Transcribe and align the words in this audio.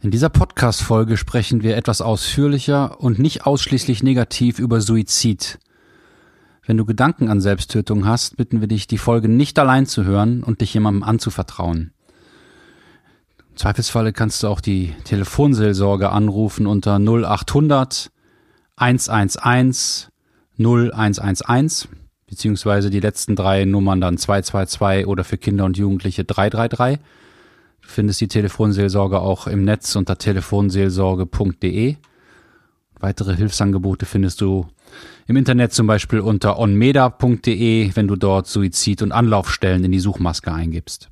In 0.00 0.12
dieser 0.12 0.28
Podcast-Folge 0.28 1.16
sprechen 1.16 1.64
wir 1.64 1.76
etwas 1.76 2.00
ausführlicher 2.00 3.00
und 3.00 3.18
nicht 3.18 3.46
ausschließlich 3.46 4.04
negativ 4.04 4.60
über 4.60 4.80
Suizid. 4.80 5.58
Wenn 6.64 6.76
du 6.76 6.84
Gedanken 6.84 7.28
an 7.28 7.40
Selbsttötung 7.40 8.06
hast, 8.06 8.36
bitten 8.36 8.60
wir 8.60 8.68
dich, 8.68 8.86
die 8.86 8.96
Folge 8.96 9.28
nicht 9.28 9.58
allein 9.58 9.86
zu 9.86 10.04
hören 10.04 10.44
und 10.44 10.60
dich 10.60 10.72
jemandem 10.72 11.02
anzuvertrauen. 11.02 11.92
Im 13.50 13.56
Zweifelsfalle 13.56 14.12
kannst 14.12 14.40
du 14.44 14.46
auch 14.46 14.60
die 14.60 14.94
Telefonseelsorge 15.02 16.10
anrufen 16.10 16.68
unter 16.68 17.00
0800 17.00 18.12
111 18.76 20.12
0111 20.58 21.88
beziehungsweise 22.28 22.90
die 22.90 23.00
letzten 23.00 23.34
drei 23.34 23.64
Nummern 23.64 24.00
dann 24.00 24.16
222 24.16 25.08
oder 25.08 25.24
für 25.24 25.38
Kinder 25.38 25.64
und 25.64 25.76
Jugendliche 25.76 26.24
333. 26.24 27.00
Findest 27.90 28.20
die 28.20 28.28
Telefonseelsorge 28.28 29.18
auch 29.18 29.46
im 29.46 29.64
Netz 29.64 29.96
unter 29.96 30.18
telefonseelsorge.de. 30.18 31.96
Weitere 33.00 33.34
Hilfsangebote 33.34 34.04
findest 34.04 34.42
du 34.42 34.66
im 35.26 35.36
Internet 35.36 35.72
zum 35.72 35.86
Beispiel 35.86 36.20
unter 36.20 36.58
onmeda.de, 36.58 37.96
wenn 37.96 38.06
du 38.06 38.16
dort 38.16 38.46
Suizid- 38.46 39.02
und 39.02 39.12
Anlaufstellen 39.12 39.84
in 39.84 39.90
die 39.90 40.00
Suchmaske 40.00 40.52
eingibst. 40.52 41.08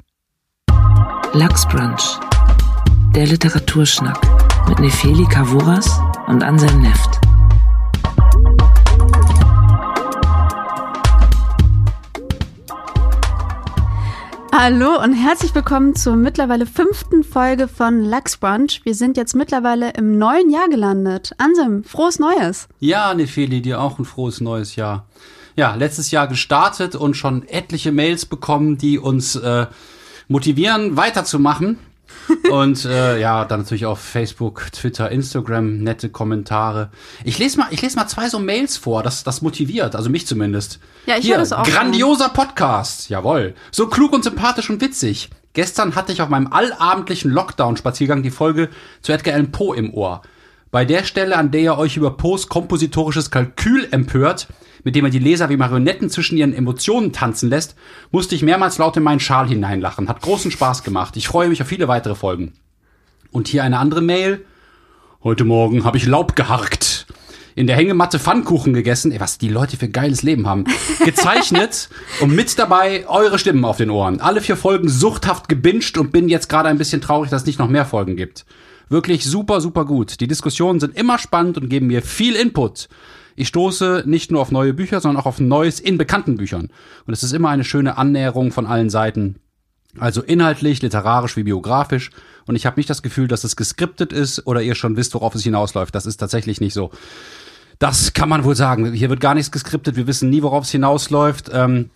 Lachsbrunch, 1.33 2.21
der 3.15 3.27
Literaturschnack 3.27 4.21
mit 4.69 4.79
Nefeli 4.79 5.25
Kavuras 5.25 5.99
und 6.27 6.45
Anselm 6.45 6.83
Neft. 6.83 7.26
Hallo 14.53 15.03
und 15.03 15.13
herzlich 15.13 15.55
willkommen 15.55 15.95
zur 15.95 16.17
mittlerweile 16.17 16.67
fünften 16.67 17.25
Folge 17.25 17.69
von 17.69 18.03
Lux 18.03 18.37
Brunch. 18.37 18.81
Wir 18.85 18.95
sind 18.95 19.17
jetzt 19.17 19.35
mittlerweile 19.35 19.91
im 19.91 20.19
neuen 20.19 20.51
Jahr 20.51 20.69
gelandet. 20.69 21.33
Ansem, 21.39 21.85
frohes 21.85 22.19
Neues. 22.19 22.69
Ja, 22.81 23.13
Nefeli, 23.13 23.61
dir 23.61 23.81
auch 23.81 23.99
ein 23.99 24.05
frohes 24.05 24.41
neues 24.41 24.77
Jahr. 24.77 25.07
Ja, 25.57 25.75
letztes 25.75 26.11
Jahr 26.11 26.29
gestartet 26.29 26.95
und 26.95 27.17
schon 27.17 27.47
etliche 27.49 27.93
Mails 27.93 28.27
bekommen, 28.27 28.79
die 28.79 28.99
uns 28.99 29.37
äh, 29.37 29.67
motivieren, 30.29 30.97
weiterzumachen. 30.97 31.79
Und 32.51 32.85
äh, 32.85 33.21
ja, 33.21 33.45
dann 33.45 33.61
natürlich 33.61 33.87
auf 33.87 34.01
Facebook, 34.01 34.71
Twitter, 34.73 35.11
Instagram 35.11 35.79
nette 35.79 36.09
Kommentare. 36.09 36.91
Ich 37.25 37.39
lese 37.39 37.59
mal, 37.59 37.69
ich 37.71 37.83
lese 37.83 37.97
mal 37.97 38.07
zwei 38.07 38.29
so 38.29 38.39
Mails 38.39 38.77
vor, 38.77 39.03
das, 39.03 39.25
das 39.25 39.43
motiviert, 39.43 39.95
also 39.95 40.11
mich 40.11 40.27
zumindest. 40.27 40.81
Ja, 41.07 41.17
ich 41.17 41.25
Hier, 41.25 41.35
höre 41.35 41.41
das 41.41 41.53
auch 41.53 41.65
Grandioser 41.65 42.29
Podcast, 42.31 43.09
jawohl. 43.09 43.55
So 43.71 43.89
klug 43.89 44.13
und 44.13 44.25
sympathisch 44.25 44.71
und 44.71 44.81
witzig. 44.81 45.31
Gestern 45.53 45.95
hatte 45.95 46.13
ich 46.13 46.21
auf 46.21 46.29
meinem 46.29 46.53
allabendlichen 46.53 47.31
Lockdown-Spaziergang 47.31 48.23
die 48.23 48.31
Folge 48.31 48.69
zu 49.01 49.13
Edgar 49.13 49.35
Allan 49.35 49.53
Poe 49.53 49.75
im 49.75 49.95
Ohr. 49.95 50.23
Bei 50.71 50.85
der 50.85 51.05
Stelle, 51.05 51.37
an 51.37 51.51
der 51.51 51.61
ihr 51.63 51.79
euch 51.79 51.97
über 51.97 52.17
Poes 52.17 52.49
kompositorisches 52.49 53.31
Kalkül 53.31 53.89
empört, 53.91 54.49
mit 54.87 54.95
dem 54.95 55.05
er 55.05 55.11
die 55.11 55.19
Leser 55.19 55.49
wie 55.49 55.57
Marionetten 55.57 56.11
zwischen 56.11 56.39
ihren 56.39 56.55
Emotionen 56.55 57.13
tanzen 57.13 57.51
lässt, 57.51 57.75
musste 58.13 58.37
ich 58.37 58.43
mehrmals 58.43 58.79
laut 58.79 58.97
in 58.97 59.03
meinen 59.03 59.19
Schal 59.19 59.49
hineinlachen. 59.49 60.09
Hat 60.09 60.23
großen 60.23 60.53
Spaß 60.53 60.85
gemacht. 60.85 61.17
Ich 61.17 61.27
freue 61.27 61.49
mich 61.49 61.61
auf 61.61 61.67
viele 61.67 61.89
weitere 61.89 62.15
Folgen. 62.15 62.53
Und 63.33 63.49
hier 63.49 63.65
eine 63.65 63.81
andere 63.81 64.01
Mail. 64.01 64.45
Heute 65.25 65.43
Morgen 65.43 65.83
habe 65.83 65.97
ich 65.97 66.07
Laub 66.07 66.37
geharkt. 66.37 67.09
In 67.57 67.67
der 67.67 67.75
Hängematte 67.75 68.21
Pfannkuchen 68.21 68.75
gegessen. 68.75 69.11
Ey, 69.11 69.19
was 69.19 69.39
die 69.39 69.49
Leute 69.49 69.77
für 69.77 69.89
geiles 69.89 70.23
Leben 70.23 70.47
haben. 70.47 70.67
Gezeichnet 71.05 71.89
und 72.21 72.37
mit 72.37 72.57
dabei 72.57 73.09
eure 73.09 73.41
Stimmen 73.41 73.65
auf 73.65 73.79
den 73.79 73.91
Ohren. 73.91 74.21
Alle 74.21 74.41
vier 74.41 74.57
Folgen 74.57 74.89
suchthaft 74.89 75.49
gebinged 75.49 75.99
und 75.99 76.13
bin 76.13 76.29
jetzt 76.29 76.49
gerade 76.49 76.69
ein 76.69 76.79
bisschen 76.79 77.01
traurig, 77.01 77.29
dass 77.31 77.43
es 77.43 77.47
nicht 77.49 77.59
noch 77.59 77.69
mehr 77.69 77.87
Folgen 77.87 78.15
gibt. 78.15 78.47
Wirklich 78.89 79.25
super, 79.25 79.61
super 79.61 79.85
gut. 79.85 80.21
Die 80.21 80.29
Diskussionen 80.29 80.79
sind 80.79 80.97
immer 80.97 81.19
spannend 81.19 81.59
und 81.59 81.71
geben 81.71 81.89
mir 81.89 82.03
viel 82.03 82.37
Input. 82.37 82.89
Ich 83.37 83.49
stoße 83.49 84.05
nicht 84.07 84.31
nur 84.33 84.41
auf 84.41 84.51
neue 84.51 84.75
Bücher, 84.75 85.01
sondern 85.01 85.23
auch 85.23 85.27
auf 85.27 85.39
Neues 85.39 85.79
in 85.79 85.99
bekannten 85.99 86.37
Büchern. 86.37 86.71
Und 87.07 87.13
es 87.13 87.23
ist 87.23 87.33
immer 87.33 87.51
eine 87.51 87.65
schöne 87.65 87.99
Annäherung 87.99 88.51
von 88.51 88.67
allen 88.67 88.91
Seiten. 88.91 89.37
Also 89.99 90.23
inhaltlich, 90.23 90.83
literarisch 90.83 91.37
wie 91.37 91.45
biografisch. 91.45 92.11
Und 92.47 92.57
ich 92.57 92.67
habe 92.67 92.79
nicht 92.79 92.91
das 92.91 93.03
Gefühl, 93.03 93.29
dass 93.29 93.45
es 93.45 93.57
geskriptet 93.57 94.13
ist 94.13 94.47
oder 94.47 94.63
ihr 94.63 94.75
schon 94.75 94.97
wisst, 94.97 95.15
worauf 95.15 95.35
es 95.35 95.43
hinausläuft. 95.43 95.95
Das 95.95 96.07
ist 96.07 96.17
tatsächlich 96.17 96.61
nicht 96.61 96.75
so. 96.75 96.91
Das 97.79 98.15
kann 98.15 98.29
man 98.29 98.45
wohl 98.45 98.57
sagen. 98.57 98.93
Hier 98.93 99.11
wird 99.11 99.21
gar 99.21 99.35
nichts 99.35 99.53
geskriptet. 99.53 99.97
Wir 99.97 100.07
wissen 100.07 100.31
nie, 100.31 100.43
worauf 100.43 100.65
es 100.65 100.71
hinausläuft. 100.71 101.51
Ähm, 101.53 101.91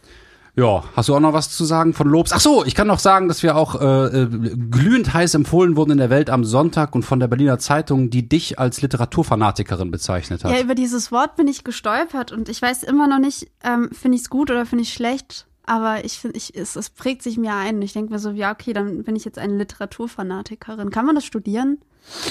ja, 0.56 0.84
hast 0.96 1.08
du 1.08 1.14
auch 1.14 1.20
noch 1.20 1.32
was 1.32 1.50
zu 1.50 1.64
sagen 1.64 1.94
von 1.94 2.08
Lobs? 2.08 2.32
Ach 2.32 2.40
so, 2.40 2.64
ich 2.64 2.74
kann 2.74 2.86
noch 2.86 2.98
sagen, 2.98 3.28
dass 3.28 3.42
wir 3.42 3.56
auch 3.56 3.80
äh, 3.80 4.22
äh, 4.22 4.26
glühend 4.26 5.14
heiß 5.14 5.34
empfohlen 5.34 5.76
wurden 5.76 5.92
in 5.92 5.98
der 5.98 6.10
Welt 6.10 6.30
am 6.30 6.44
Sonntag 6.44 6.94
und 6.94 7.04
von 7.04 7.20
der 7.20 7.28
Berliner 7.28 7.58
Zeitung, 7.58 8.10
die 8.10 8.28
dich 8.28 8.58
als 8.58 8.82
Literaturfanatikerin 8.82 9.90
bezeichnet 9.90 10.44
hat. 10.44 10.52
Ja, 10.52 10.60
über 10.60 10.74
dieses 10.74 11.12
Wort 11.12 11.36
bin 11.36 11.48
ich 11.48 11.64
gestolpert 11.64 12.32
und 12.32 12.48
ich 12.48 12.60
weiß 12.60 12.82
immer 12.82 13.06
noch 13.06 13.18
nicht, 13.20 13.50
ähm, 13.62 13.90
finde 13.92 14.16
ich 14.16 14.22
es 14.22 14.30
gut 14.30 14.50
oder 14.50 14.66
finde 14.66 14.82
ich 14.82 14.92
schlecht. 14.92 15.46
Aber 15.64 16.04
ich 16.04 16.18
finde, 16.18 16.36
ich, 16.36 16.56
es, 16.56 16.74
es 16.74 16.90
prägt 16.90 17.22
sich 17.22 17.36
mir 17.36 17.54
ein. 17.54 17.80
Ich 17.82 17.92
denke 17.92 18.12
mir 18.12 18.18
so, 18.18 18.30
ja, 18.30 18.50
okay, 18.50 18.72
dann 18.72 19.04
bin 19.04 19.14
ich 19.14 19.24
jetzt 19.24 19.38
eine 19.38 19.56
Literaturfanatikerin. 19.56 20.90
Kann 20.90 21.06
man 21.06 21.14
das 21.14 21.24
studieren? 21.24 21.78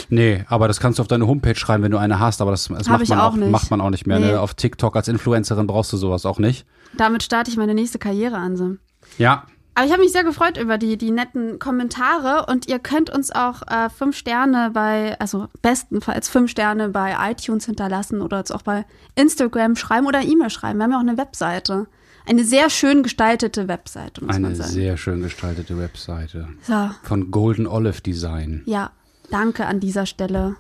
Nee, 0.10 0.44
aber 0.48 0.68
das 0.68 0.80
kannst 0.80 1.00
du 1.00 1.02
auf 1.02 1.08
deine 1.08 1.26
Homepage 1.28 1.56
schreiben, 1.56 1.84
wenn 1.84 1.92
du 1.92 1.98
eine 1.98 2.20
hast, 2.20 2.42
aber 2.42 2.52
das, 2.52 2.68
das 2.68 2.88
macht, 2.88 3.08
man 3.10 3.20
auch 3.20 3.34
auch, 3.34 3.36
nicht. 3.36 3.52
macht 3.52 3.72
man 3.72 3.82
auch 3.82 3.90
nicht 3.90 4.08
mehr. 4.08 4.20
Nee. 4.20 4.32
Ne? 4.32 4.40
Auf 4.40 4.54
TikTok 4.54 4.96
als 4.96 5.08
Influencerin 5.08 5.68
brauchst 5.68 5.94
du 5.94 5.98
sowas 5.98 6.26
auch 6.26 6.40
nicht. 6.40 6.66
Damit 6.98 7.24
starte 7.24 7.50
ich 7.52 7.58
meine 7.58 7.74
nächste 7.74 8.00
Karriere 8.00 8.38
an. 8.38 8.58
So. 8.58 8.76
Ja, 9.18 9.46
Aber 9.76 9.86
ich 9.86 9.92
habe 9.94 10.02
mich 10.02 10.12
sehr 10.12 10.24
gefreut 10.24 10.58
über 10.58 10.78
die, 10.78 10.98
die 10.98 11.12
netten 11.12 11.60
Kommentare 11.60 12.48
und 12.52 12.68
ihr 12.68 12.80
könnt 12.80 13.10
uns 13.10 13.32
auch 13.32 13.62
äh, 13.68 13.90
fünf 13.90 14.18
Sterne 14.18 14.72
bei, 14.74 15.18
also 15.20 15.48
bestenfalls 15.62 16.28
fünf 16.28 16.52
Sterne 16.52 16.90
bei 16.90 17.16
iTunes 17.32 17.66
hinterlassen 17.66 18.22
oder 18.22 18.40
jetzt 18.40 18.52
auch 18.52 18.64
bei 18.64 18.86
Instagram 19.16 19.76
schreiben 19.76 20.08
oder 20.08 20.22
E-Mail 20.22 20.50
schreiben. 20.50 20.80
Wir 20.80 20.84
haben 20.84 20.92
ja 20.92 20.98
auch 20.98 21.02
eine 21.02 21.18
Webseite. 21.18 21.88
Eine 22.26 22.44
sehr 22.44 22.70
schön 22.70 23.02
gestaltete 23.02 23.68
Webseite, 23.68 24.24
muss 24.24 24.36
eine 24.36 24.48
man 24.48 24.56
sagen. 24.56 24.70
sehr 24.70 24.98
schön 24.98 25.22
gestaltete 25.22 25.80
Webseite 25.80 26.48
so, 26.62 26.90
von 27.04 27.32
Golden 27.32 27.66
Olive 27.66 28.02
Design. 28.02 28.62
ja, 28.66 28.92
danke 29.32 29.66
an 29.66 29.80
dieser 29.80 30.06
Stelle. 30.06 30.56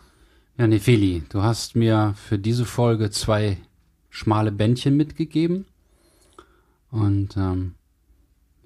Ja, 0.57 0.67
Nefeli, 0.67 1.23
du 1.29 1.41
hast 1.41 1.75
mir 1.75 2.13
für 2.15 2.37
diese 2.37 2.65
Folge 2.65 3.09
zwei 3.11 3.57
schmale 4.09 4.51
Bändchen 4.51 4.97
mitgegeben. 4.97 5.65
Und 6.91 7.37
ähm, 7.37 7.75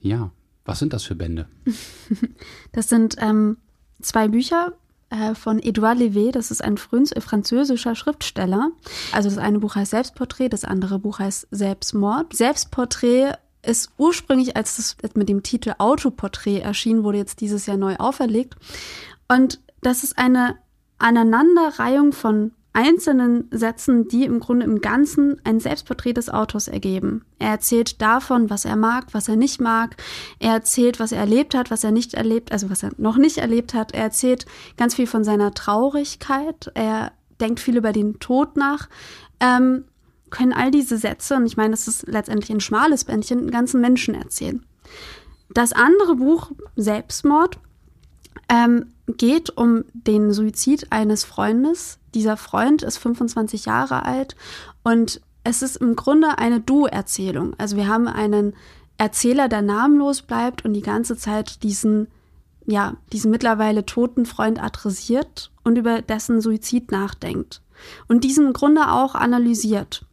ja, 0.01 0.31
was 0.65 0.79
sind 0.79 0.93
das 0.93 1.03
für 1.03 1.15
Bände? 1.15 1.47
Das 2.71 2.89
sind 2.89 3.15
ähm, 3.19 3.57
zwei 4.01 4.27
Bücher 4.27 4.73
äh, 5.09 5.35
von 5.35 5.59
Edouard 5.59 5.99
Levé. 5.99 6.31
Das 6.31 6.49
ist 6.49 6.63
ein 6.63 6.77
frün- 6.77 7.19
französischer 7.19 7.95
Schriftsteller. 7.95 8.71
Also 9.11 9.29
das 9.29 9.37
eine 9.37 9.59
Buch 9.59 9.75
heißt 9.75 9.91
Selbstporträt, 9.91 10.49
das 10.49 10.65
andere 10.65 10.99
Buch 10.99 11.19
heißt 11.19 11.47
Selbstmord. 11.51 12.35
Selbstporträt 12.35 13.33
ist 13.61 13.91
ursprünglich, 13.97 14.57
als 14.57 14.75
das 14.77 15.15
mit 15.15 15.29
dem 15.29 15.43
Titel 15.43 15.73
Autoporträt 15.77 16.59
erschien, 16.59 17.03
wurde 17.03 17.19
jetzt 17.19 17.39
dieses 17.41 17.65
Jahr 17.65 17.77
neu 17.77 17.95
auferlegt. 17.97 18.55
Und 19.27 19.59
das 19.85 20.03
ist 20.03 20.17
eine 20.17 20.57
Aneinanderreihung 20.97 22.13
von 22.13 22.51
einzelnen 22.73 23.47
Sätzen, 23.51 24.07
die 24.07 24.25
im 24.25 24.39
Grunde 24.39 24.65
im 24.65 24.81
Ganzen 24.81 25.39
ein 25.43 25.59
Selbstporträt 25.59 26.13
des 26.13 26.29
Autors 26.29 26.67
ergeben. 26.67 27.23
Er 27.37 27.51
erzählt 27.51 28.01
davon, 28.01 28.49
was 28.49 28.65
er 28.65 28.75
mag, 28.75 29.05
was 29.11 29.27
er 29.27 29.35
nicht 29.35 29.61
mag. 29.61 29.95
Er 30.39 30.53
erzählt, 30.53 30.99
was 30.99 31.11
er 31.11 31.19
erlebt 31.19 31.53
hat, 31.53 31.69
was 31.69 31.83
er 31.83 31.91
nicht 31.91 32.15
erlebt, 32.15 32.51
also 32.51 32.71
was 32.71 32.81
er 32.81 32.91
noch 32.97 33.17
nicht 33.17 33.37
erlebt 33.37 33.75
hat. 33.75 33.93
Er 33.93 34.03
erzählt 34.03 34.47
ganz 34.75 34.95
viel 34.95 35.05
von 35.05 35.23
seiner 35.23 35.53
Traurigkeit. 35.53 36.71
Er 36.73 37.11
denkt 37.39 37.59
viel 37.59 37.77
über 37.77 37.93
den 37.93 38.19
Tod 38.19 38.57
nach. 38.57 38.89
Ähm, 39.39 39.85
können 40.31 40.53
all 40.53 40.71
diese 40.71 40.97
Sätze, 40.97 41.35
und 41.35 41.45
ich 41.45 41.57
meine, 41.57 41.71
das 41.71 41.87
ist 41.87 42.07
letztendlich 42.07 42.49
ein 42.49 42.59
schmales 42.59 43.03
Bändchen, 43.03 43.37
einen 43.37 43.51
ganzen 43.51 43.81
Menschen 43.81 44.15
erzählen. 44.15 44.65
Das 45.53 45.73
andere 45.73 46.15
Buch, 46.15 46.51
Selbstmord, 46.75 47.59
ähm, 48.49 48.93
geht 49.07 49.49
um 49.55 49.83
den 49.93 50.31
Suizid 50.31 50.91
eines 50.91 51.23
Freundes. 51.23 51.99
Dieser 52.13 52.37
Freund 52.37 52.83
ist 52.83 52.97
25 52.97 53.65
Jahre 53.65 54.05
alt 54.05 54.35
und 54.83 55.21
es 55.43 55.61
ist 55.61 55.77
im 55.77 55.95
Grunde 55.95 56.37
eine 56.37 56.61
Du-Erzählung. 56.61 57.53
Also 57.57 57.75
wir 57.75 57.87
haben 57.87 58.07
einen 58.07 58.53
Erzähler, 58.97 59.49
der 59.49 59.61
namenlos 59.61 60.21
bleibt 60.21 60.63
und 60.63 60.73
die 60.73 60.81
ganze 60.81 61.17
Zeit 61.17 61.63
diesen, 61.63 62.07
ja, 62.65 62.95
diesen 63.11 63.31
mittlerweile 63.31 63.85
toten 63.85 64.25
Freund 64.25 64.61
adressiert 64.61 65.51
und 65.63 65.77
über 65.77 66.01
dessen 66.01 66.39
Suizid 66.39 66.91
nachdenkt. 66.91 67.61
Und 68.07 68.23
diesen 68.23 68.47
im 68.47 68.53
Grunde 68.53 68.91
auch 68.91 69.15
analysiert. 69.15 70.05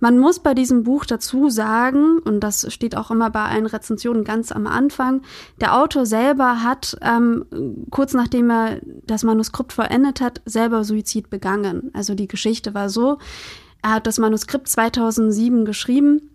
Man 0.00 0.18
muss 0.18 0.40
bei 0.40 0.54
diesem 0.54 0.82
Buch 0.82 1.04
dazu 1.04 1.48
sagen, 1.48 2.18
und 2.18 2.40
das 2.40 2.72
steht 2.72 2.96
auch 2.96 3.10
immer 3.10 3.30
bei 3.30 3.44
allen 3.44 3.66
Rezensionen 3.66 4.24
ganz 4.24 4.52
am 4.52 4.66
Anfang, 4.66 5.22
der 5.60 5.76
Autor 5.76 6.06
selber 6.06 6.62
hat, 6.62 6.96
ähm, 7.00 7.86
kurz 7.90 8.14
nachdem 8.14 8.50
er 8.50 8.80
das 9.06 9.22
Manuskript 9.22 9.72
vollendet 9.72 10.20
hat, 10.20 10.42
selber 10.44 10.84
Suizid 10.84 11.30
begangen. 11.30 11.90
Also 11.94 12.14
die 12.14 12.28
Geschichte 12.28 12.74
war 12.74 12.88
so, 12.88 13.18
er 13.82 13.94
hat 13.94 14.06
das 14.06 14.18
Manuskript 14.18 14.68
2007 14.68 15.64
geschrieben, 15.64 16.30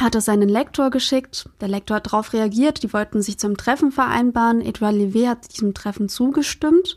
hat 0.00 0.14
es 0.14 0.26
seinen 0.26 0.48
Lektor 0.48 0.90
geschickt, 0.90 1.48
der 1.60 1.68
Lektor 1.68 1.96
hat 1.96 2.06
darauf 2.06 2.32
reagiert, 2.32 2.82
die 2.82 2.92
wollten 2.92 3.20
sich 3.20 3.38
zum 3.38 3.56
Treffen 3.56 3.90
vereinbaren, 3.90 4.60
Edouard 4.60 4.94
Levé 4.94 5.28
hat 5.28 5.52
diesem 5.52 5.74
Treffen 5.74 6.08
zugestimmt. 6.08 6.96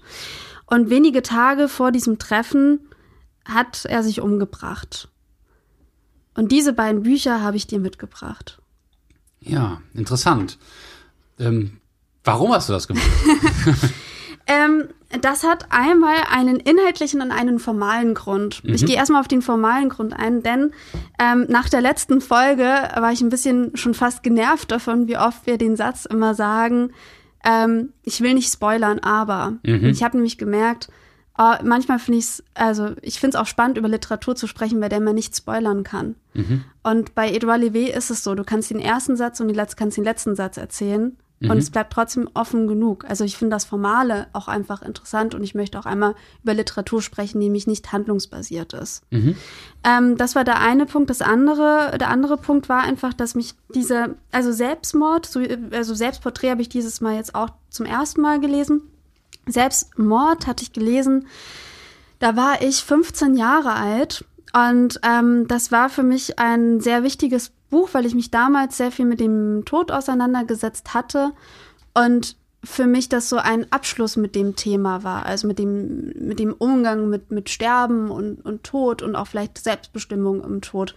Und 0.68 0.90
wenige 0.90 1.22
Tage 1.22 1.68
vor 1.68 1.92
diesem 1.92 2.18
Treffen 2.18 2.80
hat 3.44 3.86
er 3.86 4.04
sich 4.04 4.22
umgebracht. 4.22 5.11
Und 6.36 6.52
diese 6.52 6.74
beiden 6.74 7.04
Bücher 7.04 7.42
habe 7.42 7.58
ich 7.58 7.68
dir 7.68 7.80
mitgebracht. 7.80 8.60
Ja, 9.40 9.82
interessant. 9.94 10.58
Ähm, 11.40 11.78
warum 12.24 12.54
hast 12.54 12.70
du 12.70 12.74
das 12.74 12.88
gemacht? 12.88 13.06
ähm, 14.48 14.88
das 15.20 15.44
hat 15.44 15.66
einmal 15.72 16.16
einen 16.30 16.58
inhaltlichen 16.58 17.22
und 17.22 17.32
einen 17.32 17.60
formalen 17.60 18.14
Grund. 18.14 18.64
Mhm. 18.64 18.74
Ich 18.74 18.86
gehe 18.86 18.96
erstmal 18.96 19.20
auf 19.20 19.28
den 19.28 19.42
formalen 19.42 19.90
Grund 19.90 20.14
ein, 20.14 20.42
denn 20.42 20.72
ähm, 21.20 21.46
nach 21.50 21.70
der 21.70 21.82
letzten 21.82 22.22
Folge 22.22 22.64
war 22.64 23.12
ich 23.12 23.22
ein 23.22 23.30
bisschen 23.30 23.76
schon 23.76 23.94
fast 23.94 24.24
genervt 24.24 24.72
davon, 24.72 25.08
wie 25.08 25.18
oft 25.18 25.46
wir 25.46 25.58
den 25.58 25.76
Satz 25.76 26.06
immer 26.06 26.34
sagen, 26.34 26.92
ähm, 27.44 27.94
ich 28.04 28.22
will 28.22 28.36
nicht 28.36 28.52
spoilern, 28.52 29.00
aber. 29.00 29.58
Mhm. 29.64 29.86
Ich 29.86 30.04
habe 30.04 30.16
nämlich 30.16 30.38
gemerkt, 30.38 30.90
oh, 31.42 31.56
manchmal 31.64 32.00
finde 32.00 32.20
ich 32.20 32.26
es, 32.26 32.44
also 32.54 32.92
ich 33.02 33.20
finde 33.20 33.36
es 33.36 33.42
auch 33.42 33.48
spannend, 33.48 33.78
über 33.78 33.88
Literatur 33.88 34.36
zu 34.36 34.48
sprechen, 34.48 34.80
bei 34.80 34.90
der 34.90 35.02
man 35.02 35.16
nicht 35.16 35.36
spoilern 35.36 35.84
kann. 35.84 36.16
Mhm. 36.34 36.64
Und 36.84 37.16
bei 37.16 37.32
Edouard 37.32 37.62
Levé 37.62 37.88
ist 37.88 38.12
es 38.12 38.24
so, 38.24 38.36
du 38.36 38.44
kannst 38.44 38.70
den 38.70 38.80
ersten 38.80 39.16
Satz 39.16 39.40
und 39.40 39.48
die 39.48 39.56
kannst 39.76 39.98
den 39.98 40.04
letzten 40.04 40.36
Satz 40.36 40.58
erzählen 40.58 41.18
und 41.42 41.50
mhm. 41.50 41.58
es 41.58 41.72
bleibt 41.72 41.92
trotzdem 41.92 42.30
offen 42.36 42.68
genug. 42.68 43.06
Also 43.08 43.24
ich 43.24 43.36
finde 43.36 43.56
das 43.56 43.66
Formale 43.66 44.28
auch 44.32 44.48
einfach 44.48 44.84
interessant 44.84 45.34
und 45.34 45.44
ich 45.44 45.56
möchte 45.56 45.80
auch 45.80 45.88
einmal 45.88 46.14
über 46.44 46.54
Literatur 46.54 47.02
sprechen, 47.02 47.40
die 47.40 47.48
nämlich 47.48 47.66
nicht 47.66 47.92
handlungsbasiert 47.92 48.74
ist. 48.74 49.02
Mhm. 49.10 49.36
Ähm, 49.84 50.18
das 50.18 50.36
war 50.36 50.44
der 50.44 50.60
eine 50.60 50.86
Punkt. 50.86 51.10
Das 51.10 51.24
andere, 51.24 51.98
der 52.00 52.10
andere 52.10 52.38
Punkt 52.38 52.70
war 52.70 52.84
einfach, 52.84 53.14
dass 53.16 53.34
mich 53.34 53.56
diese, 53.74 54.16
also 54.32 54.52
Selbstmord, 54.52 55.26
so, 55.26 55.42
also 55.72 55.96
Selbstporträt 55.96 56.52
habe 56.52 56.62
ich 56.62 56.70
dieses 56.70 57.02
Mal 57.02 57.16
jetzt 57.16 57.34
auch 57.34 57.50
zum 57.70 57.88
ersten 57.88 58.22
Mal 58.22 58.40
gelesen. 58.40 58.84
Selbstmord 59.52 60.48
hatte 60.48 60.64
ich 60.64 60.74
gelesen. 60.74 61.28
Da 62.20 62.36
war 62.36 62.62
ich 62.62 62.84
15 62.84 63.36
Jahre 63.36 63.74
alt 63.74 64.26
und 64.54 65.00
ähm, 65.04 65.48
das 65.48 65.72
war 65.72 65.90
für 65.90 66.04
mich 66.04 66.40
ein 66.40 66.80
sehr 66.80 67.04
wichtiges 67.04 67.52
Buch, 67.70 67.90
weil 67.94 68.06
ich 68.06 68.14
mich 68.14 68.32
damals 68.32 68.78
sehr 68.78 68.92
viel 68.92 69.06
mit 69.06 69.20
dem 69.20 69.64
Tod 69.66 69.92
auseinandergesetzt 69.92 70.94
hatte 70.94 71.32
und 71.94 72.36
für 72.64 72.86
mich 72.86 73.10
das 73.10 73.28
so 73.28 73.38
ein 73.38 73.72
Abschluss 73.72 74.18
mit 74.18 74.36
dem 74.36 74.56
Thema 74.56 75.04
war, 75.04 75.26
also 75.26 75.48
mit 75.48 75.58
dem, 75.58 76.10
mit 76.10 76.38
dem 76.38 76.54
Umgang 76.54 77.10
mit, 77.10 77.32
mit 77.32 77.50
Sterben 77.50 78.12
und, 78.12 78.46
und 78.46 78.64
Tod 78.64 79.02
und 79.02 79.16
auch 79.16 79.28
vielleicht 79.28 79.58
Selbstbestimmung 79.58 80.44
im 80.44 80.62
Tod. 80.62 80.94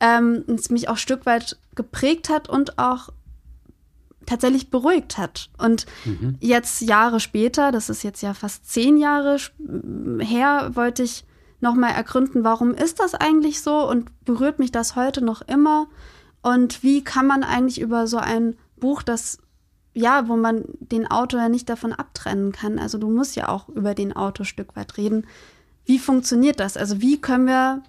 Ähm, 0.00 0.44
es 0.48 0.70
mich 0.70 0.88
auch 0.88 0.94
ein 0.94 0.98
Stück 0.98 1.26
weit 1.26 1.58
geprägt 1.74 2.30
hat 2.30 2.48
und 2.48 2.78
auch 2.78 3.10
tatsächlich 4.26 4.70
beruhigt 4.70 5.18
hat. 5.18 5.50
Und 5.58 5.86
mhm. 6.04 6.36
jetzt 6.40 6.80
Jahre 6.80 7.20
später, 7.20 7.72
das 7.72 7.88
ist 7.88 8.02
jetzt 8.02 8.22
ja 8.22 8.34
fast 8.34 8.68
zehn 8.70 8.96
Jahre 8.96 9.38
her, 10.18 10.70
wollte 10.74 11.02
ich 11.02 11.24
nochmal 11.60 11.92
ergründen, 11.92 12.44
warum 12.44 12.74
ist 12.74 13.00
das 13.00 13.14
eigentlich 13.14 13.60
so 13.60 13.88
und 13.88 14.10
berührt 14.24 14.58
mich 14.58 14.72
das 14.72 14.96
heute 14.96 15.24
noch 15.24 15.42
immer? 15.42 15.86
Und 16.42 16.82
wie 16.82 17.04
kann 17.04 17.26
man 17.26 17.44
eigentlich 17.44 17.80
über 17.80 18.06
so 18.06 18.18
ein 18.18 18.56
Buch, 18.76 19.02
das 19.02 19.38
ja, 19.94 20.28
wo 20.28 20.36
man 20.36 20.64
den 20.80 21.06
Autor 21.06 21.40
ja 21.40 21.48
nicht 21.48 21.68
davon 21.68 21.92
abtrennen 21.92 22.52
kann. 22.52 22.78
Also 22.78 22.98
du 22.98 23.10
musst 23.10 23.36
ja 23.36 23.48
auch 23.48 23.68
über 23.68 23.94
den 23.94 24.14
Autor 24.14 24.46
Stück 24.46 24.74
weit 24.74 24.96
reden. 24.96 25.26
Wie 25.84 25.98
funktioniert 25.98 26.60
das? 26.60 26.76
Also 26.76 27.00
wie 27.00 27.20
können 27.20 27.46
wir 27.46 27.82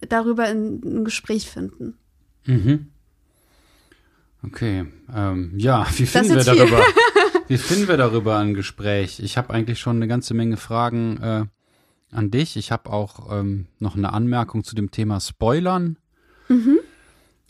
darüber 0.00 0.44
ein, 0.44 0.82
ein 0.84 1.04
Gespräch 1.04 1.50
finden? 1.50 1.96
Mhm. 2.44 2.88
Okay, 4.46 4.86
ähm, 5.14 5.52
ja, 5.56 5.86
wie 5.96 6.06
finden 6.06 6.36
wir 6.36 6.44
darüber? 6.44 6.82
wie 7.48 7.58
finden 7.58 7.88
wir 7.88 7.96
darüber 7.96 8.38
ein 8.38 8.54
Gespräch? 8.54 9.20
Ich 9.20 9.36
habe 9.36 9.52
eigentlich 9.52 9.80
schon 9.80 9.96
eine 9.96 10.08
ganze 10.08 10.34
Menge 10.34 10.56
Fragen 10.56 11.18
äh, 11.18 11.44
an 12.12 12.30
dich. 12.30 12.56
Ich 12.56 12.72
habe 12.72 12.90
auch 12.90 13.32
ähm, 13.32 13.66
noch 13.78 13.96
eine 13.96 14.12
Anmerkung 14.12 14.64
zu 14.64 14.74
dem 14.74 14.90
Thema 14.90 15.20
Spoilern. 15.20 15.98
Mhm. 16.48 16.78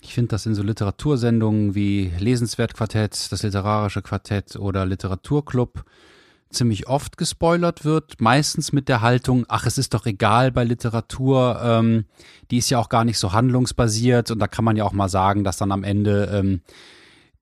Ich 0.00 0.14
finde, 0.14 0.28
dass 0.28 0.46
in 0.46 0.54
so 0.54 0.62
Literatursendungen 0.62 1.74
wie 1.74 2.12
Lesenswert 2.18 2.74
Quartett, 2.74 3.32
das 3.32 3.42
literarische 3.42 4.02
Quartett 4.02 4.56
oder 4.56 4.86
Literaturclub 4.86 5.84
ziemlich 6.56 6.88
oft 6.88 7.16
gespoilert 7.16 7.84
wird, 7.84 8.20
meistens 8.20 8.72
mit 8.72 8.88
der 8.88 9.00
Haltung, 9.00 9.46
ach, 9.48 9.66
es 9.66 9.78
ist 9.78 9.94
doch 9.94 10.06
egal 10.06 10.50
bei 10.50 10.64
Literatur, 10.64 11.60
ähm, 11.62 12.06
die 12.50 12.58
ist 12.58 12.70
ja 12.70 12.78
auch 12.78 12.88
gar 12.88 13.04
nicht 13.04 13.18
so 13.18 13.32
handlungsbasiert 13.32 14.30
und 14.30 14.38
da 14.38 14.48
kann 14.48 14.64
man 14.64 14.76
ja 14.76 14.84
auch 14.84 14.92
mal 14.92 15.08
sagen, 15.08 15.44
dass 15.44 15.56
dann 15.56 15.72
am 15.72 15.84
Ende 15.84 16.30
ähm, 16.32 16.62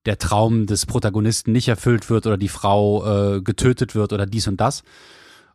der 0.06 0.18
Traum 0.18 0.66
des 0.66 0.86
Protagonisten 0.86 1.52
nicht 1.52 1.68
erfüllt 1.68 2.10
wird 2.10 2.26
oder 2.26 2.36
die 2.36 2.48
Frau 2.48 3.36
äh, 3.36 3.40
getötet 3.40 3.94
wird 3.94 4.12
oder 4.12 4.26
dies 4.26 4.46
und 4.48 4.60
das. 4.60 4.82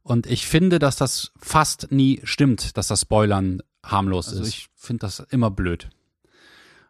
Und 0.01 0.25
ich 0.25 0.47
finde, 0.47 0.79
dass 0.79 0.95
das 0.95 1.31
fast 1.37 1.91
nie 1.91 2.21
stimmt, 2.23 2.77
dass 2.77 2.87
das 2.87 3.01
Spoilern 3.01 3.61
harmlos 3.83 4.29
also 4.29 4.41
ist. 4.41 4.49
Ich 4.49 4.67
finde 4.75 5.01
das 5.01 5.19
immer 5.29 5.51
blöd. 5.51 5.89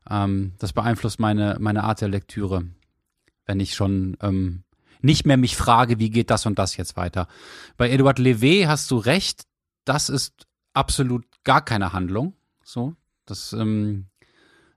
Ähm, 0.10 0.54
das 0.60 0.74
beeinflusst 0.74 1.20
meine, 1.20 1.58
meine 1.60 1.84
Art 1.84 2.02
der 2.02 2.08
Lektüre. 2.08 2.64
Wenn 3.46 3.60
ich 3.60 3.76
schon 3.76 4.16
ähm, 4.22 4.64
nicht 5.02 5.26
mehr 5.26 5.38
mich 5.38 5.56
frage, 5.56 6.00
wie 6.00 6.10
geht 6.10 6.30
das 6.30 6.46
und 6.46 6.60
das 6.60 6.78
jetzt 6.78 6.98
weiter. 6.98 7.28
Bei 7.78 7.90
Edouard 7.90 8.20
Levé 8.20 8.68
hast 8.68 8.92
du 8.92 8.98
recht, 8.98 9.44
das 9.86 10.10
ist 10.10 10.48
absolut 10.74 11.26
gar 11.44 11.64
keine 11.64 11.94
Handlung. 11.94 12.34
So, 12.64 12.96
das 13.26 13.54
ähm, 13.54 14.08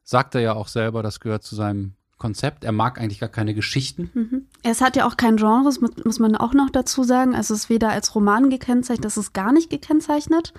sagt 0.02 0.34
er 0.34 0.40
ja 0.40 0.52
auch 0.54 0.68
selber, 0.68 1.02
das 1.02 1.20
gehört 1.20 1.42
zu 1.42 1.54
seinem 1.54 1.94
Konzept. 2.18 2.62
Er 2.62 2.70
mag 2.70 3.00
eigentlich 3.00 3.18
gar 3.18 3.28
keine 3.28 3.52
Geschichten. 3.52 4.10
Mhm. 4.14 4.46
Es 4.62 4.80
hat 4.80 4.94
ja 4.94 5.06
auch 5.08 5.16
kein 5.16 5.36
Genre, 5.36 5.72
muss 6.04 6.18
man 6.20 6.36
auch 6.36 6.54
noch 6.54 6.70
dazu 6.70 7.02
sagen. 7.02 7.34
Also 7.34 7.52
es 7.52 7.64
ist 7.64 7.68
weder 7.68 7.90
als 7.90 8.14
Roman 8.14 8.48
gekennzeichnet, 8.48 9.04
das 9.04 9.16
ist 9.16 9.32
gar 9.32 9.52
nicht 9.52 9.70
gekennzeichnet. 9.70 10.54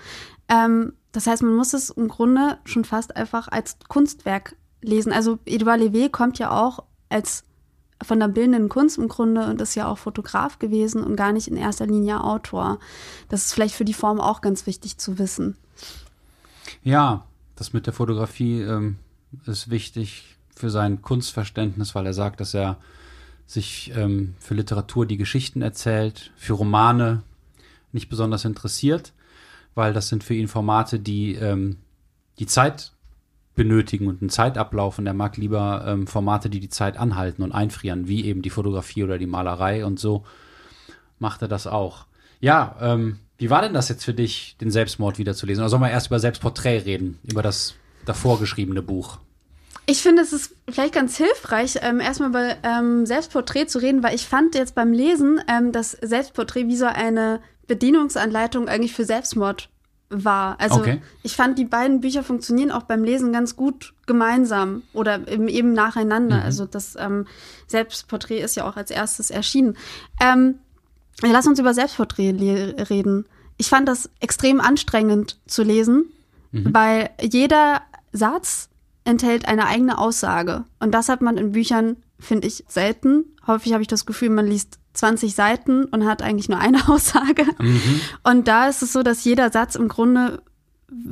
Ähm, 0.50 0.94
das 1.14 1.26
heißt, 1.26 1.42
man 1.42 1.56
muss 1.56 1.74
es 1.74 1.90
im 1.90 2.10
Grunde 2.10 2.58
schon 2.66 2.84
fast 2.84 3.16
einfach 3.16 3.48
als 3.48 3.78
Kunstwerk 3.88 4.58
lesen. 4.82 5.14
Also 5.14 5.40
Edouard 5.46 5.80
Levé 5.80 6.10
kommt 6.10 6.38
ja 6.38 6.52
auch 6.52 6.84
als 7.08 7.46
von 8.04 8.20
der 8.20 8.28
bildenden 8.28 8.70
Kunst 8.70 8.98
im 8.98 9.08
Grunde 9.08 9.48
und 9.48 9.62
ist 9.62 9.76
ja 9.76 9.88
auch 9.88 9.98
Fotograf 9.98 10.60
gewesen 10.60 11.04
und 11.04 11.16
gar 11.16 11.32
nicht 11.32 11.48
in 11.48 11.58
erster 11.58 11.88
Linie 11.88 12.24
Autor. 12.24 12.80
Das 13.30 13.46
ist 13.46 13.54
vielleicht 13.54 13.76
für 13.76 13.86
die 13.86 13.94
Form 13.94 14.20
auch 14.20 14.42
ganz 14.42 14.66
wichtig 14.68 14.98
zu 14.98 15.20
wissen. 15.20 15.58
Ja, 16.84 17.26
das 17.56 17.74
mit 17.74 17.86
der 17.86 17.94
Fotografie 17.94 18.62
ähm, 18.62 18.98
ist 19.46 19.70
wichtig 19.70 20.38
für 20.56 20.70
sein 20.70 21.02
Kunstverständnis, 21.02 21.96
weil 21.96 22.06
er 22.06 22.14
sagt, 22.14 22.40
dass 22.40 22.54
er 22.54 22.78
sich 23.46 23.92
ähm, 23.96 24.36
für 24.40 24.54
Literatur 24.54 25.06
die 25.06 25.18
Geschichten 25.18 25.62
erzählt, 25.62 26.32
für 26.36 26.54
Romane 26.54 27.24
nicht 27.92 28.10
besonders 28.10 28.46
interessiert, 28.46 29.14
weil 29.76 29.94
das 29.94 30.08
sind 30.08 30.24
für 30.24 30.34
ihn 30.34 30.48
Formate, 30.48 31.00
die 31.00 31.36
ähm, 31.36 31.78
die 32.40 32.48
Zeit 32.48 32.93
benötigen 33.56 34.08
und 34.08 34.22
einen 34.22 34.30
Zeitablauf 34.30 34.98
und 34.98 35.06
er 35.06 35.14
mag 35.14 35.38
lieber 35.38 35.86
ähm, 35.88 36.08
Formate, 36.08 36.50
die 36.50 36.60
die 36.60 36.70
Zeit 36.70 36.98
anhalten 36.98 37.44
und 37.44 37.52
einfrieren, 37.52 38.08
wie 38.08 38.26
eben 38.26 38.42
die 38.42 38.50
Fotografie 38.50 39.04
oder 39.04 39.18
die 39.18 39.28
Malerei 39.28 39.86
und 39.86 40.00
so 40.00 40.24
macht 41.20 41.42
er 41.42 41.48
das 41.48 41.68
auch. 41.68 42.06
Ja, 42.40 42.76
ähm, 42.82 43.20
wie 43.38 43.50
war 43.50 43.62
denn 43.62 43.74
das 43.74 43.90
jetzt 43.90 44.04
für 44.04 44.14
dich, 44.14 44.58
den 44.60 44.72
Selbstmord 44.72 45.18
wiederzulesen? 45.18 45.64
Oder 45.64 45.70
sollen 45.70 45.82
wir 45.82 45.92
erst 45.92 46.08
über 46.08 46.20
Selbstporträt 46.20 46.80
reden, 46.80 47.20
über 47.24 47.42
das 47.42 47.76
davor 48.06 48.40
geschriebene 48.40 48.82
Buch? 48.82 49.20
Ich 49.86 50.02
finde, 50.02 50.22
es 50.22 50.32
ist 50.32 50.56
vielleicht 50.70 50.94
ganz 50.94 51.18
hilfreich, 51.18 51.80
ähm, 51.82 52.00
erstmal 52.00 52.30
über 52.30 52.56
ähm, 52.64 53.06
Selbstporträt 53.06 53.68
zu 53.68 53.80
reden, 53.80 54.02
weil 54.02 54.16
ich 54.16 54.26
fand 54.26 54.56
jetzt 54.56 54.76
beim 54.76 54.94
Lesen 54.94 55.42
ähm, 55.50 55.72
das 55.72 55.92
Selbstporträt 55.92 56.68
wie 56.68 56.78
so 56.78 56.86
eine 56.86 57.42
Bedienungsanleitung 57.68 58.70
eigentlich 58.70 58.94
für 58.94 59.04
Selbstmord 59.04 59.70
war. 60.14 60.60
Also 60.60 60.80
okay. 60.80 61.02
ich 61.24 61.36
fand, 61.36 61.58
die 61.58 61.66
beiden 61.66 62.02
Bücher 62.02 62.24
funktionieren 62.24 62.72
auch 62.72 62.84
beim 62.84 63.04
Lesen 63.04 63.34
ganz 63.34 63.56
gut 63.56 63.94
gemeinsam 64.06 64.84
oder 64.94 65.28
eben, 65.28 65.48
eben 65.48 65.74
nacheinander. 65.74 66.38
Mhm. 66.38 66.44
Also 66.44 66.66
das 66.66 66.96
ähm, 67.00 67.26
Selbstporträt 67.68 68.40
ist 68.40 68.56
ja 68.56 68.68
auch 68.68 68.76
als 68.76 68.92
erstes 68.92 69.30
erschienen. 69.30 69.78
Ähm, 70.22 70.56
lass 71.22 71.48
uns 71.48 71.60
über 71.60 71.74
Selbstporträt 71.74 72.32
reden. 72.90 73.26
Ich 73.58 73.70
fand 73.70 73.88
das 73.88 74.10
extrem 74.20 74.60
anstrengend 74.60 75.40
zu 75.48 75.64
lesen, 75.64 76.06
mhm. 76.52 76.74
weil 76.74 77.10
jeder 77.22 77.82
Satz 78.12 78.70
enthält 79.06 79.48
eine 79.48 79.68
eigene 79.68 79.98
Aussage. 79.98 80.66
Und 80.80 80.92
das 80.92 81.10
hat 81.10 81.22
man 81.22 81.38
in 81.38 81.52
Büchern, 81.52 81.98
finde 82.20 82.48
ich, 82.48 82.64
selten. 82.68 83.26
Häufig 83.48 83.74
habe 83.74 83.82
ich 83.82 83.88
das 83.88 84.06
Gefühl, 84.06 84.30
man 84.30 84.48
liest 84.48 84.80
20 84.94 85.36
Seiten 85.36 85.86
und 85.86 86.06
hat 86.06 86.22
eigentlich 86.22 86.50
nur 86.50 86.60
eine 86.60 86.88
Aussage. 86.90 87.46
Mhm. 87.60 88.02
Und 88.24 88.48
da 88.48 88.68
ist 88.68 88.82
es 88.82 88.94
so, 88.94 89.04
dass 89.04 89.24
jeder 89.24 89.52
Satz 89.52 89.76
im 89.76 89.88
Grunde 89.88 90.42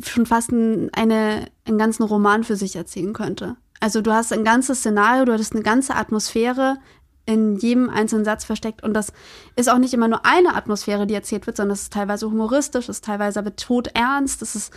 schon 0.06 0.26
fast 0.26 0.52
ein, 0.52 0.90
eine, 0.94 1.48
einen 1.66 1.78
ganzen 1.78 2.04
Roman 2.04 2.44
für 2.44 2.56
sich 2.56 2.76
erzählen 2.76 3.14
könnte. 3.14 3.56
Also 3.80 4.02
du 4.02 4.14
hast 4.14 4.32
ein 4.32 4.44
ganzes 4.44 4.80
Szenario, 4.80 5.26
du 5.26 5.34
hast 5.34 5.54
eine 5.54 5.64
ganze 5.64 5.96
Atmosphäre 5.96 6.78
in 7.26 7.56
jedem 7.56 7.90
einzelnen 7.90 8.26
Satz 8.26 8.46
versteckt. 8.46 8.84
Und 8.84 8.94
das 8.94 9.14
ist 9.56 9.70
auch 9.70 9.78
nicht 9.78 9.94
immer 9.94 10.08
nur 10.08 10.26
eine 10.26 10.56
Atmosphäre, 10.56 11.08
die 11.08 11.14
erzählt 11.14 11.48
wird, 11.48 11.58
sondern 11.58 11.74
es 11.74 11.84
ist 11.84 11.94
teilweise 11.94 12.28
humoristisch, 12.28 12.90
es 12.90 12.98
ist 12.98 13.06
teilweise 13.06 13.40
aber 13.40 13.56
todernst, 13.56 14.42
es 14.42 14.56
ist, 14.56 14.74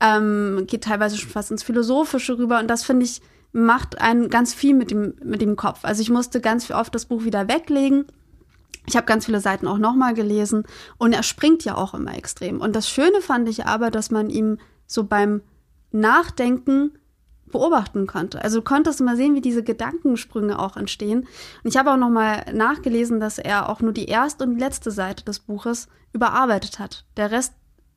ähm, 0.00 0.64
geht 0.66 0.84
teilweise 0.84 1.16
schon 1.16 1.30
fast 1.30 1.50
ins 1.50 1.62
Philosophische 1.62 2.38
rüber. 2.38 2.58
Und 2.58 2.68
das 2.68 2.82
finde 2.82 3.04
ich, 3.04 3.20
macht 3.52 4.00
einen 4.00 4.28
ganz 4.28 4.54
viel 4.54 4.74
mit 4.74 4.90
dem, 4.90 5.14
mit 5.22 5.40
dem 5.40 5.56
Kopf. 5.56 5.80
Also 5.82 6.02
ich 6.02 6.10
musste 6.10 6.40
ganz 6.40 6.70
oft 6.70 6.94
das 6.94 7.06
Buch 7.06 7.24
wieder 7.24 7.48
weglegen 7.48 8.06
Ich 8.86 8.96
habe 8.96 9.06
ganz 9.06 9.26
viele 9.26 9.40
Seiten 9.40 9.66
auch 9.66 9.78
nochmal 9.78 10.14
gelesen 10.14 10.64
und 10.98 11.12
er 11.12 11.22
springt 11.22 11.64
ja 11.64 11.76
auch 11.76 11.94
immer 11.94 12.16
extrem. 12.16 12.60
Und 12.60 12.76
das 12.76 12.88
Schöne 12.88 13.20
fand 13.20 13.48
ich 13.48 13.66
aber, 13.66 13.90
dass 13.90 14.10
man 14.10 14.30
ihm 14.30 14.58
so 14.86 15.04
beim 15.04 15.42
Nachdenken 15.90 16.92
beobachten 17.50 18.06
konnte. 18.06 18.42
Also 18.42 18.58
du 18.58 18.64
konntest 18.64 19.00
mal 19.00 19.16
sehen, 19.16 19.34
wie 19.34 19.40
diese 19.40 19.62
Gedankensprünge 19.62 20.58
auch 20.58 20.76
entstehen. 20.76 21.20
Und 21.62 21.70
ich 21.70 21.76
habe 21.76 21.92
auch 21.92 21.96
nochmal 21.96 22.44
nachgelesen, 22.52 23.20
dass 23.20 23.38
er 23.38 23.68
auch 23.68 23.80
nur 23.80 23.92
die 23.92 24.06
erste 24.06 24.44
und 24.44 24.58
letzte 24.58 24.90
Seite 24.90 25.24
des 25.24 25.40
Buches 25.40 25.88
überarbeitet 26.12 26.78
hat. 26.78 27.04
Der 27.16 27.30
Rest, 27.30 27.54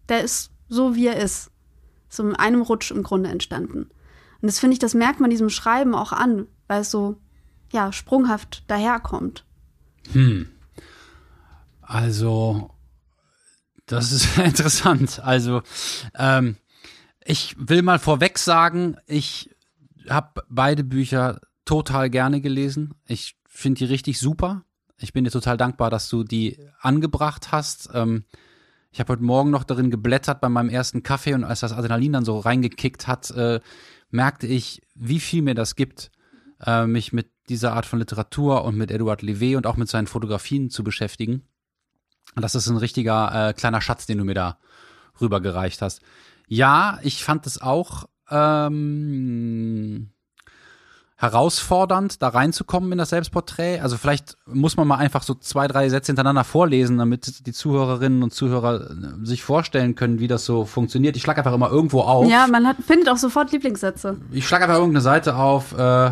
der 0.08 0.24
ist 0.24 0.52
so, 0.68 0.96
wie 0.96 1.08
er 1.08 1.22
ist. 1.22 1.52
So 2.10 2.24
in 2.24 2.36
einem 2.36 2.62
Rutsch 2.62 2.92
im 2.92 3.04
Grunde 3.04 3.30
entstanden. 3.30 3.90
Und 4.42 4.48
das 4.48 4.60
finde 4.60 4.74
ich, 4.74 4.80
das 4.80 4.94
merkt 4.94 5.20
man 5.20 5.30
diesem 5.30 5.50
Schreiben 5.50 5.94
auch 5.94 6.12
an, 6.12 6.48
weil 6.68 6.82
es 6.82 6.92
so, 6.92 7.18
ja, 7.72 7.92
sprunghaft 7.92 8.64
daherkommt. 8.68 9.46
Hm. 10.12 10.50
Also, 11.90 12.70
das 13.88 14.12
ist 14.12 14.38
interessant. 14.46 15.20
Also, 15.24 15.64
ähm, 16.16 16.56
ich 17.26 17.56
will 17.58 17.82
mal 17.82 17.98
vorweg 17.98 18.38
sagen, 18.38 18.98
ich 19.08 19.50
habe 20.08 20.44
beide 20.50 20.84
Bücher 20.84 21.42
total 21.66 22.12
gerne 22.12 22.42
gelesen. 22.42 22.94
Ich 23.08 23.38
finde 23.48 23.80
die 23.80 23.86
richtig 23.86 24.20
super. 24.20 24.66
Ich 25.00 25.14
bin 25.14 25.24
dir 25.24 25.32
total 25.32 25.58
dankbar, 25.58 25.90
dass 25.90 26.10
du 26.10 26.24
die 26.24 26.60
angebracht 26.80 27.52
hast. 27.52 27.90
Ähm, 27.92 28.26
ich 28.92 29.00
habe 29.00 29.14
heute 29.14 29.24
Morgen 29.24 29.50
noch 29.50 29.64
darin 29.64 29.90
geblättert 29.90 30.42
bei 30.42 30.50
meinem 30.50 30.70
ersten 30.70 31.02
Kaffee 31.02 31.34
und 31.34 31.44
als 31.44 31.62
das 31.62 31.74
Adrenalin 31.74 32.14
dann 32.14 32.26
so 32.26 32.38
reingekickt 32.38 33.08
hat, 33.08 33.32
äh, 33.32 33.62
merkte 34.12 34.46
ich, 34.46 34.84
wie 34.94 35.20
viel 35.20 35.42
mir 35.42 35.56
das 35.56 35.76
gibt, 35.76 36.12
äh, 36.64 36.86
mich 36.86 37.14
mit 37.14 37.32
dieser 37.50 37.74
Art 37.74 37.88
von 37.88 37.98
Literatur 37.98 38.64
und 38.64 38.78
mit 38.78 38.92
Eduard 38.92 39.24
Levé 39.24 39.58
und 39.58 39.66
auch 39.66 39.78
mit 39.78 39.90
seinen 39.90 40.06
Fotografien 40.06 40.70
zu 40.70 40.84
beschäftigen. 40.84 41.49
Das 42.36 42.56
ist 42.56 42.68
ein 42.68 42.78
richtiger 42.78 43.50
äh, 43.50 43.54
kleiner 43.54 43.82
Schatz, 43.82 44.06
den 44.06 44.18
du 44.18 44.24
mir 44.24 44.36
da 44.36 44.58
rübergereicht 45.20 45.82
hast. 45.82 46.02
Ja, 46.48 47.00
ich 47.04 47.24
fand 47.24 47.46
es 47.46 47.62
auch 47.62 48.06
ähm, 48.32 50.10
herausfordernd, 51.18 52.22
da 52.22 52.30
reinzukommen 52.30 52.94
in 52.94 52.98
das 52.98 53.10
Selbstporträt. 53.10 53.82
Also 53.82 53.98
vielleicht 53.98 54.38
muss 54.46 54.78
man 54.78 54.88
mal 54.88 54.96
einfach 54.96 55.22
so 55.24 55.34
zwei, 55.36 55.68
drei 55.68 55.90
Sätze 55.90 56.08
hintereinander 56.08 56.46
vorlesen, 56.46 56.98
damit 56.98 57.46
die 57.46 57.52
Zuhörerinnen 57.52 58.24
und 58.24 58.34
Zuhörer 58.34 58.90
äh, 58.90 59.26
sich 59.26 59.44
vorstellen 59.44 59.96
können, 59.96 60.20
wie 60.20 60.28
das 60.28 60.46
so 60.46 60.66
funktioniert. 60.66 61.18
Ich 61.18 61.22
schlage 61.22 61.40
einfach 61.40 61.54
immer 61.54 61.70
irgendwo 61.70 62.02
auf. 62.02 62.30
Ja, 62.30 62.48
man 62.48 62.66
hat, 62.66 62.78
findet 62.78 63.10
auch 63.10 63.18
sofort 63.18 63.52
Lieblingssätze. 63.52 64.18
Ich 64.32 64.48
schlage 64.48 64.64
einfach 64.64 64.78
irgendeine 64.78 65.02
Seite 65.02 65.36
auf. 65.36 65.78
Äh, 65.78 66.12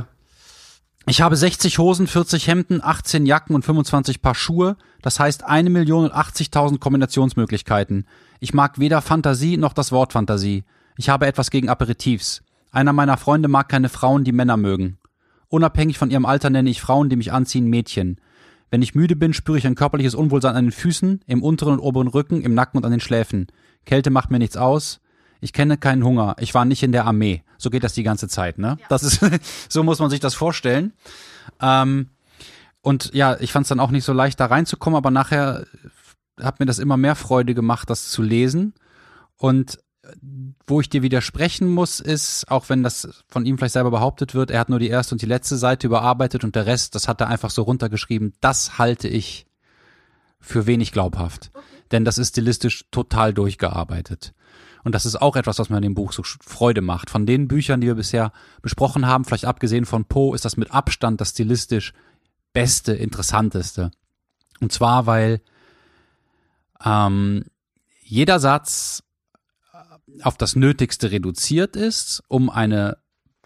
ich 1.10 1.22
habe 1.22 1.38
60 1.38 1.78
Hosen, 1.78 2.06
40 2.06 2.48
Hemden, 2.48 2.84
18 2.84 3.26
Jacken 3.26 3.56
und 3.56 3.64
25 3.64 4.22
Paar 4.22 4.36
Schuhe. 4.36 4.76
Das 5.02 5.20
heißt 5.20 5.46
eine 5.46 5.70
Million 5.70 6.04
und 6.04 6.14
80.000 6.14 6.80
Kombinationsmöglichkeiten. 6.80 8.06
Ich 8.42 8.54
mag 8.54 8.78
weder 8.78 9.02
Fantasie 9.02 9.56
noch 9.56 9.72
das 9.72 9.94
Wort 9.94 10.12
Fantasie. 10.12 10.66
Ich 10.98 11.08
habe 11.08 11.26
etwas 11.26 11.50
gegen 11.50 11.70
Aperitifs. 11.70 12.44
Einer 12.72 12.92
meiner 12.92 13.16
Freunde 13.16 13.48
mag 13.48 13.70
keine 13.70 13.88
Frauen, 13.88 14.26
die 14.26 14.34
Männer 14.34 14.58
mögen. 14.58 14.98
Unabhängig 15.48 15.98
von 15.98 16.12
ihrem 16.12 16.26
Alter 16.26 16.50
nenne 16.50 16.70
ich 16.70 16.82
Frauen, 16.82 17.10
die 17.10 17.16
mich 17.16 17.32
anziehen, 17.32 17.70
Mädchen. 17.70 18.20
Wenn 18.70 18.82
ich 18.82 18.96
müde 18.96 19.16
bin, 19.16 19.34
spüre 19.34 19.58
ich 19.58 19.66
ein 19.66 19.76
körperliches 19.76 20.14
Unwohlsein 20.14 20.58
an 20.58 20.66
den 20.66 20.72
Füßen, 20.74 21.22
im 21.26 21.42
unteren 21.42 21.76
und 21.76 21.80
oberen 21.80 22.10
Rücken, 22.10 22.42
im 22.42 22.54
Nacken 22.54 22.78
und 22.78 22.86
an 22.86 22.92
den 22.92 23.00
Schläfen. 23.00 23.48
Kälte 23.86 24.10
macht 24.10 24.30
mir 24.30 24.40
nichts 24.40 24.58
aus. 24.58 25.00
Ich 25.40 25.54
kenne 25.54 25.78
keinen 25.78 26.04
Hunger. 26.04 26.36
Ich 26.40 26.54
war 26.54 26.66
nicht 26.66 26.84
in 26.84 26.92
der 26.92 27.06
Armee. 27.06 27.44
So 27.58 27.70
geht 27.70 27.84
das 27.84 27.94
die 27.94 28.04
ganze 28.04 28.28
Zeit, 28.28 28.58
ne? 28.58 28.78
Ja. 28.80 28.86
Das 28.90 29.04
ist, 29.04 29.20
so 29.70 29.84
muss 29.84 30.00
man 30.00 30.10
sich 30.10 30.20
das 30.20 30.34
vorstellen. 30.34 30.94
Ähm, 31.62 32.10
und 32.82 33.14
ja, 33.14 33.38
ich 33.40 33.52
fand 33.52 33.66
es 33.66 33.70
dann 33.70 33.80
auch 33.80 33.92
nicht 33.92 34.06
so 34.06 34.14
leicht, 34.14 34.40
da 34.40 34.46
reinzukommen, 34.46 34.98
aber 34.98 35.12
nachher 35.12 35.66
hat 36.40 36.60
mir 36.60 36.66
das 36.66 36.80
immer 36.80 36.98
mehr 36.98 37.16
Freude 37.16 37.54
gemacht, 37.54 37.90
das 37.90 38.10
zu 38.10 38.22
lesen. 38.22 38.74
Und 39.36 39.80
wo 40.66 40.82
ich 40.82 40.90
dir 40.90 41.02
widersprechen 41.02 41.70
muss, 41.70 42.00
ist, 42.00 42.50
auch 42.50 42.70
wenn 42.70 42.84
das 42.84 43.24
von 43.28 43.46
ihm 43.46 43.58
vielleicht 43.58 43.74
selber 43.74 43.92
behauptet 43.92 44.36
wird, 44.36 44.52
er 44.52 44.60
hat 44.60 44.70
nur 44.70 44.80
die 44.80 44.90
erste 44.90 45.16
und 45.16 45.22
die 45.22 45.28
letzte 45.28 45.58
Seite 45.58 45.88
überarbeitet 45.88 46.44
und 46.44 46.56
der 46.56 46.66
Rest, 46.66 46.96
das 46.96 47.08
hat 47.08 47.22
er 47.22 47.28
einfach 47.28 47.50
so 47.50 47.64
runtergeschrieben. 47.64 48.34
Das 48.42 48.78
halte 48.78 49.08
ich 49.08 49.48
für 50.40 50.66
wenig 50.66 50.92
glaubhaft. 50.92 51.52
Okay. 51.54 51.66
Denn 51.92 52.06
das 52.06 52.18
ist 52.18 52.30
stilistisch 52.30 52.86
total 52.92 53.34
durchgearbeitet. 53.34 54.34
Und 54.88 54.94
das 54.94 55.06
ist 55.06 55.22
auch 55.22 55.36
etwas, 55.36 55.60
was 55.60 55.70
mir 55.70 55.76
an 55.76 55.82
dem 55.82 55.96
Buch 55.96 56.14
so 56.14 56.24
Freude 56.24 56.80
macht. 56.80 57.10
Von 57.10 57.26
den 57.26 57.50
Büchern, 57.50 57.82
die 57.82 57.88
wir 57.88 57.96
bisher 57.96 58.32
besprochen 58.62 59.06
haben, 59.06 59.26
vielleicht 59.26 59.44
abgesehen 59.44 59.86
von 59.86 60.06
Poe, 60.06 60.34
ist 60.34 60.46
das 60.46 60.56
mit 60.56 60.72
Abstand 60.72 61.20
das 61.20 61.32
stilistisch 61.32 61.92
beste, 62.54 62.94
interessanteste. 62.94 63.92
Und 64.62 64.72
zwar, 64.72 65.06
weil 65.06 65.42
ähm, 66.86 67.44
jeder 68.02 68.40
Satz 68.40 69.04
auf 70.22 70.38
das 70.38 70.56
Nötigste 70.56 71.12
reduziert 71.12 71.76
ist, 71.76 72.24
um 72.30 72.50
eine 72.50 72.98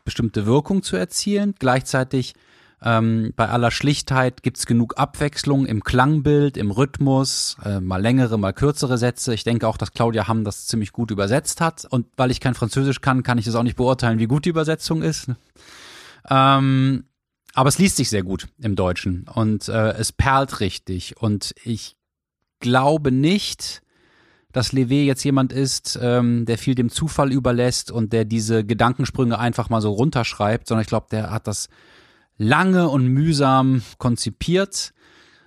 bestimmte 0.03 0.45
Wirkung 0.45 0.83
zu 0.83 0.95
erzielen. 0.95 1.55
Gleichzeitig 1.57 2.35
ähm, 2.83 3.33
bei 3.35 3.47
aller 3.47 3.69
Schlichtheit 3.69 4.41
gibt's 4.41 4.65
genug 4.65 4.97
Abwechslung 4.97 5.67
im 5.67 5.83
Klangbild, 5.83 6.57
im 6.57 6.71
Rhythmus, 6.71 7.57
äh, 7.63 7.79
mal 7.79 8.01
längere, 8.01 8.39
mal 8.39 8.53
kürzere 8.53 8.97
Sätze. 8.97 9.33
Ich 9.33 9.43
denke 9.43 9.67
auch, 9.67 9.77
dass 9.77 9.93
Claudia 9.93 10.27
Hamm 10.27 10.43
das 10.43 10.65
ziemlich 10.65 10.91
gut 10.91 11.11
übersetzt 11.11 11.61
hat. 11.61 11.85
Und 11.89 12.07
weil 12.17 12.31
ich 12.31 12.39
kein 12.39 12.55
Französisch 12.55 13.01
kann, 13.01 13.21
kann 13.21 13.37
ich 13.37 13.45
es 13.45 13.53
auch 13.53 13.63
nicht 13.63 13.77
beurteilen, 13.77 14.17
wie 14.17 14.27
gut 14.27 14.45
die 14.45 14.49
Übersetzung 14.49 15.03
ist. 15.03 15.27
Ähm, 16.29 17.03
aber 17.53 17.69
es 17.69 17.77
liest 17.77 17.97
sich 17.97 18.09
sehr 18.09 18.23
gut 18.23 18.47
im 18.59 18.75
Deutschen 18.75 19.27
und 19.31 19.67
äh, 19.67 19.91
es 19.91 20.11
perlt 20.11 20.59
richtig. 20.59 21.17
Und 21.17 21.53
ich 21.63 21.97
glaube 22.59 23.11
nicht, 23.11 23.81
dass 24.51 24.73
Levé 24.73 25.03
jetzt 25.03 25.23
jemand 25.23 25.53
ist, 25.53 25.99
ähm, 26.01 26.45
der 26.45 26.57
viel 26.57 26.75
dem 26.75 26.89
Zufall 26.89 27.31
überlässt 27.31 27.91
und 27.91 28.13
der 28.13 28.25
diese 28.25 28.63
Gedankensprünge 28.63 29.37
einfach 29.37 29.69
mal 29.69 29.81
so 29.81 29.91
runterschreibt, 29.91 30.67
sondern 30.67 30.81
ich 30.81 30.87
glaube, 30.87 31.07
der 31.11 31.29
hat 31.31 31.47
das 31.47 31.69
lange 32.41 32.89
und 32.89 33.07
mühsam 33.07 33.81
konzipiert, 33.97 34.93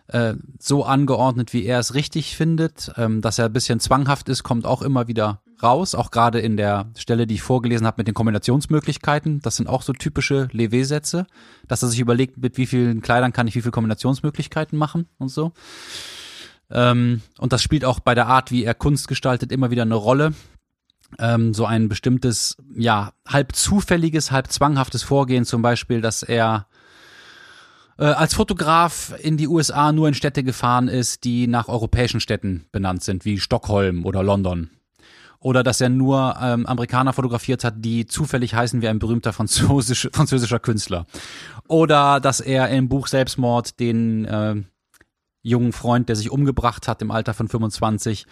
äh, 0.07 0.35
so 0.59 0.85
angeordnet, 0.85 1.53
wie 1.53 1.65
er 1.65 1.79
es 1.79 1.95
richtig 1.95 2.37
findet. 2.37 2.93
Ähm, 2.97 3.21
dass 3.21 3.39
er 3.39 3.47
ein 3.47 3.53
bisschen 3.53 3.81
zwanghaft 3.81 4.29
ist, 4.29 4.43
kommt 4.43 4.67
auch 4.67 4.83
immer 4.83 5.09
wieder 5.09 5.43
raus, 5.63 5.95
auch 5.95 6.11
gerade 6.11 6.41
in 6.41 6.57
der 6.57 6.91
Stelle, 6.97 7.27
die 7.27 7.35
ich 7.35 7.43
vorgelesen 7.43 7.87
habe 7.87 7.97
mit 7.99 8.07
den 8.07 8.15
Kombinationsmöglichkeiten. 8.15 9.41
Das 9.41 9.57
sind 9.57 9.69
auch 9.69 9.83
so 9.83 9.93
typische 9.93 10.49
Levé-Sätze, 10.53 11.27
dass 11.69 11.83
er 11.83 11.89
sich 11.89 12.01
überlegt, 12.01 12.39
mit 12.39 12.57
wie 12.59 12.67
vielen 12.67 13.01
Kleidern 13.01 13.33
kann 13.33 13.49
ich 13.49 13.55
wie 13.55 13.63
viele 13.63 13.73
Kombinationsmöglichkeiten 13.73 14.79
machen 14.79 15.09
und 15.19 15.29
so. 15.29 15.53
Ähm, 16.71 17.23
und 17.39 17.53
das 17.53 17.63
spielt 17.63 17.85
auch 17.85 18.01
bei 18.01 18.15
der 18.15 18.27
Art, 18.27 18.51
wie 18.51 18.65
er 18.65 18.75
Kunst 18.75 19.09
gestaltet, 19.09 19.53
immer 19.53 19.71
wieder 19.71 19.83
eine 19.83 19.95
Rolle 19.95 20.33
ähm, 21.19 21.55
so 21.55 21.67
ein 21.67 21.89
bestimmtes, 21.89 22.57
ja, 22.75 23.13
halb 23.27 23.55
zufälliges, 23.55 24.31
halb 24.31 24.51
zwanghaftes 24.51 25.03
Vorgehen, 25.03 25.45
zum 25.45 25.63
Beispiel, 25.63 26.01
dass 26.01 26.23
er 26.23 26.67
äh, 27.99 28.05
als 28.05 28.35
Fotograf 28.35 29.15
in 29.21 29.37
die 29.37 29.49
USA 29.49 29.93
nur 29.93 30.09
in 30.09 30.15
Städte 30.15 30.43
gefahren 30.43 30.89
ist, 30.89 31.25
die 31.25 31.47
nach 31.47 31.69
europäischen 31.69 32.21
Städten 32.21 32.67
benannt 32.73 33.03
sind, 33.03 33.25
wie 33.25 33.39
Stockholm 33.39 34.05
oder 34.05 34.23
London. 34.23 34.71
Oder 35.39 35.63
dass 35.63 35.81
er 35.81 35.91
nur 35.91 36.37
ähm, 36.41 36.65
Amerikaner 36.65 37.13
fotografiert 37.13 37.65
hat, 37.65 37.75
die 37.77 38.07
zufällig 38.07 38.55
heißen 38.55 38.81
wie 38.81 38.89
ein 38.89 38.99
berühmter 38.99 39.33
französisch, 39.33 40.09
französischer 40.13 40.59
Künstler. 40.59 41.07
Oder 41.69 42.19
dass 42.21 42.41
er 42.41 42.71
im 42.71 42.89
Buch 42.89 43.09
Selbstmord 43.09 43.79
den 43.79 44.25
äh, 44.25 44.57
jungen 45.43 45.73
Freund, 45.73 46.09
der 46.09 46.17
sich 46.17 46.31
umgebracht 46.31 46.89
hat 46.89 47.03
im 47.03 47.11
Alter 47.11 47.35
von 47.35 47.49
25, 47.49 48.27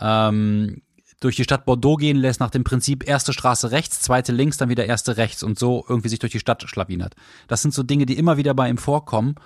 ähm, 0.00 0.82
durch 1.22 1.36
die 1.36 1.44
Stadt 1.44 1.64
Bordeaux 1.64 1.96
gehen 1.96 2.16
lässt, 2.16 2.40
nach 2.40 2.50
dem 2.50 2.64
Prinzip 2.64 3.08
erste 3.08 3.32
Straße 3.32 3.70
rechts, 3.70 4.00
zweite 4.00 4.32
links, 4.32 4.56
dann 4.56 4.68
wieder 4.68 4.86
erste 4.86 5.16
rechts 5.16 5.42
und 5.42 5.58
so 5.58 5.84
irgendwie 5.88 6.08
sich 6.08 6.18
durch 6.18 6.32
die 6.32 6.40
Stadt 6.40 6.62
schlawinert. 6.66 7.14
Das 7.46 7.62
sind 7.62 7.72
so 7.72 7.82
Dinge, 7.82 8.06
die 8.06 8.18
immer 8.18 8.36
wieder 8.36 8.54
bei 8.54 8.68
ihm 8.68 8.78
vorkommen. 8.78 9.36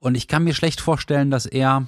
Und 0.00 0.16
ich 0.16 0.28
kann 0.28 0.44
mir 0.44 0.54
schlecht 0.54 0.82
vorstellen, 0.82 1.30
dass 1.30 1.46
er, 1.46 1.86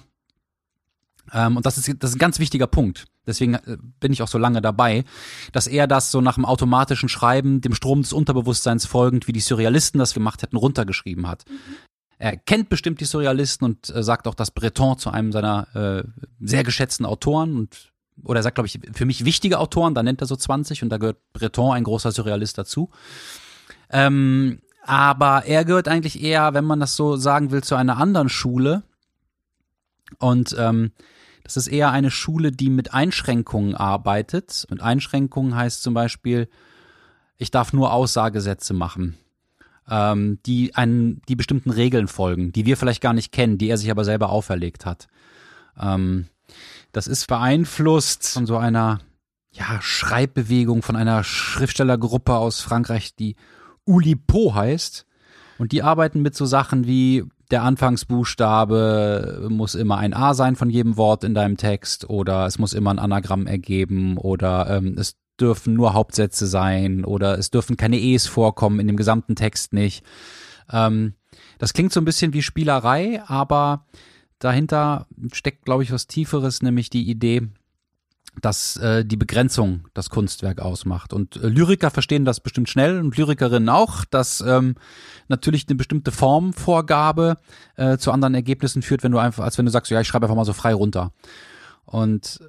ähm, 1.33 1.59
und 1.59 1.66
das 1.66 1.76
ist, 1.76 2.02
das 2.02 2.11
ist 2.11 2.16
ein 2.16 2.21
ganz 2.21 2.38
wichtiger 2.38 2.66
Punkt, 2.66 3.05
deswegen 3.26 3.55
äh, 3.55 3.76
bin 4.00 4.11
ich 4.11 4.23
auch 4.23 4.28
so 4.28 4.38
lange 4.38 4.62
dabei, 4.62 5.05
dass 5.52 5.66
er 5.66 5.87
das 5.87 6.11
so 6.11 6.23
nach 6.23 6.37
dem 6.37 6.47
automatischen 6.47 7.11
Schreiben, 7.11 7.61
dem 7.61 7.75
Strom 7.75 8.00
des 8.00 8.14
Unterbewusstseins 8.14 8.87
folgend, 8.87 9.28
wie 9.28 9.33
die 9.33 9.40
Surrealisten 9.40 9.99
das 9.99 10.14
gemacht 10.14 10.43
hätten, 10.43 10.57
runtergeschrieben 10.57 11.28
hat. 11.28 11.45
Mhm. 11.47 11.76
Er 12.19 12.38
kennt 12.38 12.71
bestimmt 12.71 13.00
die 13.02 13.05
Surrealisten 13.05 13.66
und 13.66 13.95
äh, 13.95 14.02
sagt 14.02 14.26
auch, 14.26 14.35
dass 14.35 14.50
Breton 14.50 14.97
zu 14.97 15.11
einem 15.11 15.33
seiner 15.33 15.69
äh, 15.75 16.05
sehr 16.40 16.64
geschätzten 16.64 17.05
Autoren 17.05 17.57
und 17.57 17.93
oder 18.23 18.41
er 18.41 18.43
sagt, 18.43 18.57
glaube 18.57 18.67
ich, 18.67 18.81
für 18.93 19.05
mich 19.05 19.25
wichtige 19.25 19.59
Autoren, 19.59 19.95
da 19.95 20.03
nennt 20.03 20.21
er 20.21 20.27
so 20.27 20.37
20 20.37 20.83
und 20.83 20.89
da 20.89 20.99
gehört 20.99 21.19
Breton, 21.33 21.75
ein 21.75 21.85
großer 21.85 22.13
Surrealist, 22.13 22.59
dazu. 22.59 22.91
Ähm, 23.91 24.61
aber 24.85 25.45
er 25.47 25.65
gehört 25.65 25.89
eigentlich 25.89 26.23
eher, 26.23 26.55
wenn 26.55 26.65
man 26.65 26.81
das 26.81 26.97
so 26.97 27.17
sagen 27.17 27.51
will, 27.51 27.63
zu 27.63 27.75
einer 27.75 27.99
anderen 27.99 28.29
Schule. 28.29 28.83
Und 30.19 30.55
ähm, 30.59 30.93
das 31.43 31.57
ist 31.57 31.67
eher 31.67 31.91
eine 31.91 32.11
Schule, 32.11 32.53
die 32.53 32.71
mit 32.71 32.95
Einschränkungen 32.95 33.75
arbeitet. 33.75 34.67
Und 34.71 34.81
Einschränkungen 34.81 35.55
heißt 35.55 35.83
zum 35.83 35.95
Beispiel, 35.95 36.49
ich 37.37 37.51
darf 37.51 37.73
nur 37.73 37.93
Aussagesätze 37.93 38.75
machen. 38.75 39.17
ähm, 39.89 40.39
die 40.47 40.75
einen, 40.75 41.23
die 41.29 41.37
bestimmten 41.37 41.71
Regeln 41.71 42.09
folgen, 42.09 42.53
die 42.53 42.67
wir 42.67 42.77
vielleicht 42.77 43.03
gar 43.03 43.13
nicht 43.13 43.33
kennen, 43.33 43.59
die 43.59 43.69
er 43.69 43.79
sich 43.79 43.91
aber 43.91 44.05
selber 44.05 44.31
auferlegt 44.31 44.87
hat. 44.87 45.07
Ähm, 45.79 46.29
das 46.97 47.09
ist 47.09 47.26
beeinflusst 47.26 48.26
von 48.29 48.47
so 48.47 48.57
einer 48.57 49.00
ja, 49.53 49.83
Schreibbewegung 49.83 50.81
von 50.81 50.97
einer 50.97 51.25
Schriftstellergruppe 51.25 52.35
aus 52.35 52.62
Frankreich, 52.62 53.15
die 53.15 53.37
Ulipo 53.85 54.55
heißt. 54.55 55.05
Und 55.59 55.73
die 55.73 55.83
arbeiten 55.83 56.23
mit 56.23 56.35
so 56.35 56.47
Sachen 56.47 56.87
wie 56.87 57.25
der 57.50 57.65
Anfangsbuchstabe 57.65 59.47
muss 59.50 59.75
immer 59.75 59.99
ein 59.99 60.15
A 60.15 60.33
sein 60.33 60.57
von 60.57 60.71
jedem 60.71 60.97
Wort 60.97 61.23
in 61.23 61.35
deinem 61.35 61.59
Text 61.59 62.09
oder 62.09 62.47
es 62.47 62.59
muss 62.59 62.73
immer 62.73 62.93
ein 62.93 62.99
Anagramm 62.99 63.47
ergeben 63.47 64.17
oder 64.17 64.71
ähm, 64.71 64.97
es 64.99 65.17
dürfen 65.38 65.75
nur 65.75 65.93
Hauptsätze 65.93 66.47
sein 66.47 67.05
oder 67.05 67.38
es 67.38 67.50
dürfen 67.50 67.76
keine 67.76 67.99
E's 67.99 68.26
vorkommen 68.26 68.81
in 68.81 68.87
dem 68.87 68.97
gesamten 68.97 69.37
Text 69.37 69.75
nicht. 69.75 70.03
Ähm, 70.73 71.12
das 71.59 71.75
klingt 71.75 71.93
so 71.93 72.00
ein 72.00 72.07
bisschen 72.07 72.33
wie 72.33 72.41
Spielerei, 72.41 73.23
aber 73.26 73.85
dahinter 74.38 75.07
steckt, 75.33 75.64
glaube 75.64 75.83
ich, 75.83 75.93
was 75.93 76.07
Tieferes, 76.07 76.62
nämlich 76.62 76.90
die 76.90 77.09
Idee, 77.09 77.49
dass 78.43 78.76
äh, 78.76 79.05
die 79.05 79.16
Begrenzung 79.16 79.88
das 79.95 80.11
Kunstwerk 80.11 80.61
ausmacht. 80.61 81.12
Und 81.12 81.37
äh, 81.37 81.49
Lyriker 81.49 81.90
verstehen 81.90 82.25
das 82.25 82.40
bestimmt 82.40 82.69
schnell 82.69 83.00
und 83.00 83.16
Lyrikerinnen 83.16 83.69
auch, 83.69 84.05
dass 84.05 84.40
ähm, 84.40 84.75
natürlich 85.28 85.66
eine 85.69 85.76
bestimmte 85.76 86.12
Formvorgabe 86.12 87.37
äh, 87.76 87.97
zu 87.97 88.12
anderen 88.12 88.35
Ergebnissen 88.35 88.83
führt, 88.83 89.02
wenn 89.02 89.12
du 89.12 89.19
einfach, 89.19 89.45
als 89.45 89.57
wenn 89.59 89.66
du 89.66 89.73
sagst, 89.73 89.90
ja, 89.90 90.00
ich 90.00 90.09
schreibe 90.09 90.26
einfach 90.26 90.37
mal 90.37 90.45
so 90.45 90.52
frei 90.52 90.75
runter. 90.75 91.12
Und 91.85 92.40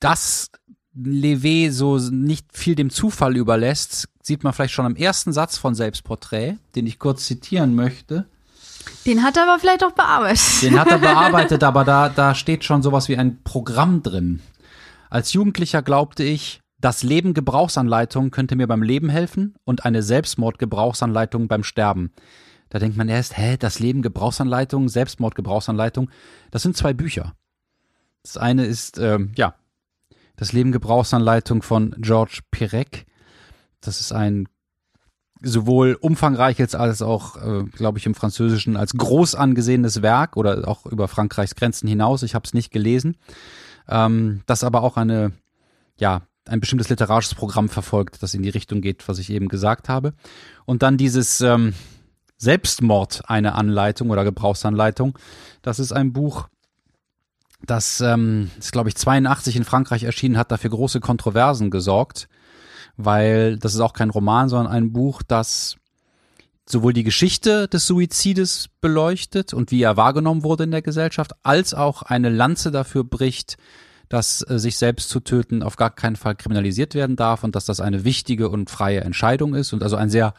das 0.00 0.50
Levé 0.96 1.70
so 1.70 1.98
nicht 1.98 2.56
viel 2.56 2.74
dem 2.74 2.90
Zufall 2.90 3.36
überlässt, 3.36 4.08
sieht 4.22 4.44
man 4.44 4.52
vielleicht 4.52 4.74
schon 4.74 4.86
am 4.86 4.96
ersten 4.96 5.32
Satz 5.32 5.58
von 5.58 5.74
Selbstporträt, 5.74 6.56
den 6.74 6.86
ich 6.86 6.98
kurz 6.98 7.26
zitieren 7.26 7.74
möchte. 7.74 8.26
Den 9.06 9.22
hat 9.22 9.36
er 9.36 9.44
aber 9.44 9.58
vielleicht 9.58 9.84
auch 9.84 9.92
bearbeitet. 9.92 10.62
Den 10.62 10.78
hat 10.78 10.88
er 10.88 10.98
bearbeitet, 10.98 11.62
aber 11.62 11.84
da, 11.84 12.08
da 12.08 12.34
steht 12.34 12.64
schon 12.64 12.82
sowas 12.82 13.08
wie 13.08 13.16
ein 13.16 13.42
Programm 13.42 14.02
drin. 14.02 14.40
Als 15.10 15.32
Jugendlicher 15.32 15.82
glaubte 15.82 16.24
ich, 16.24 16.60
das 16.80 17.02
Leben 17.02 17.34
Gebrauchsanleitung 17.34 18.30
könnte 18.30 18.56
mir 18.56 18.66
beim 18.66 18.82
Leben 18.82 19.08
helfen 19.08 19.54
und 19.64 19.84
eine 19.84 20.02
Selbstmordgebrauchsanleitung 20.02 21.48
beim 21.48 21.62
Sterben. 21.62 22.12
Da 22.68 22.78
denkt 22.78 22.96
man 22.96 23.08
erst, 23.08 23.38
hä, 23.38 23.56
das 23.56 23.78
Leben 23.78 24.02
Gebrauchsanleitung, 24.02 24.88
Selbstmordgebrauchsanleitung, 24.88 26.10
das 26.50 26.62
sind 26.62 26.76
zwei 26.76 26.92
Bücher. 26.92 27.34
Das 28.22 28.36
eine 28.36 28.66
ist, 28.66 28.98
ähm, 28.98 29.32
ja, 29.36 29.54
das 30.36 30.52
Leben 30.52 30.72
Gebrauchsanleitung 30.72 31.62
von 31.62 31.94
George 31.98 32.40
Pirek. 32.50 33.06
Das 33.80 34.00
ist 34.00 34.12
ein 34.12 34.48
sowohl 35.44 35.96
umfangreiches 36.00 36.74
als 36.74 37.02
auch, 37.02 37.36
äh, 37.36 37.64
glaube 37.64 37.98
ich, 37.98 38.06
im 38.06 38.14
Französischen 38.14 38.76
als 38.76 38.94
groß 38.94 39.34
angesehenes 39.34 40.02
Werk 40.02 40.36
oder 40.36 40.66
auch 40.66 40.86
über 40.86 41.08
Frankreichs 41.08 41.54
Grenzen 41.54 41.88
hinaus. 41.88 42.22
Ich 42.22 42.34
habe 42.34 42.44
es 42.44 42.54
nicht 42.54 42.72
gelesen. 42.72 43.16
Ähm, 43.88 44.42
das 44.46 44.64
aber 44.64 44.82
auch 44.82 44.96
eine, 44.96 45.32
ja, 45.96 46.22
ein 46.46 46.60
bestimmtes 46.60 46.88
literarisches 46.88 47.34
Programm 47.34 47.68
verfolgt, 47.68 48.22
das 48.22 48.34
in 48.34 48.42
die 48.42 48.50
Richtung 48.50 48.80
geht, 48.80 49.08
was 49.08 49.18
ich 49.18 49.30
eben 49.30 49.48
gesagt 49.48 49.88
habe. 49.88 50.14
Und 50.64 50.82
dann 50.82 50.96
dieses 50.96 51.40
ähm, 51.40 51.74
Selbstmord, 52.36 53.22
eine 53.28 53.54
Anleitung 53.54 54.10
oder 54.10 54.24
Gebrauchsanleitung. 54.24 55.18
Das 55.62 55.78
ist 55.78 55.92
ein 55.92 56.12
Buch, 56.12 56.48
das 57.66 58.00
ähm, 58.00 58.50
ist, 58.58 58.72
glaube 58.72 58.90
ich, 58.90 58.96
82 58.96 59.56
in 59.56 59.64
Frankreich 59.64 60.04
erschienen 60.04 60.36
hat, 60.36 60.50
dafür 60.50 60.70
große 60.70 61.00
Kontroversen 61.00 61.70
gesorgt, 61.70 62.28
weil 62.96 63.58
das 63.58 63.74
ist 63.74 63.80
auch 63.80 63.92
kein 63.92 64.10
Roman, 64.10 64.48
sondern 64.48 64.72
ein 64.72 64.92
Buch, 64.92 65.22
das 65.22 65.76
sowohl 66.66 66.92
die 66.92 67.04
Geschichte 67.04 67.68
des 67.68 67.86
Suizides 67.86 68.68
beleuchtet 68.80 69.52
und 69.52 69.70
wie 69.70 69.82
er 69.82 69.96
wahrgenommen 69.96 70.42
wurde 70.42 70.64
in 70.64 70.70
der 70.70 70.82
Gesellschaft, 70.82 71.32
als 71.42 71.74
auch 71.74 72.02
eine 72.02 72.30
Lanze 72.30 72.70
dafür 72.70 73.04
bricht, 73.04 73.58
dass 74.08 74.48
äh, 74.48 74.58
sich 74.58 74.78
selbst 74.78 75.08
zu 75.08 75.20
töten 75.20 75.62
auf 75.62 75.76
gar 75.76 75.90
keinen 75.90 76.16
Fall 76.16 76.36
kriminalisiert 76.36 76.94
werden 76.94 77.16
darf 77.16 77.44
und 77.44 77.54
dass 77.54 77.64
das 77.64 77.80
eine 77.80 78.04
wichtige 78.04 78.48
und 78.48 78.70
freie 78.70 79.00
Entscheidung 79.00 79.54
ist 79.54 79.72
und 79.72 79.82
also 79.82 79.96
ein 79.96 80.10
sehr 80.10 80.34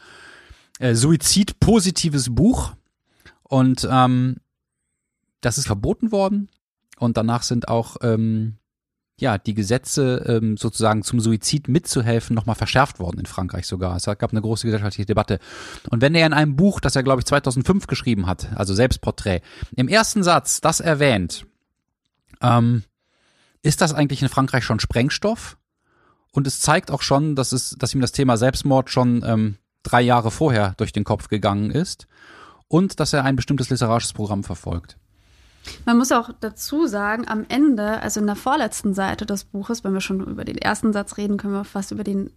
äh, 0.78 0.94
suizidpositives 0.94 2.34
Buch. 2.34 2.72
Und 3.42 3.86
ähm, 3.90 4.36
das 5.40 5.58
ist 5.58 5.66
verboten 5.66 6.10
worden 6.10 6.48
und 6.98 7.16
danach 7.16 7.42
sind 7.42 7.68
auch 7.68 7.98
ähm, 8.02 8.56
ja, 9.18 9.38
die 9.38 9.54
Gesetze 9.54 10.24
ähm, 10.26 10.56
sozusagen 10.56 11.02
zum 11.02 11.20
Suizid 11.20 11.68
mitzuhelfen 11.68 12.34
nochmal 12.34 12.54
verschärft 12.54 12.98
worden 12.98 13.20
in 13.20 13.26
Frankreich 13.26 13.66
sogar. 13.66 13.96
Es 13.96 14.04
gab 14.04 14.30
eine 14.30 14.42
große 14.42 14.66
gesellschaftliche 14.66 15.06
Debatte. 15.06 15.38
Und 15.90 16.02
wenn 16.02 16.14
er 16.14 16.26
in 16.26 16.34
einem 16.34 16.56
Buch, 16.56 16.80
das 16.80 16.96
er 16.96 17.02
glaube 17.02 17.20
ich 17.20 17.26
2005 17.26 17.86
geschrieben 17.86 18.26
hat, 18.26 18.48
also 18.56 18.74
Selbstporträt, 18.74 19.40
im 19.74 19.88
ersten 19.88 20.22
Satz 20.22 20.60
das 20.60 20.80
erwähnt, 20.80 21.46
ähm, 22.42 22.82
ist 23.62 23.80
das 23.80 23.94
eigentlich 23.94 24.22
in 24.22 24.28
Frankreich 24.28 24.64
schon 24.64 24.80
Sprengstoff? 24.80 25.56
Und 26.32 26.46
es 26.46 26.60
zeigt 26.60 26.90
auch 26.90 27.00
schon, 27.00 27.34
dass 27.34 27.52
es, 27.52 27.70
dass 27.78 27.94
ihm 27.94 28.02
das 28.02 28.12
Thema 28.12 28.36
Selbstmord 28.36 28.90
schon 28.90 29.24
ähm, 29.26 29.56
drei 29.82 30.02
Jahre 30.02 30.30
vorher 30.30 30.74
durch 30.76 30.92
den 30.92 31.04
Kopf 31.04 31.28
gegangen 31.28 31.70
ist 31.70 32.06
und 32.68 33.00
dass 33.00 33.14
er 33.14 33.24
ein 33.24 33.36
bestimmtes 33.36 33.70
literarisches 33.70 34.12
Programm 34.12 34.44
verfolgt. 34.44 34.98
Man 35.84 35.98
muss 35.98 36.12
auch 36.12 36.30
dazu 36.40 36.86
sagen, 36.86 37.26
am 37.28 37.44
Ende, 37.48 38.02
also 38.02 38.20
in 38.20 38.26
der 38.26 38.36
vorletzten 38.36 38.94
Seite 38.94 39.26
des 39.26 39.44
Buches, 39.44 39.84
wenn 39.84 39.94
wir 39.94 40.00
schon 40.00 40.20
über 40.20 40.44
den 40.44 40.58
ersten 40.58 40.92
Satz 40.92 41.16
reden, 41.16 41.36
können 41.36 41.54
wir 41.54 41.64
fast 41.64 41.92
über 41.92 42.04
den 42.04 42.30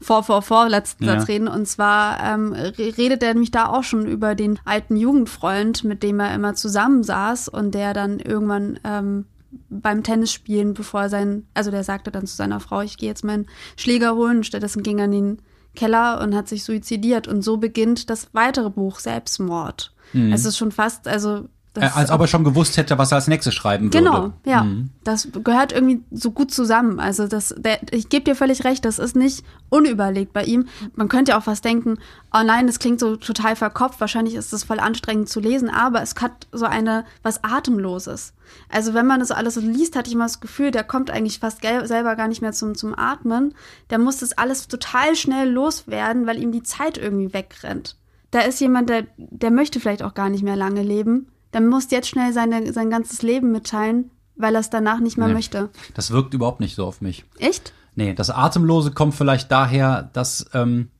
vor, 0.00 0.22
vor, 0.22 0.42
vorletzten 0.42 1.04
ja. 1.04 1.18
Satz 1.18 1.28
reden. 1.28 1.48
Und 1.48 1.66
zwar 1.66 2.22
ähm, 2.22 2.52
redet 2.52 3.22
er 3.22 3.32
nämlich 3.32 3.50
da 3.50 3.66
auch 3.66 3.82
schon 3.82 4.06
über 4.06 4.34
den 4.34 4.58
alten 4.64 4.96
Jugendfreund, 4.96 5.84
mit 5.84 6.02
dem 6.02 6.20
er 6.20 6.34
immer 6.34 6.54
zusammensaß 6.54 7.48
und 7.48 7.74
der 7.74 7.94
dann 7.94 8.20
irgendwann 8.20 8.78
ähm, 8.84 9.24
beim 9.70 10.02
Tennisspielen, 10.02 10.74
bevor 10.74 11.02
er 11.02 11.08
sein, 11.08 11.46
also 11.54 11.70
der 11.70 11.84
sagte 11.84 12.10
dann 12.10 12.26
zu 12.26 12.36
seiner 12.36 12.60
Frau, 12.60 12.82
ich 12.82 12.98
gehe 12.98 13.08
jetzt 13.08 13.24
meinen 13.24 13.46
Schläger 13.76 14.14
holen. 14.14 14.44
Stattdessen 14.44 14.82
ging 14.82 14.98
er 14.98 15.06
in 15.06 15.12
den 15.12 15.42
Keller 15.74 16.20
und 16.20 16.34
hat 16.34 16.48
sich 16.48 16.64
suizidiert. 16.64 17.26
Und 17.26 17.42
so 17.42 17.56
beginnt 17.56 18.10
das 18.10 18.28
weitere 18.32 18.70
Buch, 18.70 18.98
Selbstmord. 18.98 19.94
Mhm. 20.12 20.32
Es 20.32 20.44
ist 20.44 20.56
schon 20.56 20.72
fast, 20.72 21.08
also 21.08 21.48
das 21.76 21.84
äh, 21.84 21.98
als 21.98 22.10
ob 22.10 22.20
er 22.20 22.26
schon 22.26 22.44
gewusst 22.44 22.76
hätte, 22.76 22.98
was 22.98 23.12
er 23.12 23.16
als 23.16 23.28
nächstes 23.28 23.54
schreiben 23.54 23.86
würde. 23.86 23.98
Genau, 23.98 24.32
ja. 24.44 24.64
Mhm. 24.64 24.90
Das 25.04 25.28
gehört 25.44 25.72
irgendwie 25.72 26.02
so 26.10 26.30
gut 26.30 26.50
zusammen. 26.50 26.98
Also 27.00 27.26
das, 27.28 27.54
der, 27.56 27.78
ich 27.92 28.08
gebe 28.08 28.24
dir 28.24 28.34
völlig 28.34 28.64
recht, 28.64 28.84
das 28.84 28.98
ist 28.98 29.16
nicht 29.16 29.44
unüberlegt 29.68 30.32
bei 30.32 30.44
ihm. 30.44 30.66
Man 30.94 31.08
könnte 31.08 31.32
ja 31.32 31.38
auch 31.38 31.44
fast 31.44 31.64
denken, 31.64 31.98
oh 32.32 32.42
nein, 32.44 32.66
das 32.66 32.78
klingt 32.78 33.00
so 33.00 33.16
total 33.16 33.56
verkopft, 33.56 34.00
wahrscheinlich 34.00 34.34
ist 34.34 34.52
das 34.52 34.64
voll 34.64 34.80
anstrengend 34.80 35.28
zu 35.28 35.40
lesen, 35.40 35.68
aber 35.70 36.02
es 36.02 36.14
hat 36.20 36.46
so 36.52 36.66
eine, 36.66 37.04
was 37.22 37.44
Atemloses. 37.44 38.32
Also 38.68 38.94
wenn 38.94 39.06
man 39.06 39.20
das 39.20 39.30
alles 39.30 39.54
so 39.54 39.60
liest, 39.60 39.96
hatte 39.96 40.08
ich 40.08 40.14
immer 40.14 40.24
das 40.24 40.40
Gefühl, 40.40 40.70
der 40.70 40.84
kommt 40.84 41.10
eigentlich 41.10 41.40
fast 41.40 41.62
selber 41.62 42.16
gar 42.16 42.28
nicht 42.28 42.42
mehr 42.42 42.52
zum, 42.52 42.74
zum 42.74 42.98
Atmen. 42.98 43.54
Der 43.90 43.98
muss 43.98 44.18
das 44.18 44.32
alles 44.32 44.68
total 44.68 45.16
schnell 45.16 45.50
loswerden, 45.50 46.26
weil 46.26 46.40
ihm 46.40 46.52
die 46.52 46.62
Zeit 46.62 46.98
irgendwie 46.98 47.32
wegrennt. 47.32 47.96
Da 48.30 48.40
ist 48.40 48.60
jemand, 48.60 48.90
der, 48.90 49.06
der 49.16 49.50
möchte 49.50 49.80
vielleicht 49.80 50.02
auch 50.02 50.14
gar 50.14 50.28
nicht 50.28 50.42
mehr 50.42 50.56
lange 50.56 50.82
leben 50.82 51.28
dann 51.56 51.68
muss 51.68 51.90
jetzt 51.90 52.08
schnell 52.08 52.34
seine, 52.34 52.70
sein 52.74 52.90
ganzes 52.90 53.22
Leben 53.22 53.50
mitteilen, 53.50 54.10
weil 54.34 54.54
er 54.54 54.60
es 54.60 54.68
danach 54.68 55.00
nicht 55.00 55.16
mehr 55.16 55.28
nee, 55.28 55.32
möchte. 55.32 55.70
Das 55.94 56.10
wirkt 56.10 56.34
überhaupt 56.34 56.60
nicht 56.60 56.74
so 56.74 56.84
auf 56.84 57.00
mich. 57.00 57.24
Echt? 57.38 57.72
Nee, 57.94 58.12
das 58.12 58.28
Atemlose 58.28 58.90
kommt 58.90 59.14
vielleicht 59.14 59.50
daher, 59.50 60.10
dass 60.12 60.50
ähm, 60.52 60.90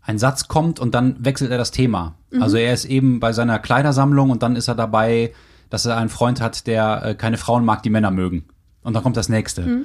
ein 0.00 0.18
Satz 0.18 0.48
kommt 0.48 0.80
und 0.80 0.94
dann 0.94 1.22
wechselt 1.22 1.50
er 1.50 1.58
das 1.58 1.70
Thema. 1.70 2.14
Mhm. 2.30 2.42
Also 2.42 2.56
er 2.56 2.72
ist 2.72 2.86
eben 2.86 3.20
bei 3.20 3.34
seiner 3.34 3.58
Kleidersammlung 3.58 4.30
und 4.30 4.42
dann 4.42 4.56
ist 4.56 4.68
er 4.68 4.74
dabei, 4.74 5.34
dass 5.68 5.84
er 5.84 5.98
einen 5.98 6.08
Freund 6.08 6.40
hat, 6.40 6.66
der 6.66 7.02
äh, 7.04 7.14
keine 7.14 7.36
Frauen 7.36 7.66
mag, 7.66 7.82
die 7.82 7.90
Männer 7.90 8.10
mögen. 8.10 8.46
Und 8.82 8.94
dann 8.94 9.02
kommt 9.02 9.18
das 9.18 9.28
nächste. 9.28 9.66
Mhm. 9.66 9.84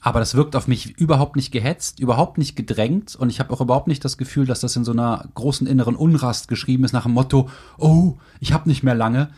Aber 0.00 0.20
das 0.20 0.36
wirkt 0.36 0.54
auf 0.54 0.68
mich 0.68 0.96
überhaupt 0.96 1.34
nicht 1.34 1.50
gehetzt, 1.50 1.98
überhaupt 1.98 2.38
nicht 2.38 2.54
gedrängt 2.54 3.16
und 3.16 3.30
ich 3.30 3.40
habe 3.40 3.52
auch 3.52 3.60
überhaupt 3.60 3.88
nicht 3.88 4.04
das 4.04 4.16
Gefühl, 4.16 4.46
dass 4.46 4.60
das 4.60 4.76
in 4.76 4.84
so 4.84 4.92
einer 4.92 5.28
großen 5.34 5.66
inneren 5.66 5.96
Unrast 5.96 6.46
geschrieben 6.46 6.84
ist 6.84 6.92
nach 6.92 7.02
dem 7.02 7.14
Motto, 7.14 7.50
oh, 7.78 8.14
ich 8.38 8.52
habe 8.52 8.68
nicht 8.68 8.84
mehr 8.84 8.94
lange, 8.94 9.30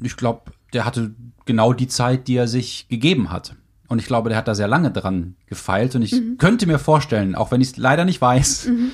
ich 0.00 0.16
glaube, 0.16 0.52
der 0.72 0.84
hatte 0.84 1.14
genau 1.46 1.72
die 1.72 1.88
Zeit, 1.88 2.28
die 2.28 2.36
er 2.36 2.48
sich 2.48 2.88
gegeben 2.88 3.30
hat. 3.30 3.54
Und 3.88 3.98
ich 3.98 4.06
glaube, 4.06 4.28
der 4.28 4.38
hat 4.38 4.46
da 4.46 4.54
sehr 4.54 4.68
lange 4.68 4.92
dran 4.92 5.34
gefeilt. 5.46 5.96
Und 5.96 6.02
ich 6.02 6.12
mhm. 6.12 6.38
könnte 6.38 6.66
mir 6.66 6.78
vorstellen, 6.78 7.34
auch 7.34 7.50
wenn 7.50 7.60
ich 7.60 7.72
es 7.72 7.76
leider 7.76 8.04
nicht 8.04 8.20
weiß, 8.20 8.66
mhm. 8.66 8.90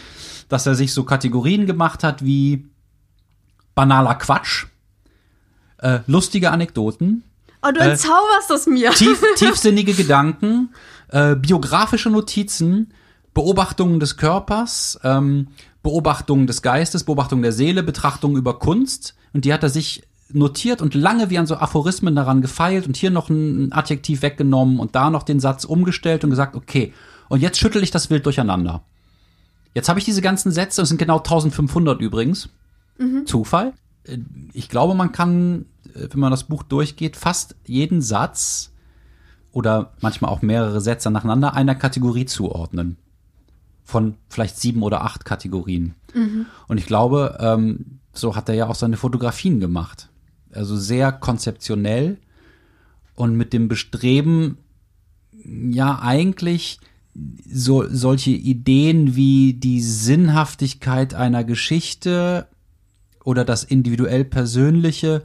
dass 0.48 0.66
er 0.66 0.74
sich 0.74 0.94
so 0.94 1.04
Kategorien 1.04 1.66
gemacht 1.66 2.02
hat 2.02 2.24
wie 2.24 2.66
banaler 3.74 4.14
Quatsch, 4.14 4.66
äh, 5.78 6.00
lustige 6.06 6.50
Anekdoten. 6.50 7.24
Oh, 7.62 7.70
du 7.72 7.80
entzauberst 7.80 8.50
äh, 8.50 8.54
es 8.54 8.66
mir. 8.66 8.90
Tief, 8.92 9.22
tiefsinnige 9.36 9.92
Gedanken, 9.92 10.74
äh, 11.08 11.36
biografische 11.36 12.08
Notizen, 12.08 12.92
Beobachtungen 13.34 14.00
des 14.00 14.16
Körpers, 14.16 14.98
ähm, 15.04 15.48
Beobachtungen 15.82 16.46
des 16.46 16.62
Geistes, 16.62 17.04
Beobachtungen 17.04 17.42
der 17.42 17.52
Seele, 17.52 17.82
Betrachtungen 17.82 18.36
über 18.36 18.58
Kunst. 18.58 19.14
Und 19.34 19.44
die 19.44 19.52
hat 19.52 19.62
er 19.62 19.68
sich 19.68 20.04
notiert 20.32 20.82
und 20.82 20.94
lange 20.94 21.30
wie 21.30 21.38
an 21.38 21.46
so 21.46 21.56
Aphorismen 21.56 22.14
daran 22.16 22.40
gefeilt 22.42 22.86
und 22.86 22.96
hier 22.96 23.10
noch 23.10 23.28
ein 23.28 23.72
Adjektiv 23.72 24.22
weggenommen 24.22 24.80
und 24.80 24.94
da 24.94 25.10
noch 25.10 25.22
den 25.22 25.40
Satz 25.40 25.64
umgestellt 25.64 26.24
und 26.24 26.30
gesagt, 26.30 26.56
okay, 26.56 26.92
und 27.28 27.40
jetzt 27.40 27.58
schüttel 27.58 27.82
ich 27.82 27.90
das 27.90 28.10
Wild 28.10 28.26
durcheinander. 28.26 28.82
Jetzt 29.74 29.88
habe 29.88 29.98
ich 29.98 30.04
diese 30.04 30.22
ganzen 30.22 30.52
Sätze, 30.52 30.82
das 30.82 30.88
sind 30.88 30.98
genau 30.98 31.18
1500 31.18 32.00
übrigens. 32.00 32.48
Zufall. 33.26 33.74
Äh, 34.04 34.18
Ich 34.52 34.68
glaube, 34.68 34.94
man 34.94 35.12
kann, 35.12 35.66
äh, 35.94 36.08
wenn 36.10 36.20
man 36.20 36.30
das 36.30 36.44
Buch 36.44 36.62
durchgeht, 36.62 37.16
fast 37.16 37.56
jeden 37.66 38.00
Satz 38.00 38.72
oder 39.52 39.92
manchmal 40.00 40.30
auch 40.30 40.42
mehrere 40.42 40.80
Sätze 40.80 41.10
nacheinander 41.10 41.54
einer 41.54 41.74
Kategorie 41.74 42.24
zuordnen. 42.26 42.96
Von 43.84 44.14
vielleicht 44.28 44.58
sieben 44.58 44.82
oder 44.82 45.02
acht 45.04 45.24
Kategorien. 45.24 45.94
Und 46.68 46.78
ich 46.78 46.86
glaube, 46.86 47.36
ähm, 47.40 48.00
so 48.12 48.34
hat 48.34 48.48
er 48.48 48.54
ja 48.54 48.66
auch 48.68 48.74
seine 48.74 48.96
Fotografien 48.96 49.60
gemacht. 49.60 50.08
Also 50.56 50.76
sehr 50.76 51.12
konzeptionell 51.12 52.18
und 53.14 53.36
mit 53.36 53.52
dem 53.52 53.68
Bestreben, 53.68 54.58
ja, 55.70 56.00
eigentlich 56.00 56.80
so, 57.48 57.84
solche 57.88 58.30
Ideen 58.30 59.16
wie 59.16 59.54
die 59.54 59.80
Sinnhaftigkeit 59.80 61.14
einer 61.14 61.44
Geschichte 61.44 62.46
oder 63.24 63.44
das 63.44 63.64
individuell 63.64 64.24
Persönliche 64.24 65.22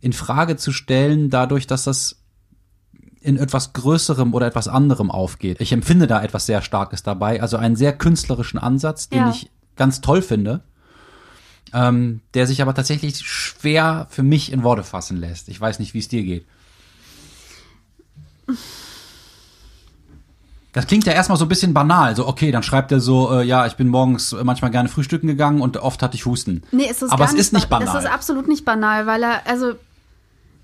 in 0.00 0.12
Frage 0.12 0.56
zu 0.56 0.72
stellen, 0.72 1.30
dadurch, 1.30 1.66
dass 1.66 1.84
das 1.84 2.16
in 3.20 3.36
etwas 3.36 3.72
Größerem 3.72 4.32
oder 4.32 4.46
etwas 4.46 4.68
anderem 4.68 5.10
aufgeht. 5.10 5.60
Ich 5.60 5.72
empfinde 5.72 6.06
da 6.06 6.22
etwas 6.22 6.46
sehr 6.46 6.62
Starkes 6.62 7.02
dabei, 7.02 7.42
also 7.42 7.56
einen 7.56 7.76
sehr 7.76 7.92
künstlerischen 7.96 8.58
Ansatz, 8.58 9.08
den 9.08 9.18
Ja. 9.20 9.30
ich 9.30 9.50
ganz 9.76 10.00
toll 10.00 10.22
finde, 10.22 10.62
ähm, 11.74 12.20
der 12.34 12.46
sich 12.46 12.62
aber 12.62 12.74
tatsächlich 12.74 13.18
schwer 13.18 14.06
für 14.10 14.22
mich 14.22 14.52
in 14.52 14.62
Worte 14.62 14.82
fassen 14.84 15.16
lässt. 15.18 15.48
Ich 15.48 15.60
weiß 15.60 15.78
nicht, 15.78 15.94
wie 15.94 15.98
es 15.98 16.08
dir 16.08 16.22
geht. 16.22 16.44
Das 20.72 20.86
klingt 20.86 21.06
ja 21.06 21.12
erstmal 21.12 21.38
so 21.38 21.44
ein 21.46 21.48
bisschen 21.48 21.74
banal. 21.74 22.14
So, 22.14 22.28
okay, 22.28 22.50
dann 22.52 22.62
schreibt 22.62 22.92
er 22.92 23.00
so, 23.00 23.32
äh, 23.32 23.42
ja, 23.44 23.66
ich 23.66 23.74
bin 23.76 23.88
morgens 23.88 24.32
äh, 24.32 24.44
manchmal 24.44 24.70
gerne 24.70 24.88
frühstücken 24.88 25.26
gegangen 25.26 25.60
und 25.60 25.76
oft 25.78 26.02
hatte 26.02 26.14
ich 26.14 26.26
Husten. 26.26 26.62
Nee, 26.72 26.86
es 26.90 27.02
ist 27.02 27.10
Aber 27.10 27.24
gar 27.24 27.34
es 27.34 27.40
ist 27.40 27.52
nicht 27.52 27.68
ba- 27.68 27.78
banal. 27.78 27.96
Es 27.96 28.04
ist 28.04 28.10
absolut 28.10 28.46
nicht 28.48 28.64
banal, 28.64 29.06
weil 29.06 29.22
er, 29.22 29.46
also, 29.46 29.70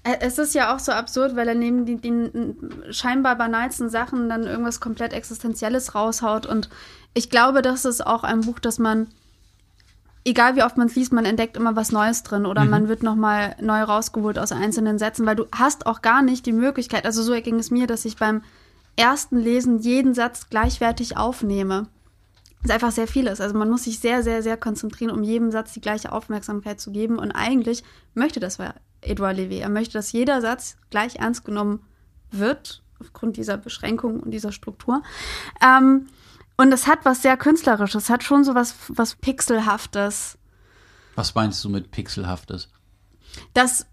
äh, 0.04 0.16
es 0.20 0.38
ist 0.38 0.54
ja 0.54 0.74
auch 0.74 0.78
so 0.78 0.92
absurd, 0.92 1.36
weil 1.36 1.48
er 1.48 1.54
neben 1.54 1.86
den, 1.86 2.00
den 2.02 2.54
scheinbar 2.90 3.36
banalsten 3.36 3.88
Sachen 3.88 4.28
dann 4.28 4.44
irgendwas 4.44 4.78
komplett 4.78 5.12
Existenzielles 5.14 5.94
raushaut. 5.94 6.46
Und 6.46 6.68
ich 7.14 7.30
glaube, 7.30 7.62
das 7.62 7.84
ist 7.86 8.06
auch 8.06 8.24
ein 8.24 8.42
Buch, 8.42 8.58
das 8.60 8.78
man, 8.78 9.08
egal 10.24 10.56
wie 10.56 10.62
oft 10.62 10.76
man 10.76 10.88
es 10.88 10.96
liest, 10.96 11.12
man 11.12 11.24
entdeckt 11.24 11.56
immer 11.56 11.76
was 11.76 11.92
Neues 11.92 12.22
drin 12.22 12.46
oder 12.46 12.64
man 12.64 12.88
wird 12.88 13.02
nochmal 13.02 13.56
neu 13.60 13.82
rausgeholt 13.82 14.38
aus 14.38 14.52
einzelnen 14.52 14.98
Sätzen, 14.98 15.26
weil 15.26 15.36
du 15.36 15.46
hast 15.52 15.86
auch 15.86 16.02
gar 16.02 16.22
nicht 16.22 16.46
die 16.46 16.52
Möglichkeit, 16.52 17.04
also 17.04 17.22
so 17.22 17.32
ging 17.40 17.58
es 17.58 17.70
mir, 17.70 17.86
dass 17.86 18.04
ich 18.04 18.16
beim 18.16 18.42
ersten 18.96 19.36
Lesen 19.36 19.78
jeden 19.78 20.14
Satz 20.14 20.48
gleichwertig 20.48 21.16
aufnehme 21.16 21.88
es 22.64 22.70
einfach 22.70 22.92
sehr 22.92 23.06
viel 23.06 23.26
ist. 23.26 23.40
Also 23.40 23.56
man 23.56 23.68
muss 23.68 23.84
sich 23.84 23.98
sehr, 23.98 24.22
sehr, 24.22 24.42
sehr 24.42 24.56
konzentrieren, 24.56 25.10
um 25.10 25.22
jedem 25.22 25.50
Satz 25.50 25.72
die 25.74 25.80
gleiche 25.80 26.12
Aufmerksamkeit 26.12 26.80
zu 26.80 26.90
geben. 26.90 27.18
Und 27.18 27.30
eigentlich 27.32 27.84
möchte 28.14 28.40
das 28.40 28.58
Edouard 29.02 29.36
Levé. 29.36 29.60
Er 29.60 29.68
möchte, 29.68 29.92
dass 29.92 30.12
jeder 30.12 30.40
Satz 30.40 30.76
gleich 30.90 31.16
ernst 31.16 31.44
genommen 31.44 31.80
wird, 32.30 32.82
aufgrund 33.00 33.36
dieser 33.36 33.58
Beschränkung 33.58 34.20
und 34.20 34.30
dieser 34.30 34.50
Struktur. 34.50 35.02
Ähm, 35.62 36.06
und 36.56 36.72
es 36.72 36.86
hat 36.86 37.04
was 37.04 37.22
sehr 37.22 37.36
Künstlerisches, 37.36 38.04
es 38.04 38.10
hat 38.10 38.22
schon 38.22 38.44
so 38.44 38.54
was, 38.54 38.74
was 38.88 39.16
Pixelhaftes. 39.16 40.38
Was 41.16 41.34
meinst 41.34 41.62
du 41.64 41.68
mit 41.68 41.90
pixelhaftes? 41.90 42.68
dass, 43.52 43.86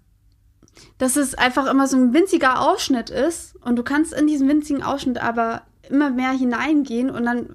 dass 0.97 1.15
es 1.15 1.35
einfach 1.35 1.67
immer 1.67 1.87
so 1.87 1.97
ein 1.97 2.13
winziger 2.13 2.61
Ausschnitt 2.61 3.09
ist 3.09 3.55
und 3.61 3.75
du 3.75 3.83
kannst 3.83 4.13
in 4.13 4.27
diesen 4.27 4.47
winzigen 4.47 4.83
Ausschnitt 4.83 5.17
aber 5.19 5.63
immer 5.89 6.09
mehr 6.09 6.31
hineingehen 6.31 7.09
und 7.09 7.25
dann 7.25 7.47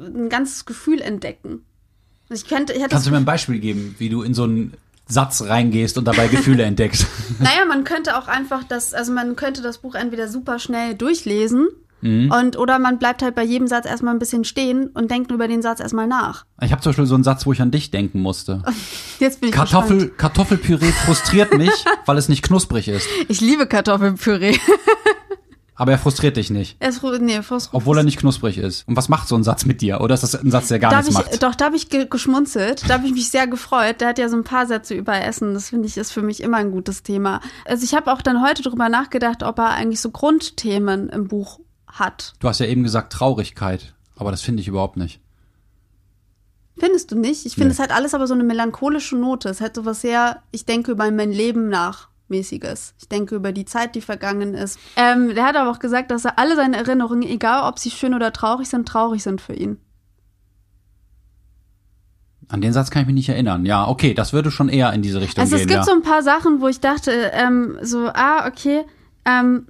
ein 0.00 0.28
ganzes 0.28 0.64
Gefühl 0.64 1.00
entdecken. 1.00 1.64
Also 2.28 2.42
ich 2.42 2.48
könnte, 2.48 2.72
ich 2.72 2.82
Kannst 2.88 3.06
du 3.06 3.10
mir 3.10 3.18
ein 3.18 3.24
Beispiel 3.24 3.58
geben, 3.58 3.94
wie 3.98 4.08
du 4.08 4.22
in 4.22 4.34
so 4.34 4.44
einen 4.44 4.74
Satz 5.06 5.42
reingehst 5.42 5.98
und 5.98 6.06
dabei 6.06 6.28
Gefühle 6.28 6.62
entdeckst? 6.64 7.06
naja, 7.38 7.64
man 7.66 7.84
könnte 7.84 8.18
auch 8.18 8.26
einfach 8.26 8.64
das, 8.64 8.94
also 8.94 9.12
man 9.12 9.36
könnte 9.36 9.62
das 9.62 9.78
Buch 9.78 9.94
entweder 9.94 10.28
super 10.28 10.58
schnell 10.58 10.94
durchlesen 10.94 11.68
Mhm. 12.04 12.30
und 12.30 12.58
oder 12.58 12.78
man 12.78 12.98
bleibt 12.98 13.22
halt 13.22 13.34
bei 13.34 13.42
jedem 13.42 13.66
Satz 13.66 13.86
erstmal 13.86 14.14
ein 14.14 14.18
bisschen 14.18 14.44
stehen 14.44 14.88
und 14.88 15.10
denkt 15.10 15.30
über 15.30 15.48
den 15.48 15.62
Satz 15.62 15.80
erstmal 15.80 16.06
nach. 16.06 16.44
Ich 16.60 16.70
habe 16.70 16.82
zum 16.82 16.90
Beispiel 16.90 17.06
so 17.06 17.14
einen 17.14 17.24
Satz, 17.24 17.46
wo 17.46 17.52
ich 17.52 17.62
an 17.62 17.70
dich 17.70 17.90
denken 17.90 18.20
musste. 18.20 18.62
Jetzt 19.18 19.40
bin 19.40 19.48
ich 19.48 19.54
Kartoffel, 19.54 19.96
gespannt. 19.96 20.18
Kartoffelpüree 20.18 20.92
frustriert 20.92 21.54
mich, 21.56 21.72
weil 22.04 22.18
es 22.18 22.28
nicht 22.28 22.42
knusprig 22.42 22.88
ist. 22.88 23.08
Ich 23.28 23.40
liebe 23.40 23.66
Kartoffelpüree. 23.66 24.56
Aber 25.76 25.90
er 25.90 25.98
frustriert 25.98 26.36
dich 26.36 26.50
nicht, 26.50 26.76
Er 26.78 26.90
ist, 26.90 27.02
nee, 27.02 27.38
Frust- 27.40 27.70
obwohl 27.72 27.98
er 27.98 28.04
nicht 28.04 28.18
knusprig 28.18 28.58
ist. 28.58 28.86
Und 28.86 28.96
was 28.96 29.08
macht 29.08 29.26
so 29.26 29.34
ein 29.34 29.42
Satz 29.42 29.64
mit 29.64 29.80
dir? 29.80 30.00
Oder 30.02 30.14
ist 30.14 30.22
das 30.22 30.36
ein 30.36 30.50
Satz, 30.52 30.68
der 30.68 30.78
gar 30.78 30.92
da 30.92 30.98
nichts 30.98 31.10
ich, 31.10 31.16
macht? 31.16 31.42
Doch, 31.42 31.56
da 31.56 31.64
habe 31.64 31.74
ich 31.76 31.88
ge 31.88 32.06
geschmunzelt. 32.08 32.88
Da 32.88 32.94
habe 32.94 33.06
ich 33.06 33.12
mich 33.12 33.28
sehr 33.28 33.48
gefreut. 33.48 34.00
Der 34.00 34.08
hat 34.10 34.18
ja 34.20 34.28
so 34.28 34.36
ein 34.36 34.44
paar 34.44 34.66
Sätze 34.66 34.94
über 34.94 35.20
Essen. 35.20 35.52
Das 35.54 35.70
finde 35.70 35.88
ich 35.88 35.96
ist 35.96 36.12
für 36.12 36.22
mich 36.22 36.42
immer 36.44 36.58
ein 36.58 36.70
gutes 36.70 37.02
Thema. 37.02 37.40
Also 37.64 37.82
ich 37.82 37.92
habe 37.94 38.12
auch 38.12 38.22
dann 38.22 38.40
heute 38.40 38.62
drüber 38.62 38.88
nachgedacht, 38.88 39.42
ob 39.42 39.58
er 39.58 39.70
eigentlich 39.70 40.00
so 40.00 40.10
Grundthemen 40.12 41.08
im 41.08 41.26
Buch 41.26 41.58
hat. 41.94 42.34
Du 42.38 42.48
hast 42.48 42.60
ja 42.60 42.66
eben 42.66 42.82
gesagt 42.84 43.12
Traurigkeit, 43.12 43.94
aber 44.16 44.30
das 44.30 44.42
finde 44.42 44.60
ich 44.62 44.68
überhaupt 44.68 44.96
nicht. 44.96 45.20
Findest 46.78 47.10
du 47.12 47.16
nicht? 47.18 47.46
Ich 47.46 47.54
finde, 47.54 47.68
Nee. 47.68 47.72
es 47.74 47.78
hat 47.78 47.92
alles 47.92 48.14
aber 48.14 48.26
so 48.26 48.34
eine 48.34 48.42
melancholische 48.44 49.16
Note. 49.16 49.48
Es 49.48 49.60
hat 49.60 49.76
so 49.76 49.84
was 49.84 50.00
sehr, 50.00 50.42
ich 50.50 50.64
denke 50.66 50.90
über 50.92 51.10
mein 51.10 51.30
Leben 51.32 51.68
nach. 51.68 52.08
mäßiges. 52.28 52.94
Ich 52.98 53.06
denke 53.08 53.34
über 53.36 53.52
die 53.52 53.66
Zeit, 53.66 53.94
die 53.94 54.00
vergangen 54.00 54.54
ist. 54.54 54.78
Ähm, 54.96 55.34
der 55.34 55.44
hat 55.44 55.56
aber 55.56 55.70
auch 55.70 55.78
gesagt, 55.78 56.10
dass 56.10 56.24
er 56.24 56.38
alle 56.38 56.56
seine 56.56 56.78
Erinnerungen, 56.78 57.22
egal 57.22 57.68
ob 57.70 57.78
sie 57.78 57.90
schön 57.90 58.14
oder 58.14 58.32
traurig 58.32 58.68
sind, 58.68 58.88
traurig 58.88 59.22
sind 59.22 59.42
für 59.42 59.52
ihn. 59.52 59.78
An 62.48 62.60
den 62.62 62.72
Satz 62.72 62.90
kann 62.90 63.02
ich 63.02 63.06
mich 63.06 63.14
nicht 63.14 63.28
erinnern. 63.28 63.64
Ja, 63.66 63.86
okay, 63.86 64.14
das 64.14 64.32
würde 64.32 64.50
schon 64.50 64.68
eher 64.68 64.92
in 64.94 65.02
diese 65.02 65.20
Richtung 65.20 65.42
Also 65.42 65.56
gehen. 65.56 65.62
es 65.66 65.68
gibt 65.68 65.78
ja. 65.80 65.84
so 65.84 65.92
ein 65.92 66.02
paar 66.02 66.22
Sachen, 66.22 66.60
wo 66.60 66.68
ich 66.68 66.80
dachte, 66.80 67.10
ähm, 67.34 67.78
so, 67.82 68.08
ah, 68.12 68.46
okay, 68.48 68.84
ähm, 69.26 69.68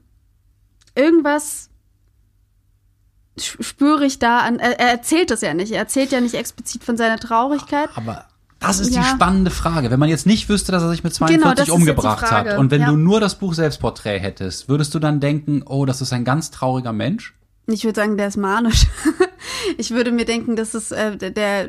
irgendwas 0.95 1.71
spüre 3.39 4.05
ich 4.07 4.19
da 4.19 4.39
an. 4.41 4.59
Er, 4.59 4.79
er 4.79 4.91
erzählt 4.91 5.31
das 5.31 5.41
ja 5.41 5.55
nicht. 5.55 5.73
Er 5.73 5.79
erzählt 5.79 6.13
ja 6.13 6.21
nicht 6.21 6.35
explizit 6.35 6.85
von 6.85 6.97
seiner 6.97 7.19
Traurigkeit. 7.19 7.89
Aber 7.97 8.27
das 8.61 8.81
ist 8.81 8.95
Ja. 8.95 9.03
die 9.03 9.09
spannende 9.09 9.51
Frage. 9.51 9.91
Wenn 9.91 9.99
man 10.01 10.09
jetzt 10.09 10.27
nicht 10.27 10.49
wüsste, 10.49 10.73
dass 10.73 10.83
er 10.83 10.91
sich 10.91 11.05
mit 11.05 11.13
Genau, 11.15 11.27
42 11.29 11.57
das 11.57 11.69
ist 11.69 11.75
umgebracht 11.75 12.31
hat 12.31 12.59
und 12.59 12.71
wenn 12.71 12.83
Ja. 12.83 12.91
du 12.91 12.97
nur 12.97 13.21
das 13.21 13.39
Buch 13.39 13.55
Selbstporträt 13.55 14.19
hättest, 14.21 14.69
würdest 14.69 14.95
du 14.95 14.99
dann 14.99 15.21
denken, 15.21 15.63
oh, 15.67 15.85
das 15.85 16.01
ist 16.01 16.13
ein 16.13 16.25
ganz 16.25 16.51
trauriger 16.51 16.93
Mensch? 16.93 17.35
Ich 17.67 17.85
würde 17.85 17.99
sagen, 17.99 18.17
der 18.19 18.29
ist 18.29 18.37
manisch. 18.37 18.87
ich 19.79 19.91
würde 19.91 20.13
mir 20.13 20.27
denken, 20.27 20.55
das 20.55 20.75
ist 20.75 20.93
äh, 20.93 21.17
der, 21.33 21.69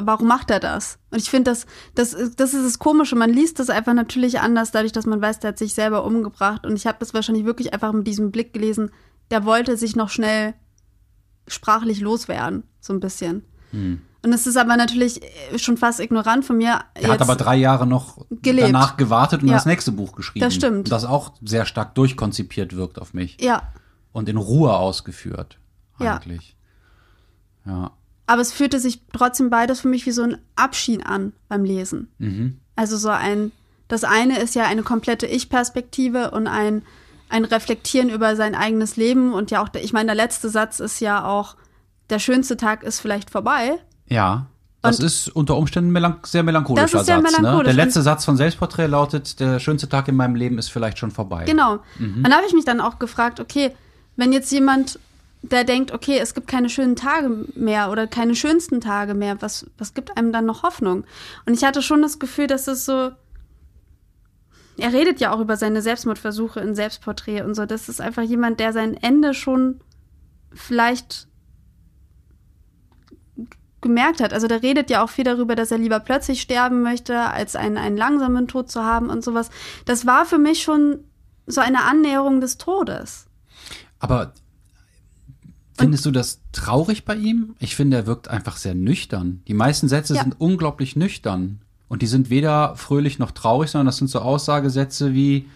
warum 0.00 0.26
macht 0.26 0.50
er 0.50 0.58
das? 0.58 0.98
Und 1.10 1.18
ich 1.18 1.30
finde, 1.30 1.52
das, 1.52 1.66
das, 1.94 2.10
das 2.36 2.52
ist 2.52 2.64
das 2.64 2.78
Komische. 2.80 3.14
Man 3.14 3.32
liest 3.32 3.60
das 3.60 3.70
einfach 3.70 3.94
natürlich 3.94 4.40
anders, 4.40 4.72
dadurch, 4.72 4.90
dass 4.92 5.06
man 5.06 5.22
weiß, 5.22 5.38
der 5.38 5.48
hat 5.50 5.58
sich 5.58 5.72
selber 5.72 6.04
umgebracht. 6.04 6.66
Und 6.66 6.74
ich 6.74 6.86
habe 6.86 6.96
das 6.98 7.14
wahrscheinlich 7.14 7.44
wirklich 7.44 7.72
einfach 7.72 7.92
mit 7.92 8.08
diesem 8.08 8.32
Blick 8.32 8.52
gelesen. 8.52 8.90
Der 9.30 9.44
wollte 9.44 9.76
sich 9.76 9.94
noch 9.94 10.08
schnell 10.10 10.54
sprachlich 11.52 12.00
loswerden, 12.00 12.62
so 12.80 12.92
ein 12.92 13.00
bisschen. 13.00 13.44
Und 13.72 14.32
es 14.32 14.46
ist 14.48 14.56
aber 14.56 14.76
natürlich 14.76 15.22
äh, 15.22 15.58
schon 15.58 15.76
fast 15.76 16.00
ignorant 16.00 16.44
von 16.44 16.56
mir. 16.58 16.80
Er 16.94 17.10
hat 17.12 17.22
aber 17.22 17.36
drei 17.36 17.56
Jahre 17.56 17.86
noch 17.86 18.26
Gelebt. 18.42 18.66
danach 18.68 18.96
gewartet 18.96 19.42
und 19.42 19.48
Ja. 19.48 19.54
das 19.54 19.64
nächste 19.66 19.92
Buch 19.92 20.12
geschrieben. 20.16 20.44
Das 20.44 20.54
stimmt. 20.54 20.90
Das 20.90 21.04
auch 21.04 21.34
sehr 21.44 21.64
stark 21.66 21.94
durchkonzipiert 21.94 22.74
wirkt 22.74 22.98
auf 22.98 23.14
mich. 23.14 23.36
ja, 23.40 23.62
Und 24.12 24.28
in 24.28 24.36
Ruhe 24.36 24.74
ausgeführt, 24.74 25.58
Ja. 26.00 26.16
eigentlich. 26.16 26.56
Ja. 27.64 27.92
aber 28.26 28.40
es 28.42 28.52
fühlte 28.52 28.80
sich 28.80 29.02
trotzdem 29.12 29.50
beides 29.50 29.80
für 29.80 29.88
mich 29.88 30.06
wie 30.06 30.10
so 30.12 30.22
ein 30.22 30.38
Abschied 30.56 31.04
an 31.06 31.32
beim 31.48 31.64
Lesen. 31.64 32.08
Mhm. 32.18 32.58
Also 32.76 32.96
so 32.96 33.08
ein, 33.10 33.52
das 33.88 34.04
eine 34.04 34.38
ist 34.38 34.54
ja 34.54 34.64
eine 34.66 34.82
komplette 34.82 35.26
Ich-Perspektive 35.26 36.30
und 36.30 36.46
ein, 36.46 36.82
ein 37.30 37.44
Reflektieren 37.44 38.10
über 38.10 38.36
sein 38.36 38.54
eigenes 38.54 38.96
Leben 38.96 39.32
und 39.32 39.50
ja 39.50 39.62
auch, 39.62 39.68
ich 39.74 39.92
meine, 39.92 40.06
der 40.06 40.14
letzte 40.16 40.48
Satz 40.48 40.80
ist 40.80 41.00
ja 41.00 41.24
auch, 41.24 41.56
der 42.10 42.18
schönste 42.18 42.56
Tag 42.56 42.82
ist 42.82 43.00
vielleicht 43.00 43.30
vorbei. 43.30 43.78
Ja. 44.08 44.46
Das 44.82 44.98
Und- 44.98 45.04
ist 45.06 45.28
unter 45.28 45.56
Umständen 45.56 45.90
melanch 45.90 46.26
sehr 46.26 46.42
melancholischer 46.42 46.82
Das 46.86 47.00
ist 47.02 47.06
sehr 47.06 47.20
Satz. 47.20 47.32
Ne? 47.32 47.38
melancholisch. 47.38 47.74
Der 47.74 47.84
letzte 47.84 48.02
Satz 48.02 48.24
von 48.24 48.36
Selbstporträt 48.36 48.86
lautet, 48.86 49.38
der 49.38 49.58
schönste 49.60 49.88
Tag 49.88 50.08
in 50.08 50.16
meinem 50.16 50.34
Leben 50.34 50.58
ist 50.58 50.68
vielleicht 50.70 50.98
schon 50.98 51.10
vorbei. 51.10 51.44
Genau. 51.44 51.80
Und 51.98 52.22
da 52.26 52.36
habe 52.36 52.46
ich 52.46 52.54
mich 52.54 52.64
dann 52.64 52.80
auch 52.80 52.98
gefragt, 52.98 53.40
okay, 53.40 53.72
wenn 54.16 54.32
jetzt 54.32 54.50
jemand, 54.50 54.98
der 55.42 55.64
denkt, 55.64 55.92
okay, 55.92 56.18
es 56.18 56.34
gibt 56.34 56.48
keine 56.48 56.68
schönen 56.70 56.96
Tage 56.96 57.44
mehr 57.54 57.90
oder 57.90 58.06
keine 58.06 58.34
schönsten 58.34 58.80
Tage 58.80 59.14
mehr, 59.14 59.40
was, 59.42 59.66
was 59.78 59.92
gibt 59.94 60.16
einem 60.16 60.32
dann 60.32 60.46
noch 60.46 60.62
Hoffnung? 60.62 61.04
Und 61.46 61.54
ich 61.54 61.62
hatte 61.62 61.82
schon 61.82 62.00
das 62.02 62.18
Gefühl, 62.18 62.46
dass 62.46 62.66
es 62.66 62.84
so. 62.86 63.10
Er 64.80 64.92
redet 64.92 65.20
ja 65.20 65.32
auch 65.32 65.40
über 65.40 65.56
seine 65.56 65.82
Selbstmordversuche 65.82 66.60
in 66.60 66.74
Selbstporträt 66.74 67.42
und 67.42 67.54
so. 67.54 67.66
Das 67.66 67.88
ist 67.88 68.00
einfach 68.00 68.22
jemand, 68.22 68.60
der 68.60 68.72
sein 68.72 68.94
Ende 68.94 69.34
schon 69.34 69.80
vielleicht 70.52 71.28
gemerkt 73.80 74.20
hat. 74.20 74.32
Also 74.32 74.46
der 74.46 74.62
redet 74.62 74.90
ja 74.90 75.02
auch 75.02 75.10
viel 75.10 75.24
darüber, 75.24 75.54
dass 75.54 75.70
er 75.70 75.78
lieber 75.78 76.00
plötzlich 76.00 76.40
sterben 76.40 76.82
möchte, 76.82 77.18
als 77.18 77.56
einen, 77.56 77.78
einen 77.78 77.96
langsamen 77.96 78.46
Tod 78.48 78.70
zu 78.70 78.84
haben 78.84 79.08
und 79.08 79.24
sowas. 79.24 79.50
Das 79.84 80.06
war 80.06 80.26
für 80.26 80.38
mich 80.38 80.62
schon 80.62 81.04
so 81.46 81.60
eine 81.60 81.84
Annäherung 81.84 82.40
des 82.40 82.58
Todes. 82.58 83.26
Aber 83.98 84.32
Findest 85.78 86.04
du 86.04 86.10
das 86.10 86.42
traurig 86.52 87.06
bei 87.06 87.16
ihm? 87.16 87.54
Ich 87.58 87.74
finde, 87.74 87.96
er 87.96 88.06
wirkt 88.06 88.28
einfach 88.28 88.58
sehr 88.58 88.74
nüchtern. 88.74 89.42
Die 89.48 89.54
meisten 89.54 89.88
Sätze 89.88 90.14
Ja. 90.14 90.22
sind 90.22 90.38
unglaublich 90.38 90.94
nüchtern. 90.94 91.62
Und 91.90 92.00
die 92.02 92.06
sind 92.06 92.30
weder 92.30 92.74
fröhlich 92.76 93.18
noch 93.18 93.32
traurig, 93.32 93.70
sondern 93.70 93.86
das 93.86 93.98
sind 93.98 94.08
so 94.08 94.20
Aussagesätze 94.20 95.12
wie, 95.12 95.50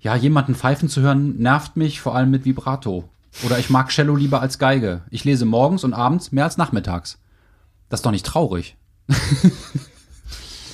ja, 0.00 0.16
jemanden 0.16 0.54
pfeifen 0.56 0.88
zu 0.88 1.00
hören, 1.02 1.36
nervt 1.38 1.76
mich, 1.76 2.00
vor 2.00 2.16
allem 2.16 2.30
mit 2.30 2.44
Vibrato. 2.44 3.08
Oder 3.44 3.58
ich 3.58 3.68
mag 3.70 3.90
Cello 3.90 4.16
lieber 4.16 4.40
als 4.40 4.58
Geige. 4.58 5.02
Ich 5.10 5.24
lese 5.24 5.44
morgens 5.44 5.84
und 5.84 5.92
abends 5.92 6.32
mehr 6.32 6.44
als 6.44 6.56
nachmittags. 6.56 7.18
Das 7.90 8.00
ist 8.00 8.06
doch 8.06 8.10
nicht 8.10 8.26
traurig. 8.26 8.76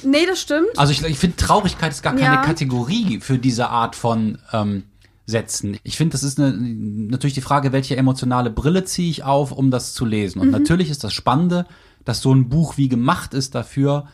Nee, 0.02 0.24
das 0.26 0.40
stimmt. 0.40 0.78
Also 0.78 0.92
ich, 0.92 1.02
ich 1.04 1.18
finde, 1.18 1.36
Traurigkeit 1.36 1.92
ist 1.92 2.02
gar 2.02 2.14
keine 2.14 2.36
Ja. 2.36 2.42
Kategorie 2.42 3.20
für 3.20 3.36
diese 3.38 3.68
Art 3.68 3.94
von 3.94 4.38
ähm, 4.52 4.84
Sätzen. 5.26 5.76
Ich 5.82 5.98
finde, 5.98 6.12
das 6.12 6.22
ist 6.22 6.40
eine, 6.40 6.52
natürlich 6.52 7.34
die 7.34 7.42
Frage, 7.42 7.72
welche 7.72 7.96
emotionale 7.98 8.48
Brille 8.48 8.84
ziehe 8.84 9.10
ich 9.10 9.24
auf, 9.24 9.52
um 9.52 9.70
das 9.70 9.92
zu 9.92 10.06
lesen. 10.06 10.40
Und 10.40 10.46
Mhm. 10.46 10.52
natürlich 10.52 10.88
ist 10.88 11.04
das 11.04 11.12
Spannende, 11.12 11.66
dass 12.06 12.22
so 12.22 12.32
ein 12.34 12.48
Buch 12.48 12.78
wie 12.78 12.88
gemacht 12.88 13.34
ist 13.34 13.54
dafür, 13.54 14.06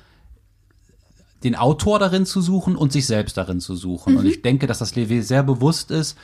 den 1.45 1.55
Autor 1.55 1.99
darin 1.99 2.27
zu 2.27 2.41
suchen 2.41 2.77
und 2.77 2.93
sich 2.93 3.07
selbst 3.07 3.37
darin 3.37 3.61
zu 3.61 3.77
suchen. 3.77 4.15
Mhm. 4.15 4.21
Und 4.21 4.27
ich 4.27 4.43
denke, 4.43 4.67
dass 4.67 4.79
das 4.79 4.95
Levé 4.95 5.23
sehr 5.23 5.43
bewusst 5.43 5.91
ist, 5.91 6.17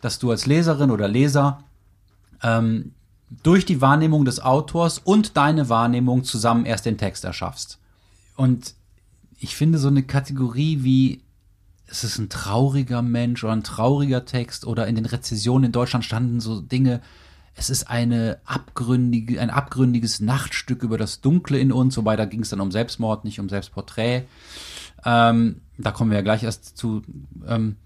dass 0.00 0.18
du 0.18 0.30
als 0.30 0.46
Leserin 0.46 0.90
oder 0.90 1.08
Leser 1.08 1.62
ähm, 2.42 2.92
durch 3.42 3.64
die 3.64 3.80
Wahrnehmung 3.80 4.24
des 4.24 4.40
Autors 4.40 4.98
und 4.98 5.36
deine 5.36 5.68
Wahrnehmung 5.68 6.24
zusammen 6.24 6.66
erst 6.66 6.86
den 6.86 6.98
Text 6.98 7.24
erschaffst. 7.24 7.78
Und 8.36 8.74
ich 9.38 9.56
finde 9.56 9.78
so 9.78 9.88
eine 9.88 10.02
Kategorie 10.02 10.82
wie 10.82 11.20
es 11.86 12.02
ist 12.02 12.18
ein 12.18 12.28
trauriger 12.28 13.02
Mensch 13.02 13.44
oder 13.44 13.52
ein 13.52 13.62
trauriger 13.62 14.24
Text 14.24 14.66
oder 14.66 14.86
in 14.86 14.94
den 14.94 15.06
Rezessionen 15.06 15.66
in 15.66 15.72
Deutschland 15.72 16.04
standen 16.04 16.40
so 16.40 16.60
Dinge, 16.60 17.00
es 17.54 17.70
ist 17.70 17.88
eine 17.88 18.38
abgründige, 18.44 19.40
ein 19.40 19.50
abgründiges 19.50 20.20
Nachtstück 20.20 20.82
über 20.82 20.98
das 20.98 21.20
Dunkle 21.20 21.58
in 21.58 21.72
uns, 21.72 21.96
wobei 21.96 22.16
da 22.16 22.24
ging 22.24 22.40
es 22.40 22.48
dann 22.48 22.60
um 22.60 22.72
Selbstmord, 22.72 23.24
nicht 23.24 23.40
um 23.40 23.48
Selbstporträt. 23.48 24.24
Ähm, 25.04 25.60
da 25.78 25.92
kommen 25.92 26.10
wir 26.10 26.18
ja 26.18 26.22
gleich 26.22 26.42
erst 26.42 26.76
zu. 26.76 27.02
Ähm, 27.46 27.76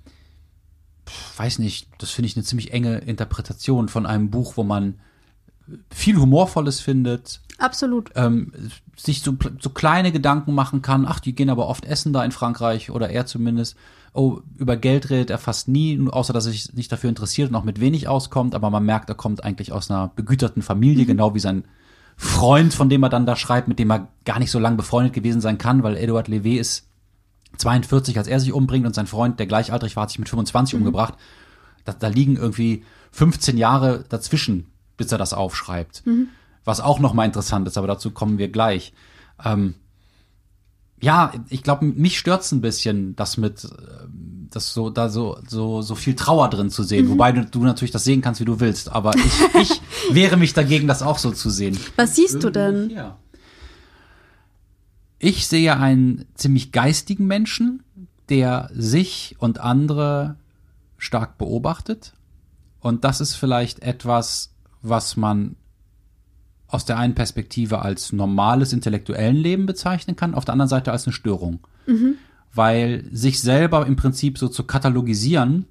weiß 1.36 1.58
nicht, 1.58 1.88
das 1.98 2.10
finde 2.10 2.26
ich 2.26 2.36
eine 2.36 2.44
ziemlich 2.44 2.72
enge 2.72 2.98
Interpretation 2.98 3.88
von 3.88 4.06
einem 4.06 4.30
Buch, 4.30 4.56
wo 4.56 4.62
man 4.62 5.00
viel 5.90 6.16
Humorvolles 6.16 6.80
findet, 6.80 7.40
Absolut. 7.58 8.10
ähm, 8.14 8.52
sich 8.96 9.22
so, 9.22 9.36
so 9.60 9.70
kleine 9.70 10.12
Gedanken 10.12 10.54
machen 10.54 10.82
kann, 10.82 11.06
ach, 11.06 11.20
die 11.20 11.34
gehen 11.34 11.50
aber 11.50 11.68
oft 11.68 11.84
essen 11.84 12.12
da 12.12 12.24
in 12.24 12.32
Frankreich 12.32 12.90
oder 12.90 13.10
er 13.10 13.26
zumindest. 13.26 13.76
Oh, 14.12 14.40
über 14.56 14.76
Geld 14.76 15.10
redet 15.10 15.30
er 15.30 15.38
fast 15.38 15.68
nie, 15.68 15.96
nur 15.96 16.14
außer 16.14 16.32
dass 16.32 16.46
er 16.46 16.52
sich 16.52 16.72
nicht 16.74 16.90
dafür 16.90 17.10
interessiert 17.10 17.50
und 17.50 17.56
auch 17.56 17.64
mit 17.64 17.80
wenig 17.80 18.08
auskommt, 18.08 18.54
aber 18.54 18.70
man 18.70 18.84
merkt, 18.84 19.08
er 19.08 19.14
kommt 19.14 19.44
eigentlich 19.44 19.72
aus 19.72 19.90
einer 19.90 20.10
begüterten 20.14 20.62
Familie, 20.62 21.06
genau 21.06 21.34
wie 21.34 21.40
sein 21.40 21.64
Freund, 22.16 22.74
von 22.74 22.88
dem 22.88 23.02
er 23.02 23.10
dann 23.10 23.26
da 23.26 23.36
schreibt, 23.36 23.68
mit 23.68 23.78
dem 23.78 23.90
er 23.90 24.08
gar 24.24 24.38
nicht 24.38 24.50
so 24.50 24.58
lange 24.58 24.76
befreundet 24.76 25.12
gewesen 25.12 25.40
sein 25.40 25.58
kann, 25.58 25.82
weil 25.82 25.96
Eduard 25.96 26.28
Levé 26.28 26.58
ist 26.58 26.88
42, 27.56 28.18
als 28.18 28.26
er 28.28 28.40
sich 28.40 28.52
umbringt 28.52 28.86
und 28.86 28.94
sein 28.94 29.06
Freund, 29.06 29.38
der 29.38 29.46
gleichaltrig 29.46 29.96
war, 29.96 30.02
hat 30.02 30.10
sich 30.10 30.18
mit 30.18 30.28
25 30.28 30.74
umgebracht. 30.74 31.14
Da, 31.84 31.92
da 31.92 32.08
liegen 32.08 32.36
irgendwie 32.36 32.84
15 33.12 33.56
Jahre 33.56 34.04
dazwischen, 34.08 34.66
bis 34.96 35.12
er 35.12 35.18
das 35.18 35.32
aufschreibt. 35.32 36.02
Was 36.64 36.80
auch 36.80 36.98
nochmal 36.98 37.26
interessant 37.26 37.66
ist, 37.66 37.78
aber 37.78 37.86
dazu 37.86 38.10
kommen 38.10 38.38
wir 38.38 38.48
gleich. 38.48 38.92
Ähm, 39.44 39.74
ja, 41.00 41.32
ich 41.48 41.62
glaube, 41.62 41.84
mich 41.84 42.18
stört's 42.18 42.52
ein 42.52 42.60
bisschen, 42.60 43.14
das 43.16 43.36
mit, 43.36 43.64
ähm, 43.64 44.48
das 44.50 44.72
so, 44.72 44.90
da 44.90 45.08
so, 45.08 45.38
so, 45.46 45.82
so 45.82 45.94
viel 45.94 46.14
Trauer 46.14 46.48
drin 46.48 46.70
zu 46.70 46.82
sehen. 46.82 47.08
Wobei 47.08 47.32
du, 47.32 47.44
du 47.44 47.62
natürlich 47.62 47.90
das 47.90 48.04
sehen 48.04 48.20
kannst, 48.20 48.40
wie 48.40 48.44
du 48.44 48.60
willst. 48.60 48.90
Aber 48.90 49.14
ich, 49.16 49.54
ich 49.60 49.80
wehre 50.10 50.36
mich 50.36 50.54
dagegen, 50.54 50.88
das 50.88 51.02
auch 51.02 51.18
so 51.18 51.30
zu 51.30 51.50
sehen. 51.50 51.78
Was 51.96 52.16
siehst 52.16 52.42
du 52.42 52.50
denn? 52.50 52.90
Ja. 52.90 53.18
Ich 55.18 55.46
sehe 55.46 55.76
einen 55.76 56.26
ziemlich 56.34 56.72
geistigen 56.72 57.26
Menschen, 57.26 57.82
der 58.28 58.70
sich 58.72 59.36
und 59.38 59.60
andere 59.60 60.36
stark 60.96 61.38
beobachtet. 61.38 62.14
Und 62.80 63.04
das 63.04 63.20
ist 63.20 63.34
vielleicht 63.34 63.80
etwas, 63.80 64.54
was 64.82 65.16
man 65.16 65.56
aus 66.68 66.84
der 66.84 66.98
einen 66.98 67.14
Perspektive 67.14 67.80
als 67.80 68.12
normales 68.12 68.72
intellektuellen 68.72 69.36
Leben 69.36 69.66
bezeichnen 69.66 70.16
kann, 70.16 70.34
auf 70.34 70.44
der 70.44 70.52
anderen 70.52 70.68
Seite 70.68 70.92
als 70.92 71.06
eine 71.06 71.14
Störung. 71.14 71.60
Weil 72.54 73.04
sich 73.10 73.40
selber 73.40 73.86
im 73.86 73.96
Prinzip 73.96 74.38
so 74.38 74.48
zu 74.48 74.64
katalogisieren 74.64 75.64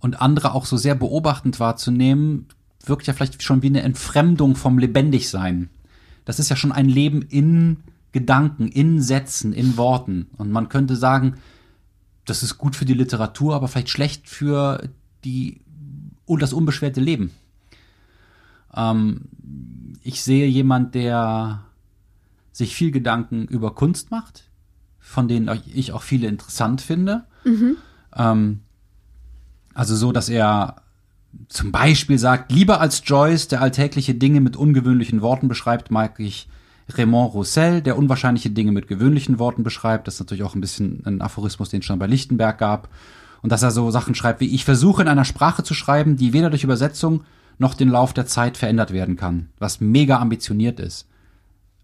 und 0.00 0.20
andere 0.20 0.54
auch 0.54 0.66
so 0.66 0.76
sehr 0.76 0.94
beobachtend 0.94 1.60
wahrzunehmen, 1.60 2.46
wirkt 2.84 3.06
ja 3.06 3.14
vielleicht 3.14 3.42
schon 3.42 3.62
wie 3.62 3.68
eine 3.68 3.82
Entfremdung 3.82 4.54
vom 4.54 4.78
Lebendigsein. 4.78 5.70
Das 6.26 6.38
ist 6.38 6.50
ja 6.50 6.56
schon 6.56 6.72
ein 6.72 6.88
Leben 6.88 7.22
in 7.22 7.78
Gedanken, 8.12 8.68
in 8.68 9.00
Sätzen, 9.00 9.52
in 9.52 9.76
Worten. 9.78 10.26
Und 10.36 10.50
man 10.50 10.68
könnte 10.68 10.94
sagen, 10.94 11.36
das 12.26 12.42
ist 12.42 12.58
gut 12.58 12.76
für 12.76 12.84
die 12.84 12.94
Literatur, 12.94 13.54
aber 13.54 13.68
vielleicht 13.68 13.88
schlecht 13.88 14.28
für 14.28 14.88
die 15.24 15.60
das 16.26 16.52
unbeschwerte 16.52 17.00
Leben. 17.00 17.30
Ähm, 18.76 19.22
ich 20.02 20.22
sehe 20.22 20.46
jemand, 20.46 20.94
der 20.94 21.64
sich 22.52 22.74
viel 22.74 22.90
Gedanken 22.90 23.46
über 23.46 23.74
Kunst 23.74 24.10
macht, 24.10 24.44
von 24.98 25.28
denen 25.28 25.50
ich 25.74 25.92
auch 25.92 26.02
viele 26.02 26.28
interessant 26.28 26.80
finde. 26.80 27.24
Ähm, 28.16 28.60
also 29.74 29.96
so, 29.96 30.12
dass 30.12 30.28
er 30.28 30.76
zum 31.48 31.72
Beispiel 31.72 32.18
sagt, 32.18 32.52
lieber 32.52 32.80
als 32.80 33.02
Joyce, 33.04 33.48
der 33.48 33.60
alltägliche 33.60 34.14
Dinge 34.14 34.40
mit 34.40 34.56
ungewöhnlichen 34.56 35.20
Worten 35.20 35.48
beschreibt, 35.48 35.90
mag 35.90 36.20
ich 36.20 36.48
Raymond 36.88 37.34
Roussel, 37.34 37.80
der 37.80 37.98
unwahrscheinliche 37.98 38.50
Dinge 38.50 38.72
mit 38.72 38.88
gewöhnlichen 38.88 39.38
Worten 39.38 39.62
beschreibt. 39.62 40.06
Das 40.06 40.14
ist 40.14 40.20
natürlich 40.20 40.44
auch 40.44 40.54
ein 40.54 40.60
bisschen 40.60 41.02
ein 41.06 41.20
Aphorismus, 41.22 41.70
den 41.70 41.80
es 41.80 41.86
schon 41.86 41.98
bei 41.98 42.06
Lichtenberg 42.06 42.58
gab. 42.58 42.88
Und 43.42 43.50
dass 43.50 43.62
er 43.62 43.70
so 43.70 43.90
Sachen 43.90 44.14
schreibt 44.14 44.40
wie, 44.40 44.54
ich 44.54 44.64
versuche 44.64 45.02
in 45.02 45.08
einer 45.08 45.24
Sprache 45.24 45.62
zu 45.62 45.74
schreiben, 45.74 46.16
die 46.16 46.32
weder 46.32 46.50
durch 46.50 46.64
Übersetzung 46.64 47.24
noch 47.58 47.74
den 47.74 47.88
Lauf 47.88 48.12
der 48.12 48.26
Zeit 48.26 48.56
verändert 48.56 48.92
werden 48.92 49.16
kann. 49.16 49.48
Was 49.58 49.80
mega 49.80 50.18
ambitioniert 50.18 50.80
ist. 50.80 51.06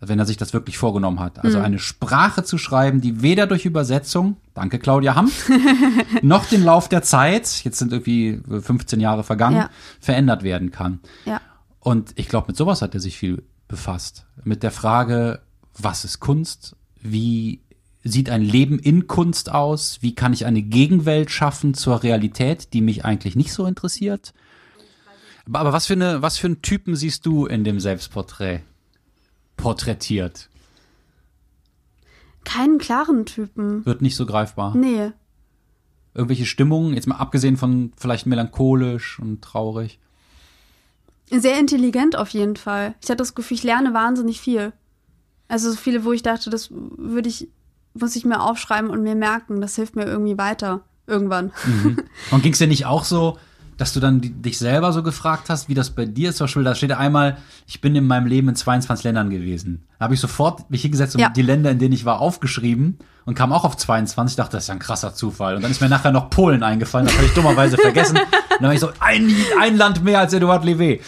Wenn 0.02 0.18
er 0.18 0.24
sich 0.24 0.38
das 0.38 0.54
wirklich 0.54 0.78
vorgenommen 0.78 1.20
hat. 1.20 1.44
Also 1.44 1.58
eine 1.58 1.78
Sprache 1.78 2.42
zu 2.42 2.56
schreiben, 2.56 3.02
die 3.02 3.20
weder 3.20 3.46
durch 3.46 3.66
Übersetzung, 3.66 4.38
danke 4.54 4.78
Claudia 4.78 5.14
Hamm, 5.14 5.30
noch 6.22 6.46
den 6.46 6.64
Lauf 6.64 6.88
der 6.88 7.02
Zeit, 7.02 7.62
jetzt 7.64 7.78
sind 7.78 7.92
irgendwie 7.92 8.40
15 8.48 8.98
Jahre 8.98 9.24
vergangen, 9.24 9.56
Ja. 9.58 9.70
verändert 10.00 10.42
werden 10.42 10.70
kann. 10.70 11.00
Ja. 11.26 11.40
Und 11.80 12.12
ich 12.14 12.28
glaube, 12.28 12.46
mit 12.48 12.56
sowas 12.56 12.80
hat 12.80 12.94
er 12.94 13.00
sich 13.00 13.18
viel 13.18 13.42
befasst. 13.68 14.24
Mit 14.42 14.62
der 14.62 14.70
Frage, 14.70 15.40
was 15.76 16.06
ist 16.06 16.18
Kunst? 16.18 16.76
Wie 17.02 17.60
sieht 18.02 18.30
ein 18.30 18.40
Leben 18.42 18.78
in 18.78 19.06
Kunst 19.06 19.52
aus? 19.52 19.98
Wie 20.00 20.14
kann 20.14 20.32
ich 20.32 20.46
eine 20.46 20.62
Gegenwelt 20.62 21.30
schaffen 21.30 21.74
zur 21.74 22.02
Realität, 22.02 22.72
die 22.72 22.80
mich 22.80 23.04
eigentlich 23.04 23.36
nicht 23.36 23.52
so 23.52 23.66
interessiert? 23.66 24.32
Aber, 25.52 25.72
was 25.72 25.86
für 25.86 25.94
eine, 25.94 26.22
was 26.22 26.38
für 26.38 26.46
einen 26.46 26.62
Typen 26.62 26.96
siehst 26.96 27.26
du 27.26 27.46
in 27.46 27.64
dem 27.64 27.80
Selbstporträt 27.80 28.60
porträtiert? 29.56 30.48
Keinen 32.44 32.78
klaren 32.78 33.26
Typen. 33.26 33.84
Wird 33.84 34.02
nicht 34.02 34.16
so 34.16 34.26
greifbar. 34.26 34.76
Nee. 34.76 35.12
Irgendwelche 36.14 36.46
Stimmungen, 36.46 36.94
jetzt 36.94 37.06
mal 37.06 37.16
abgesehen 37.16 37.56
von 37.56 37.92
vielleicht 37.96 38.26
melancholisch 38.26 39.18
und 39.18 39.42
traurig. 39.42 39.98
Sehr 41.30 41.58
intelligent 41.58 42.16
auf 42.16 42.30
jeden 42.30 42.56
Fall. 42.56 42.94
Ich 43.02 43.08
hatte 43.08 43.18
das 43.18 43.34
Gefühl, 43.34 43.56
ich 43.56 43.62
lerne 43.62 43.94
wahnsinnig 43.94 44.40
viel. 44.40 44.72
Also 45.46 45.70
so 45.70 45.76
viele, 45.76 46.04
wo 46.04 46.12
ich 46.12 46.22
dachte, 46.22 46.50
das 46.50 46.70
würde 46.70 47.28
ich, 47.28 47.48
muss 47.94 48.16
ich 48.16 48.24
mir 48.24 48.40
aufschreiben 48.40 48.90
und 48.90 49.02
mir 49.02 49.14
merken. 49.14 49.60
Das 49.60 49.76
hilft 49.76 49.94
mir 49.94 50.06
irgendwie 50.06 50.38
weiter. 50.38 50.82
Irgendwann. 51.06 51.52
Und 52.30 52.42
ging 52.42 52.52
es 52.52 52.58
dir 52.58 52.68
nicht 52.68 52.86
auch 52.86 53.04
so, 53.04 53.36
dass 53.80 53.94
du 53.94 54.00
dann 54.00 54.20
dich 54.42 54.58
selber 54.58 54.92
so 54.92 55.02
gefragt 55.02 55.48
hast, 55.48 55.68
wie 55.70 55.74
das 55.74 55.90
bei 55.90 56.04
dir 56.04 56.28
ist? 56.30 56.36
Zum 56.36 56.44
Beispiel, 56.44 56.64
da 56.64 56.74
steht 56.74 56.92
einmal, 56.92 57.38
ich 57.66 57.80
bin 57.80 57.96
in 57.96 58.06
meinem 58.06 58.26
Leben 58.26 58.48
in 58.50 58.54
22 58.54 59.04
Ländern 59.04 59.30
gewesen. 59.30 59.84
Da 59.98 60.04
habe 60.04 60.14
ich 60.14 60.20
sofort 60.20 60.70
mich 60.70 60.82
hingesetzt 60.82 61.14
und 61.14 61.22
Ja. 61.22 61.30
die 61.30 61.42
Länder, 61.42 61.70
in 61.70 61.78
denen 61.78 61.94
ich 61.94 62.04
war, 62.04 62.20
aufgeschrieben 62.20 62.98
und 63.30 63.36
kam 63.36 63.52
auch 63.52 63.64
auf 63.64 63.76
22. 63.76 64.34
dachte, 64.36 64.56
das 64.56 64.64
ist 64.64 64.68
ja 64.68 64.74
ein 64.74 64.80
krasser 64.80 65.14
Zufall. 65.14 65.54
Und 65.54 65.62
dann 65.62 65.70
ist 65.70 65.80
mir 65.80 65.88
nachher 65.88 66.10
noch 66.10 66.30
Polen 66.30 66.64
eingefallen, 66.64 67.06
das 67.06 67.14
habe 67.16 67.26
ich 67.26 67.32
dummerweise 67.32 67.76
vergessen. 67.78 68.16
Und 68.18 68.26
dann 68.58 68.64
war 68.64 68.74
ich 68.74 68.80
so, 68.80 68.90
ein, 68.98 69.32
ein 69.60 69.76
Land 69.76 70.02
mehr 70.02 70.18
als 70.18 70.32
Eduard 70.32 70.64
Levé. 70.64 70.98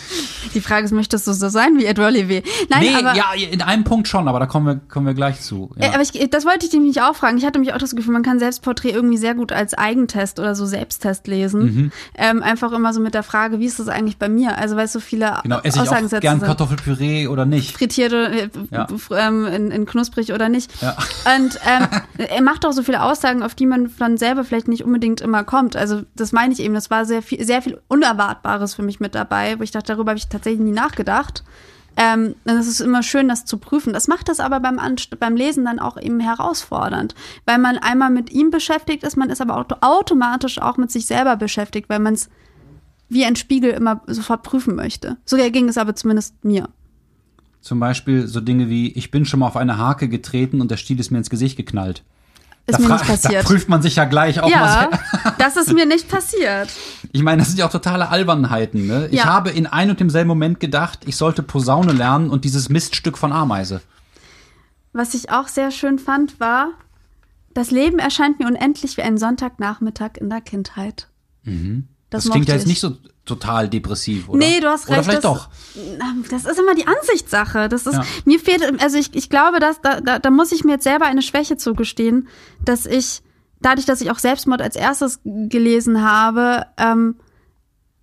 Die 0.55 0.61
Frage 0.61 0.85
ist, 0.85 0.93
möchtest 0.93 1.27
du 1.27 1.33
so 1.33 1.49
sein 1.49 1.79
wie 1.79 1.85
Edward 1.85 2.13
Levy? 2.13 2.45
Nein, 2.69 2.81
nee, 2.81 2.95
aber, 2.95 3.17
ja, 3.17 3.33
in 3.51 3.61
einem 3.61 3.83
Punkt 3.83 4.07
schon, 4.07 4.29
aber 4.29 4.39
da 4.39 4.47
kommen 4.47 4.67
wir, 4.67 4.77
kommen 4.89 5.05
wir 5.07 5.15
gleich 5.15 5.41
zu. 5.41 5.71
Ja. 5.77 5.89
Äh, 5.89 5.95
aber 5.95 6.03
ich, 6.03 6.13
das 6.31 6.45
wollte 6.45 6.65
ich 6.67 6.71
dich 6.71 6.79
nämlich 6.79 7.03
auch 7.03 7.17
fragen. 7.17 7.39
Ich 7.39 7.45
hatte 7.45 7.59
mich 7.59 7.75
auch 7.75 7.79
das 7.79 7.97
Gefühl, 7.97 8.13
man 8.13 8.23
kann 8.23 8.39
Selbstporträt 8.39 8.91
irgendwie 8.91 9.17
sehr 9.17 9.35
gut 9.35 9.51
als 9.51 9.75
Eigentest 9.75 10.39
oder 10.39 10.55
so 10.55 10.65
Selbsttest 10.65 11.27
lesen. 11.27 11.63
Mhm. 11.63 11.93
Ähm, 12.15 12.43
einfach 12.43 12.71
immer 12.71 12.95
so 12.95 13.01
mit 13.01 13.15
der 13.15 13.25
Frage, 13.25 13.59
wie 13.59 13.67
ist 13.67 13.81
das 13.81 13.89
eigentlich 13.89 14.19
bei 14.19 14.29
mir? 14.29 14.59
Also, 14.59 14.77
weil 14.77 14.87
so 14.87 15.01
viele 15.01 15.41
genau, 15.43 15.59
esse 15.59 15.79
ich 15.79 15.83
Aussagen 15.83 16.07
auch 16.07 16.21
gern 16.21 16.39
sind. 16.39 16.47
Kartoffelpüree 16.47 17.27
oder 17.27 17.47
nicht? 17.47 17.77
frittierte, 17.77 18.31
äh, 18.31 18.49
Ja. 18.71 18.87
ähm, 19.17 19.47
in, 19.47 19.71
in 19.73 19.87
knusprig 19.87 20.33
oder 20.33 20.49
nicht. 20.49 20.71
Ja. 20.81 20.97
Und 21.37 21.59
ähm, 21.67 21.87
er 22.19 22.43
macht 22.43 22.67
auch 22.67 22.73
so 22.73 22.83
viele 22.83 23.03
Aussagen, 23.03 23.43
auf 23.43 23.55
die 23.55 23.67
man 23.67 23.91
dann 23.99 24.17
selber 24.17 24.45
vielleicht 24.45 24.69
nicht 24.69 24.85
unbedingt 24.85 25.21
immer 25.21 25.45
kommt. 25.45 25.77
Also 25.77 26.03
das 26.15 26.33
meine 26.33 26.53
ich 26.53 26.61
eben, 26.61 26.75
das 26.75 26.91
war 26.91 27.05
sehr 27.05 27.23
viel, 27.23 27.45
sehr 27.45 27.63
viel 27.63 27.81
Unerwartbares 27.89 28.75
für 28.75 28.83
mich 28.83 29.01
mit 29.01 29.15
dabei, 29.15 29.59
wo 29.59 29.63
ich 29.63 29.71
dachte, 29.71 29.95
darüber 29.95 30.11
habe 30.11 30.19
ich 30.19 30.29
tatsächlich 30.29 30.63
nie 30.63 30.73
nachgedacht. 30.73 31.43
Ähm, 31.97 32.35
es 32.45 32.67
ist 32.67 32.81
immer 32.81 33.03
schön, 33.03 33.29
das 33.29 33.45
zu 33.45 33.59
prüfen. 33.59 33.93
Das 33.93 34.09
macht 34.09 34.29
das 34.29 34.41
aber 34.41 34.61
beim, 34.61 34.79
Anst 34.79 35.19
beim 35.19 35.37
Lesen 35.37 35.65
dann 35.65 35.79
auch 35.79 36.01
eben 36.01 36.21
herausfordernd, 36.21 37.15
weil 37.45 37.59
man 37.59 37.79
einmal 37.79 38.11
mit 38.11 38.31
ihm 38.31 38.51
beschäftigt 38.51 39.03
ist, 39.05 39.17
man 39.17 39.31
ist 39.31 39.41
aber 39.41 39.57
auto 39.57 39.77
automatisch 39.81 40.61
auch 40.61 40.77
mit 40.77 40.91
sich 40.91 41.07
selber 41.07 41.37
beschäftigt, 41.37 41.89
weil 41.89 41.99
man 41.99 42.15
es 42.15 42.31
wie 43.09 43.27
ein 43.27 43.37
Spiegel 43.37 43.73
immer 43.73 44.03
sofort 44.07 44.43
prüfen 44.43 44.75
möchte. 44.75 45.19
So 45.27 45.37
ging 45.37 45.69
es 45.69 45.77
aber 45.77 45.95
zumindest 45.95 46.43
mir. 46.45 46.69
Zum 47.63 47.81
Beispiel 47.81 48.27
so 48.27 48.41
Dinge 48.41 48.69
wie, 48.69 48.93
ich 48.93 49.11
bin 49.11 49.25
schon 49.25 49.41
mal 49.41 49.47
auf 49.47 49.57
eine 49.57 49.79
Hake 49.79 50.09
getreten 50.09 50.61
und 50.61 50.71
der 50.71 50.77
Stiel 50.77 50.99
ist 51.01 51.11
mir 51.11 51.19
ins 51.19 51.31
Gesicht 51.31 51.57
geknallt. 51.57 52.03
Ist 52.67 52.79
da, 52.79 52.83
mir 52.83 52.93
nicht 52.93 53.07
passiert. 53.07 53.45
da 53.45 53.49
prüft 53.49 53.69
man 53.69 53.83
sich 53.83 53.97
ja 53.97 54.05
gleich 54.05 54.41
auch 54.41 54.51
mal 54.51 54.89
Ja, 54.91 54.91
das 55.39 55.57
ist 55.57 55.73
mir 55.73 55.87
nicht 55.87 56.09
passiert. 56.09 56.69
Ich 57.13 57.23
meine, 57.23 57.39
das 57.41 57.49
sind 57.49 57.59
ja 57.59 57.67
auch 57.67 57.71
totale 57.73 58.09
Albernheiten. 58.09 58.87
Ne? 58.87 59.09
Ich 59.11 59.19
Ja. 59.19 59.25
habe 59.27 59.51
in 59.51 59.67
ein 59.67 59.91
und 59.91 59.99
demselben 60.01 60.29
Moment 60.29 60.61
gedacht, 60.61 61.01
ich 61.07 61.17
sollte 61.17 61.43
Posaune 61.43 61.93
lernen 61.93 62.31
und 62.31 62.45
dieses 62.45 62.69
Miststück 62.69 63.17
von 63.17 63.33
Ameise. 63.33 63.81
Was 64.93 65.15
ich 65.15 65.31
auch 65.31 65.49
sehr 65.49 65.71
schön 65.71 65.99
fand, 65.99 66.39
war, 66.41 66.69
das 67.55 67.71
Leben 67.71 67.99
erscheint 67.99 68.39
mir 68.41 68.47
unendlich 68.47 68.97
wie 68.97 69.03
ein 69.03 69.19
Sonntagnachmittag 69.19 70.17
in 70.21 70.29
der 70.29 70.41
Kindheit. 70.41 71.09
Das, 71.45 72.25
Das, 72.25 72.31
klingt 72.31 72.49
ja 72.49 72.55
jetzt 72.55 72.67
nicht 72.67 72.77
ich. 72.77 72.81
so 72.81 72.97
total 73.25 73.69
depressiv, 73.69 74.29
oder? 74.29 74.39
Nee, 74.39 74.61
du 74.61 74.69
hast 74.69 74.89
Oder 74.89 74.99
recht. 74.99 75.05
vielleicht 75.11 75.25
das, 75.25 75.33
doch. 75.33 75.49
Das 76.31 76.45
ist 76.45 76.59
immer 76.59 76.75
die 76.75 76.87
Ansichtssache. 76.87 77.69
Das 77.69 77.87
ist, 77.87 77.95
Ja. 77.95 78.05
mir 78.25 78.41
fehlt, 78.41 78.83
also 78.83 78.99
ich, 78.99 79.15
ich 79.15 79.31
glaube, 79.31 79.61
dass, 79.61 79.81
da, 79.81 80.01
da, 80.01 80.19
da 80.19 80.31
muss 80.31 80.51
ich 80.53 80.65
mir 80.65 80.73
jetzt 80.73 80.85
selber 80.85 81.07
eine 81.07 81.23
Schwäche 81.23 81.57
zugestehen, 81.57 82.29
dass 82.65 82.85
ich, 82.87 83.23
dadurch, 83.61 83.87
dass 83.87 84.01
ich 84.01 84.11
auch 84.11 84.19
Selbstmord 84.19 84.61
als 84.61 84.75
erstes 84.75 85.21
gelesen 85.25 86.03
habe, 86.03 86.67
ähm, 86.79 87.17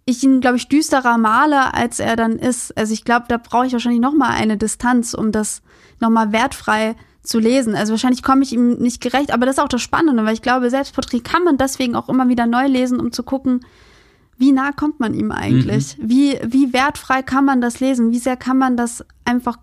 ich 0.06 0.24
ihn, 0.24 0.40
glaube 0.42 0.58
ich, 0.58 0.68
düsterer 0.70 1.18
male, 1.18 1.74
als 1.74 2.00
er 2.00 2.16
dann 2.16 2.34
ist. 2.40 2.76
Also 2.78 2.94
ich 2.94 3.04
glaube, 3.04 3.26
da 3.28 3.38
brauche 3.38 3.68
ich 3.68 3.74
wahrscheinlich 3.74 4.02
noch 4.02 4.14
mal 4.14 4.30
eine 4.30 4.58
Distanz, 4.58 5.14
um 5.14 5.32
das 5.32 5.62
noch 6.00 6.10
mal 6.10 6.32
wertfrei 6.32 6.96
zu 7.22 7.38
lesen. 7.40 7.76
Also 7.76 7.92
wahrscheinlich 7.92 8.24
komme 8.24 8.42
ich 8.42 8.54
ihm 8.54 8.78
nicht 8.80 9.02
gerecht, 9.02 9.32
aber 9.32 9.46
das 9.46 9.58
ist 9.58 9.64
auch 9.64 9.68
das 9.68 9.82
Spannende, 9.82 10.24
weil 10.26 10.34
ich 10.34 10.42
glaube, 10.42 10.70
Selbstporträt 10.70 11.20
kann 11.20 11.44
man 11.44 11.58
deswegen 11.58 11.96
auch 11.96 12.10
immer 12.10 12.28
wieder 12.30 12.48
neu 12.48 12.66
lesen, 12.68 13.00
um 13.00 13.12
zu 13.12 13.22
gucken, 13.22 13.66
wie 14.40 14.52
nah 14.52 14.72
kommt 14.72 15.00
man 15.00 15.14
ihm 15.14 15.32
eigentlich? 15.32 15.98
Wie, 16.02 16.40
wie 16.46 16.74
wertfrei 16.74 17.22
kann 17.22 17.46
man 17.46 17.62
das 17.62 17.80
lesen? 17.80 18.12
Wie 18.12 18.20
sehr 18.20 18.38
kann 18.38 18.58
man 18.58 18.78
das 18.78 19.06
einfach 19.26 19.58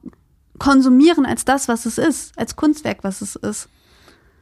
konsumieren 0.59 1.27
als 1.27 1.45
das, 1.45 1.67
was 1.67 1.87
es 1.87 1.99
ist, 1.99 2.39
als 2.39 2.57
Kunstwerk, 2.57 2.99
was 3.03 3.21
es 3.23 3.37
ist? 3.37 3.69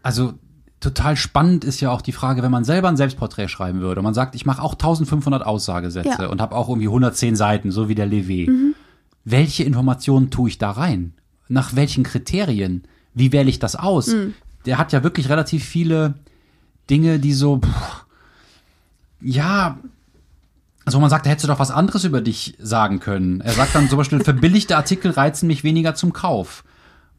Also 0.03 0.35
total 0.81 1.17
spannend 1.17 1.65
ist 1.65 1.81
ja 1.81 1.91
auch 1.91 2.03
die 2.03 2.13
Frage, 2.13 2.43
wenn 2.43 2.51
man 2.51 2.65
selber 2.65 2.89
ein 2.89 2.97
Selbstporträt 2.97 3.49
schreiben 3.49 3.81
würde 3.81 4.01
und 4.01 4.05
man 4.05 4.13
sagt, 4.15 4.35
ich 4.35 4.45
mache 4.45 4.61
auch 4.61 4.75
1500 4.75 5.47
Aussagesätze 5.47 6.09
Ja. 6.19 6.27
Mhm. 6.27 6.31
und 6.33 6.41
habe 6.43 6.55
auch 6.55 6.69
irgendwie 6.69 6.89
110 6.89 7.37
Seiten, 7.37 7.71
so 7.71 7.89
wie 7.89 7.95
der 7.95 8.07
Levé. 8.07 8.75
Welche 9.25 9.65
Informationen 9.65 10.31
tue 10.31 10.51
ich 10.51 10.59
da 10.59 10.73
rein? 10.73 11.15
Nach 11.49 11.75
welchen 11.75 12.03
Kriterien? 12.05 12.85
Wie 13.15 13.33
wähle 13.33 13.49
ich 13.49 13.59
das 13.61 13.77
aus? 13.77 14.09
Mhm. 14.09 14.35
Der 14.67 14.79
hat 14.79 14.93
ja 14.93 15.03
wirklich 15.03 15.29
relativ 15.29 15.65
viele 15.65 16.15
Dinge, 16.91 17.19
die 17.19 17.33
so, 17.33 17.61
pff, 17.61 18.05
ja, 19.21 19.79
also 20.85 21.01
man 21.01 21.11
sagt, 21.11 21.27
da 21.27 21.31
hättest 21.31 21.45
du 21.45 21.49
doch 21.49 21.59
was 21.59 21.71
anderes 21.71 22.05
über 22.05 22.21
dich 22.21 22.57
sagen 22.61 23.01
können. 23.01 23.41
Er 23.41 23.53
sagt 23.53 23.75
dann 23.75 23.89
zum 23.89 23.99
Beispiel, 23.99 24.21
verbilligte 24.23 24.77
Artikel 24.77 25.11
reizen 25.11 25.47
mich 25.47 25.65
weniger 25.65 25.95
zum 25.95 26.13
Kauf. 26.13 26.65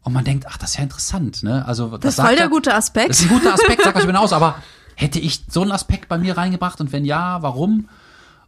Und 0.04 0.14
man 0.14 0.24
denkt, 0.24 0.46
ach, 0.48 0.58
das 0.58 0.72
ist 0.72 0.78
ja 0.78 0.84
interessant, 0.84 1.42
ne? 1.42 1.66
Also 1.68 1.98
Das 1.98 2.10
ist 2.12 2.16
sagt 2.18 2.28
voll 2.30 2.36
der 2.36 2.46
er- 2.46 2.50
gute 2.52 2.76
Aspekt. 2.76 3.10
das 3.10 3.20
ist 3.22 3.24
ein 3.32 3.38
guter 3.40 3.54
Aspekt, 3.54 3.82
sag 3.84 3.96
was 3.96 4.04
über 4.04 4.14
hinaus, 4.14 4.34
aber 4.34 4.56
hätte 4.96 5.20
ich 5.20 5.44
so 5.50 5.62
einen 5.64 5.72
Aspekt 5.72 6.08
bei 6.10 6.18
mir 6.20 6.38
reingebracht 6.38 6.80
und 6.80 6.92
wenn 6.94 7.06
ja, 7.06 7.42
warum? 7.42 7.90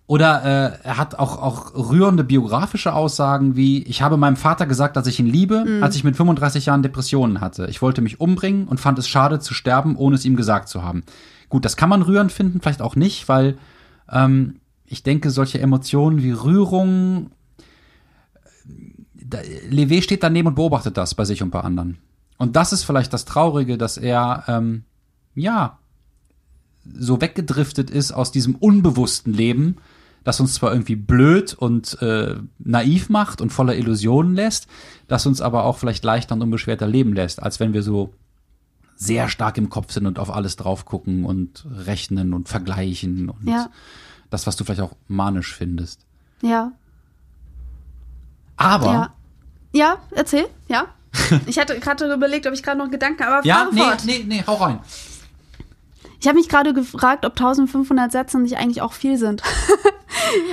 Oder 0.05 0.43
äh, 0.45 0.87
er 0.87 0.97
hat 0.97 1.15
auch, 1.19 1.41
auch 1.41 1.73
rührende 1.89 2.23
biografische 2.23 2.93
Aussagen 2.93 3.57
wie, 3.57 3.83
ich 3.83 4.01
habe 4.01 4.15
meinem 4.15 4.37
Vater 4.37 4.65
gesagt, 4.65 4.95
dass 4.95 5.05
ich 5.07 5.19
ihn 5.19 5.25
liebe, 5.27 5.79
als 5.81 5.97
ich 5.97 6.05
mit 6.05 6.15
35 6.15 6.67
Jahren 6.67 6.81
Depressionen 6.83 7.41
hatte. 7.41 7.65
Ich 7.69 7.81
wollte 7.81 8.01
mich 8.01 8.21
umbringen 8.21 8.67
und 8.69 8.79
fand 8.79 8.97
es 8.99 9.07
schade 9.09 9.39
zu 9.39 9.53
sterben, 9.53 9.97
ohne 9.97 10.15
es 10.15 10.23
ihm 10.23 10.37
gesagt 10.37 10.69
zu 10.69 10.81
haben. 10.83 11.03
Gut, 11.49 11.65
das 11.65 11.75
kann 11.75 11.89
man 11.89 12.03
rührend 12.03 12.31
finden, 12.31 12.61
vielleicht 12.61 12.81
auch 12.81 12.95
nicht, 12.95 13.27
weil 13.27 13.57
ähm, 14.09 14.59
ich 14.87 15.03
denke, 15.03 15.29
solche 15.29 15.59
Emotionen 15.59 16.23
wie 16.23 16.31
Rührung, 16.31 17.31
da, 19.13 19.39
Levé 19.69 20.01
steht 20.01 20.23
daneben 20.23 20.47
und 20.47 20.55
beobachtet 20.55 20.97
das 20.97 21.13
bei 21.13 21.25
sich 21.25 21.43
und 21.43 21.51
bei 21.51 21.61
anderen. 21.61 21.97
Und 22.37 22.55
das 22.55 22.71
ist 22.71 22.83
vielleicht 22.83 23.13
das 23.13 23.25
Traurige, 23.25 23.77
dass 23.77 23.97
er, 23.97 24.45
ähm, 24.47 24.83
ja, 25.35 25.79
so 26.97 27.19
weggedriftet 27.19 27.89
ist 27.89 28.13
aus 28.13 28.31
diesem 28.31 28.55
unbewussten 28.55 29.33
Leben, 29.33 29.77
das 30.23 30.39
uns 30.39 30.53
zwar 30.53 30.71
irgendwie 30.71 30.95
blöd 30.95 31.53
und 31.53 32.01
äh, 32.01 32.35
naiv 32.59 33.09
macht 33.09 33.41
und 33.41 33.51
voller 33.51 33.75
Illusionen 33.75 34.35
lässt, 34.35 34.67
das 35.07 35.25
uns 35.25 35.41
aber 35.41 35.65
auch 35.65 35.77
vielleicht 35.77 36.03
leichter 36.05 36.35
und 36.35 36.41
unbeschwerter 36.41 36.87
leben 36.87 37.13
lässt, 37.13 37.41
als 37.41 37.59
wenn 37.59 37.73
wir 37.73 37.83
so 37.83 38.13
sehr 38.95 39.29
stark 39.29 39.57
im 39.57 39.69
Kopf 39.69 39.91
sind 39.91 40.05
und 40.05 40.17
auf 40.17 40.33
alles 40.33 40.55
drauf 40.55 40.85
gucken 40.85 41.25
und 41.25 41.65
rechnen 41.69 42.33
und 42.33 42.49
vergleichen 42.49 43.29
und 43.29 43.47
Ja. 43.47 43.69
Das, 44.29 44.47
was 44.47 44.55
du 44.55 44.63
vielleicht 44.63 44.81
auch 44.81 44.93
manisch 45.07 45.53
findest. 45.55 46.01
Ja. 46.41 46.71
Aber 48.55 48.85
Ja. 48.93 49.13
Ja, 49.73 49.97
erzähl, 50.11 50.47
ja. 50.67 50.87
Ich 51.45 51.59
hatte 51.59 51.79
gerade 51.79 52.11
überlegt, 52.13 52.47
ob 52.47 52.53
ich 52.53 52.63
gerade 52.63 52.77
noch 52.77 52.89
Gedanken, 52.89 53.23
aber 53.23 53.45
Ja, 53.45 53.67
nee, 53.71 53.81
fort. 53.81 54.03
nee, 54.05 54.23
nee, 54.27 54.43
hau 54.47 54.55
rein. 54.55 54.79
Ich 56.19 56.27
habe 56.27 56.37
mich 56.37 56.49
gerade 56.49 56.73
gefragt, 56.73 57.25
ob 57.25 57.33
1500 57.33 58.11
Sätze 58.11 58.39
nicht 58.39 58.57
eigentlich 58.57 58.81
auch 58.81 58.93
viel 58.93 59.17
sind. 59.17 59.43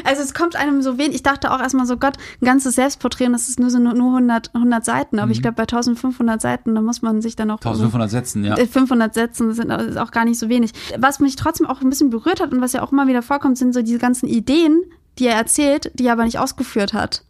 also 0.05 0.23
es 0.23 0.35
kommt 0.35 0.57
einem 0.57 0.83
so 0.83 0.99
wenig. 0.99 1.17
Ich 1.17 1.23
dachte 1.23 1.53
auch 1.53 1.61
erstmal 1.61 1.87
so, 1.87 1.97
Gott, 1.97 2.17
ein 2.41 2.45
ganzes 2.45 2.75
Selbstporträt 2.75 3.27
und 3.27 3.33
das 3.33 3.49
ist 3.49 3.61
nur 3.61 3.71
so 3.71 3.79
nur 3.79 3.93
100, 3.93 4.55
100 4.55 4.85
Seiten. 4.85 5.19
Aber 5.19 5.31
ich 5.31 5.43
glaube, 5.43 5.57
bei 5.57 5.63
1500 5.63 6.41
Seiten, 6.41 6.75
da 6.75 6.81
muss 6.81 7.03
man 7.03 7.23
sich 7.23 7.37
dann 7.37 7.51
auch 7.51 7.59
1500 7.59 8.11
Sätzen, 8.11 8.45
ja. 8.45 8.57
Äh, 8.57 8.67
500 8.67 9.15
Sätzen 9.15 9.53
sind 9.53 9.71
ist 9.71 9.99
auch 9.99 10.11
gar 10.11 10.25
nicht 10.25 10.39
so 10.39 10.49
wenig. 10.49 10.73
Was 10.99 11.21
mich 11.21 11.37
trotzdem 11.37 11.67
auch 11.67 11.81
ein 11.81 11.91
bisschen 11.91 12.11
berührt 12.11 12.41
hat 12.41 12.53
und 12.53 12.61
was 12.61 12.73
ja 12.73 12.83
auch 12.83 12.93
immer 12.93 13.07
wieder 13.07 13.23
vorkommt, 13.23 13.59
sind 13.59 13.75
so 13.75 13.83
diese 13.83 13.99
ganzen 13.99 14.29
Ideen, 14.29 14.83
die 15.19 15.27
er 15.27 15.37
erzählt, 15.37 15.91
die 15.95 16.07
er 16.07 16.13
aber 16.13 16.25
nicht 16.25 16.39
ausgeführt 16.39 16.93
hat. 16.93 17.25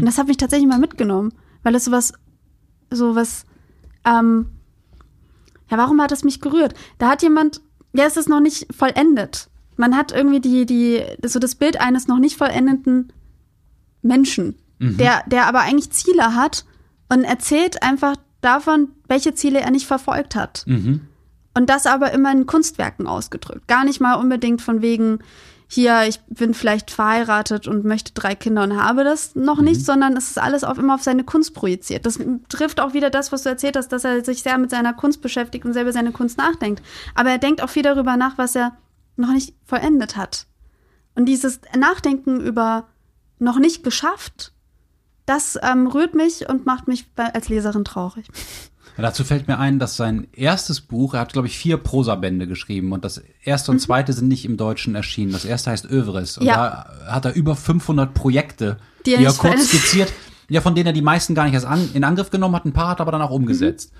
Und 0.00 0.06
das 0.06 0.18
hat 0.18 0.28
mich 0.28 0.36
tatsächlich 0.36 0.68
mal 0.68 0.78
mitgenommen, 0.78 1.32
weil 1.62 1.74
es 1.74 1.84
sowas, 1.84 2.12
sowas, 2.90 3.44
ähm, 4.04 4.46
ja, 5.70 5.78
warum 5.78 6.00
hat 6.02 6.12
es 6.12 6.24
mich 6.24 6.40
gerührt? 6.40 6.74
Da 6.98 7.08
hat 7.08 7.22
jemand, 7.22 7.60
ja, 7.92 8.04
es 8.04 8.16
ist 8.16 8.28
noch 8.28 8.40
nicht 8.40 8.66
vollendet. 8.74 9.49
Man 9.80 9.96
hat 9.96 10.12
irgendwie 10.12 10.40
die, 10.40 10.66
die, 10.66 11.02
so 11.26 11.38
das 11.38 11.54
Bild 11.54 11.80
eines 11.80 12.06
noch 12.06 12.18
nicht 12.18 12.36
vollendeten 12.36 13.12
Menschen, 14.02 14.56
der, 14.78 15.22
der 15.26 15.46
aber 15.46 15.60
eigentlich 15.60 15.90
Ziele 15.90 16.34
hat 16.34 16.64
und 17.08 17.24
erzählt 17.24 17.82
einfach 17.82 18.16
davon, 18.42 18.88
welche 19.08 19.34
Ziele 19.34 19.60
er 19.60 19.70
nicht 19.70 19.86
verfolgt 19.86 20.34
hat. 20.34 20.64
Mhm. 20.66 21.00
Und 21.54 21.68
das 21.68 21.86
aber 21.86 22.12
immer 22.12 22.30
in 22.30 22.46
Kunstwerken 22.46 23.06
ausgedrückt. 23.06 23.66
Gar 23.68 23.84
nicht 23.84 24.00
mal 24.00 24.14
unbedingt 24.14 24.62
von 24.62 24.82
wegen, 24.82 25.20
hier, 25.66 26.02
ich 26.06 26.20
bin 26.28 26.52
vielleicht 26.52 26.90
verheiratet 26.90 27.68
und 27.68 27.84
möchte 27.84 28.12
drei 28.12 28.34
Kinder 28.34 28.64
und 28.64 28.76
habe 28.76 29.04
das 29.04 29.34
noch 29.34 29.60
nicht, 29.60 29.84
sondern 29.84 30.16
es 30.16 30.30
ist 30.30 30.38
alles 30.38 30.64
auf, 30.64 30.78
immer 30.78 30.94
auf 30.94 31.02
seine 31.02 31.24
Kunst 31.24 31.54
projiziert. 31.54 32.06
Das 32.06 32.18
trifft 32.48 32.80
auch 32.80 32.92
wieder 32.92 33.08
das, 33.08 33.32
was 33.32 33.44
du 33.44 33.48
erzählt 33.48 33.76
hast, 33.76 33.88
dass 33.88 34.04
er 34.04 34.24
sich 34.24 34.42
sehr 34.42 34.58
mit 34.58 34.70
seiner 34.70 34.92
Kunst 34.92 35.22
beschäftigt 35.22 35.64
und 35.64 35.72
selber 35.72 35.92
seine 35.92 36.12
Kunst 36.12 36.38
nachdenkt. 36.38 36.82
Aber 37.14 37.30
er 37.30 37.38
denkt 37.38 37.62
auch 37.62 37.70
viel 37.70 37.82
darüber 37.82 38.16
nach, 38.16 38.36
was 38.36 38.56
er 38.56 38.76
noch 39.20 39.32
nicht 39.32 39.54
vollendet 39.64 40.16
hat. 40.16 40.46
Und 41.14 41.26
dieses 41.26 41.60
Nachdenken 41.76 42.40
über 42.40 42.88
noch 43.38 43.58
nicht 43.58 43.82
geschafft, 43.84 44.52
das 45.26 45.58
ähm, 45.62 45.86
rührt 45.86 46.14
mich 46.14 46.48
und 46.48 46.66
macht 46.66 46.88
mich 46.88 47.06
als 47.16 47.48
Leserin 47.48 47.84
traurig. 47.84 48.26
Ja, 48.96 49.02
dazu 49.02 49.22
fällt 49.24 49.46
mir 49.48 49.58
ein, 49.58 49.78
dass 49.78 49.96
sein 49.96 50.26
erstes 50.32 50.80
Buch, 50.80 51.14
er 51.14 51.20
hat, 51.20 51.32
glaube 51.32 51.46
ich, 51.48 51.56
vier 51.56 51.76
Prosabände 51.76 52.46
geschrieben 52.46 52.92
und 52.92 53.04
das 53.04 53.22
erste 53.44 53.70
und 53.70 53.78
zweite 53.78 54.12
sind 54.12 54.28
nicht 54.28 54.44
im 54.44 54.56
Deutschen 54.56 54.94
erschienen. 54.94 55.32
Das 55.32 55.44
erste 55.44 55.70
heißt 55.70 55.84
Övres 55.88 56.36
und 56.38 56.44
Mhm. 56.44 56.48
Ja. 56.48 56.56
da 57.06 57.12
hat 57.12 57.24
er 57.24 57.34
über 57.34 57.54
500 57.56 58.12
Projekte, 58.12 58.78
Die 59.06 59.10
die 59.10 59.16
er 59.16 59.20
er, 59.22 59.28
nicht 59.28 59.38
kurz 59.38 59.68
skizziert, 59.68 60.12
ja, 60.48 60.60
von 60.60 60.74
denen 60.74 60.88
er 60.88 60.92
die 60.92 61.02
meisten 61.02 61.34
gar 61.34 61.44
nicht 61.44 61.54
erst 61.54 61.66
an, 61.66 61.88
in 61.94 62.02
Angriff 62.04 62.30
genommen 62.30 62.56
hat, 62.56 62.64
ein 62.64 62.72
paar 62.72 62.88
hat 62.88 62.98
er 62.98 63.02
aber 63.02 63.12
dann 63.12 63.22
auch 63.22 63.30
umgesetzt. 63.30 63.92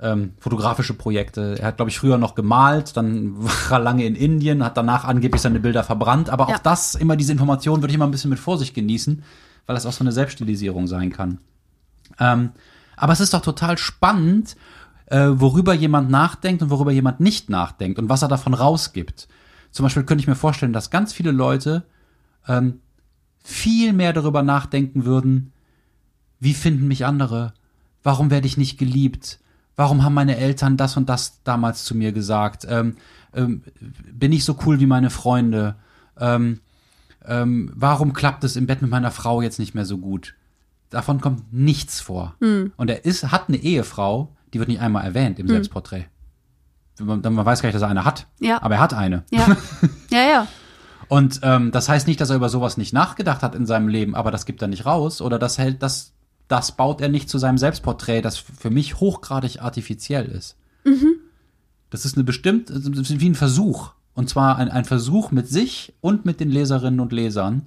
Ähm, 0.00 0.32
fotografische 0.38 0.94
Projekte. 0.94 1.56
Er 1.58 1.68
hat, 1.68 1.76
glaube 1.76 1.90
ich, 1.90 1.98
früher 1.98 2.18
noch 2.18 2.34
gemalt, 2.34 2.96
dann 2.96 3.34
war 3.42 3.78
er 3.78 3.78
lange 3.80 4.04
in 4.04 4.14
Indien, 4.14 4.64
hat 4.64 4.76
danach 4.76 5.04
angeblich 5.04 5.42
seine 5.42 5.60
Bilder 5.60 5.84
verbrannt. 5.84 6.30
Aber 6.30 6.48
Ja. 6.48 6.56
auch 6.56 6.60
das, 6.60 6.94
immer 6.94 7.16
diese 7.16 7.32
Information, 7.32 7.80
würde 7.82 7.88
ich 7.90 7.94
immer 7.96 8.06
ein 8.06 8.10
bisschen 8.10 8.30
mit 8.30 8.38
Vorsicht 8.38 8.74
genießen, 8.74 9.22
weil 9.66 9.74
das 9.74 9.86
auch 9.86 9.92
so 9.92 10.04
eine 10.04 10.12
Selbststilisierung 10.12 10.86
sein 10.86 11.10
kann. 11.10 11.38
Ähm, 12.18 12.50
aber 12.96 13.12
es 13.12 13.20
ist 13.20 13.34
doch 13.34 13.42
total 13.42 13.78
spannend, 13.78 14.56
äh, 15.06 15.28
worüber 15.30 15.74
jemand 15.74 16.10
nachdenkt 16.10 16.62
und 16.62 16.70
worüber 16.70 16.92
jemand 16.92 17.20
nicht 17.20 17.48
nachdenkt 17.50 17.98
und 17.98 18.08
was 18.08 18.22
er 18.22 18.28
davon 18.28 18.54
rausgibt. 18.54 19.28
Zum 19.70 19.84
Beispiel 19.84 20.04
könnte 20.04 20.22
ich 20.22 20.28
mir 20.28 20.34
vorstellen, 20.34 20.72
dass 20.72 20.90
ganz 20.90 21.12
viele 21.12 21.30
Leute 21.30 21.84
ähm, 22.46 22.80
viel 23.42 23.92
mehr 23.92 24.12
darüber 24.12 24.42
nachdenken 24.42 25.04
würden, 25.04 25.52
wie 26.40 26.54
finden 26.54 26.88
mich 26.88 27.04
andere? 27.06 27.52
Warum 28.02 28.30
werde 28.30 28.46
ich 28.46 28.56
nicht 28.56 28.78
geliebt? 28.78 29.40
Warum 29.78 30.02
haben 30.02 30.14
meine 30.14 30.36
Eltern 30.36 30.76
das 30.76 30.96
und 30.96 31.08
das 31.08 31.44
damals 31.44 31.84
zu 31.84 31.96
mir 31.96 32.10
gesagt? 32.10 32.66
Ähm, 32.68 32.96
ähm, 33.32 33.62
bin 34.12 34.32
ich 34.32 34.44
so 34.44 34.58
cool 34.66 34.80
wie 34.80 34.86
meine 34.86 35.08
Freunde? 35.08 35.76
Ähm, 36.18 36.58
ähm, 37.24 37.70
warum 37.76 38.12
klappt 38.12 38.42
es 38.42 38.56
im 38.56 38.66
Bett 38.66 38.82
mit 38.82 38.90
meiner 38.90 39.12
Frau 39.12 39.40
jetzt 39.40 39.60
nicht 39.60 39.76
mehr 39.76 39.84
so 39.84 39.98
gut? 39.98 40.34
Davon 40.90 41.20
kommt 41.20 41.52
nichts 41.52 42.00
vor. 42.00 42.34
Und 42.76 42.90
er 42.90 43.04
ist, 43.04 43.30
hat 43.30 43.44
eine 43.46 43.58
Ehefrau, 43.58 44.34
die 44.52 44.58
wird 44.58 44.68
nicht 44.68 44.80
einmal 44.80 45.04
erwähnt 45.04 45.38
im 45.38 45.46
Selbstporträt. 45.46 46.06
Man, 46.98 47.20
man 47.20 47.46
weiß 47.46 47.62
gar 47.62 47.68
nicht, 47.68 47.76
dass 47.76 47.82
er 47.82 47.88
eine 47.88 48.04
hat. 48.04 48.26
Ja. 48.40 48.60
Aber 48.60 48.74
er 48.74 48.80
hat 48.80 48.94
eine. 48.94 49.22
Ja. 49.30 49.46
ja, 50.10 50.22
ja. 50.28 50.46
Und 51.06 51.38
ähm, 51.44 51.70
das 51.70 51.88
heißt 51.88 52.08
nicht, 52.08 52.20
dass 52.20 52.30
er 52.30 52.36
über 52.36 52.48
sowas 52.48 52.78
nicht 52.78 52.92
nachgedacht 52.92 53.44
hat 53.44 53.54
in 53.54 53.64
seinem 53.64 53.86
Leben, 53.86 54.16
aber 54.16 54.32
das 54.32 54.44
gibt 54.44 54.60
er 54.60 54.66
nicht 54.66 54.86
raus 54.86 55.20
oder 55.20 55.38
das 55.38 55.56
hält, 55.56 55.84
das, 55.84 56.14
das 56.48 56.72
baut 56.72 57.00
er 57.00 57.08
nicht 57.08 57.28
zu 57.28 57.38
seinem 57.38 57.58
Selbstporträt, 57.58 58.22
das 58.22 58.38
für 58.38 58.70
mich 58.70 59.00
hochgradig 59.00 59.62
artifiziell 59.62 60.26
ist. 60.26 60.56
Das 61.90 62.04
ist 62.04 62.16
eine 62.16 62.24
bestimmt, 62.24 62.70
das 62.70 62.84
ist 62.86 63.20
wie 63.20 63.28
ein 63.28 63.34
Versuch. 63.34 63.92
Und 64.14 64.28
zwar 64.28 64.56
ein, 64.56 64.68
ein 64.68 64.84
Versuch 64.84 65.30
mit 65.30 65.48
sich 65.48 65.94
und 66.00 66.24
mit 66.24 66.40
den 66.40 66.50
Leserinnen 66.50 67.00
und 67.00 67.12
Lesern. 67.12 67.66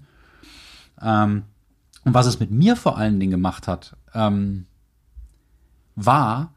Ähm, 1.02 1.44
und 2.04 2.14
was 2.14 2.26
es 2.26 2.40
mit 2.40 2.52
mir 2.52 2.76
vor 2.76 2.98
allen 2.98 3.20
Dingen 3.20 3.32
gemacht 3.32 3.68
hat, 3.68 3.96
ähm, 4.14 4.66
war, 5.96 6.54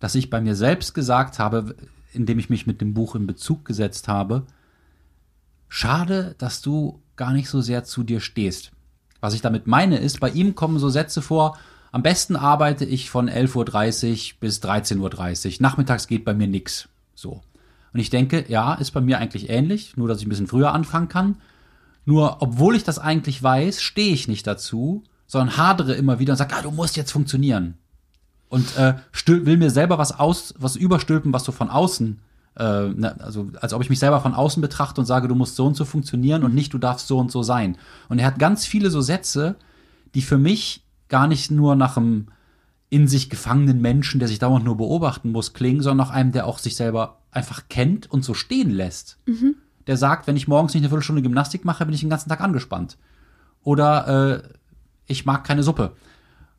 dass 0.00 0.14
ich 0.14 0.30
bei 0.30 0.40
mir 0.40 0.54
selbst 0.54 0.94
gesagt 0.94 1.38
habe, 1.38 1.76
indem 2.12 2.38
ich 2.38 2.50
mich 2.50 2.66
mit 2.66 2.80
dem 2.80 2.94
Buch 2.94 3.14
in 3.14 3.26
Bezug 3.26 3.64
gesetzt 3.64 4.08
habe, 4.08 4.46
schade, 5.68 6.34
dass 6.38 6.60
du 6.60 7.00
gar 7.16 7.32
nicht 7.32 7.48
so 7.48 7.60
sehr 7.60 7.84
zu 7.84 8.02
dir 8.02 8.20
stehst. 8.20 8.72
Was 9.20 9.34
ich 9.34 9.40
damit 9.40 9.66
meine 9.66 9.98
ist, 9.98 10.20
bei 10.20 10.30
ihm 10.30 10.54
kommen 10.54 10.78
so 10.78 10.88
Sätze 10.88 11.22
vor, 11.22 11.58
am 11.90 12.02
besten 12.02 12.36
arbeite 12.36 12.84
ich 12.84 13.10
von 13.10 13.28
11.30 13.28 13.54
Uhr 14.34 14.38
bis 14.40 14.62
13.30 14.62 15.46
Uhr. 15.46 15.56
Nachmittags 15.60 16.06
geht 16.06 16.24
bei 16.24 16.34
mir 16.34 16.46
nix. 16.46 16.88
So. 17.14 17.40
Und 17.92 18.00
ich 18.00 18.10
denke, 18.10 18.44
ja, 18.48 18.74
ist 18.74 18.90
bei 18.90 19.00
mir 19.00 19.18
eigentlich 19.18 19.48
ähnlich, 19.48 19.96
nur 19.96 20.08
dass 20.08 20.20
ich 20.20 20.26
ein 20.26 20.28
bisschen 20.28 20.46
früher 20.46 20.72
anfangen 20.72 21.08
kann. 21.08 21.36
Nur, 22.04 22.42
obwohl 22.42 22.76
ich 22.76 22.84
das 22.84 22.98
eigentlich 22.98 23.42
weiß, 23.42 23.82
stehe 23.82 24.12
ich 24.12 24.28
nicht 24.28 24.46
dazu, 24.46 25.02
sondern 25.26 25.56
hadere 25.56 25.94
immer 25.94 26.18
wieder 26.18 26.32
und 26.32 26.38
sage, 26.38 26.54
ah, 26.56 26.62
du 26.62 26.70
musst 26.70 26.96
jetzt 26.96 27.12
funktionieren. 27.12 27.74
Und 28.48 28.76
äh, 28.76 28.94
will 29.26 29.58
mir 29.58 29.70
selber 29.70 29.98
was 29.98 30.18
aus, 30.18 30.54
was 30.58 30.76
überstülpen, 30.76 31.32
was 31.32 31.44
so 31.44 31.52
von 31.52 31.68
außen, 31.68 32.20
äh, 32.58 32.88
ne, 32.88 33.16
also 33.20 33.48
als 33.60 33.72
ob 33.72 33.82
ich 33.82 33.90
mich 33.90 33.98
selber 33.98 34.20
von 34.20 34.34
außen 34.34 34.60
betrachte 34.60 35.00
und 35.00 35.06
sage, 35.06 35.28
du 35.28 35.34
musst 35.34 35.56
so 35.56 35.66
und 35.66 35.76
so 35.76 35.84
funktionieren 35.84 36.44
und 36.44 36.54
nicht, 36.54 36.74
du 36.74 36.78
darfst 36.78 37.06
so 37.06 37.18
und 37.18 37.30
so 37.30 37.42
sein. 37.42 37.76
Und 38.08 38.18
er 38.18 38.26
hat 38.26 38.38
ganz 38.38 38.66
viele 38.66 38.90
so 38.90 39.00
Sätze, 39.00 39.56
die 40.14 40.22
für 40.22 40.38
mich 40.38 40.84
gar 41.08 41.26
nicht 41.26 41.50
nur 41.50 41.76
nach 41.76 41.96
einem 41.96 42.28
in 42.90 43.06
sich 43.06 43.28
gefangenen 43.28 43.80
Menschen, 43.80 44.18
der 44.18 44.28
sich 44.28 44.38
dauernd 44.38 44.64
nur 44.64 44.76
beobachten 44.76 45.30
muss, 45.30 45.52
klingen, 45.52 45.82
sondern 45.82 46.06
nach 46.06 46.14
einem, 46.14 46.32
der 46.32 46.46
auch 46.46 46.58
sich 46.58 46.74
selber 46.74 47.18
einfach 47.30 47.64
kennt 47.68 48.10
und 48.10 48.24
so 48.24 48.34
stehen 48.34 48.70
lässt. 48.70 49.18
Der 49.86 49.96
sagt, 49.96 50.26
wenn 50.26 50.36
ich 50.36 50.48
morgens 50.48 50.74
nicht 50.74 50.82
eine 50.82 50.88
Viertelstunde 50.88 51.22
Gymnastik 51.22 51.64
mache, 51.64 51.84
bin 51.84 51.94
ich 51.94 52.00
den 52.00 52.10
ganzen 52.10 52.28
Tag 52.28 52.40
angespannt. 52.40 52.96
Oder 53.62 54.42
äh, 54.42 54.48
ich 55.06 55.26
mag 55.26 55.44
keine 55.44 55.62
Suppe. 55.62 55.92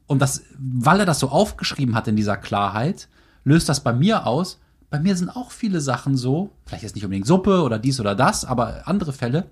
Und 0.07 0.21
das, 0.21 0.43
weil 0.57 0.99
er 0.99 1.05
das 1.05 1.19
so 1.19 1.29
aufgeschrieben 1.29 1.95
hat 1.95 2.07
in 2.07 2.15
dieser 2.15 2.37
Klarheit, 2.37 3.07
löst 3.43 3.69
das 3.69 3.83
bei 3.83 3.93
mir 3.93 4.25
aus. 4.25 4.59
Bei 4.89 4.99
mir 4.99 5.15
sind 5.15 5.29
auch 5.29 5.51
viele 5.51 5.81
Sachen 5.81 6.17
so, 6.17 6.51
vielleicht 6.65 6.83
jetzt 6.83 6.95
nicht 6.95 7.05
unbedingt 7.05 7.27
Suppe 7.27 7.61
oder 7.61 7.77
dies 7.77 7.99
oder 7.99 8.15
das, 8.15 8.45
aber 8.45 8.87
andere 8.87 9.13
Fälle. 9.13 9.45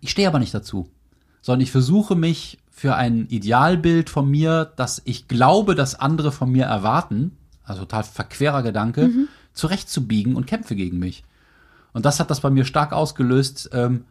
Ich 0.00 0.10
stehe 0.10 0.28
aber 0.28 0.38
nicht 0.38 0.54
dazu, 0.54 0.88
sondern 1.40 1.62
ich 1.62 1.70
versuche 1.70 2.14
mich 2.14 2.58
für 2.70 2.94
ein 2.94 3.26
Idealbild 3.28 4.10
von 4.10 4.30
mir, 4.30 4.70
das 4.76 5.02
ich 5.04 5.26
glaube, 5.26 5.74
dass 5.74 5.98
andere 5.98 6.30
von 6.32 6.50
mir 6.52 6.66
erwarten, 6.66 7.36
also 7.64 7.80
total 7.82 8.04
verquerer 8.04 8.62
Gedanke, 8.62 9.10
zurechtzubiegen 9.52 10.36
und 10.36 10.46
kämpfe 10.46 10.76
gegen 10.76 10.98
mich. 10.98 11.24
Und 11.92 12.04
das 12.04 12.20
hat 12.20 12.30
das 12.30 12.40
bei 12.40 12.50
mir 12.50 12.64
stark 12.64 12.92
ausgelöst, 12.92 13.70
ähm, 13.72 14.04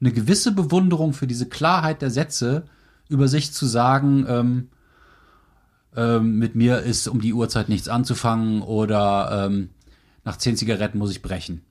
eine 0.00 0.12
gewisse 0.12 0.52
Bewunderung 0.52 1.12
für 1.12 1.26
diese 1.26 1.48
Klarheit 1.48 2.02
der 2.02 2.10
Sätze, 2.10 2.64
über 3.08 3.28
sich 3.28 3.52
zu 3.52 3.66
sagen, 3.66 4.26
ähm, 4.28 4.68
ähm, 5.96 6.38
mit 6.38 6.54
mir 6.54 6.80
ist 6.80 7.08
um 7.08 7.20
die 7.20 7.32
Uhrzeit 7.32 7.68
nichts 7.68 7.88
anzufangen 7.88 8.62
oder 8.62 9.46
ähm, 9.46 9.70
nach 10.28 10.36
zehn 10.36 10.56
Zigaretten 10.56 10.98
muss 10.98 11.10
ich 11.10 11.22
brechen. 11.22 11.62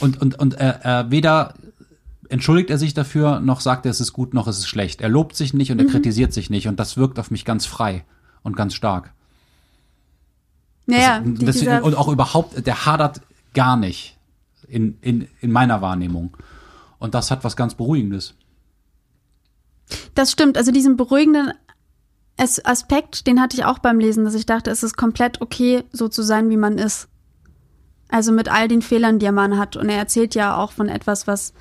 Und, 0.00 0.20
und, 0.20 0.36
und 0.38 0.54
er, 0.54 0.84
er 0.84 1.10
weder 1.12 1.54
entschuldigt 2.28 2.70
er 2.70 2.78
sich 2.78 2.92
dafür, 2.92 3.38
noch 3.40 3.60
sagt 3.60 3.86
er, 3.86 3.90
es 3.90 4.00
ist 4.00 4.12
gut, 4.12 4.34
noch 4.34 4.46
es 4.48 4.58
ist 4.58 4.66
schlecht. 4.68 5.00
Er 5.00 5.08
lobt 5.08 5.36
sich 5.36 5.54
nicht 5.54 5.70
und 5.70 5.78
er 5.78 5.86
kritisiert 5.86 6.32
sich 6.32 6.50
nicht 6.50 6.66
und 6.68 6.78
das 6.80 6.96
wirkt 6.96 7.18
auf 7.20 7.30
mich 7.30 7.44
ganz 7.44 7.66
frei 7.66 8.04
und 8.42 8.56
ganz 8.56 8.74
stark. 8.74 9.12
Naja, 10.86 11.20
Das- 11.20 11.26
deswegen, 11.38 11.70
dieser, 11.70 11.84
und 11.84 11.94
auch 11.94 12.08
überhaupt, 12.08 12.66
der 12.66 12.84
hadert 12.86 13.20
gar 13.54 13.76
nicht 13.76 14.16
in, 14.66 14.98
in, 15.02 15.28
in 15.40 15.52
meiner 15.52 15.80
Wahrnehmung. 15.82 16.36
Und 16.98 17.14
das 17.14 17.30
hat 17.30 17.44
was 17.44 17.54
ganz 17.56 17.74
Beruhigendes. 17.74 18.34
das 20.14 20.32
stimmt. 20.32 20.56
Also 20.58 20.72
diesen 20.72 20.96
beruhigenden 20.96 21.52
As- 22.36 22.64
Aspekt, 22.64 23.26
den 23.28 23.40
hatte 23.40 23.56
ich 23.56 23.64
auch 23.64 23.78
beim 23.78 23.98
Lesen, 24.00 24.24
dass 24.24 24.34
ich 24.34 24.46
dachte, 24.46 24.70
es 24.70 24.82
ist 24.82 24.96
komplett 24.96 25.40
okay, 25.40 25.84
so 25.92 26.08
zu 26.08 26.22
sein, 26.22 26.50
wie 26.50 26.56
man 26.56 26.76
ist. 26.78 27.08
Also 28.10 28.32
mit 28.32 28.50
all 28.50 28.68
den 28.68 28.82
Fehlern, 28.82 29.18
die 29.18 29.30
man 29.30 29.58
hat. 29.58 29.76
Und 29.76 29.88
er 29.88 29.98
erzählt 29.98 30.34
ja 30.34 30.56
auch 30.56 30.72
von 30.72 30.88
etwas, 30.88 31.26
was 31.26 31.52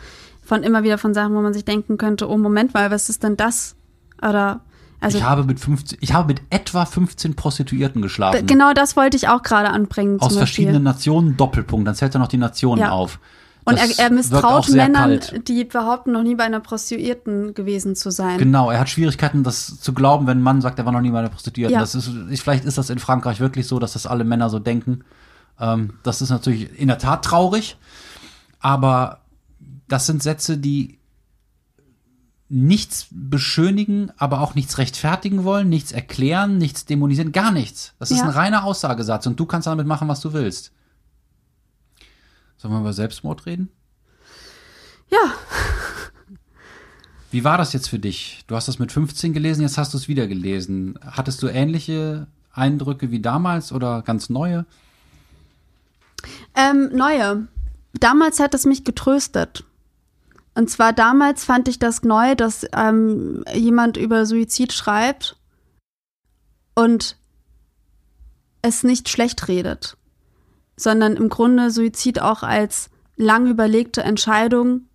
von 0.44 0.64
immer 0.64 0.84
wieder 0.84 0.98
von 0.98 1.14
Sachen, 1.14 1.36
wo 1.36 1.42
man 1.42 1.54
sich 1.54 1.66
denken 1.66 1.98
könnte, 1.98 2.30
oh 2.30 2.38
Moment 2.38 2.74
mal, 2.74 2.90
was 2.90 3.10
ist 3.10 3.24
denn 3.24 3.38
das? 3.38 3.76
Oder 4.22 4.62
also 5.02 5.18
ich 5.18 5.24
habe 5.24 5.44
mit 5.44 5.60
15, 5.60 6.00
ich 6.02 6.14
habe 6.14 6.28
mit 6.28 6.42
etwa 6.50 6.86
15 6.86 7.36
Prostituierten 7.36 8.02
geschlafen. 8.02 8.46
genau 8.46 8.74
das 8.74 8.98
wollte 8.98 9.16
ich 9.16 9.30
auch 9.30 9.44
gerade 9.44 9.70
anbringen. 9.70 10.20
aus 10.20 10.36
verschiedenen. 10.36 10.84
Nationen 10.84 11.38
Doppelpunkt. 11.38 11.88
Dann 11.88 11.96
zählt 11.96 12.16
er 12.16 12.20
noch 12.20 12.28
die 12.28 12.38
Nationen 12.38 12.82
Ja. 12.82 12.92
auf. 12.92 13.20
Und 13.66 13.78
er, 13.78 13.88
er 14.00 14.10
misstraut 14.12 14.70
Männern, 14.70 15.20
kalt. 15.20 15.48
die 15.48 15.64
behaupten, 15.64 16.12
noch 16.14 16.24
nie 16.24 16.36
bei 16.36 16.46
einer 16.46 16.60
Prostituierten 16.60 17.54
gewesen 17.54 17.96
zu 17.96 18.10
sein. 18.10 18.40
Genau, 18.40 18.72
er 18.72 18.80
hat 18.80 18.90
Schwierigkeiten, 18.90 19.44
das 19.44 19.80
zu 19.80 19.94
glauben, 19.94 20.26
wenn 20.28 20.40
ein 20.40 20.44
Mann 20.44 20.62
sagt, 20.62 20.80
er 20.80 20.86
war 20.86 20.92
noch 20.92 21.02
nie 21.02 21.12
bei 21.12 21.20
einer 21.20 21.30
Prostituierten. 21.30 21.76
Ja. 21.76 21.82
Das 21.82 21.94
ist, 21.94 22.10
vielleicht 22.42 22.66
ist 22.66 22.78
das 22.78 22.90
in 22.90 23.00
Frankreich 23.00 23.40
wirklich 23.40 23.68
so, 23.68 23.78
dass 23.78 23.94
das 23.94 24.08
alle 24.08 24.24
Männer 24.24 24.50
so 24.50 24.60
denken. 24.60 25.04
Ähm, 25.60 25.94
das 26.04 26.22
ist 26.22 26.30
natürlich 26.30 26.78
in 26.80 26.88
der 26.88 26.98
Tat 27.00 27.24
traurig, 27.26 27.78
aber 28.60 29.22
das 29.88 30.06
sind 30.06 30.24
Sätze, 30.24 30.58
die 30.58 31.00
nichts 32.52 33.08
beschönigen, 33.12 34.12
aber 34.18 34.42
auch 34.42 34.56
nichts 34.56 34.78
rechtfertigen 34.80 35.44
wollen, 35.44 35.70
nichts 35.70 35.92
erklären, 35.92 36.58
nichts 36.58 36.86
dämonisieren, 36.86 37.32
gar 37.32 37.52
nichts. 37.52 37.94
Das 38.00 38.10
ist 38.10 38.20
Ja. 38.20 38.24
ein 38.24 38.30
reiner 38.32 38.64
Aussagesatz 38.64 39.28
und 39.28 39.40
du 39.40 39.46
kannst 39.46 39.68
damit 39.68 39.86
machen, 39.86 40.08
was 40.08 40.20
du 40.22 40.34
willst. 40.34 40.72
Sollen 42.58 42.74
wir 42.74 42.80
über 42.80 42.94
Selbstmord 42.94 43.46
reden? 43.46 43.70
Ja, 45.12 45.34
Wie 47.32 47.44
war 47.44 47.60
das 47.60 47.74
jetzt 47.74 47.88
für 47.90 48.00
dich? 48.00 48.44
Du 48.48 48.56
hast 48.56 48.68
das 48.68 48.80
mit 48.80 48.92
15 48.92 49.34
gelesen, 49.34 49.62
jetzt 49.62 49.78
hast 49.78 49.94
du 49.94 49.98
es 50.00 50.08
wieder 50.08 50.26
gelesen. 50.26 50.98
Hattest 51.06 51.44
du 51.44 51.48
ähnliche 51.48 52.26
Eindrücke 52.52 53.12
wie 53.12 53.22
damals 53.22 53.72
oder 53.72 54.02
ganz 54.02 54.30
neue? 54.30 54.66
Ähm, 56.56 56.90
neue. 56.94 57.48
Damals 57.94 58.40
hat 58.40 58.54
es 58.54 58.66
mich 58.66 58.84
getröstet. 58.84 59.66
Und 60.56 60.70
zwar 60.70 60.94
damals 60.94 61.46
fand 61.46 61.68
ich 61.68 61.80
das 61.80 62.04
neu, 62.04 62.36
dass 62.36 62.66
ähm, 62.74 63.44
jemand 63.54 63.98
über 63.98 64.26
Suizid 64.26 64.74
schreibt 64.74 65.38
und 66.76 67.18
es 68.62 68.84
nicht 68.84 69.10
schlecht 69.10 69.48
redet, 69.48 69.98
sondern 70.76 71.16
im 71.16 71.30
Grunde 71.30 71.72
Suizid 71.72 72.22
auch 72.22 72.44
als 72.44 72.90
lang 73.16 73.48
überlegte 73.48 74.04
Entscheidung 74.04 74.88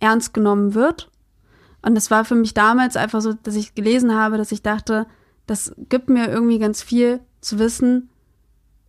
ernst 0.00 0.34
genommen 0.34 0.74
wird. 0.74 1.10
Und 1.82 1.94
das 1.94 2.10
war 2.10 2.24
für 2.24 2.34
mich 2.34 2.54
damals 2.54 2.96
einfach 2.96 3.20
so, 3.20 3.34
dass 3.34 3.54
ich 3.54 3.74
gelesen 3.74 4.14
habe, 4.14 4.38
dass 4.38 4.52
ich 4.52 4.62
dachte, 4.62 5.06
das 5.46 5.74
gibt 5.88 6.08
mir 6.08 6.28
irgendwie 6.28 6.58
ganz 6.58 6.82
viel 6.82 7.20
zu 7.40 7.58
wissen, 7.58 8.08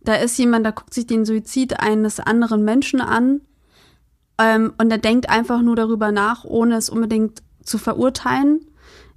da 0.06 0.14
ist 0.14 0.38
jemand, 0.38 0.64
der 0.64 0.72
guckt 0.72 0.94
sich 0.94 1.06
den 1.06 1.24
Suizid 1.24 1.80
eines 1.80 2.20
anderen 2.20 2.64
Menschen 2.64 3.00
an 3.00 3.40
ähm, 4.38 4.72
und 4.78 4.88
der 4.88 4.98
denkt 4.98 5.28
einfach 5.28 5.62
nur 5.62 5.74
darüber 5.74 6.12
nach, 6.12 6.44
ohne 6.44 6.76
es 6.76 6.88
unbedingt 6.88 7.42
zu 7.64 7.76
verurteilen. 7.76 8.60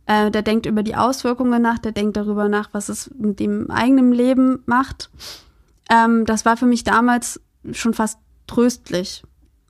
Äh, 0.07 0.31
der 0.31 0.41
denkt 0.41 0.65
über 0.65 0.81
die 0.81 0.95
Auswirkungen 0.95 1.61
nach, 1.61 1.77
der 1.77 1.91
denkt 1.91 2.17
darüber 2.17 2.49
nach, 2.49 2.69
was 2.71 2.89
es 2.89 3.11
mit 3.15 3.39
dem 3.39 3.69
eigenen 3.69 4.11
Leben 4.11 4.63
macht. 4.65 5.11
Ähm, 5.91 6.25
das 6.25 6.45
war 6.45 6.57
für 6.57 6.65
mich 6.65 6.83
damals 6.83 7.39
schon 7.71 7.93
fast 7.93 8.17
tröstlich. 8.47 9.23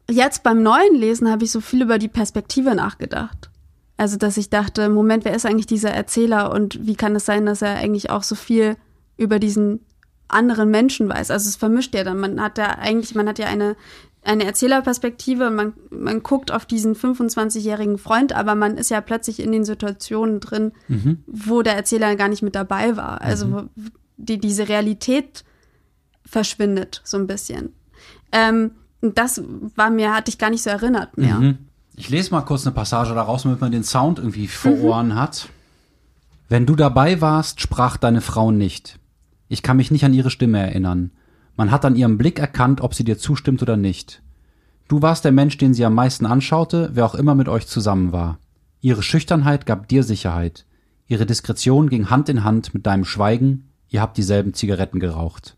Jetzt 0.10 0.44
beim 0.44 0.64
neuen 0.64 0.96
Lesen 0.96 1.30
habe 1.30 1.44
ich 1.44 1.52
so 1.52 1.60
viel 1.60 1.82
über 1.82 1.98
die 1.98 2.08
Perspektive 2.08 2.76
nachgedacht. 2.76 3.50
Also, 3.98 4.16
dass 4.16 4.38
ich 4.38 4.50
dachte, 4.50 4.88
Moment, 4.88 5.26
wer 5.26 5.36
ist 5.36 5.46
eigentlich 5.46 5.68
dieser 5.68 5.92
Erzähler 5.92 6.54
und 6.54 6.88
wie 6.88 6.96
kann 6.96 7.14
es 7.18 7.26
sein, 7.26 7.46
dass 7.46 7.62
er 7.62 7.76
eigentlich 7.76 8.10
auch 8.10 8.24
so 8.24 8.36
viel 8.36 8.78
über 9.18 9.40
diesen 9.40 9.82
anderen 10.30 10.70
Menschen 10.72 11.10
weiß? 11.10 11.32
Also, 11.32 11.50
es 11.50 11.56
vermischt 11.58 11.94
ja 11.94 12.04
dann. 12.04 12.20
Man 12.20 12.42
hat 12.42 12.58
ja 12.58 12.78
eigentlich, 12.78 13.16
man 13.16 13.28
hat 13.28 13.40
ja 13.40 13.48
eine, 13.48 13.76
eine 14.24 14.46
Erzählerperspektive 14.46 15.48
und 15.48 15.56
man, 15.56 15.74
man 15.92 16.24
guckt 16.24 16.52
auf 16.52 16.66
diesen 16.66 16.96
25-jährigen 16.96 17.98
Freund, 17.98 18.34
aber 18.34 18.56
man 18.56 18.78
ist 18.78 18.90
ja 18.90 19.02
plötzlich 19.02 19.40
in 19.40 19.52
den 19.52 19.66
Situationen 19.66 20.40
drin, 20.40 20.72
Mhm. 20.88 21.24
wo 21.28 21.62
der 21.62 21.76
Erzähler 21.76 22.16
gar 22.16 22.28
nicht 22.28 22.42
mit 22.42 22.56
dabei 22.56 22.96
war. 22.98 23.22
Also, 23.22 23.52
wo 23.52 23.64
die, 24.18 24.38
diese 24.38 24.68
Realität 24.70 25.44
verschwindet 26.26 27.02
so 27.04 27.18
ein 27.18 27.28
bisschen. 27.28 27.74
Ähm, 28.32 28.72
das 29.02 29.42
war 29.76 29.90
mir, 29.90 30.14
hatte 30.14 30.30
ich 30.30 30.38
gar 30.38 30.50
nicht 30.50 30.62
so 30.64 30.70
erinnert 30.70 31.18
mehr. 31.18 31.36
Mhm. 31.36 31.58
Ich 31.96 32.10
lese 32.10 32.32
mal 32.32 32.42
kurz 32.42 32.66
eine 32.66 32.76
Passage 32.76 33.14
daraus, 33.14 33.44
damit 33.44 33.62
man 33.62 33.72
den 33.72 33.84
Sound 33.84 34.20
irgendwie 34.20 34.48
vor 34.48 34.78
Ohren 34.82 35.16
hat. 35.16 35.50
Wenn 36.48 36.66
du 36.66 36.76
dabei 36.76 37.22
warst, 37.22 37.62
sprach 37.62 37.98
deine 37.98 38.22
Frau 38.22 38.52
nicht. 38.52 39.00
Ich 39.50 39.64
kann 39.64 39.78
mich 39.78 39.92
nicht 39.92 40.06
an 40.06 40.14
ihre 40.14 40.30
Stimme 40.30 40.60
erinnern. 40.60 41.12
Man 41.58 41.72
hat 41.72 41.84
an 41.84 41.96
ihrem 41.96 42.18
Blick 42.18 42.40
erkannt, 42.40 42.80
ob 42.80 42.94
sie 42.94 43.04
dir 43.04 43.18
zustimmt 43.18 43.62
oder 43.62 43.76
nicht. 43.76 44.22
Du 44.88 45.02
warst 45.02 45.26
der 45.26 45.32
Mensch, 45.32 45.58
den 45.58 45.74
sie 45.74 45.84
am 45.84 45.96
meisten 45.96 46.26
anschaute, 46.26 46.92
wer 46.94 47.06
auch 47.06 47.16
immer 47.16 47.36
mit 47.36 47.50
euch 47.50 47.68
zusammen 47.68 48.14
war. 48.14 48.40
Ihre 48.80 49.04
Schüchternheit 49.04 49.66
gab 49.66 49.88
dir 49.88 50.04
Sicherheit. 50.04 50.66
Ihre 51.08 51.26
Diskretion 51.26 51.90
ging 51.90 52.10
Hand 52.10 52.30
in 52.30 52.44
Hand 52.44 52.74
mit 52.74 52.86
deinem 52.86 53.04
Schweigen. 53.04 53.70
Ihr 53.90 54.02
habt 54.02 54.18
dieselben 54.18 54.54
Zigaretten 54.54 55.00
geraucht. 55.00 55.58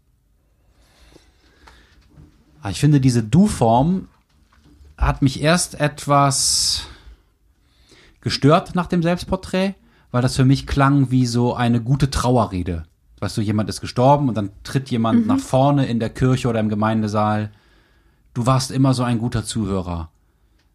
Ah, 2.61 2.69
Ich 2.69 2.79
finde, 2.79 3.01
diese 3.01 3.23
Du-Form 3.23 4.07
hat 4.97 5.21
mich 5.21 5.41
erst 5.41 5.79
etwas 5.79 6.87
gestört 8.21 8.75
nach 8.75 8.87
dem 8.87 9.03
Selbstporträt, 9.03 9.75
weil 10.11 10.21
das 10.21 10.35
für 10.35 10.45
mich 10.45 10.67
klang 10.67 11.11
wie 11.11 11.25
so 11.25 11.53
eine 11.53 11.81
gute 11.81 12.09
Trauerrede. 12.09 12.83
Weißt 13.21 13.37
du, 13.37 13.41
jemand 13.41 13.69
ist 13.69 13.81
gestorben 13.81 14.27
und 14.27 14.35
dann 14.35 14.49
tritt 14.63 14.89
jemand 14.89 15.27
nach 15.27 15.39
vorne 15.39 15.85
in 15.85 15.99
der 15.99 16.09
Kirche 16.09 16.49
oder 16.49 16.59
im 16.59 16.69
Gemeindesaal. 16.69 17.51
Du 18.33 18.47
warst 18.47 18.71
immer 18.71 18.95
so 18.95 19.03
ein 19.03 19.19
guter 19.19 19.45
Zuhörer. 19.45 20.09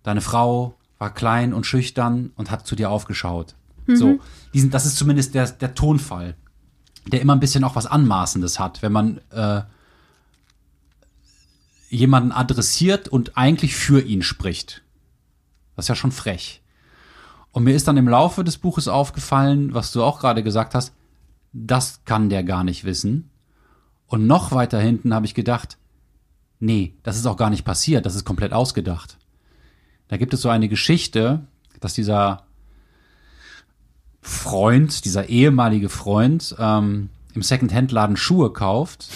Deine 0.05 0.21
Frau 0.21 0.77
war 0.99 1.13
klein 1.13 1.53
und 1.53 1.67
schüchtern 1.67 2.31
und 2.37 2.53
hat 2.53 2.67
zu 2.67 2.77
dir 2.77 2.89
aufgeschaut. 2.91 3.57
So, 3.89 4.19
diesen, 4.55 4.71
das 4.71 4.87
ist 4.87 4.97
zumindest 4.97 5.35
der, 5.35 5.49
der 5.49 5.75
Tonfall, 5.75 6.37
der 7.07 7.21
immer 7.21 7.35
ein 7.35 7.41
bisschen 7.41 7.65
auch 7.65 7.77
was 7.77 7.87
Anmaßendes 7.87 8.59
hat, 8.59 8.83
wenn 8.83 8.93
man 8.93 9.21
äh, 9.31 9.63
jemanden 11.89 12.33
adressiert 12.33 13.09
und 13.09 13.37
eigentlich 13.37 13.77
für 13.77 14.01
ihn 14.01 14.23
spricht. 14.23 14.83
Das 15.75 15.85
ist 15.85 15.89
ja 15.89 15.95
schon 15.95 16.13
frech. 16.13 16.63
Und 17.51 17.65
mir 17.65 17.75
ist 17.75 17.89
dann 17.89 17.97
im 17.97 18.09
Laufe 18.09 18.45
des 18.45 18.59
Buches 18.59 18.89
aufgefallen, 18.89 19.75
was 19.75 19.93
du 19.93 20.03
auch 20.03 20.21
gerade 20.21 20.43
gesagt 20.43 20.75
hast, 20.75 20.93
das 21.53 22.05
kann 22.05 22.29
der 22.29 22.45
gar 22.45 22.65
nicht 22.65 22.85
wissen. 22.85 23.31
Und 24.07 24.27
noch 24.27 24.53
weiter 24.53 24.81
hinten 24.81 25.15
habe 25.15 25.27
ich 25.27 25.35
gedacht, 25.35 25.79
nee, 26.61 26.95
das 27.03 27.17
ist 27.17 27.27
auch 27.27 27.37
gar 27.37 27.51
nicht 27.51 27.65
passiert, 27.65 28.07
das 28.07 28.15
ist 28.15 28.25
komplett 28.25 28.53
ausgedacht. 28.53 29.19
Da 30.09 30.17
gibt 30.17 30.33
es 30.35 30.41
so 30.43 30.49
eine 30.49 30.69
Geschichte, 30.69 31.47
dass 31.81 31.95
dieser 31.95 32.45
Freund, 34.21 35.05
dieser 35.05 35.29
ehemalige 35.29 35.89
Freund, 35.89 36.55
ähm, 36.59 37.11
im 37.35 37.43
Second-Hand-Laden 37.43 38.17
Schuhe 38.17 38.53
kauft 38.53 39.09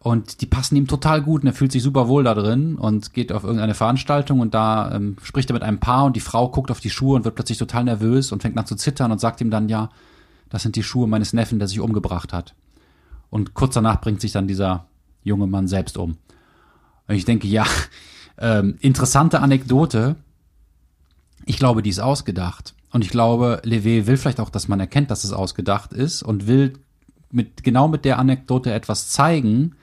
und 0.00 0.40
die 0.40 0.46
passen 0.46 0.76
ihm 0.76 0.86
total 0.86 1.22
gut 1.22 1.42
und 1.42 1.48
er 1.48 1.52
fühlt 1.54 1.72
sich 1.72 1.82
super 1.82 2.08
wohl 2.08 2.24
da 2.24 2.34
drin 2.34 2.76
und 2.76 3.12
geht 3.12 3.32
auf 3.32 3.44
irgendeine 3.44 3.74
Veranstaltung 3.74 4.40
und 4.40 4.54
da 4.54 4.94
ähm, 4.94 5.16
spricht 5.22 5.50
er 5.50 5.54
mit 5.54 5.62
einem 5.62 5.80
Paar 5.80 6.04
und 6.04 6.16
die 6.16 6.20
Frau 6.20 6.48
guckt 6.48 6.70
auf 6.70 6.80
die 6.80 6.90
Schuhe 6.90 7.16
und 7.16 7.24
wird 7.24 7.34
plötzlich 7.34 7.58
total 7.58 7.84
nervös 7.84 8.32
und 8.32 8.42
fängt 8.42 8.56
an 8.58 8.66
zu 8.66 8.76
zittern 8.76 9.12
und 9.12 9.20
sagt 9.20 9.40
ihm 9.40 9.50
dann, 9.50 9.68
ja, 9.68 9.90
das 10.50 10.62
sind 10.62 10.76
die 10.76 10.82
Schuhe 10.82 11.06
meines 11.06 11.32
Neffen, 11.32 11.58
der 11.58 11.68
sich 11.68 11.80
umgebracht 11.80 12.32
hat. 12.32 12.54
Und 13.30 13.54
kurz 13.54 13.74
danach 13.74 14.00
bringt 14.00 14.20
sich 14.20 14.32
dann 14.32 14.48
dieser 14.48 14.86
junge 15.22 15.46
Mann 15.46 15.68
selbst 15.68 15.96
um. 15.98 16.16
Und 17.06 17.14
ich 17.14 17.24
denke, 17.24 17.46
ja, 17.48 17.66
ähm, 18.38 18.76
interessante 18.80 19.40
Anekdote. 19.40 20.16
Ich 21.44 21.58
glaube, 21.58 21.82
die 21.82 21.90
ist 21.90 22.00
ausgedacht. 22.00 22.74
Und 22.90 23.04
ich 23.04 23.10
glaube, 23.10 23.60
Levé 23.64 24.06
will 24.06 24.16
vielleicht 24.16 24.40
auch, 24.40 24.50
dass 24.50 24.68
man 24.68 24.80
erkennt, 24.80 25.10
dass 25.10 25.24
es 25.24 25.32
ausgedacht 25.32 25.92
ist 25.92 26.22
und 26.22 26.46
will 26.46 26.74
mit, 27.30 27.62
genau 27.62 27.88
mit 27.88 28.04
der 28.04 28.18
Anekdote 28.18 28.72
etwas 28.72 29.10
zeigen, 29.10 29.74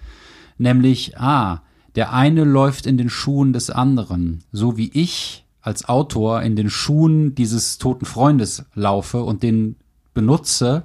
nämlich, 0.57 1.18
ah, 1.18 1.61
der 1.95 2.13
eine 2.13 2.43
läuft 2.43 2.88
in 2.88 2.97
den 2.97 3.09
Schuhen 3.09 3.53
des 3.53 3.70
anderen, 3.70 4.43
so 4.51 4.78
wie 4.78 4.89
ich 4.93 5.45
als 5.61 5.88
Autor 5.88 6.41
in 6.41 6.55
den 6.55 6.70
Schuhen 6.70 7.36
dieses 7.36 7.78
toten 7.78 8.05
Freundes 8.05 8.66
laufe 8.74 9.24
und 9.24 9.43
den 9.43 9.78
benutze, 10.16 10.84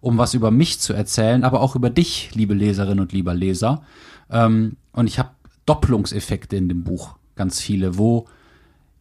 um 0.00 0.18
was 0.18 0.34
über 0.34 0.52
mich 0.52 0.78
zu 0.78 0.92
erzählen, 0.92 1.42
aber 1.42 1.60
auch 1.60 1.74
über 1.74 1.90
dich, 1.90 2.30
liebe 2.34 2.54
Leserin 2.54 3.00
und 3.00 3.12
lieber 3.12 3.34
Leser. 3.34 3.82
Ähm, 4.30 4.76
und 4.92 5.08
ich 5.08 5.18
habe 5.18 5.30
Doppelungseffekte 5.66 6.56
in 6.56 6.68
dem 6.68 6.84
Buch, 6.84 7.16
ganz 7.34 7.60
viele, 7.60 7.98
wo 7.98 8.28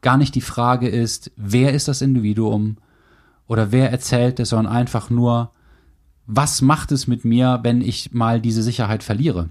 gar 0.01 0.17
nicht 0.17 0.33
die 0.33 0.41
Frage 0.41 0.87
ist, 0.87 1.31
wer 1.35 1.73
ist 1.73 1.87
das 1.87 2.01
Individuum 2.01 2.77
oder 3.47 3.71
wer 3.71 3.91
erzählt 3.91 4.39
es, 4.39 4.49
sondern 4.49 4.73
einfach 4.73 5.11
nur, 5.11 5.51
was 6.25 6.61
macht 6.61 6.91
es 6.91 7.07
mit 7.07 7.23
mir, 7.23 7.59
wenn 7.61 7.81
ich 7.81 8.11
mal 8.13 8.41
diese 8.41 8.63
Sicherheit 8.63 9.03
verliere? 9.03 9.49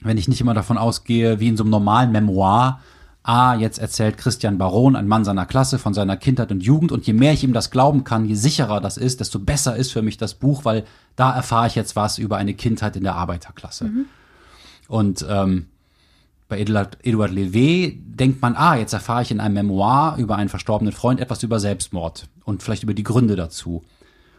Wenn 0.00 0.16
ich 0.16 0.28
nicht 0.28 0.40
immer 0.40 0.54
davon 0.54 0.78
ausgehe, 0.78 1.40
wie 1.40 1.48
in 1.48 1.58
so 1.58 1.64
einem 1.64 1.70
normalen 1.70 2.12
Memoir, 2.12 2.80
ah, 3.22 3.54
jetzt 3.54 3.78
erzählt 3.78 4.16
Christian 4.16 4.58
Baron, 4.58 4.96
ein 4.96 5.06
Mann 5.06 5.24
seiner 5.24 5.46
Klasse, 5.46 5.78
von 5.78 5.94
seiner 5.94 6.16
Kindheit 6.16 6.50
und 6.50 6.62
Jugend 6.62 6.92
und 6.92 7.06
je 7.06 7.12
mehr 7.12 7.32
ich 7.32 7.44
ihm 7.44 7.52
das 7.52 7.70
glauben 7.70 8.04
kann, 8.04 8.24
je 8.24 8.34
sicherer 8.34 8.80
das 8.80 8.96
ist, 8.96 9.20
desto 9.20 9.38
besser 9.38 9.76
ist 9.76 9.92
für 9.92 10.02
mich 10.02 10.16
das 10.16 10.34
Buch, 10.34 10.64
weil 10.64 10.84
da 11.16 11.34
erfahre 11.34 11.66
ich 11.66 11.74
jetzt 11.74 11.96
was 11.96 12.18
über 12.18 12.36
eine 12.36 12.54
Kindheit 12.54 12.96
in 12.96 13.04
der 13.04 13.14
Arbeiterklasse. 13.16 13.90
Und 14.88 15.24
ähm, 15.28 15.66
bei 16.48 16.58
Eduard, 16.60 16.98
Eduard 17.02 17.30
Levé 17.30 17.94
denkt 17.96 18.42
man, 18.42 18.56
ah, 18.56 18.74
jetzt 18.76 18.92
erfahre 18.92 19.22
ich 19.22 19.30
in 19.30 19.38
einem 19.40 19.54
Memoir 19.54 20.16
über 20.18 20.36
einen 20.36 20.48
verstorbenen 20.48 20.92
Freund 20.92 21.20
etwas 21.20 21.42
über 21.42 21.60
Selbstmord 21.60 22.28
und 22.44 22.62
vielleicht 22.62 22.82
über 22.82 22.94
die 22.94 23.04
Gründe 23.04 23.36
dazu. 23.36 23.84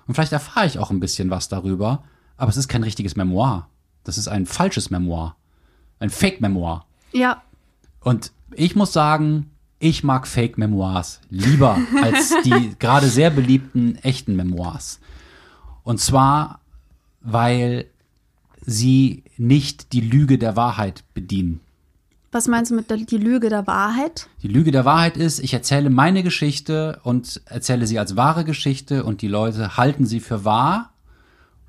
Und 0.07 0.15
vielleicht 0.15 0.33
erfahre 0.33 0.65
ich 0.65 0.79
auch 0.79 0.89
ein 0.91 0.99
bisschen 0.99 1.29
was 1.29 1.47
darüber, 1.47 2.03
aber 2.35 2.49
es 2.49 2.57
ist 2.57 2.67
kein 2.67 2.83
richtiges 2.83 3.15
Memoir. 3.15 3.69
Das 4.03 4.17
ist 4.17 4.27
ein 4.27 4.45
falsches 4.47 4.89
Memoir. 4.89 5.35
Ein 5.99 6.09
Fake-Memoir. 6.09 6.85
Ja, 7.13 7.43
Und 8.03 8.31
ich 8.55 8.75
muss 8.75 8.93
sagen, 8.93 9.51
ich 9.79 10.03
mag 10.03 10.27
Fake-Memoirs 10.27 11.21
lieber 11.29 11.77
als 12.01 12.33
die 12.45 12.75
gerade 12.79 13.07
sehr 13.07 13.29
beliebten 13.29 13.95
echten 14.03 14.35
Memoirs. 14.35 14.99
Und 15.83 15.99
zwar, 15.99 16.59
weil 17.21 17.85
sie 18.61 19.23
nicht 19.37 19.93
die 19.93 20.01
Lüge 20.01 20.37
der 20.37 20.55
Wahrheit 20.55 21.03
bedienen. 21.15 21.61
was 22.31 22.47
meinst 22.47 22.71
du 22.71 22.75
mit 22.75 22.89
der, 22.91 22.97
die 22.97 23.17
Lüge 23.17 23.49
der 23.49 23.65
Wahrheit? 23.65 24.27
Die 24.43 24.47
Lüge 24.47 24.71
der 24.71 24.85
Wahrheit 24.85 25.17
ist, 25.17 25.39
ich 25.39 25.53
erzähle 25.53 25.89
meine 25.89 26.21
Geschichte 26.21 26.99
und 27.03 27.41
erzähle 27.45 27.87
sie 27.87 27.97
als 27.97 28.15
wahre 28.15 28.45
Geschichte 28.45 29.03
und 29.03 29.23
die 29.23 29.27
Leute 29.27 29.77
halten 29.77 30.05
sie 30.05 30.19
für 30.19 30.45
wahr 30.45 30.91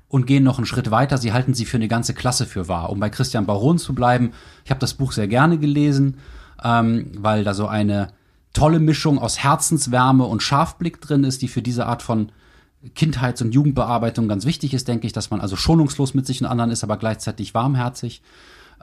und 0.07 0.27
gehen 0.27 0.43
noch 0.43 0.59
einen 0.59 0.67
Schritt 0.67 0.91
weiter. 0.91 1.17
Sie 1.17 1.33
halten 1.33 1.55
sie 1.55 1.65
für 1.65 1.77
eine 1.77 1.87
ganze 1.87 2.13
Klasse 2.13 2.45
für 2.45 2.67
wahr. 2.67 2.91
Um 2.91 2.99
bei 2.99 3.09
Christian 3.09 3.47
Baron 3.47 3.79
zu 3.79 3.95
bleiben, 3.95 4.31
ich 4.63 4.69
habe 4.69 4.79
das 4.79 4.93
Buch 4.93 5.11
sehr 5.11 5.27
gerne 5.27 5.57
gelesen, 5.57 6.17
ähm, 6.63 7.11
weil 7.17 7.43
da 7.43 7.53
so 7.53 7.67
eine 7.67 8.09
tolle 8.53 8.79
Mischung 8.79 9.19
aus 9.19 9.39
Herzenswärme 9.39 10.25
und 10.25 10.43
Scharfblick 10.43 11.01
drin 11.01 11.23
ist, 11.23 11.41
die 11.41 11.47
für 11.47 11.61
diese 11.61 11.85
Art 11.85 12.01
von 12.03 12.31
Kindheits- 12.95 13.41
und 13.41 13.53
Jugendbearbeitung 13.53 14.27
ganz 14.27 14.45
wichtig 14.45 14.73
ist, 14.73 14.87
denke 14.87 15.07
ich, 15.07 15.13
dass 15.13 15.31
man 15.31 15.41
also 15.41 15.55
schonungslos 15.55 16.13
mit 16.13 16.27
sich 16.27 16.41
und 16.41 16.47
anderen 16.47 16.71
ist, 16.71 16.83
aber 16.83 16.97
gleichzeitig 16.97 17.53
warmherzig 17.53 18.21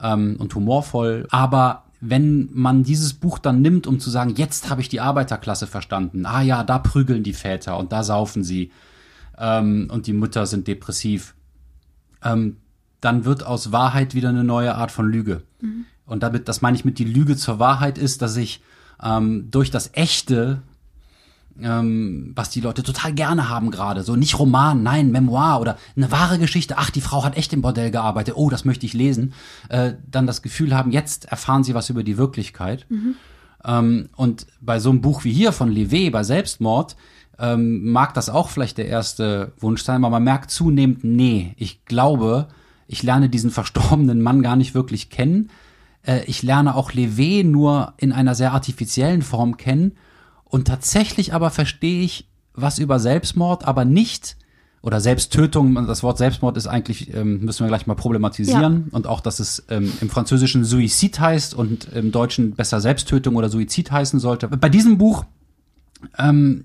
ähm, 0.02 0.36
und 0.38 0.54
humorvoll. 0.54 1.26
Aber 1.30 1.84
wenn 2.00 2.48
man 2.52 2.82
dieses 2.82 3.14
Buch 3.14 3.38
dann 3.38 3.60
nimmt, 3.60 3.86
um 3.86 4.00
zu 4.00 4.10
sagen, 4.10 4.34
jetzt 4.36 4.70
habe 4.70 4.80
ich 4.80 4.88
die 4.88 5.00
Arbeiterklasse 5.00 5.66
verstanden, 5.66 6.24
ah 6.24 6.40
ja, 6.40 6.64
da 6.64 6.78
prügeln 6.78 7.22
die 7.22 7.34
Väter 7.34 7.76
und 7.78 7.92
da 7.92 8.02
saufen 8.02 8.42
sie 8.42 8.72
ähm, 9.38 9.88
und 9.92 10.06
die 10.06 10.14
Mütter 10.14 10.46
sind 10.46 10.66
depressiv, 10.66 11.34
ähm, 12.24 12.56
dann 13.02 13.24
wird 13.24 13.44
aus 13.44 13.70
Wahrheit 13.70 14.14
wieder 14.14 14.30
eine 14.30 14.44
neue 14.44 14.74
Art 14.74 14.90
von 14.90 15.08
Lüge. 15.08 15.42
Und 16.10 16.22
damit, 16.22 16.48
das 16.48 16.60
meine 16.60 16.76
ich 16.76 16.84
mit 16.84 16.98
die 16.98 17.04
Lüge 17.04 17.36
zur 17.36 17.58
Wahrheit 17.58 17.96
ist, 17.98 18.20
dass 18.20 18.36
ich 18.36 18.60
ähm, 19.02 19.50
durch 19.50 19.70
das 19.70 19.90
Echte 19.94 20.62
ähm, 21.62 22.32
was 22.34 22.50
die 22.50 22.60
Leute 22.60 22.82
total 22.82 23.12
gerne 23.12 23.48
haben 23.48 23.70
gerade. 23.70 24.02
So 24.02 24.16
nicht 24.16 24.38
Roman, 24.38 24.82
nein, 24.82 25.10
Memoir 25.10 25.60
oder 25.60 25.76
eine 25.96 26.10
wahre 26.10 26.38
Geschichte. 26.38 26.76
Ach, 26.78 26.90
die 26.90 27.00
Frau 27.00 27.24
hat 27.24 27.36
echt 27.36 27.52
im 27.52 27.60
Bordell 27.60 27.90
gearbeitet. 27.90 28.34
Oh, 28.36 28.48
das 28.50 28.64
möchte 28.64 28.86
ich 28.86 28.94
lesen. 28.94 29.34
Äh, 29.68 29.94
dann 30.10 30.26
das 30.26 30.42
Gefühl 30.42 30.74
haben, 30.74 30.90
jetzt 30.90 31.26
erfahren 31.26 31.64
sie 31.64 31.74
was 31.74 31.90
über 31.90 32.02
die 32.02 32.16
Wirklichkeit. 32.16 32.86
Ähm, 33.64 34.08
und 34.16 34.46
bei 34.60 34.78
so 34.78 34.90
einem 34.90 35.00
Buch 35.00 35.24
wie 35.24 35.32
hier 35.32 35.52
von 35.52 35.70
Levé, 35.70 36.10
bei 36.10 36.22
Selbstmord, 36.22 36.96
ähm, 37.38 37.90
mag 37.90 38.14
das 38.14 38.30
auch 38.30 38.48
vielleicht 38.48 38.78
der 38.78 38.86
erste 38.86 39.52
Wunsch 39.58 39.82
sein, 39.82 39.96
aber 40.04 40.10
man 40.12 40.24
merkt 40.24 40.50
zunehmend, 40.50 41.04
nee, 41.04 41.54
ich 41.58 41.84
glaube, 41.84 42.48
Ich 42.92 43.04
lerne 43.04 43.28
diesen 43.28 43.52
verstorbenen 43.52 44.20
Mann 44.20 44.42
gar 44.42 44.56
nicht 44.56 44.74
wirklich 44.74 45.10
kennen. 45.10 45.50
Äh, 46.02 46.24
ich 46.26 46.42
lerne 46.42 46.74
auch 46.74 46.92
Levé 46.92 47.44
nur 47.44 47.94
in 47.96 48.12
einer 48.12 48.34
sehr 48.34 48.52
artifiziellen 48.52 49.22
Form 49.22 49.56
kennen. 49.56 49.92
Und 50.44 50.66
tatsächlich 50.66 51.32
aber 51.32 51.50
verstehe 51.50 52.02
ich 52.02 52.28
was 52.54 52.78
über 52.78 52.98
Selbstmord, 52.98 53.64
aber 53.64 53.84
nicht 53.84 54.36
oder 54.82 55.00
Selbsttötung, 55.00 55.74
das 55.86 56.02
Wort 56.02 56.16
Selbstmord 56.16 56.56
ist 56.56 56.66
eigentlich, 56.66 57.12
ähm, 57.12 57.40
müssen 57.44 57.64
wir 57.64 57.68
gleich 57.68 57.86
mal 57.86 57.94
problematisieren. 57.94 58.88
Und 58.92 59.06
auch, 59.06 59.20
dass 59.20 59.38
es 59.38 59.64
ähm, 59.68 59.92
im 60.00 60.08
Französischen 60.08 60.64
Suizid 60.64 61.20
heißt 61.20 61.54
und 61.54 61.92
im 61.92 62.12
Deutschen 62.12 62.52
besser 62.52 62.80
Selbsttötung 62.80 63.36
oder 63.36 63.50
Suizid 63.50 63.90
heißen 63.90 64.18
sollte. 64.20 64.48
Bei 64.48 64.70
diesem 64.70 64.96
Buch, 64.96 65.26
ähm, 66.18 66.64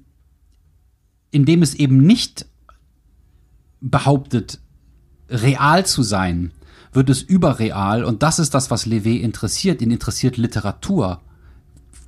in 1.32 1.44
dem 1.44 1.62
es 1.62 1.76
eben 1.76 1.98
nicht 1.98 2.46
behauptet, 3.82 4.60
real 5.30 5.86
zu 5.86 6.02
sein, 6.02 6.52
wird 6.96 7.10
es 7.10 7.22
überreal. 7.22 8.04
Und 8.04 8.24
das 8.24 8.40
ist 8.40 8.54
das, 8.54 8.72
was 8.72 8.86
Levé 8.86 9.20
interessiert. 9.20 9.82
Ihn 9.82 9.92
interessiert 9.92 10.38
Literatur, 10.38 11.22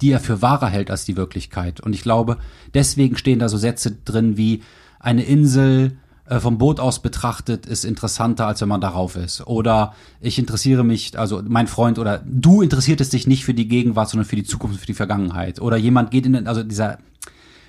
die 0.01 0.11
er 0.11 0.19
für 0.19 0.41
wahrer 0.41 0.67
hält 0.67 0.91
als 0.91 1.05
die 1.05 1.17
Wirklichkeit. 1.17 1.79
Und 1.79 1.93
ich 1.93 2.01
glaube, 2.01 2.37
deswegen 2.73 3.17
stehen 3.17 3.39
da 3.39 3.49
so 3.49 3.57
Sätze 3.57 3.91
drin 3.91 4.37
wie, 4.37 4.61
eine 4.99 5.23
Insel 5.23 5.97
äh, 6.25 6.39
vom 6.39 6.57
Boot 6.57 6.79
aus 6.79 7.01
betrachtet 7.01 7.65
ist 7.65 7.85
interessanter, 7.85 8.47
als 8.47 8.61
wenn 8.61 8.69
man 8.69 8.81
darauf 8.81 9.15
ist. 9.15 9.45
Oder 9.47 9.93
ich 10.19 10.39
interessiere 10.39 10.83
mich, 10.83 11.17
also 11.17 11.41
mein 11.45 11.67
Freund 11.67 11.99
oder 11.99 12.23
du 12.25 12.61
interessiertest 12.61 13.13
dich 13.13 13.27
nicht 13.27 13.45
für 13.45 13.53
die 13.53 13.67
Gegenwart, 13.67 14.09
sondern 14.09 14.27
für 14.27 14.35
die 14.35 14.43
Zukunft, 14.43 14.79
für 14.79 14.85
die 14.85 14.93
Vergangenheit. 14.93 15.61
Oder 15.61 15.77
jemand 15.77 16.11
geht 16.11 16.25
in, 16.25 16.47
also 16.47 16.63
dieser 16.63 16.99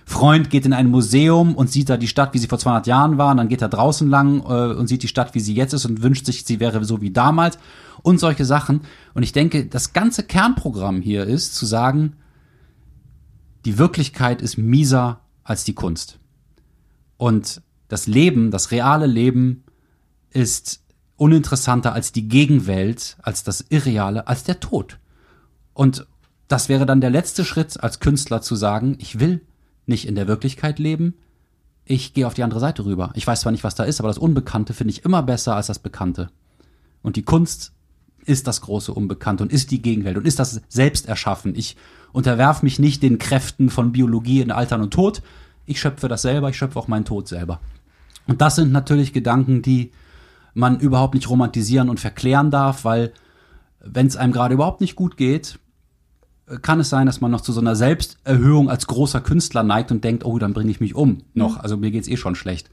Freund 0.09 0.49
geht 0.49 0.65
in 0.65 0.73
ein 0.73 0.91
Museum 0.91 1.55
und 1.55 1.71
sieht 1.71 1.91
da 1.91 1.99
die 1.99 2.09
Stadt, 2.09 2.33
wie 2.33 2.39
sie 2.39 2.47
vor 2.47 2.59
200 2.59 2.87
Jahren 2.87 3.19
war, 3.19 3.31
und 3.31 3.37
dann 3.37 3.49
geht 3.49 3.61
er 3.61 3.69
draußen 3.69 4.09
lang 4.09 4.41
äh, 4.41 4.75
und 4.75 4.87
sieht 4.87 5.03
die 5.03 5.09
Stadt, 5.09 5.35
wie 5.35 5.41
sie 5.41 5.55
jetzt 5.55 5.75
ist 5.75 5.85
und 5.85 6.03
wünscht 6.03 6.25
sich, 6.25 6.45
sie 6.45 6.61
wäre 6.61 6.83
so 6.87 7.03
wie 7.03 7.11
damals 7.11 7.59
und 8.03 8.19
solche 8.19 8.47
Sachen. 8.47 8.81
Und 9.13 9.23
ich 9.23 9.33
denke, 9.33 9.67
das 9.67 9.93
ganze 9.93 10.23
Kernprogramm 10.23 11.03
hier 11.03 11.25
ist 11.25 11.55
zu 11.55 11.67
sagen, 11.67 12.17
die 13.67 13.77
Wirklichkeit 13.77 14.41
ist 14.41 14.57
mieser 14.57 15.21
als 15.45 15.65
die 15.65 15.75
Kunst. 15.75 16.19
Und 17.19 17.61
das 17.89 18.07
Leben, 18.07 18.51
das 18.51 18.71
reale 18.71 19.07
Leben 19.07 19.65
ist 20.31 20.81
uninteressanter 21.17 21.93
als 21.93 22.13
die 22.13 22.29
Gegenwelt, 22.29 23.19
als 23.21 23.45
das 23.45 23.61
Irreale, 23.69 24.27
als 24.27 24.43
der 24.43 24.59
Tod. 24.59 24.99
Und 25.75 26.07
das 26.49 26.71
wäre 26.71 26.87
dann 26.87 27.03
der 27.03 27.11
letzte 27.11 27.45
Schritt 27.45 27.83
als 27.83 28.01
Künstler 28.01 28.41
zu 28.41 28.57
sagen, 28.57 28.97
ich 29.01 29.21
will 29.21 29.43
nicht 29.89 30.07
in 30.07 30.15
der 30.15 30.29
Wirklichkeit 30.29 30.79
leben, 30.79 31.15
ich 31.85 32.13
gehe 32.13 32.27
auf 32.27 32.35
die 32.35 32.43
andere 32.43 32.61
Seite 32.61 32.85
rüber. 32.85 33.13
Ich 33.15 33.27
weiß 33.27 33.41
zwar 33.41 33.53
nicht, 33.53 33.65
was 33.65 33.75
da 33.75 33.85
ist, 33.85 33.99
aber 33.99 34.09
das 34.09 34.19
Unbekannte 34.19 34.75
finde 34.75 34.93
ich 34.93 35.05
immer 35.05 35.23
besser 35.23 35.57
als 35.57 35.69
das 35.69 35.79
Bekannte. 35.79 36.31
Und 37.03 37.17
die 37.17 37.23
Kunst 37.23 37.73
ist 38.27 38.47
das 38.47 38.61
große 38.61 38.93
Unbekannte 38.93 39.43
und 39.43 39.53
ist 39.53 39.71
die 39.71 39.81
Gegenwelt 39.81 40.19
und 40.19 40.27
ist 40.27 40.39
das 40.39 40.61
Selbsterschaffen. 40.69 41.55
Ich 41.55 41.77
unterwerfe 42.13 42.65
mich 42.65 42.79
nicht 42.79 43.03
den 43.03 43.19
Kräften 43.19 43.71
von 43.71 43.93
Biologie 43.93 44.43
in 44.43 44.51
Altern 44.51 44.83
und 44.83 44.93
Tod, 44.93 45.23
ich 45.65 45.81
schöpfe 45.81 46.09
das 46.09 46.23
selber, 46.23 46.51
ich 46.51 46.57
schöpfe 46.57 46.79
auch 46.79 46.89
meinen 46.89 47.05
Tod 47.07 47.27
selber. 47.29 47.61
Und 48.27 48.43
das 48.43 48.57
sind 48.57 48.71
natürlich 48.73 49.15
Gedanken, 49.15 49.63
die 49.63 49.93
man 50.53 50.81
überhaupt 50.81 51.15
nicht 51.15 51.31
romantisieren 51.31 51.89
und 51.89 52.01
verklären 52.01 52.51
darf, 52.51 52.85
weil 52.85 53.13
wenn 53.81 54.07
es 54.07 54.17
einem 54.17 54.33
gerade 54.33 54.55
überhaupt 54.55 54.81
nicht 54.81 54.97
gut 54.97 55.17
geht, 55.17 55.59
kann 56.63 56.81
es 56.81 56.89
sein, 56.89 57.07
dass 57.07 57.21
man 57.21 57.31
noch 57.31 57.41
zu 57.41 57.53
so 57.53 57.61
einer 57.61 57.77
Selbsterhöhung 57.77 58.71
als 58.71 58.87
großer 58.87 59.21
Künstler 59.21 59.63
neigt 59.63 59.91
und 59.91 60.05
denkt, 60.05 60.25
oh, 60.25 60.39
dann 60.39 60.55
bringe 60.55 60.71
ich 60.71 60.81
mich 60.81 60.95
um 60.95 61.19
noch. 61.35 61.57
Mhm. 61.57 61.61
Also 61.61 61.77
mir 61.77 61.91
geht's 61.91 62.09
eh 62.09 62.17
schon 62.17 62.35
schlecht. 62.35 62.71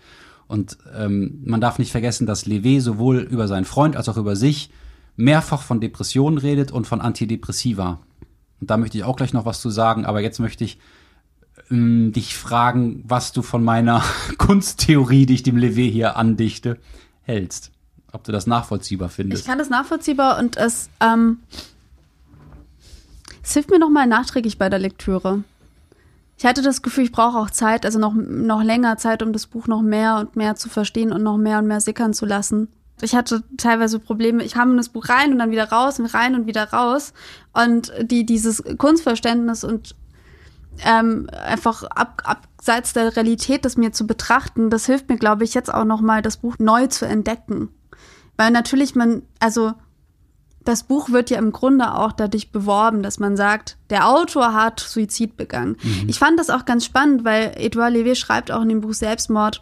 Und 0.47 0.77
ähm, 0.95 1.41
man 1.43 1.61
darf 1.61 1.79
nicht 1.79 1.91
vergessen, 1.91 2.27
dass 2.27 2.45
Levé 2.45 2.79
sowohl 2.81 3.17
über 3.19 3.47
seinen 3.47 3.65
Freund 3.65 3.95
als 3.95 4.09
auch 4.09 4.17
über 4.17 4.35
sich 4.35 4.69
mehrfach 5.15 5.61
von 5.61 5.79
Depressionen 5.79 6.37
redet 6.37 6.71
und 6.71 6.87
von 6.87 7.01
Antidepressiva. 7.01 7.99
Und 8.61 8.69
da 8.69 8.77
möchte 8.77 8.97
ich 8.97 9.03
auch 9.03 9.15
gleich 9.15 9.33
noch 9.33 9.45
was 9.45 9.61
zu 9.61 9.69
sagen, 9.69 10.05
aber 10.05 10.21
jetzt 10.21 10.39
möchte 10.39 10.63
ich 10.63 10.77
ähm, 11.71 12.11
dich 12.11 12.35
fragen, 12.35 13.03
was 13.07 13.31
du 13.31 13.41
von 13.41 13.63
meiner 13.63 14.03
Kunsttheorie, 14.37 15.25
die 15.25 15.35
ich 15.35 15.43
dem 15.43 15.57
Levé 15.57 15.89
hier 15.89 16.17
andichte, 16.17 16.77
hältst. 17.23 17.71
Ob 18.11 18.23
du 18.23 18.31
das 18.31 18.47
nachvollziehbar 18.47 19.09
findest. 19.09 19.43
Ich 19.43 19.47
kann 19.47 19.57
das 19.57 19.69
nachvollziehbar 19.69 20.39
und 20.39 20.55
es, 20.57 20.89
ähm, 21.01 21.39
es 23.45 23.53
hilft 23.53 23.69
mir 23.69 23.79
nochmal 23.79 24.07
nachträglich 24.07 24.57
bei 24.57 24.69
der 24.69 24.79
Lektüre. 24.79 25.43
Ich 26.37 26.45
hatte 26.45 26.63
das 26.63 26.81
Gefühl, 26.81 27.05
ich 27.05 27.11
brauche 27.11 27.37
auch 27.37 27.51
Zeit, 27.51 27.85
also 27.85 27.99
noch, 27.99 28.13
noch 28.13 28.63
länger 28.63 28.97
Zeit, 28.97 29.21
um 29.21 29.31
das 29.31 29.45
Buch 29.45 29.67
noch 29.67 29.81
mehr 29.81 30.17
und 30.17 30.35
mehr 30.35 30.55
zu 30.55 30.67
verstehen 30.67 31.13
und 31.13 31.23
noch 31.23 31.37
mehr 31.37 31.59
und 31.59 31.67
mehr 31.67 31.79
sickern 31.79 32.13
zu 32.13 32.25
lassen. 32.25 32.67
Ich 33.01 33.15
hatte 33.15 33.43
teilweise 33.57 33.99
Probleme. 33.99 34.43
Ich 34.43 34.53
kam 34.53 34.71
in 34.71 34.77
das 34.77 34.89
Buch 34.89 35.09
rein 35.09 35.31
und 35.31 35.39
dann 35.39 35.51
wieder 35.51 35.69
raus 35.69 35.99
und 35.99 36.07
rein 36.07 36.33
und 36.33 36.47
wieder 36.47 36.71
raus. 36.71 37.13
Und 37.53 37.93
die, 38.01 38.25
dieses 38.25 38.63
Kunstverständnis 38.77 39.63
und 39.63 39.95
ähm, 40.83 41.29
einfach 41.31 41.83
ab, 41.83 42.23
abseits 42.25 42.93
der 42.93 43.15
Realität 43.15 43.63
das 43.63 43.77
mir 43.77 43.91
zu 43.91 44.07
betrachten, 44.07 44.69
das 44.69 44.87
hilft 44.87 45.07
mir, 45.07 45.17
glaube 45.17 45.43
ich, 45.43 45.53
jetzt 45.53 45.73
auch 45.73 45.85
nochmal, 45.85 46.21
das 46.21 46.37
Buch 46.37 46.55
neu 46.57 46.87
zu 46.87 47.05
entdecken. 47.05 47.69
Weil 48.37 48.51
natürlich 48.51 48.95
man, 48.95 49.21
also 49.39 49.73
das 50.65 50.83
Buch 50.83 51.09
wird 51.09 51.29
ja 51.29 51.37
im 51.37 51.51
Grunde 51.51 51.93
auch 51.93 52.11
dadurch 52.11 52.51
beworben, 52.51 53.03
dass 53.03 53.19
man 53.19 53.37
sagt, 53.37 53.77
der 53.89 54.09
Autor 54.09 54.53
hat 54.53 54.79
Suizid 54.79 55.37
begangen. 55.37 55.77
Mhm. 55.81 56.09
Ich 56.09 56.19
fand 56.19 56.39
das 56.39 56.49
auch 56.49 56.65
ganz 56.65 56.85
spannend, 56.85 57.23
weil 57.23 57.53
Edouard 57.55 57.93
Levé 57.93 58.15
schreibt 58.15 58.51
auch 58.51 58.63
in 58.63 58.69
dem 58.69 58.81
Buch 58.81 58.93
Selbstmord, 58.93 59.61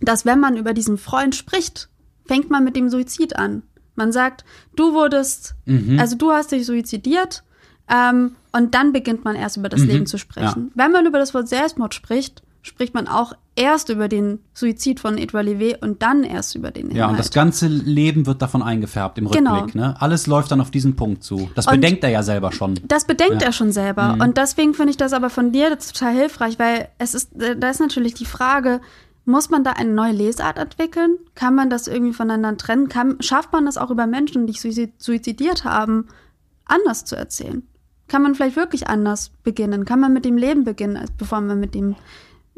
dass 0.00 0.26
wenn 0.26 0.40
man 0.40 0.56
über 0.56 0.74
diesen 0.74 0.98
Freund 0.98 1.34
spricht, 1.34 1.88
fängt 2.26 2.50
man 2.50 2.64
mit 2.64 2.76
dem 2.76 2.90
Suizid 2.90 3.36
an. 3.36 3.62
Man 3.94 4.12
sagt, 4.12 4.44
du 4.76 4.92
wurdest, 4.92 5.54
mhm. 5.64 5.98
also 5.98 6.16
du 6.16 6.30
hast 6.30 6.52
dich 6.52 6.66
suizidiert 6.66 7.42
ähm, 7.88 8.36
und 8.52 8.74
dann 8.74 8.92
beginnt 8.92 9.24
man 9.24 9.34
erst 9.34 9.56
über 9.56 9.68
das 9.68 9.80
mhm. 9.80 9.88
Leben 9.88 10.06
zu 10.06 10.18
sprechen. 10.18 10.66
Ja. 10.66 10.84
Wenn 10.84 10.92
man 10.92 11.06
über 11.06 11.18
das 11.18 11.34
Wort 11.34 11.48
Selbstmord 11.48 11.94
spricht, 11.94 12.42
spricht 12.68 12.94
man 12.94 13.08
auch 13.08 13.32
erst 13.56 13.88
über 13.88 14.08
den 14.08 14.38
Suizid 14.54 15.00
von 15.00 15.18
Edouard 15.18 15.46
Levé 15.46 15.82
und 15.82 16.02
dann 16.02 16.22
erst 16.22 16.54
über 16.54 16.70
den 16.70 16.86
Inhalt. 16.90 16.96
Ja, 16.96 17.08
und 17.08 17.18
das 17.18 17.30
ganze 17.30 17.66
Leben 17.66 18.26
wird 18.26 18.40
davon 18.40 18.62
eingefärbt 18.62 19.18
im 19.18 19.28
genau. 19.28 19.56
Rückblick. 19.56 19.74
Ne? 19.74 20.00
Alles 20.00 20.26
läuft 20.26 20.52
dann 20.52 20.60
auf 20.60 20.70
diesen 20.70 20.94
Punkt 20.94 21.24
zu. 21.24 21.50
Das 21.54 21.66
und 21.66 21.74
bedenkt 21.74 22.04
er 22.04 22.10
ja 22.10 22.22
selber 22.22 22.52
schon. 22.52 22.78
Das 22.86 23.06
bedenkt 23.06 23.42
ja. 23.42 23.48
er 23.48 23.52
schon 23.52 23.72
selber. 23.72 24.14
Mhm. 24.14 24.20
Und 24.20 24.36
deswegen 24.36 24.74
finde 24.74 24.90
ich 24.90 24.96
das 24.96 25.12
aber 25.12 25.30
von 25.30 25.50
dir 25.50 25.76
total 25.78 26.14
hilfreich, 26.14 26.58
weil 26.58 26.88
es 26.98 27.14
ist, 27.14 27.30
da 27.34 27.68
ist 27.68 27.80
natürlich 27.80 28.14
die 28.14 28.26
Frage, 28.26 28.80
muss 29.24 29.50
man 29.50 29.64
da 29.64 29.72
eine 29.72 29.90
neue 29.90 30.12
Lesart 30.12 30.58
entwickeln? 30.58 31.18
Kann 31.34 31.54
man 31.54 31.68
das 31.68 31.86
irgendwie 31.86 32.14
voneinander 32.14 32.56
trennen? 32.56 32.88
Kann, 32.88 33.20
schafft 33.20 33.52
man 33.52 33.66
das 33.66 33.76
auch 33.76 33.90
über 33.90 34.06
Menschen, 34.06 34.46
die 34.46 34.54
sich 34.54 34.90
suizidiert 34.98 35.64
haben, 35.64 36.06
anders 36.64 37.04
zu 37.04 37.16
erzählen? 37.16 37.62
Kann 38.08 38.22
man 38.22 38.34
vielleicht 38.34 38.56
wirklich 38.56 38.88
anders 38.88 39.30
beginnen? 39.42 39.84
Kann 39.84 40.00
man 40.00 40.14
mit 40.14 40.24
dem 40.24 40.38
Leben 40.38 40.64
beginnen, 40.64 41.04
bevor 41.18 41.42
man 41.42 41.60
mit 41.60 41.74
dem 41.74 41.94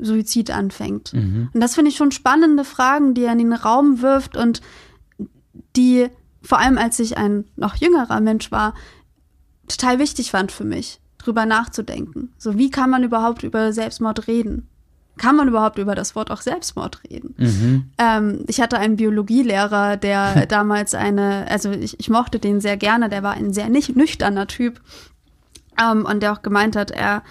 Suizid 0.01 0.51
anfängt? 0.51 1.13
Mhm. 1.13 1.51
Und 1.53 1.61
das 1.61 1.75
finde 1.75 1.91
ich 1.91 1.97
schon 1.97 2.13
spannende 2.13 2.65
Fragen, 2.65 3.15
die 3.15 3.25
er 3.25 3.33
in 3.33 3.39
den 3.39 3.53
Raum 3.53 4.03
wirft 4.03 4.37
und 4.37 4.61
die, 5.77 6.09
vor 6.43 6.59
allem 6.59 6.79
als 6.79 6.99
ich 6.99 7.17
ein 7.17 7.45
noch 7.57 7.77
jüngerer 7.77 8.21
Mensch 8.21 8.51
war, 8.51 8.75
total 9.69 9.99
wichtig 9.99 10.31
fand 10.31 10.53
für 10.53 10.65
mich, 10.65 11.01
drüber 11.19 11.47
nachzudenken. 11.47 12.33
So, 12.39 12.59
wie 12.59 12.71
kann 12.71 12.91
man 12.91 13.05
überhaupt 13.05 13.43
über 13.43 13.73
Selbstmord 13.73 14.27
reden? 14.27 14.69
kann 15.21 15.37
man 15.37 15.49
überhaupt 15.49 15.79
über 15.79 15.95
das 15.95 16.17
Wort 16.17 16.31
auch 16.31 16.41
Selbstmord 16.41 17.03
reden? 17.05 17.35
Mhm. 17.37 17.91
Ähm, 17.99 18.45
ich 18.47 18.61
hatte 18.61 18.79
einen 18.79 18.97
Biologielehrer, 18.97 19.99
der 19.99 20.47
damals 20.49 20.95
eine, 20.95 21.47
also 21.51 21.71
ich, 21.71 22.01
ich, 22.01 22.09
mochte 22.09 22.39
den 22.39 22.61
sehr 22.63 22.79
gerne, 22.79 23.11
der 23.11 23.23
war 23.23 23.35
ein 23.35 23.53
sehr 23.53 23.69
nicht 23.69 23.95
nüchterner 23.95 24.47
Typ 24.47 24.81
ähm, 25.81 26.07
und 26.07 26.23
der 26.23 26.33
auch 26.33 26.41
gemeint 26.41 26.75
hat, 26.75 26.91
er 26.91 27.23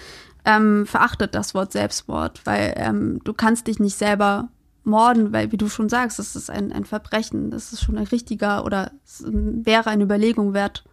ähm, 0.50 0.88
verachtet 0.88 1.36
das 1.36 1.54
Wort 1.54 1.72
Selbstmord, 1.72 2.42
weil 2.46 2.74
ähm, 2.78 3.22
du 3.24 3.34
kannst 3.34 3.68
dich 3.68 3.80
nicht 3.80 3.96
selber 3.96 4.50
morden, 4.84 5.32
weil 5.32 5.52
wie 5.52 5.58
du 5.58 5.70
schon 5.70 5.90
sagst, 5.90 6.18
das 6.18 6.36
ist 6.36 6.50
ein, 6.50 6.72
ein 6.72 6.86
Verbrechen, 6.86 7.52
das 7.52 7.72
ist 7.72 7.84
schon 7.84 7.98
ein 7.98 8.08
richtiger 8.08 8.66
oder 8.66 8.92
wäre 9.20 9.90
eine 9.90 10.04
Überlegung 10.04 10.54
wert, 10.54 10.84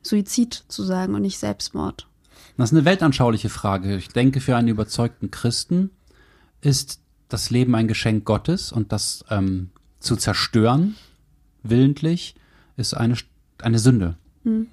Suizid 0.00 0.64
zu 0.68 0.82
sagen 0.84 1.14
und 1.14 1.22
nicht 1.22 1.38
Selbstmord. 1.38 2.08
Das 2.56 2.70
ist 2.70 2.76
eine 2.76 2.84
weltanschauliche 2.84 3.50
Frage. 3.50 3.96
Ich 3.96 4.08
denke, 4.08 4.40
für 4.40 4.56
einen 4.56 4.68
überzeugten 4.68 5.30
Christen 5.30 5.90
ist 6.60 7.00
das 7.28 7.50
Leben 7.50 7.74
ein 7.74 7.88
Geschenk 7.88 8.24
Gottes 8.24 8.72
und 8.72 8.92
das 8.92 9.24
ähm, 9.30 9.70
zu 10.00 10.16
zerstören, 10.16 10.96
willentlich, 11.62 12.34
ist 12.76 12.94
eine, 12.94 13.16
eine 13.60 13.78
Sünde. 13.78 14.16
Mhm. 14.44 14.68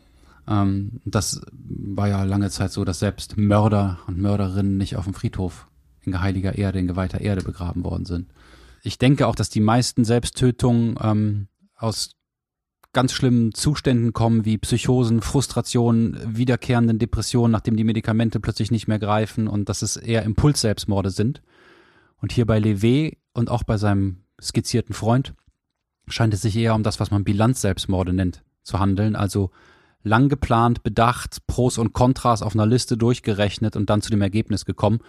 Ähm, 0.50 1.00
das 1.06 1.42
war 1.52 2.10
ja 2.10 2.24
lange 2.24 2.50
Zeit 2.50 2.72
so, 2.72 2.84
dass 2.84 3.00
selbst 3.00 3.38
Mörder 3.38 4.00
und 4.08 4.18
Mörderinnen 4.18 4.78
nicht 4.78 4.96
auf 4.96 5.06
dem 5.06 5.14
Friedhof 5.14 5.68
in 6.02 6.12
geheiliger 6.12 6.58
Erde, 6.58 6.80
in 6.80 6.88
geweihter 6.88 7.22
Erde 7.22 7.44
begraben 7.44 7.84
worden 7.84 8.06
sind. 8.06 8.32
Ich 8.82 8.98
denke 8.98 9.28
auch, 9.28 9.36
dass 9.36 9.50
die 9.50 9.60
meisten 9.60 10.04
Selbsttötungen 10.06 10.98
ähm, 11.02 11.48
aus 11.76 12.12
ganz 12.92 13.14
schlimmen 13.14 13.54
Zuständen 13.54 14.14
kommen, 14.14 14.46
wie 14.46 14.58
Psychosen, 14.58 15.22
Frustrationen, 15.22 16.18
wiederkehrenden 16.26 16.98
Depressionen, 16.98 17.52
nachdem 17.52 17.76
die 17.76 17.84
Medikamente 17.84 18.40
plötzlich 18.40 18.72
nicht 18.72 18.88
mehr 18.88 18.98
greifen 18.98 19.48
und 19.48 19.70
dass 19.70 19.84
es 19.84 19.96
eher 19.96 20.24
Impulsselbstmorde 20.24 21.12
sind. 21.12 21.44
Und 22.18 22.32
hier 22.32 22.48
bei 22.48 22.58
Levé 22.58 23.18
und 23.34 23.52
auch 23.52 23.64
bei 23.64 23.78
seinem 23.78 24.24
skizzierten 24.42 24.96
Freund 24.96 25.36
scheint 26.08 26.34
es 26.34 26.42
sich 26.42 26.56
eher 26.56 26.74
um 26.74 26.82
das, 26.82 27.00
was 27.00 27.12
man 27.12 27.24
Bilanzselbstmorde 27.24 28.14
nennt, 28.14 28.44
zu 28.64 28.80
handeln. 28.80 29.16
Also 29.16 29.52
lang 30.04 30.30
geplant, 30.30 30.82
bedacht, 30.84 31.46
Pros 31.48 31.78
und 31.78 31.94
Kontras 31.94 32.42
auf 32.42 32.54
einer 32.54 32.66
Liste 32.66 32.98
durchgerechnet 32.98 33.76
und 33.76 33.90
dann 33.90 34.02
zu 34.02 34.10
dem 34.10 34.22
Ergebnis 34.22 34.66
gekommen. 34.66 35.00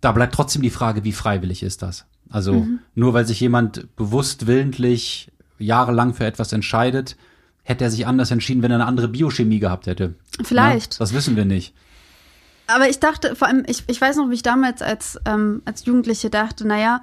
Da 0.00 0.12
bleibt 0.12 0.34
trotzdem 0.34 0.62
die 0.62 0.70
Frage, 0.70 1.04
wie 1.04 1.12
freiwillig 1.12 1.62
ist 1.62 1.82
das? 1.82 2.06
Also 2.30 2.54
Mhm. 2.54 2.80
nur 2.94 3.14
weil 3.14 3.26
sich 3.26 3.40
jemand 3.40 3.94
bewusst 3.96 4.46
willentlich 4.46 5.30
jahrelang 5.58 6.14
für 6.14 6.24
etwas 6.24 6.52
entscheidet, 6.52 7.16
hätte 7.62 7.84
er 7.84 7.90
sich 7.90 8.06
anders 8.06 8.30
entschieden, 8.30 8.62
wenn 8.62 8.70
er 8.70 8.76
eine 8.76 8.86
andere 8.86 9.08
Biochemie 9.08 9.58
gehabt 9.58 9.86
hätte. 9.86 10.14
Vielleicht. 10.42 10.94
Ja, 10.94 10.98
das 11.00 11.12
wissen 11.14 11.36
wir 11.36 11.44
nicht. 11.44 11.74
Aber 12.66 12.88
ich 12.88 13.00
dachte, 13.00 13.34
vor 13.34 13.48
allem, 13.48 13.64
ich, 13.66 13.84
ich 13.86 14.00
weiß 14.00 14.16
noch, 14.16 14.28
wie 14.30 14.34
ich 14.34 14.42
damals 14.42 14.82
als, 14.82 15.18
ähm, 15.24 15.62
als 15.64 15.84
Jugendliche 15.86 16.30
dachte, 16.30 16.66
naja, 16.66 17.00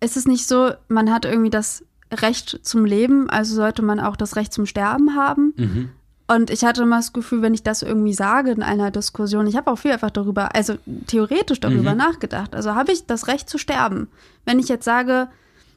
ist 0.00 0.16
es 0.16 0.26
nicht 0.26 0.46
so, 0.46 0.72
man 0.88 1.10
hat 1.12 1.24
irgendwie 1.24 1.50
das 1.50 1.84
Recht 2.22 2.60
zum 2.62 2.84
Leben, 2.84 3.28
also 3.30 3.54
sollte 3.54 3.82
man 3.82 4.00
auch 4.00 4.16
das 4.16 4.36
Recht 4.36 4.52
zum 4.52 4.66
Sterben 4.66 5.14
haben. 5.16 5.52
Mhm. 5.56 5.88
Und 6.26 6.50
ich 6.50 6.64
hatte 6.64 6.82
immer 6.82 6.96
das 6.96 7.12
Gefühl, 7.12 7.42
wenn 7.42 7.52
ich 7.52 7.62
das 7.62 7.82
irgendwie 7.82 8.14
sage 8.14 8.50
in 8.50 8.62
einer 8.62 8.90
Diskussion, 8.90 9.46
ich 9.46 9.56
habe 9.56 9.70
auch 9.70 9.76
viel 9.76 9.92
einfach 9.92 10.10
darüber, 10.10 10.54
also 10.54 10.74
theoretisch 11.06 11.60
darüber 11.60 11.92
Mhm. 11.92 11.98
nachgedacht. 11.98 12.54
Also 12.54 12.74
habe 12.74 12.92
ich 12.92 13.04
das 13.06 13.26
Recht 13.28 13.50
zu 13.50 13.58
sterben? 13.58 14.08
Wenn 14.46 14.58
ich 14.58 14.68
jetzt 14.68 14.86
sage, 14.86 15.28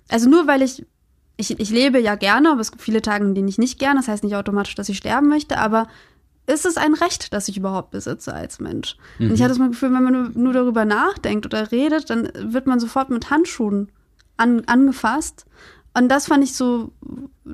also 0.07 0.29
nur 0.29 0.47
weil 0.47 0.61
ich, 0.61 0.85
ich, 1.35 1.59
ich 1.59 1.69
lebe 1.69 1.99
ja 1.99 2.15
gerne, 2.15 2.49
aber 2.51 2.61
es 2.61 2.71
gibt 2.71 2.81
viele 2.81 3.01
Tage, 3.01 3.25
in 3.25 3.35
denen 3.35 3.49
ich 3.49 3.57
nicht 3.57 3.77
gerne, 3.77 3.99
das 3.99 4.07
heißt 4.07 4.23
nicht 4.23 4.35
automatisch, 4.35 4.75
dass 4.75 4.88
ich 4.88 4.97
sterben 4.97 5.27
möchte, 5.27 5.57
aber 5.57 5.88
ist 6.45 6.65
es 6.65 6.77
ein 6.77 6.93
Recht, 6.93 7.33
das 7.33 7.49
ich 7.49 7.57
überhaupt 7.57 7.91
besitze 7.91 8.33
als 8.33 8.61
Mensch? 8.61 8.95
Und 9.19 9.33
ich 9.33 9.41
hatte 9.41 9.53
das 9.53 9.67
Gefühl, 9.69 9.91
wenn 9.93 10.03
man 10.03 10.13
nur, 10.13 10.29
nur 10.33 10.53
darüber 10.53 10.85
nachdenkt 10.85 11.45
oder 11.45 11.73
redet, 11.73 12.09
dann 12.09 12.29
wird 12.39 12.67
man 12.67 12.79
sofort 12.79 13.09
mit 13.09 13.29
Handschuhen 13.29 13.91
an, 14.38 14.63
angefasst. 14.65 15.45
Und 15.97 16.09
das 16.09 16.27
fand 16.27 16.43
ich 16.43 16.53
so 16.53 16.91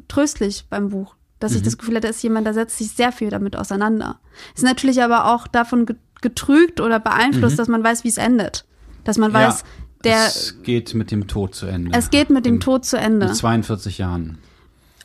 tröstlich 0.08 0.66
beim 0.70 0.90
Buch, 0.90 1.16
dass 1.40 1.56
ich 1.56 1.62
das 1.62 1.78
Gefühl 1.78 1.96
hatte, 1.96 2.08
ist 2.08 2.22
jemand, 2.24 2.46
der 2.46 2.54
setzt 2.54 2.78
sich 2.78 2.92
sehr 2.92 3.12
viel 3.12 3.30
damit 3.30 3.56
auseinander. 3.56 4.20
Ist 4.56 4.64
natürlich 4.64 5.02
aber 5.04 5.34
auch 5.34 5.48
davon 5.48 5.86
ge- 5.86 5.96
getrügt 6.22 6.80
oder 6.82 7.00
beeinflusst, 7.00 7.60
dass 7.60 7.68
man 7.68 7.84
weiß, 7.84 8.04
wie 8.04 8.10
es 8.10 8.18
endet. 8.18 8.66
Dass 9.04 9.18
man 9.18 9.34
weiß, 9.34 9.64
der, 10.04 10.26
es 10.28 10.62
geht 10.64 10.94
mit 10.94 11.12
dem 11.12 11.28
Tod 11.28 11.56
zu 11.56 11.66
Ende. 11.66 11.92
es 11.98 12.10
geht 12.10 12.30
mit 12.30 12.46
dem 12.46 12.56
Im- 12.56 12.60
Tod 12.62 12.86
zu 12.86 12.98
Ende. 12.98 13.28
Mit 13.28 13.36
42 13.36 13.98
Jahren. 13.98 14.38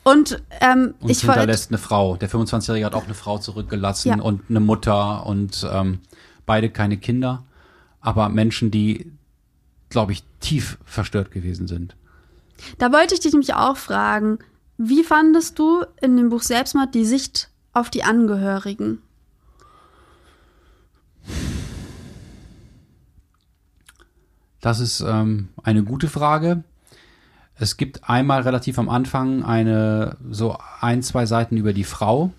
Und 0.03 0.41
ähm, 0.61 0.93
Und 1.01 1.09
ich 1.09 1.21
hinterlässt 1.21 1.71
eine 1.71 1.77
Frau. 1.77 2.15
Der 2.15 2.29
25-Jährige 2.29 2.85
hat 2.85 2.95
auch 2.95 3.03
eine 3.05 3.13
Frau 3.13 3.37
zurückgelassen 3.37 4.09
Ja. 4.09 4.19
und 4.21 4.41
eine 4.49 4.59
Mutter 4.61 5.25
und 5.25 5.67
ähm, 5.71 5.99
beide 6.45 6.69
keine 6.69 6.97
Kinder. 6.97 7.43
Aber 8.01 8.29
Menschen, 8.29 8.71
die, 8.71 9.11
glaube 9.89 10.13
ich, 10.13 10.23
tief 10.39 10.77
verstört 10.85 11.31
gewesen 11.31 11.67
sind. 11.67 11.95
Da 12.77 12.91
wollte 12.91 13.13
ich 13.13 13.19
dich 13.19 13.31
nämlich 13.31 13.53
auch 13.53 13.77
fragen, 13.77 14.39
wie 14.77 15.03
fandest 15.03 15.59
du 15.59 15.83
in 16.01 16.15
dem 16.15 16.29
Buch 16.29 16.41
Selbstmord 16.41 16.95
die 16.95 17.05
Sicht 17.05 17.49
auf 17.73 17.89
die 17.89 18.03
Angehörigen? 18.03 19.01
Das 24.61 24.79
ist 24.79 25.01
ähm, 25.01 25.49
eine 25.63 25.83
gute 25.83 26.07
Frage. 26.07 26.63
Es 27.55 27.77
gibt 27.77 28.09
einmal 28.09 28.41
relativ 28.41 28.79
am 28.79 28.89
Anfang 28.89 29.43
eine, 29.43 30.17
so 30.29 30.57
ein, 30.79 31.03
zwei 31.03 31.25
Seiten 31.25 31.57
über 31.57 31.73
die 31.73 31.83
Frau, 31.83 32.31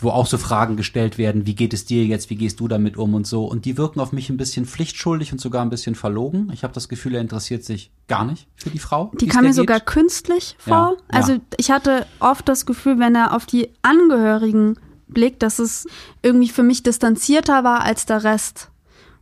wo 0.00 0.10
auch 0.10 0.26
so 0.26 0.36
Fragen 0.36 0.76
gestellt 0.76 1.16
werden, 1.16 1.46
wie 1.46 1.54
geht 1.54 1.72
es 1.72 1.84
dir 1.84 2.04
jetzt, 2.04 2.28
wie 2.28 2.36
gehst 2.36 2.60
du 2.60 2.68
damit 2.68 2.96
um 2.96 3.14
und 3.14 3.26
so. 3.26 3.46
Und 3.46 3.64
die 3.64 3.78
wirken 3.78 4.00
auf 4.00 4.12
mich 4.12 4.28
ein 4.28 4.36
bisschen 4.36 4.66
pflichtschuldig 4.66 5.32
und 5.32 5.40
sogar 5.40 5.62
ein 5.62 5.70
bisschen 5.70 5.94
verlogen. 5.94 6.50
Ich 6.52 6.62
habe 6.62 6.74
das 6.74 6.88
Gefühl, 6.88 7.14
er 7.14 7.20
interessiert 7.20 7.64
sich 7.64 7.90
gar 8.08 8.24
nicht 8.24 8.48
für 8.54 8.70
die 8.70 8.78
Frau. 8.78 9.10
Die 9.20 9.28
kam 9.28 9.44
mir 9.44 9.54
sogar 9.54 9.80
künstlich 9.80 10.56
vor. 10.58 10.74
Ja, 10.74 10.90
ja. 10.90 10.96
Also 11.08 11.38
ich 11.56 11.70
hatte 11.70 12.06
oft 12.20 12.48
das 12.48 12.66
Gefühl, 12.66 12.98
wenn 12.98 13.14
er 13.14 13.34
auf 13.34 13.46
die 13.46 13.70
Angehörigen 13.80 14.76
blickt, 15.08 15.42
dass 15.42 15.58
es 15.58 15.86
irgendwie 16.22 16.48
für 16.48 16.62
mich 16.62 16.82
distanzierter 16.82 17.64
war 17.64 17.82
als 17.82 18.04
der 18.06 18.24
Rest. 18.24 18.71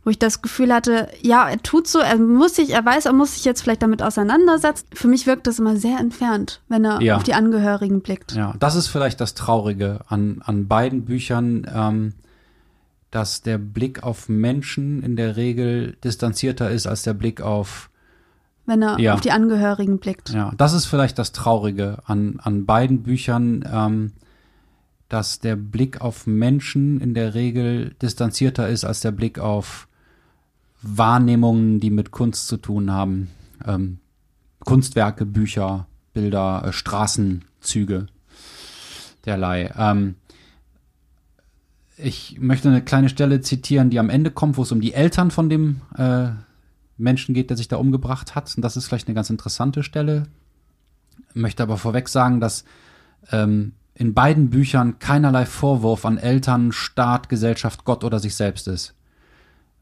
Wo 0.03 0.09
ich 0.09 0.17
das 0.17 0.41
Gefühl 0.41 0.73
hatte, 0.73 1.09
ja, 1.21 1.47
er 1.47 1.61
tut 1.61 1.87
so, 1.87 1.99
er 1.99 2.17
muss 2.17 2.55
sich, 2.55 2.71
er 2.71 2.83
weiß, 2.83 3.05
er 3.05 3.13
muss 3.13 3.35
sich 3.35 3.45
jetzt 3.45 3.61
vielleicht 3.61 3.83
damit 3.83 4.01
auseinandersetzen. 4.01 4.87
Für 4.93 5.07
mich 5.07 5.27
wirkt 5.27 5.45
das 5.45 5.59
immer 5.59 5.77
sehr 5.77 5.99
entfernt, 5.99 6.61
wenn 6.69 6.83
er 6.83 6.99
Ja. 7.01 7.17
auf 7.17 7.23
die 7.23 7.35
Angehörigen 7.35 8.01
blickt. 8.01 8.31
Ja, 8.33 8.55
das 8.59 8.73
ist 8.75 8.87
vielleicht 8.87 9.21
das 9.21 9.35
Traurige 9.35 9.99
an, 10.07 10.41
an 10.43 10.67
beiden 10.67 11.05
Büchern, 11.05 11.67
ähm, 11.71 12.13
dass 13.11 13.43
der 13.43 13.57
Blick 13.59 14.01
auf 14.03 14.27
Menschen 14.27 15.03
in 15.03 15.15
der 15.15 15.35
Regel 15.35 15.97
distanzierter 16.03 16.71
ist 16.71 16.87
als 16.87 17.03
der 17.03 17.13
Blick 17.13 17.41
auf 17.41 17.89
Wenn 18.65 18.81
er 18.81 18.99
Ja. 18.99 19.13
auf 19.15 19.21
die 19.21 19.31
Angehörigen 19.31 19.99
blickt. 19.99 20.29
Ja, 20.29 20.51
das 20.57 20.73
ist 20.73 20.85
vielleicht 20.85 21.19
das 21.19 21.31
Traurige 21.31 21.97
an, 22.05 22.39
an 22.41 22.65
beiden 22.65 23.03
Büchern, 23.03 23.67
ähm, 23.71 24.13
dass 25.09 25.39
der 25.41 25.57
Blick 25.57 25.99
auf 26.01 26.25
Menschen 26.25 27.01
in 27.01 27.13
der 27.13 27.33
Regel 27.35 27.95
distanzierter 28.01 28.69
ist 28.69 28.85
als 28.85 29.01
der 29.01 29.11
Blick 29.11 29.37
auf 29.39 29.87
Wahrnehmungen, 30.81 31.79
die 31.79 31.89
mit 31.89 32.11
Kunst 32.11 32.47
zu 32.47 32.57
tun 32.57 32.91
haben. 32.91 33.29
Ähm, 33.65 33.99
Kunstwerke, 34.59 35.25
Bücher, 35.25 35.87
Bilder, 36.13 36.63
äh, 36.65 36.73
Straßenzüge, 36.73 38.07
derlei. 39.25 39.71
Ähm, 39.77 40.15
ich 41.97 42.39
möchte 42.39 42.69
eine 42.69 42.83
kleine 42.83 43.09
Stelle 43.09 43.41
zitieren, 43.41 43.89
die 43.89 43.99
am 43.99 44.09
Ende 44.09 44.31
kommt, 44.31 44.57
wo 44.57 44.63
es 44.63 44.71
um 44.71 44.81
die 44.81 44.93
Eltern 44.93 45.29
von 45.29 45.49
dem 45.49 45.81
äh, 45.95 46.29
Menschen 46.97 47.33
geht, 47.33 47.49
der 47.49 47.57
sich 47.57 47.67
da 47.67 47.77
umgebracht 47.77 48.35
hat. 48.35 48.51
Und 48.55 48.63
das 48.63 48.77
ist 48.77 48.87
vielleicht 48.87 49.07
eine 49.07 49.15
ganz 49.15 49.29
interessante 49.29 49.83
Stelle. 49.83 50.23
Möchte 51.33 51.63
aber 51.63 51.77
vorweg 51.77 52.09
sagen, 52.09 52.39
dass 52.39 52.65
ähm, 53.31 53.73
in 53.93 54.13
beiden 54.13 54.49
Büchern 54.49 54.99
keinerlei 54.99 55.45
Vorwurf 55.45 56.05
an 56.05 56.17
Eltern, 56.17 56.71
Staat, 56.71 57.29
Gesellschaft, 57.29 57.85
Gott 57.85 58.03
oder 58.03 58.19
sich 58.19 58.35
selbst 58.35 58.67
ist. 58.67 58.95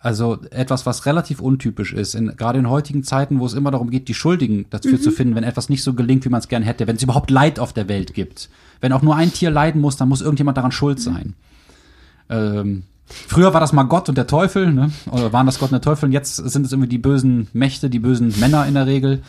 Also 0.01 0.39
etwas, 0.51 0.85
was 0.85 1.05
relativ 1.05 1.41
untypisch 1.41 1.91
ist, 1.91 2.15
in, 2.15 2.35
gerade 2.37 2.59
in 2.59 2.69
heutigen 2.69 3.03
Zeiten, 3.03 3.39
wo 3.39 3.45
es 3.45 3.53
immer 3.53 3.69
darum 3.69 3.89
geht, 3.89 4.07
die 4.07 4.13
Schuldigen 4.13 4.65
dafür 4.69 5.01
zu 5.01 5.11
finden, 5.11 5.35
wenn 5.35 5.43
etwas 5.43 5.67
nicht 5.67 5.83
so 5.83 5.93
gelingt, 5.93 6.23
wie 6.23 6.29
man 6.29 6.39
es 6.39 6.47
gern 6.47 6.63
hätte, 6.63 6.87
wenn 6.87 6.95
es 6.95 7.03
überhaupt 7.03 7.29
Leid 7.29 7.59
auf 7.59 7.73
der 7.73 7.89
Welt 7.89 8.13
gibt. 8.13 8.49
Wenn 8.79 8.93
auch 8.93 9.01
nur 9.01 9.17
ein 9.17 9.33
Tier 9.33 9.51
leiden 9.51 9.81
muss, 9.81 9.97
dann 9.97 10.07
muss 10.07 10.21
irgendjemand 10.21 10.57
daran 10.57 10.71
schuld 10.71 11.01
sein. 11.01 11.33
Ähm, 12.29 12.83
früher 13.07 13.53
war 13.53 13.59
das 13.59 13.73
mal 13.73 13.83
Gott 13.83 14.07
und 14.07 14.17
der 14.17 14.27
Teufel, 14.27 14.71
ne? 14.71 14.89
oder 15.11 15.33
waren 15.33 15.45
das 15.45 15.59
Gott 15.59 15.71
und 15.71 15.73
der 15.73 15.81
Teufel, 15.81 16.05
und 16.05 16.13
jetzt 16.13 16.37
sind 16.37 16.65
es 16.65 16.71
irgendwie 16.71 16.89
die 16.89 16.97
bösen 16.97 17.49
Mächte, 17.51 17.89
die 17.89 17.99
bösen 17.99 18.33
Männer 18.39 18.65
in 18.67 18.75
der 18.75 18.85
Regel, 18.85 19.21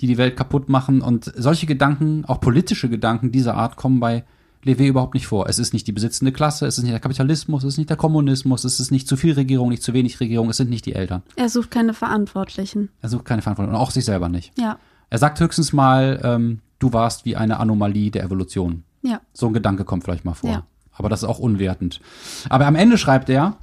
die 0.00 0.06
die 0.06 0.18
Welt 0.18 0.36
kaputt 0.36 0.68
machen. 0.68 1.00
Und 1.00 1.32
solche 1.36 1.66
Gedanken, 1.66 2.24
auch 2.26 2.40
politische 2.40 2.88
Gedanken 2.88 3.32
dieser 3.32 3.56
Art, 3.56 3.74
kommen 3.74 3.98
bei 3.98 4.22
Levé 4.64 4.86
überhaupt 4.86 5.14
nicht 5.14 5.26
vor. 5.26 5.48
Es 5.48 5.58
ist 5.58 5.72
nicht 5.72 5.86
die 5.88 5.92
besitzende 5.92 6.30
Klasse, 6.32 6.66
es 6.66 6.78
ist 6.78 6.84
nicht 6.84 6.92
der 6.92 7.00
Kapitalismus, 7.00 7.64
es 7.64 7.74
ist 7.74 7.78
nicht 7.78 7.90
der 7.90 7.96
Kommunismus, 7.96 8.62
es 8.64 8.78
ist 8.78 8.90
nicht 8.92 9.08
zu 9.08 9.16
viel 9.16 9.32
Regierung, 9.34 9.70
nicht 9.70 9.82
zu 9.82 9.92
wenig 9.92 10.20
Regierung, 10.20 10.50
es 10.50 10.56
sind 10.58 10.70
nicht 10.70 10.86
die 10.86 10.94
Eltern. 10.94 11.22
Er 11.36 11.48
sucht 11.48 11.70
keine 11.72 11.94
Verantwortlichen. 11.94 12.88
Er 13.00 13.08
sucht 13.08 13.24
keine 13.24 13.42
Verantwortung 13.42 13.74
und 13.74 13.80
auch 13.80 13.90
sich 13.90 14.04
selber 14.04 14.28
nicht. 14.28 14.52
Ja, 14.58 14.78
Er 15.10 15.18
sagt 15.18 15.40
höchstens 15.40 15.72
mal, 15.72 16.20
ähm, 16.22 16.60
du 16.78 16.92
warst 16.92 17.24
wie 17.24 17.34
eine 17.36 17.58
Anomalie 17.60 18.10
der 18.12 18.22
Evolution. 18.24 18.84
ja. 19.02 19.20
So 19.32 19.46
ein 19.48 19.52
Gedanke 19.52 19.84
kommt 19.84 20.04
vielleicht 20.04 20.24
mal 20.24 20.34
vor. 20.34 20.50
Ja. 20.50 20.66
Aber 20.92 21.08
das 21.08 21.22
ist 21.22 21.28
auch 21.28 21.38
unwertend. 21.40 22.00
Aber 22.48 22.66
am 22.66 22.76
Ende 22.76 22.98
schreibt 22.98 23.28
er, 23.30 23.56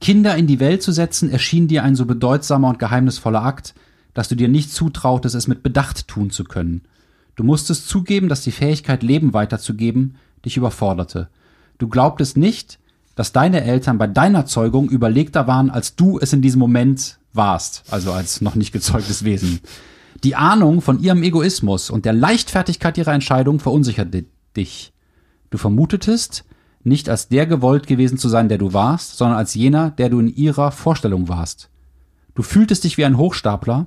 Kinder 0.00 0.36
in 0.36 0.46
die 0.46 0.60
Welt 0.60 0.82
zu 0.82 0.92
setzen 0.92 1.30
erschien 1.30 1.66
dir 1.68 1.82
ein 1.82 1.94
so 1.96 2.06
bedeutsamer 2.06 2.68
und 2.68 2.78
geheimnisvoller 2.78 3.42
Akt, 3.42 3.74
dass 4.14 4.28
du 4.28 4.34
dir 4.34 4.48
nicht 4.48 4.70
zutrautest, 4.72 5.34
es 5.34 5.46
mit 5.48 5.62
Bedacht 5.62 6.08
tun 6.08 6.30
zu 6.30 6.44
können. 6.44 6.82
Du 7.40 7.46
musstest 7.46 7.88
zugeben, 7.88 8.28
dass 8.28 8.42
die 8.42 8.52
Fähigkeit, 8.52 9.02
Leben 9.02 9.32
weiterzugeben, 9.32 10.16
dich 10.44 10.58
überforderte. 10.58 11.30
Du 11.78 11.88
glaubtest 11.88 12.36
nicht, 12.36 12.78
dass 13.14 13.32
deine 13.32 13.64
Eltern 13.64 13.96
bei 13.96 14.06
deiner 14.06 14.44
Zeugung 14.44 14.90
überlegter 14.90 15.46
waren, 15.46 15.70
als 15.70 15.96
du 15.96 16.18
es 16.18 16.34
in 16.34 16.42
diesem 16.42 16.58
Moment 16.58 17.18
warst, 17.32 17.84
also 17.90 18.12
als 18.12 18.42
noch 18.42 18.56
nicht 18.56 18.72
gezeugtes 18.72 19.24
Wesen. 19.24 19.60
Die 20.22 20.36
Ahnung 20.36 20.82
von 20.82 21.00
ihrem 21.00 21.22
Egoismus 21.22 21.88
und 21.88 22.04
der 22.04 22.12
Leichtfertigkeit 22.12 22.98
ihrer 22.98 23.14
Entscheidung 23.14 23.58
verunsicherte 23.58 24.26
dich. 24.54 24.92
Du 25.48 25.56
vermutetest, 25.56 26.44
nicht 26.84 27.08
als 27.08 27.28
der 27.28 27.46
gewollt 27.46 27.86
gewesen 27.86 28.18
zu 28.18 28.28
sein, 28.28 28.50
der 28.50 28.58
du 28.58 28.74
warst, 28.74 29.16
sondern 29.16 29.38
als 29.38 29.54
jener, 29.54 29.92
der 29.92 30.10
du 30.10 30.20
in 30.20 30.28
ihrer 30.28 30.72
Vorstellung 30.72 31.28
warst. 31.28 31.70
Du 32.34 32.42
fühltest 32.42 32.84
dich 32.84 32.98
wie 32.98 33.06
ein 33.06 33.16
Hochstapler, 33.16 33.86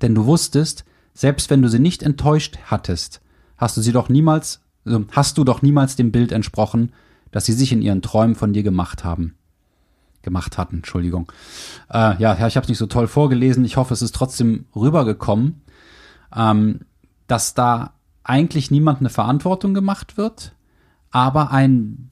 denn 0.00 0.14
du 0.14 0.24
wusstest, 0.24 0.86
selbst 1.14 1.50
wenn 1.50 1.62
du 1.62 1.68
sie 1.68 1.78
nicht 1.78 2.02
enttäuscht 2.02 2.58
hattest, 2.66 3.20
hast 3.56 3.76
du 3.76 3.80
sie 3.80 3.92
doch 3.92 4.08
niemals, 4.08 4.62
äh, 4.86 4.98
hast 5.12 5.38
du 5.38 5.44
doch 5.44 5.62
niemals 5.62 5.96
dem 5.96 6.12
Bild 6.12 6.32
entsprochen, 6.32 6.92
das 7.30 7.46
sie 7.46 7.52
sich 7.52 7.72
in 7.72 7.82
ihren 7.82 8.02
Träumen 8.02 8.34
von 8.34 8.52
dir 8.52 8.62
gemacht 8.62 9.04
haben. 9.04 9.34
Gemacht 10.22 10.56
hatten, 10.56 10.76
Entschuldigung. 10.76 11.32
Äh, 11.90 12.16
ja, 12.20 12.36
ja, 12.38 12.46
ich 12.46 12.56
habe 12.56 12.64
es 12.64 12.68
nicht 12.68 12.78
so 12.78 12.86
toll 12.86 13.08
vorgelesen. 13.08 13.64
Ich 13.64 13.76
hoffe, 13.76 13.92
es 13.92 14.02
ist 14.02 14.14
trotzdem 14.14 14.66
rübergekommen, 14.76 15.62
ähm, 16.34 16.80
dass 17.26 17.54
da 17.54 17.94
eigentlich 18.22 18.70
niemand 18.70 19.00
eine 19.00 19.10
Verantwortung 19.10 19.74
gemacht 19.74 20.16
wird, 20.16 20.54
aber 21.10 21.50
ein 21.50 22.10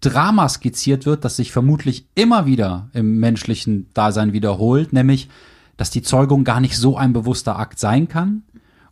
Drama 0.00 0.48
skizziert 0.48 1.06
wird, 1.06 1.24
das 1.24 1.36
sich 1.36 1.52
vermutlich 1.52 2.08
immer 2.14 2.44
wieder 2.44 2.90
im 2.92 3.18
menschlichen 3.18 3.88
Dasein 3.94 4.32
wiederholt, 4.32 4.92
nämlich, 4.92 5.28
dass 5.76 5.90
die 5.90 6.02
Zeugung 6.02 6.44
gar 6.44 6.60
nicht 6.60 6.76
so 6.76 6.96
ein 6.96 7.12
bewusster 7.12 7.58
Akt 7.58 7.78
sein 7.78 8.08
kann 8.08 8.42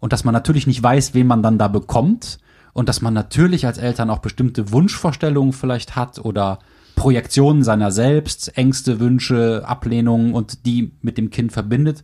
und 0.00 0.12
dass 0.12 0.24
man 0.24 0.32
natürlich 0.32 0.66
nicht 0.66 0.82
weiß, 0.82 1.14
wen 1.14 1.26
man 1.26 1.42
dann 1.42 1.58
da 1.58 1.68
bekommt 1.68 2.38
und 2.72 2.88
dass 2.88 3.02
man 3.02 3.14
natürlich 3.14 3.66
als 3.66 3.78
Eltern 3.78 4.10
auch 4.10 4.18
bestimmte 4.18 4.72
Wunschvorstellungen 4.72 5.52
vielleicht 5.52 5.94
hat 5.96 6.18
oder 6.18 6.58
Projektionen 6.96 7.62
seiner 7.62 7.90
selbst, 7.90 8.56
Ängste, 8.56 9.00
Wünsche, 9.00 9.62
Ablehnungen 9.66 10.34
und 10.34 10.66
die 10.66 10.92
mit 11.00 11.18
dem 11.18 11.30
Kind 11.30 11.52
verbindet. 11.52 12.02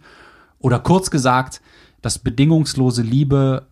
Oder 0.58 0.78
kurz 0.78 1.10
gesagt, 1.10 1.60
dass 2.02 2.18
bedingungslose 2.18 3.02
Liebe 3.02 3.66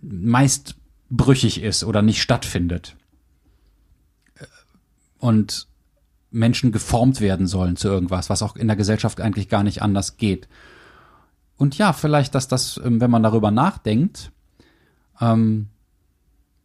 meist 0.00 0.76
brüchig 1.10 1.62
ist 1.62 1.84
oder 1.84 2.02
nicht 2.02 2.22
stattfindet. 2.22 2.96
Und 5.18 5.68
Menschen 6.30 6.72
geformt 6.72 7.20
werden 7.20 7.46
sollen 7.46 7.76
zu 7.76 7.88
irgendwas, 7.88 8.30
was 8.30 8.42
auch 8.42 8.56
in 8.56 8.68
der 8.68 8.76
Gesellschaft 8.76 9.20
eigentlich 9.20 9.48
gar 9.48 9.62
nicht 9.62 9.82
anders 9.82 10.16
geht. 10.16 10.48
Und 11.56 11.76
ja, 11.76 11.92
vielleicht, 11.92 12.34
dass 12.34 12.48
das, 12.48 12.80
ähm, 12.82 13.00
wenn 13.00 13.10
man 13.10 13.22
darüber 13.22 13.50
nachdenkt, 13.50 14.32
ähm, 15.20 15.68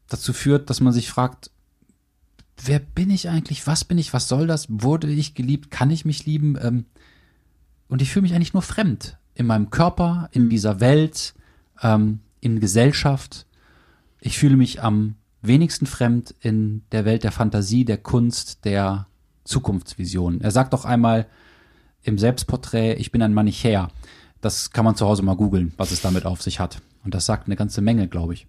dazu 0.08 0.34
führt, 0.34 0.70
dass 0.70 0.82
man 0.82 0.94
sich 0.94 1.10
fragt, 1.10 1.52
wer 2.64 2.80
bin 2.80 3.10
ich 3.10 3.30
eigentlich? 3.30 3.66
Was 3.68 3.84
bin 3.84 3.98
ich? 3.98 4.14
Was 4.14 4.28
soll 4.28 4.48
das? 4.48 4.68
Wurde 4.70 5.12
ich 5.12 5.34
geliebt? 5.34 5.72
Kann 5.72 5.92
ich 5.92 6.06
mich 6.06 6.26
lieben? 6.26 6.58
Ähm, 6.62 6.86
und 7.88 8.02
ich 8.02 8.12
fühle 8.12 8.24
mich 8.24 8.34
eigentlich 8.34 8.54
nur 8.54 8.62
fremd 8.62 9.18
in 9.34 9.48
meinem 9.48 9.70
Körper, 9.70 10.30
in 10.32 10.50
dieser 10.50 10.80
Welt, 10.80 11.34
ähm, 11.82 12.22
in 12.40 12.60
Gesellschaft. 12.60 13.46
Ich 14.22 14.38
fühle 14.38 14.56
mich 14.56 14.82
am 14.82 15.16
wenigsten 15.42 15.86
fremd 15.86 16.34
in 16.40 16.84
der 16.92 17.06
Welt 17.06 17.24
der 17.24 17.32
Fantasie, 17.32 17.86
der 17.86 17.98
Kunst, 17.98 18.66
der 18.66 19.08
Zukunftsvisionen. 19.46 20.42
Er 20.42 20.52
sagt 20.52 20.74
doch 20.74 20.86
einmal 20.86 21.28
im 22.04 22.18
Selbstporträt, 22.18 22.96
ich 22.96 23.12
bin 23.12 23.22
ein 23.22 23.34
Manichäer. 23.34 23.90
Das 24.42 24.72
kann 24.72 24.86
man 24.86 24.96
zu 24.96 25.08
Hause 25.08 25.24
mal 25.24 25.36
googeln, 25.36 25.74
was 25.78 25.92
es 25.92 26.02
damit 26.02 26.26
auf 26.26 26.42
sich 26.42 26.60
hat. 26.60 26.82
Und 27.04 27.16
das 27.16 27.26
sagt 27.26 27.48
eine 27.48 27.56
ganze 27.56 27.82
Menge, 27.82 28.08
glaube 28.08 28.34
ich. 28.34 28.48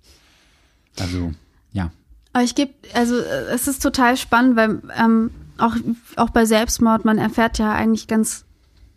Also, 0.98 1.32
ja. 1.72 1.90
Aber 2.32 2.44
ich 2.44 2.54
gebe, 2.54 2.72
also 2.92 3.16
es 3.16 3.68
ist 3.68 3.82
total 3.82 4.16
spannend, 4.16 4.56
weil 4.56 4.82
ähm, 4.98 5.30
auch, 5.58 5.74
auch 6.16 6.30
bei 6.30 6.44
Selbstmord, 6.44 7.04
man 7.04 7.18
erfährt 7.18 7.58
ja 7.58 7.72
eigentlich 7.72 8.08
ganz, 8.08 8.44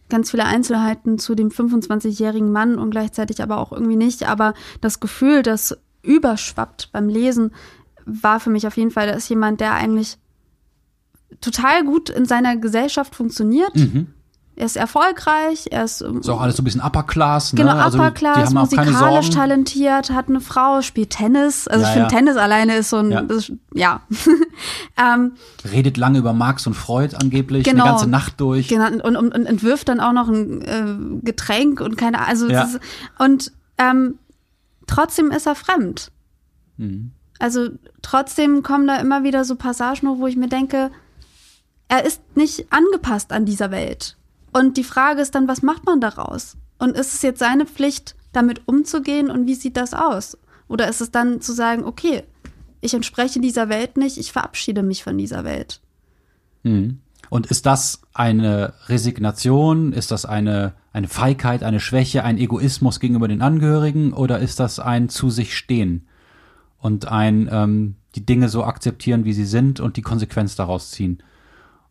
ganz 0.09 0.31
viele 0.31 0.45
Einzelheiten 0.45 1.19
zu 1.19 1.35
dem 1.35 1.49
25-jährigen 1.49 2.51
Mann 2.51 2.77
und 2.77 2.91
gleichzeitig 2.91 3.41
aber 3.41 3.59
auch 3.59 3.71
irgendwie 3.71 3.95
nicht. 3.95 4.27
Aber 4.27 4.53
das 4.81 4.99
Gefühl, 4.99 5.41
das 5.41 5.77
überschwappt 6.01 6.89
beim 6.91 7.07
Lesen, 7.07 7.51
war 8.05 8.39
für 8.39 8.49
mich 8.49 8.65
auf 8.65 8.77
jeden 8.77 8.91
Fall, 8.91 9.07
da 9.07 9.13
ist 9.13 9.29
jemand, 9.29 9.61
der 9.61 9.73
eigentlich 9.73 10.17
total 11.41 11.83
gut 11.83 12.09
in 12.09 12.25
seiner 12.25 12.57
Gesellschaft 12.57 13.15
funktioniert. 13.15 13.75
Mhm. 13.75 14.07
Er 14.55 14.65
ist 14.65 14.75
erfolgreich, 14.75 15.67
er 15.71 15.85
ist 15.85 16.01
ähm, 16.01 16.19
Ist 16.19 16.27
auch 16.27 16.41
alles 16.41 16.57
so 16.57 16.61
ein 16.61 16.65
bisschen 16.65 16.81
Upper 16.81 17.03
Class, 17.03 17.53
ne? 17.53 17.61
Genau, 17.61 17.77
also, 17.77 17.97
Upper 17.97 18.11
die 18.11 18.15
Class, 18.15 18.53
musikalisch 18.53 19.29
talentiert, 19.29 20.11
hat 20.11 20.27
eine 20.27 20.41
Frau, 20.41 20.81
spielt 20.81 21.11
Tennis. 21.11 21.65
Also 21.65 21.83
Ja, 21.83 21.87
ich 21.87 21.93
finde, 21.93 22.11
ja. 22.11 22.17
Tennis 22.19 22.35
alleine 22.35 22.75
ist 22.75 22.89
so 22.89 22.97
ein, 22.97 23.09
Ja. 23.09 23.21
das, 23.21 23.53
ja. 23.73 24.01
ähm, 24.97 25.31
Redet 25.71 25.95
lange 25.95 26.19
über 26.19 26.33
Marx 26.33 26.67
und 26.67 26.73
Freud 26.73 27.15
angeblich, 27.15 27.63
Genau. 27.63 27.83
eine 27.85 27.91
ganze 27.93 28.09
Nacht 28.09 28.41
durch. 28.41 28.67
genau, 28.67 28.87
und, 28.87 29.15
und, 29.15 29.33
und 29.33 29.45
entwirft 29.45 29.87
dann 29.87 30.01
auch 30.01 30.11
noch 30.11 30.27
ein 30.27 30.61
äh, 30.61 31.21
Getränk 31.23 31.79
und 31.79 31.95
keine, 31.95 32.27
also 32.27 32.47
ist, 32.47 32.81
und 33.17 33.53
ähm, 33.77 34.15
trotzdem 34.87 35.31
ist 35.31 35.47
er 35.47 35.55
fremd. 35.55 36.11
Mhm. 36.75 37.11
Also 37.39 37.69
trotzdem 38.01 38.61
kommen 38.61 38.87
da 38.87 38.97
immer 38.97 39.23
wieder 39.23 39.45
so 39.45 39.55
Passagen, 39.55 40.09
hoch, 40.09 40.19
wo 40.19 40.27
ich 40.27 40.35
mir 40.35 40.49
denke, 40.49 40.91
er 41.89 42.05
ist 42.05 42.21
nicht 42.35 42.71
angepasst 42.71 43.33
an 43.33 43.45
dieser 43.45 43.71
Welt. 43.71 44.15
Und 44.53 44.77
die 44.77 44.83
Frage 44.83 45.21
ist 45.21 45.35
dann, 45.35 45.47
was 45.47 45.61
macht 45.61 45.85
man 45.85 45.99
daraus? 45.99 46.55
Und 46.77 46.95
ist 46.95 47.13
es 47.13 47.21
jetzt 47.21 47.39
seine 47.39 47.65
Pflicht, 47.65 48.15
damit 48.31 48.61
umzugehen 48.67 49.29
und 49.29 49.47
wie 49.47 49.55
sieht 49.55 49.75
das 49.75 49.93
aus? 49.93 50.37
Oder 50.67 50.87
ist 50.87 51.01
es 51.01 51.11
dann 51.11 51.41
zu 51.41 51.51
sagen, 51.51 51.83
okay, 51.83 52.23
ich 52.79 52.93
entspreche 52.93 53.41
dieser 53.41 53.69
Welt 53.69 53.97
nicht, 53.97 54.17
ich 54.17 54.31
verabschiede 54.31 54.83
mich 54.83 55.03
von 55.03 55.17
dieser 55.17 55.43
Welt? 55.43 55.81
Mhm. 56.63 56.99
Und 57.29 57.47
ist 57.47 57.65
das 57.65 58.01
eine 58.13 58.73
Resignation? 58.87 59.93
Ist 59.93 60.11
das 60.11 60.25
eine, 60.25 60.73
eine 60.93 61.07
Feigheit, 61.07 61.63
eine 61.63 61.79
Schwäche, 61.79 62.23
ein 62.23 62.37
Egoismus 62.37 62.99
gegenüber 62.99 63.27
den 63.27 63.41
Angehörigen? 63.41 64.13
Oder 64.13 64.39
ist 64.39 64.59
das 64.59 64.79
ein 64.79 65.09
zu 65.09 65.29
sich 65.29 65.55
stehen 65.55 66.07
und 66.79 67.07
ein 67.07 67.49
ähm, 67.51 67.95
die 68.15 68.25
Dinge 68.25 68.49
so 68.49 68.63
akzeptieren, 68.63 69.25
wie 69.25 69.33
sie 69.33 69.45
sind 69.45 69.79
und 69.79 69.97
die 69.97 70.01
Konsequenz 70.01 70.55
daraus 70.55 70.91
ziehen? 70.91 71.21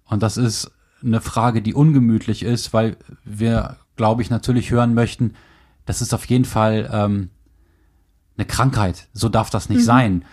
Und 0.08 0.22
das 0.22 0.36
ist 0.36 0.70
eine 1.02 1.20
Frage, 1.20 1.62
die 1.62 1.74
ungemütlich 1.74 2.42
ist, 2.42 2.72
weil 2.72 2.96
wir, 3.24 3.76
glaube 3.96 4.22
ich, 4.22 4.30
natürlich 4.30 4.70
hören 4.70 4.94
möchten, 4.94 5.34
das 5.86 6.02
ist 6.02 6.12
auf 6.12 6.24
jeden 6.26 6.44
Fall 6.44 6.90
ähm, 6.92 7.30
eine 8.36 8.46
Krankheit. 8.46 9.08
So 9.12 9.28
darf 9.28 9.50
das 9.50 9.68
nicht 9.68 9.84
sein. 9.84 10.24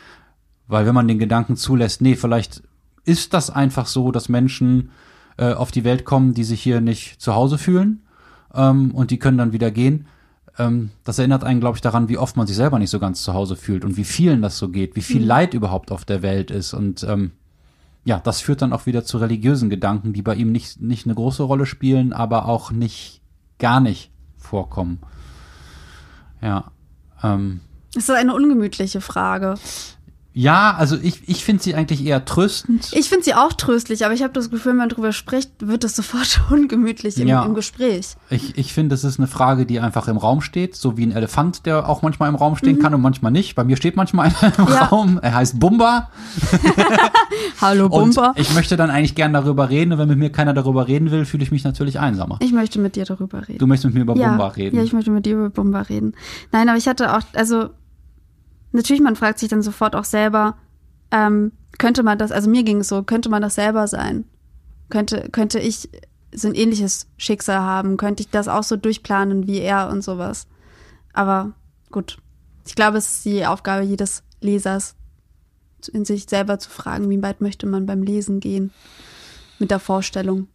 Weil 0.67 0.85
wenn 0.85 0.95
man 0.95 1.07
den 1.07 1.19
Gedanken 1.19 1.55
zulässt, 1.55 2.01
nee, 2.01 2.15
vielleicht 2.15 2.63
ist 3.03 3.33
das 3.33 3.49
einfach 3.49 3.85
so, 3.85 4.11
dass 4.11 4.29
Menschen 4.29 4.89
äh, 5.37 5.53
auf 5.53 5.71
die 5.71 5.83
Welt 5.83 6.05
kommen, 6.05 6.33
die 6.33 6.43
sich 6.43 6.61
hier 6.61 6.81
nicht 6.81 7.21
zu 7.21 7.35
Hause 7.35 7.57
fühlen 7.57 8.01
ähm, 8.53 8.91
und 8.91 9.11
die 9.11 9.19
können 9.19 9.37
dann 9.37 9.53
wieder 9.53 9.71
gehen. 9.71 10.07
Ähm, 10.57 10.91
das 11.03 11.19
erinnert 11.19 11.43
einen, 11.43 11.59
glaube 11.59 11.77
ich, 11.77 11.81
daran, 11.81 12.09
wie 12.09 12.17
oft 12.17 12.37
man 12.37 12.47
sich 12.47 12.55
selber 12.55 12.79
nicht 12.79 12.89
so 12.89 12.99
ganz 12.99 13.21
zu 13.21 13.33
Hause 13.33 13.55
fühlt 13.55 13.85
und 13.85 13.97
wie 13.97 14.05
vielen 14.05 14.41
das 14.41 14.57
so 14.57 14.69
geht, 14.69 14.95
wie 14.95 15.01
viel 15.01 15.23
Leid 15.23 15.53
überhaupt 15.53 15.91
auf 15.91 16.05
der 16.05 16.21
Welt 16.21 16.51
ist. 16.51 16.73
Und 16.73 17.03
ähm, 17.03 17.31
ja, 18.05 18.19
das 18.19 18.39
führt 18.39 18.61
dann 18.61 18.71
auch 18.71 18.85
wieder 18.85 19.03
zu 19.03 19.17
religiösen 19.17 19.69
Gedanken, 19.69 20.13
die 20.13 20.21
bei 20.21 20.35
ihm 20.35 20.51
nicht, 20.51 20.79
nicht 20.79 21.05
eine 21.05 21.15
große 21.15 21.43
Rolle 21.43 21.65
spielen, 21.65 22.13
aber 22.13 22.45
auch 22.45 22.71
nicht 22.71 23.21
gar 23.57 23.79
nicht 23.79 24.11
vorkommen. 24.37 24.99
Ja. 26.39 26.71
Ähm, 27.23 27.61
Das 27.95 28.03
ist 28.03 28.11
eine 28.11 28.35
ungemütliche 28.35 29.01
Frage. 29.01 29.55
Ja, 30.37 30.75
also 30.77 30.97
ich, 31.01 31.21
ich 31.29 31.45
finde 31.45 31.63
sie 31.63 31.75
eigentlich 31.75 32.05
eher 32.05 32.25
tröstend. 32.25 32.89
Ich 32.91 33.07
finde 33.07 33.23
sie 33.23 33.33
auch 33.33 33.53
tröstlich, 33.53 34.03
aber 34.03 34.13
ich 34.13 34.21
habe 34.21 34.33
das 34.33 34.49
Gefühl, 34.51 34.71
wenn 34.73 34.77
man 34.79 34.89
drüber 34.89 35.13
spricht, 35.13 35.49
wird 35.65 35.85
es 35.85 35.95
sofort 35.95 36.41
ungemütlich 36.51 37.17
im, 37.17 37.27
Ja. 37.29 37.45
im 37.45 37.53
Gespräch. 37.53 38.17
Ich, 38.29 38.57
ich 38.57 38.73
finde, 38.73 38.95
es 38.95 39.05
ist 39.05 39.17
eine 39.17 39.27
Frage, 39.27 39.65
die 39.65 39.79
einfach 39.79 40.09
im 40.09 40.17
Raum 40.17 40.41
steht, 40.41 40.75
so 40.75 40.97
wie 40.97 41.05
ein 41.05 41.13
Elefant, 41.13 41.65
der 41.65 41.87
auch 41.87 42.01
manchmal 42.01 42.27
im 42.27 42.35
Raum 42.35 42.57
stehen 42.57 42.79
kann 42.79 42.93
und 42.93 42.99
manchmal 43.01 43.31
nicht. 43.31 43.55
Bei 43.55 43.63
mir 43.63 43.77
steht 43.77 43.95
manchmal 43.95 44.27
einer 44.41 44.57
im 44.57 44.65
Mhm. 44.65 44.71
Ja. 44.71 44.85
Raum. 44.87 45.19
Er 45.21 45.33
heißt 45.35 45.57
Bumba. 45.59 46.09
Hallo 47.61 47.85
Und 47.85 48.15
Bumper. 48.15 48.33
ich 48.35 48.53
möchte 48.53 48.75
dann 48.77 48.89
eigentlich 48.89 49.15
gern 49.15 49.33
darüber 49.33 49.69
reden. 49.69 49.93
Und 49.93 49.99
wenn 49.99 50.07
mit 50.09 50.17
mir 50.19 50.31
keiner 50.31 50.53
darüber 50.53 50.87
reden 50.87 51.11
will, 51.11 51.25
fühle 51.25 51.43
ich 51.43 51.51
mich 51.51 51.63
natürlich 51.63 51.99
einsamer. 51.99 52.39
Ich 52.41 52.51
möchte 52.51 52.79
mit 52.79 52.95
dir 52.95 53.05
darüber 53.05 53.47
reden. 53.47 53.59
Du 53.59 53.67
möchtest 53.67 53.85
mit 53.85 53.95
mir 53.95 54.01
über 54.01 54.15
ja, 54.17 54.29
Bumba 54.29 54.47
reden. 54.49 54.75
Ja, 54.77 54.83
ich 54.83 54.93
möchte 54.93 55.11
mit 55.11 55.25
dir 55.25 55.33
über 55.35 55.49
Bumba 55.49 55.81
reden. 55.81 56.13
Nein, 56.51 56.67
aber 56.69 56.77
ich 56.77 56.87
hatte 56.87 57.15
auch, 57.15 57.21
also 57.33 57.69
natürlich, 58.75 59.01
man 59.01 59.15
fragt 59.15 59.39
sich 59.39 59.49
dann 59.49 59.61
sofort 59.61 59.95
auch 59.95 60.03
selber, 60.03 60.57
ähm, 61.11 61.51
könnte 61.77 62.03
man 62.03 62.17
das, 62.17 62.31
also 62.31 62.49
mir 62.49 62.63
ging 62.63 62.79
es 62.81 62.87
so, 62.87 63.03
könnte 63.03 63.29
man 63.29 63.41
das 63.41 63.55
selber 63.55 63.87
sein? 63.87 64.25
Könnte, 64.89 65.29
könnte 65.31 65.59
ich 65.59 65.89
so 66.33 66.47
ein 66.47 66.55
ähnliches 66.55 67.07
Schicksal 67.17 67.59
haben? 67.59 67.97
Könnte 67.97 68.21
ich 68.21 68.29
das 68.29 68.47
auch 68.47 68.63
so 68.63 68.75
durchplanen 68.75 69.47
wie 69.47 69.59
er 69.59 69.89
und 69.89 70.03
sowas? 70.03 70.47
Aber 71.13 71.53
gut, 71.91 72.17
ich 72.65 72.75
glaube, 72.75 72.97
es 72.97 73.07
ist 73.07 73.25
die 73.25 73.45
Aufgabe 73.45 73.83
jedes 73.83 74.23
Lesers, 74.41 74.95
in 75.93 76.05
sich 76.05 76.25
selber 76.27 76.59
zu 76.59 76.69
fragen, 76.69 77.09
wie 77.09 77.21
weit 77.21 77.41
möchte 77.41 77.67
man 77.67 77.85
beim 77.85 78.01
Lesen 78.01 78.39
gehen 78.39 78.71
mit 79.59 79.71
der 79.71 79.79
Vorstellung. 79.79 80.47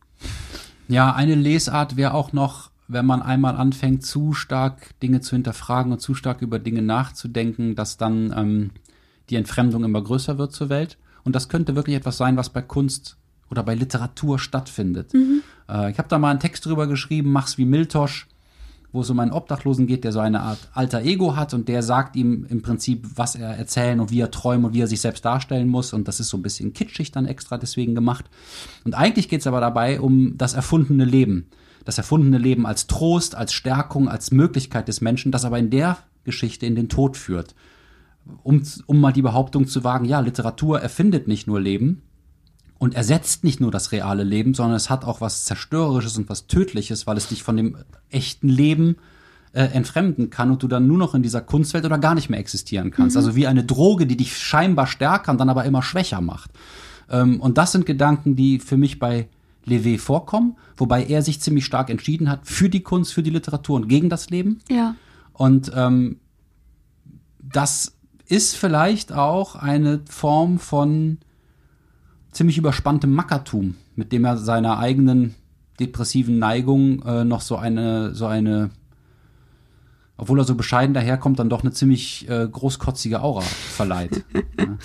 Ja, 0.89 1.15
eine 1.15 1.37
Lesart 1.37 1.97
wäre 1.97 2.15
auch 2.15 2.33
noch, 2.33 2.70
wenn 2.91 3.07
man 3.07 3.23
einmal 3.23 3.57
anfängt, 3.57 4.05
zu 4.05 4.33
stark 4.33 4.99
Dinge 5.01 5.21
zu 5.21 5.37
hinterfragen 5.37 5.93
und 5.93 6.01
zu 6.01 6.15
stark 6.15 6.43
über 6.43 6.59
Dinge 6.59 6.83
nachzudenken, 6.83 7.77
dass 7.77 7.97
dann 7.97 8.35
ähm, 8.37 8.71
die 9.31 9.37
Entfremdung 9.37 9.85
immer 9.85 10.03
größer 10.03 10.39
wird 10.39 10.53
zur 10.53 10.69
Welt. 10.69 10.99
Und 11.23 11.37
das 11.37 11.49
könnte 11.49 11.77
wirklich 11.77 11.97
etwas 11.97 12.17
sein, 12.17 12.37
was 12.37 12.51
bei 12.51 12.63
Kunst 12.63 13.17
oder 13.51 13.63
bei 13.63 13.75
Literatur 13.75 14.39
stattfindet. 14.39 15.13
Äh, 15.69 15.91
ich 15.93 15.99
habe 15.99 16.09
da 16.09 16.19
mal 16.19 16.31
einen 16.31 16.41
Text 16.41 16.67
drüber 16.67 16.87
geschrieben, 16.87 17.31
Mach's 17.31 17.59
wie 17.59 17.65
Miltosch, 17.65 18.27
wo 18.93 19.03
es 19.03 19.11
um 19.11 19.21
einen 19.21 19.31
Obdachlosen 19.31 19.87
geht, 19.87 20.03
der 20.03 20.11
so 20.11 20.19
eine 20.19 20.41
Art 20.41 20.59
alter 20.73 21.03
Ego 21.03 21.37
hat 21.37 21.55
und 21.55 21.69
der 21.69 21.85
sagt 21.85 22.17
ihm 22.17 22.45
im 22.49 22.61
Prinzip, 22.61 23.07
was 23.15 23.37
er 23.37 23.51
erzählen 23.51 24.01
und 24.01 24.11
wie 24.11 24.21
er 24.21 24.33
träumen 24.33 24.65
und 24.65 24.75
wie 24.75 24.81
er 24.81 24.89
sich 24.89 25.01
selbst 25.01 25.25
darstellen 25.25 25.69
muss. 25.69 25.93
Und 25.93 26.09
das 26.09 26.19
ist 26.19 26.29
so 26.29 26.37
ein 26.37 26.43
bisschen 26.43 26.73
kitschig 26.73 27.13
dann 27.13 27.27
extra 27.27 27.57
deswegen 27.57 27.95
gemacht. 27.95 28.25
Und 28.85 28.95
eigentlich 28.95 29.29
geht 29.29 29.43
es 29.43 29.47
aber 29.47 29.61
dabei 29.61 30.01
um 30.01 30.37
das 30.37 30.55
erfundene 30.55 31.05
Leben. 31.05 31.47
Das 31.85 31.99
erfundene 31.99 32.39
Leben 32.39 32.67
als 32.67 32.87
Trost, 32.87 33.35
als 33.35 33.53
Stärkung, 33.53 34.09
als 34.09 34.31
Möglichkeit 34.31 34.89
des 34.89 35.01
Menschen, 35.01 35.33
das 35.33 35.45
aber 35.45 35.59
in 35.59 35.71
der 35.71 35.99
Geschichte 36.25 36.67
in 36.67 36.75
den 36.75 36.89
Tod 36.89 37.17
führt. 37.17 37.55
Um, 38.43 38.63
um 38.87 39.01
mal 39.01 39.13
die 39.13 39.23
Behauptung 39.23 39.67
zu 39.67 39.83
wagen, 39.83 40.05
ja, 40.05 40.21
Literatur 40.21 40.81
erfindet 40.81 41.27
nicht 41.27 41.47
nur 41.47 41.61
Leben, 41.61 42.03
und 42.81 42.95
ersetzt 42.95 43.45
nicht 43.45 43.61
nur 43.61 43.71
das 43.71 43.93
reale 43.93 44.25
Leben, 44.25 44.55
sondern 44.55 44.75
es 44.75 44.89
hat 44.89 45.05
auch 45.05 45.21
was 45.21 45.45
Zerstörerisches 45.45 46.17
und 46.17 46.31
was 46.31 46.47
Tödliches, 46.47 47.07
weil 47.07 47.19
es 47.19 47.29
dich 47.29 47.43
von 47.43 47.55
dem 47.59 47.77
echten 48.09 48.49
Leben 48.49 48.97
äh, 49.53 49.65
entfremden 49.65 50.31
kann 50.31 50.51
und 50.51 50.63
du 50.63 50.67
dann 50.67 50.87
nur 50.87 50.97
noch 50.97 51.15
in 51.15 51.23
dieser 51.23 51.43
Kunstwelt 51.43 51.85
oder 51.85 51.99
gar 51.99 52.15
nicht 52.15 52.31
mehr 52.31 52.41
existieren 52.41 52.91
kannst. 52.91 53.19
Also 53.19 53.37
wie 53.37 53.47
eine 53.47 53.65
Droge, 53.65 54.07
die 54.07 54.17
dich 54.17 54.35
scheinbar 54.39 54.87
stärker 54.87 55.31
und 55.31 55.39
dann 55.39 55.51
aber 55.51 55.67
immer 55.67 55.83
schwächer 55.83 56.23
macht. 56.23 56.53
Ähm, 57.11 57.39
und 57.43 57.59
das 57.59 57.73
sind 57.73 57.85
Gedanken, 57.85 58.35
die 58.35 58.59
für 58.59 58.79
mich 58.79 58.99
bei 58.99 59.29
Levé 59.71 59.99
vorkommen, 59.99 60.57
wobei 60.77 61.05
er 61.05 61.23
sich 61.23 61.41
ziemlich 61.41 61.65
stark 61.65 61.89
entschieden 61.89 62.29
hat 62.29 62.47
für 62.47 62.69
die 62.69 62.83
Kunst, 62.83 63.15
für 63.15 63.23
die 63.23 63.31
Literatur 63.31 63.77
und 63.77 63.89
gegen 63.89 64.09
das 64.09 64.31
Leben. 64.31 64.61
Ja. 64.69 64.97
Und 65.33 65.73
ähm, 65.75 66.21
das 67.39 67.97
ist 68.27 68.57
vielleicht 68.57 69.13
auch 69.13 69.57
eine 69.57 70.03
Form 70.09 70.59
von 70.59 71.19
ziemlich 72.33 72.59
überspanntem 72.59 73.13
Mackertum, 73.13 73.77
mit 73.97 74.13
dem 74.13 74.25
er 74.25 74.37
seiner 74.37 74.79
eigenen 74.79 75.35
depressiven 75.81 76.39
Neigung 76.39 77.03
äh, 77.03 77.25
noch 77.25 77.41
so 77.41 77.57
eine, 77.57 78.15
so 78.15 78.27
eine, 78.27 78.71
obwohl 80.17 80.39
er 80.39 80.45
so 80.45 80.55
bescheiden 80.55 80.95
daherkommt, 80.95 81.39
dann 81.39 81.49
doch 81.49 81.63
eine 81.63 81.73
ziemlich 81.73 82.29
äh, 82.29 82.47
großkotzige 82.47 83.23
Aura 83.23 83.41
verleiht. 83.41 84.25
ja. 84.59 84.77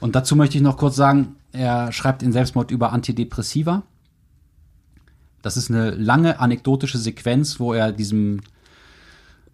Und 0.00 0.14
dazu 0.14 0.36
möchte 0.36 0.56
ich 0.56 0.62
noch 0.62 0.76
kurz 0.76 0.96
sagen, 0.96 1.36
er 1.52 1.92
schreibt 1.92 2.22
in 2.22 2.32
Selbstmord 2.32 2.70
über 2.70 2.92
Antidepressiva. 2.92 3.82
Das 5.42 5.56
ist 5.56 5.70
eine 5.70 5.90
lange 5.90 6.40
anekdotische 6.40 6.98
Sequenz, 6.98 7.60
wo 7.60 7.72
er 7.74 7.92
diesem 7.92 8.40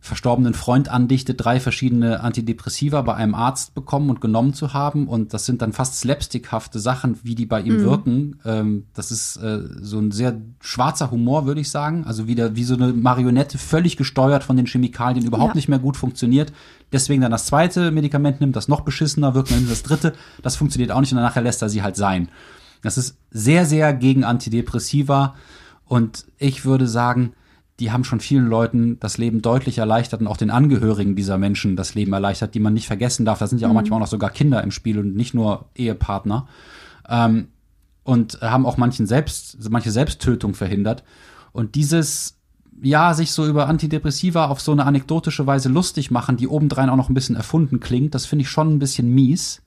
verstorbenen 0.00 0.54
Freund 0.54 0.88
andichtet, 0.88 1.44
drei 1.44 1.58
verschiedene 1.58 2.20
Antidepressiva 2.20 3.02
bei 3.02 3.14
einem 3.14 3.34
Arzt 3.34 3.74
bekommen 3.74 4.10
und 4.10 4.20
genommen 4.20 4.54
zu 4.54 4.72
haben. 4.72 5.08
Und 5.08 5.34
das 5.34 5.44
sind 5.44 5.60
dann 5.60 5.72
fast 5.72 5.98
slapstickhafte 5.98 6.78
Sachen, 6.78 7.18
wie 7.24 7.34
die 7.34 7.46
bei 7.46 7.60
ihm 7.60 7.80
wirken. 7.80 8.38
Ähm, 8.44 8.84
das 8.94 9.10
ist 9.10 9.36
äh, 9.38 9.60
so 9.80 9.98
ein 9.98 10.12
sehr 10.12 10.40
schwarzer 10.60 11.10
Humor, 11.10 11.46
würde 11.46 11.60
ich 11.60 11.70
sagen. 11.70 12.04
Also 12.04 12.28
wieder 12.28 12.54
wie 12.54 12.62
so 12.62 12.74
eine 12.74 12.92
Marionette, 12.92 13.58
völlig 13.58 13.96
gesteuert 13.96 14.44
von 14.44 14.56
den 14.56 14.66
Chemikalien, 14.66 15.26
überhaupt 15.26 15.54
Ja. 15.54 15.56
nicht 15.56 15.68
mehr 15.68 15.80
gut 15.80 15.96
funktioniert. 15.96 16.52
Deswegen 16.92 17.20
dann 17.20 17.32
das 17.32 17.46
zweite 17.46 17.90
Medikament 17.90 18.40
nimmt, 18.40 18.54
das 18.54 18.68
noch 18.68 18.82
beschissener 18.82 19.34
wirkt, 19.34 19.50
dann 19.50 19.58
nimmt 19.58 19.70
das 19.70 19.82
dritte. 19.82 20.12
Das 20.42 20.54
funktioniert 20.54 20.92
auch 20.92 21.00
nicht 21.00 21.10
und 21.10 21.16
dann 21.16 21.26
nachher 21.26 21.42
lässt 21.42 21.60
er 21.60 21.68
sie 21.68 21.82
halt 21.82 21.96
sein. 21.96 22.28
Das 22.82 22.98
ist 22.98 23.16
sehr, 23.32 23.66
sehr 23.66 23.92
gegen 23.92 24.22
Antidepressiva. 24.22 25.34
Und 25.88 26.26
ich 26.36 26.64
würde 26.64 26.86
sagen, 26.86 27.32
die 27.80 27.92
haben 27.92 28.04
schon 28.04 28.20
vielen 28.20 28.46
Leuten 28.46 28.98
das 29.00 29.18
Leben 29.18 29.40
deutlich 29.40 29.78
erleichtert 29.78 30.20
und 30.20 30.26
auch 30.26 30.36
den 30.36 30.50
Angehörigen 30.50 31.16
dieser 31.16 31.38
Menschen 31.38 31.76
das 31.76 31.94
Leben 31.94 32.12
erleichtert, 32.12 32.54
die 32.54 32.60
man 32.60 32.74
nicht 32.74 32.86
vergessen 32.86 33.24
darf. 33.24 33.38
Da 33.38 33.46
sind 33.46 33.60
ja 33.60 33.68
auch 33.68 33.72
manchmal 33.72 33.98
auch 33.98 34.02
noch 34.02 34.08
sogar 34.08 34.30
Kinder 34.30 34.62
im 34.62 34.70
Spiel 34.70 34.98
und 34.98 35.14
nicht 35.14 35.34
nur 35.34 35.66
Ehepartner. 35.74 36.48
Ähm, 37.08 37.48
und 38.02 38.40
haben 38.40 38.66
auch 38.66 38.78
manchen 38.78 39.06
selbst, 39.06 39.70
manche 39.70 39.90
Selbsttötung 39.90 40.54
verhindert. 40.54 41.04
Und 41.52 41.74
dieses, 41.74 42.38
ja, 42.82 43.14
sich 43.14 43.32
so 43.32 43.46
über 43.46 43.68
Antidepressiva 43.68 44.46
auf 44.46 44.60
so 44.60 44.72
eine 44.72 44.86
anekdotische 44.86 45.46
Weise 45.46 45.68
lustig 45.68 46.10
machen, 46.10 46.36
die 46.36 46.48
obendrein 46.48 46.90
auch 46.90 46.96
noch 46.96 47.10
ein 47.10 47.14
bisschen 47.14 47.36
erfunden 47.36 47.80
klingt, 47.80 48.14
das 48.14 48.26
finde 48.26 48.42
ich 48.44 48.50
schon 48.50 48.74
ein 48.74 48.78
bisschen 48.78 49.14
mies. 49.14 49.62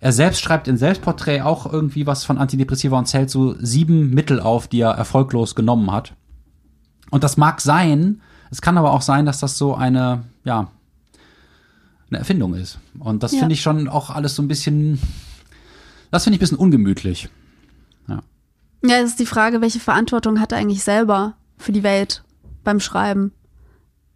Er 0.00 0.12
selbst 0.12 0.40
schreibt 0.40 0.66
in 0.66 0.76
Selbstporträt 0.78 1.42
auch 1.42 1.70
irgendwie 1.70 2.06
was 2.06 2.24
von 2.24 2.38
Antidepressiva 2.38 2.98
und 2.98 3.06
zählt 3.06 3.28
so 3.30 3.54
sieben 3.58 4.10
Mittel 4.10 4.40
auf, 4.40 4.66
die 4.66 4.80
er 4.80 4.92
erfolglos 4.92 5.54
genommen 5.54 5.92
hat. 5.92 6.14
Und 7.10 7.22
das 7.22 7.36
mag 7.36 7.60
sein, 7.60 8.22
es 8.50 8.62
kann 8.62 8.78
aber 8.78 8.92
auch 8.92 9.02
sein, 9.02 9.26
dass 9.26 9.40
das 9.40 9.58
so 9.58 9.74
eine, 9.74 10.24
ja, 10.44 10.70
eine 12.08 12.18
Erfindung 12.18 12.54
ist. 12.54 12.78
Und 12.98 13.22
das 13.22 13.32
Ja. 13.32 13.40
finde 13.40 13.52
ich 13.54 13.62
schon 13.62 13.88
auch 13.88 14.10
alles 14.10 14.34
so 14.34 14.42
ein 14.42 14.48
bisschen, 14.48 14.98
das 16.10 16.24
finde 16.24 16.36
ich 16.36 16.38
ein 16.38 16.44
bisschen 16.44 16.58
ungemütlich. 16.58 17.28
Ja, 18.82 18.96
es 19.02 19.10
ist 19.10 19.20
die 19.20 19.26
Frage, 19.26 19.60
welche 19.60 19.78
Verantwortung 19.78 20.40
hat 20.40 20.52
er 20.52 20.58
eigentlich 20.58 20.82
selber 20.82 21.34
für 21.58 21.70
die 21.72 21.82
Welt 21.82 22.24
beim 22.64 22.80
Schreiben? 22.80 23.32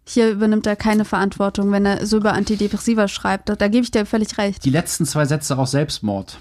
Hier 0.07 0.29
übernimmt 0.29 0.67
er 0.67 0.75
keine 0.75 1.03
Verantwortung, 1.03 1.71
wenn 1.71 1.85
er 1.85 2.05
so 2.05 2.17
über 2.17 2.33
Antidepressiva 2.33 3.07
schreibt. 3.07 3.49
Da, 3.49 3.55
da 3.55 3.67
gebe 3.67 3.83
ich 3.83 3.91
dir 3.91 4.05
völlig 4.05 4.37
recht. 4.37 4.63
Die 4.63 4.69
letzten 4.69 5.05
zwei 5.05 5.25
Sätze 5.25 5.57
aus 5.57 5.71
Selbstmord. 5.71 6.37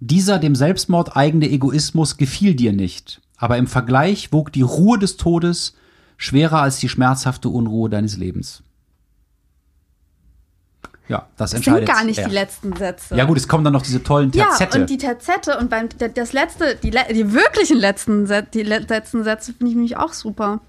Dieser 0.00 0.38
dem 0.38 0.54
Selbstmord 0.54 1.16
eigene 1.16 1.50
Egoismus 1.50 2.16
gefiel 2.16 2.54
dir 2.54 2.72
nicht, 2.72 3.20
aber 3.36 3.56
im 3.58 3.66
Vergleich 3.66 4.32
wog 4.32 4.52
die 4.52 4.62
Ruhe 4.62 4.98
des 4.98 5.16
Todes 5.16 5.74
schwerer 6.16 6.62
als 6.62 6.78
die 6.78 6.88
schmerzhafte 6.88 7.48
Unruhe 7.48 7.90
deines 7.90 8.16
Lebens. 8.16 8.62
Ja, 11.08 11.26
das 11.36 11.50
Das 11.52 11.62
sind 11.62 11.66
entscheidet 11.66 11.88
gar 11.88 12.04
nicht 12.04 12.18
er. 12.18 12.28
die 12.28 12.34
letzten 12.34 12.76
Sätze. 12.76 13.16
Ja 13.16 13.24
gut, 13.24 13.38
es 13.38 13.48
kommen 13.48 13.64
dann 13.64 13.72
noch 13.72 13.82
diese 13.82 14.02
tollen 14.02 14.30
Ja, 14.32 14.44
Terzette. 14.44 14.80
und 14.82 14.90
die 14.90 14.98
Terzette 14.98 15.58
und 15.58 15.70
beim 15.70 15.88
das 16.14 16.32
letzte, 16.34 16.76
die, 16.76 16.90
die 16.90 17.32
wirklichen 17.32 17.78
letzten, 17.78 18.26
Sä- 18.26 18.42
die 18.42 18.62
le- 18.62 18.80
letzten 18.80 19.24
Sätze 19.24 19.52
finde 19.54 19.70
ich 19.70 19.74
nämlich 19.74 19.96
auch 19.96 20.12
super. 20.12 20.60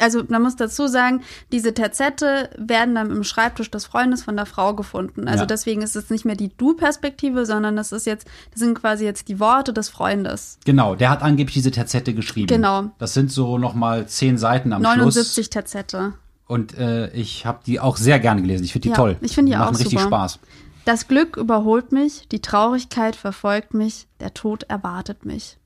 Also 0.00 0.22
man 0.28 0.42
muss 0.42 0.56
dazu 0.56 0.86
sagen, 0.86 1.22
diese 1.52 1.74
Terzette 1.74 2.50
werden 2.56 2.94
dann 2.94 3.10
im 3.10 3.22
Schreibtisch 3.22 3.70
des 3.70 3.84
Freundes 3.84 4.22
von 4.22 4.36
der 4.36 4.46
Frau 4.46 4.74
gefunden. 4.74 5.28
Also 5.28 5.42
Ja. 5.42 5.46
deswegen 5.46 5.82
ist 5.82 5.94
es 5.94 6.10
nicht 6.10 6.24
mehr 6.24 6.36
die 6.36 6.48
Du-Perspektive, 6.56 7.44
sondern 7.46 7.76
das 7.76 7.92
ist 7.92 8.06
jetzt, 8.06 8.26
das 8.50 8.60
sind 8.60 8.74
quasi 8.80 9.04
jetzt 9.04 9.28
die 9.28 9.38
Worte 9.40 9.72
des 9.72 9.88
Freundes. 9.90 10.58
Genau, 10.64 10.94
der 10.94 11.10
hat 11.10 11.22
angeblich 11.22 11.54
diese 11.54 11.70
Terzette 11.70 12.14
geschrieben. 12.14 12.46
Genau. 12.48 12.90
Das 12.98 13.14
sind 13.14 13.30
so 13.30 13.58
nochmal 13.58 14.08
zehn 14.08 14.38
Seiten 14.38 14.72
am 14.72 14.82
Schluss. 14.82 14.96
79 15.16 15.50
Terzette. 15.50 16.14
Und 16.46 16.76
äh, 16.78 17.10
ich 17.12 17.46
habe 17.46 17.60
die 17.64 17.78
auch 17.78 17.96
sehr 17.96 18.18
gerne 18.18 18.40
gelesen. 18.42 18.64
Ich 18.64 18.72
finde 18.72 18.84
die 18.84 18.90
Ja, 18.90 18.96
toll. 18.96 19.16
ich 19.20 19.34
finde 19.34 19.52
die 19.52 19.56
Machen 19.58 19.74
auch 19.74 19.78
richtig 19.78 20.00
super. 20.00 20.06
Spaß. 20.16 20.38
Das 20.86 21.06
Glück 21.08 21.36
überholt 21.36 21.92
mich, 21.92 22.26
die 22.32 22.40
Traurigkeit 22.40 23.14
verfolgt 23.14 23.74
mich, 23.74 24.06
der 24.18 24.32
Tod 24.34 24.62
erwartet 24.64 25.26
mich. 25.26 25.58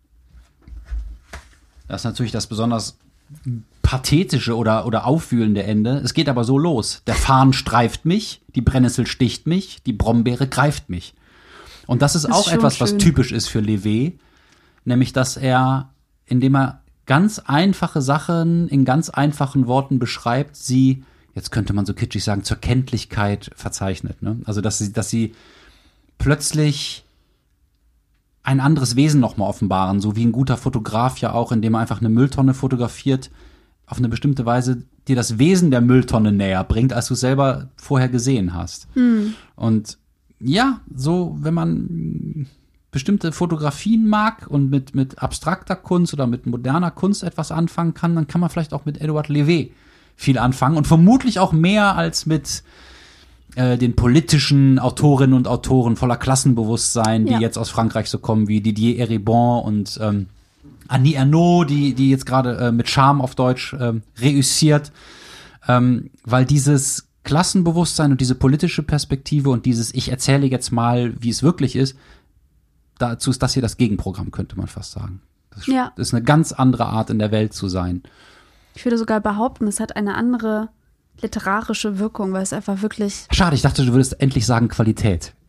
Das 1.88 2.00
ist 2.00 2.04
natürlich 2.04 2.32
das 2.32 2.46
besonders 2.48 2.98
pathetische 3.84 4.56
oder, 4.56 4.86
oder 4.86 5.06
aufwühlende 5.06 5.62
Ende. 5.62 5.98
Es 5.98 6.14
geht 6.14 6.28
aber 6.28 6.42
so 6.42 6.58
los. 6.58 7.02
Der 7.06 7.14
Farn 7.14 7.52
streift 7.52 8.06
mich, 8.06 8.40
die 8.56 8.62
Brennnessel 8.62 9.06
sticht 9.06 9.46
mich, 9.46 9.82
die 9.84 9.92
Brombeere 9.92 10.48
greift 10.48 10.88
mich. 10.88 11.14
Und 11.86 12.00
das 12.00 12.16
ist 12.16 12.24
Das 12.24 12.32
auch 12.32 12.50
etwas, 12.50 12.80
was 12.80 12.90
schön. 12.90 12.98
typisch 12.98 13.30
ist 13.30 13.46
für 13.46 13.60
Levé, 13.60 14.14
nämlich 14.86 15.12
dass 15.12 15.36
er, 15.36 15.90
indem 16.24 16.56
er 16.56 16.80
ganz 17.04 17.38
einfache 17.38 18.00
Sachen 18.00 18.68
in 18.68 18.86
ganz 18.86 19.10
einfachen 19.10 19.66
Worten 19.66 19.98
beschreibt, 19.98 20.56
sie, 20.56 21.04
jetzt 21.34 21.52
könnte 21.52 21.74
man 21.74 21.84
so 21.84 21.92
kitschig 21.92 22.24
sagen, 22.24 22.42
zur 22.42 22.56
Kenntlichkeit 22.56 23.50
verzeichnet. 23.54 24.22
Ne? 24.22 24.40
Also 24.46 24.62
dass 24.62 24.78
sie, 24.78 24.94
dass 24.94 25.10
sie 25.10 25.34
plötzlich 26.16 27.04
ein 28.42 28.60
anderes 28.60 28.96
Wesen 28.96 29.20
nochmal 29.20 29.50
offenbaren, 29.50 30.00
so 30.00 30.16
wie 30.16 30.24
ein 30.24 30.32
guter 30.32 30.56
Fotograf 30.56 31.18
ja 31.18 31.32
auch, 31.32 31.52
indem 31.52 31.74
er 31.74 31.80
einfach 31.80 32.00
eine 32.00 32.08
Mülltonne 32.08 32.54
fotografiert, 32.54 33.30
auf 33.86 33.98
eine 33.98 34.08
bestimmte 34.08 34.46
Weise 34.46 34.82
dir 35.08 35.16
das 35.16 35.38
Wesen 35.38 35.70
der 35.70 35.80
Mülltonne 35.80 36.32
näher 36.32 36.64
bringt, 36.64 36.92
als 36.92 37.08
du 37.08 37.14
es 37.14 37.20
selber 37.20 37.68
vorher 37.76 38.08
gesehen 38.08 38.54
hast. 38.54 38.88
Und 39.56 39.98
ja, 40.40 40.80
so, 40.94 41.36
wenn 41.40 41.54
man 41.54 42.46
bestimmte 42.90 43.32
Fotografien 43.32 44.06
mag 44.08 44.46
und 44.48 44.70
mit, 44.70 44.94
mit 44.94 45.18
abstrakter 45.18 45.76
Kunst 45.76 46.12
oder 46.14 46.26
mit 46.26 46.46
moderner 46.46 46.90
Kunst 46.90 47.22
etwas 47.24 47.50
anfangen 47.50 47.92
kann, 47.94 48.14
dann 48.14 48.26
kann 48.28 48.40
man 48.40 48.50
vielleicht 48.50 48.72
auch 48.72 48.84
mit 48.84 49.00
Edouard 49.00 49.28
Levé 49.28 49.70
viel 50.16 50.38
anfangen 50.38 50.76
und 50.76 50.86
vermutlich 50.86 51.38
auch 51.40 51.52
mehr 51.52 51.96
als 51.96 52.24
mit 52.24 52.62
äh, 53.56 53.76
den 53.76 53.96
politischen 53.96 54.78
Autorinnen 54.78 55.34
und 55.34 55.48
Autoren 55.48 55.96
voller 55.96 56.16
Klassenbewusstsein, 56.16 57.26
die 57.26 57.32
Ja. 57.32 57.40
jetzt 57.40 57.58
aus 57.58 57.68
Frankreich 57.68 58.08
so 58.08 58.18
kommen, 58.18 58.46
wie 58.48 58.60
Didier 58.60 58.98
Eribon 59.00 59.64
und 59.64 59.98
ähm, 60.00 60.26
Annie 60.88 61.14
Ernaux, 61.14 61.66
die, 61.66 61.94
die 61.94 62.10
jetzt 62.10 62.26
gerade 62.26 62.56
äh, 62.58 62.72
mit 62.72 62.88
Charme 62.88 63.20
auf 63.20 63.34
Deutsch 63.34 63.74
ähm, 63.78 64.02
reüssiert, 64.20 64.92
ähm, 65.68 66.10
weil 66.24 66.44
dieses 66.44 67.08
Klassenbewusstsein 67.24 68.12
und 68.12 68.20
diese 68.20 68.34
politische 68.34 68.82
Perspektive 68.82 69.50
und 69.50 69.64
dieses 69.66 69.94
Ich 69.94 70.10
erzähle 70.10 70.46
jetzt 70.46 70.72
mal, 70.72 71.14
wie 71.20 71.30
es 71.30 71.42
wirklich 71.42 71.74
ist, 71.76 71.96
dazu 72.98 73.30
ist 73.30 73.42
das 73.42 73.54
hier 73.54 73.62
das 73.62 73.76
Gegenprogramm, 73.76 74.30
könnte 74.30 74.56
man 74.56 74.66
fast 74.66 74.92
sagen. 74.92 75.20
Das 75.50 75.66
Ja. 75.66 75.92
ist 75.96 76.12
eine 76.12 76.22
ganz 76.22 76.52
andere 76.52 76.86
Art, 76.86 77.10
in 77.10 77.18
der 77.18 77.30
Welt 77.30 77.54
zu 77.54 77.68
sein. 77.68 78.02
Ich 78.74 78.84
würde 78.84 78.98
sogar 78.98 79.20
behaupten, 79.20 79.66
es 79.68 79.80
hat 79.80 79.96
eine 79.96 80.16
andere 80.16 80.68
literarische 81.20 81.98
Wirkung, 81.98 82.32
weil 82.32 82.42
es 82.42 82.52
einfach 82.52 82.82
wirklich. 82.82 83.26
Schade, 83.30 83.54
ich 83.54 83.62
dachte, 83.62 83.84
du 83.84 83.92
würdest 83.92 84.20
endlich 84.20 84.44
sagen 84.46 84.68
Qualität. 84.68 85.32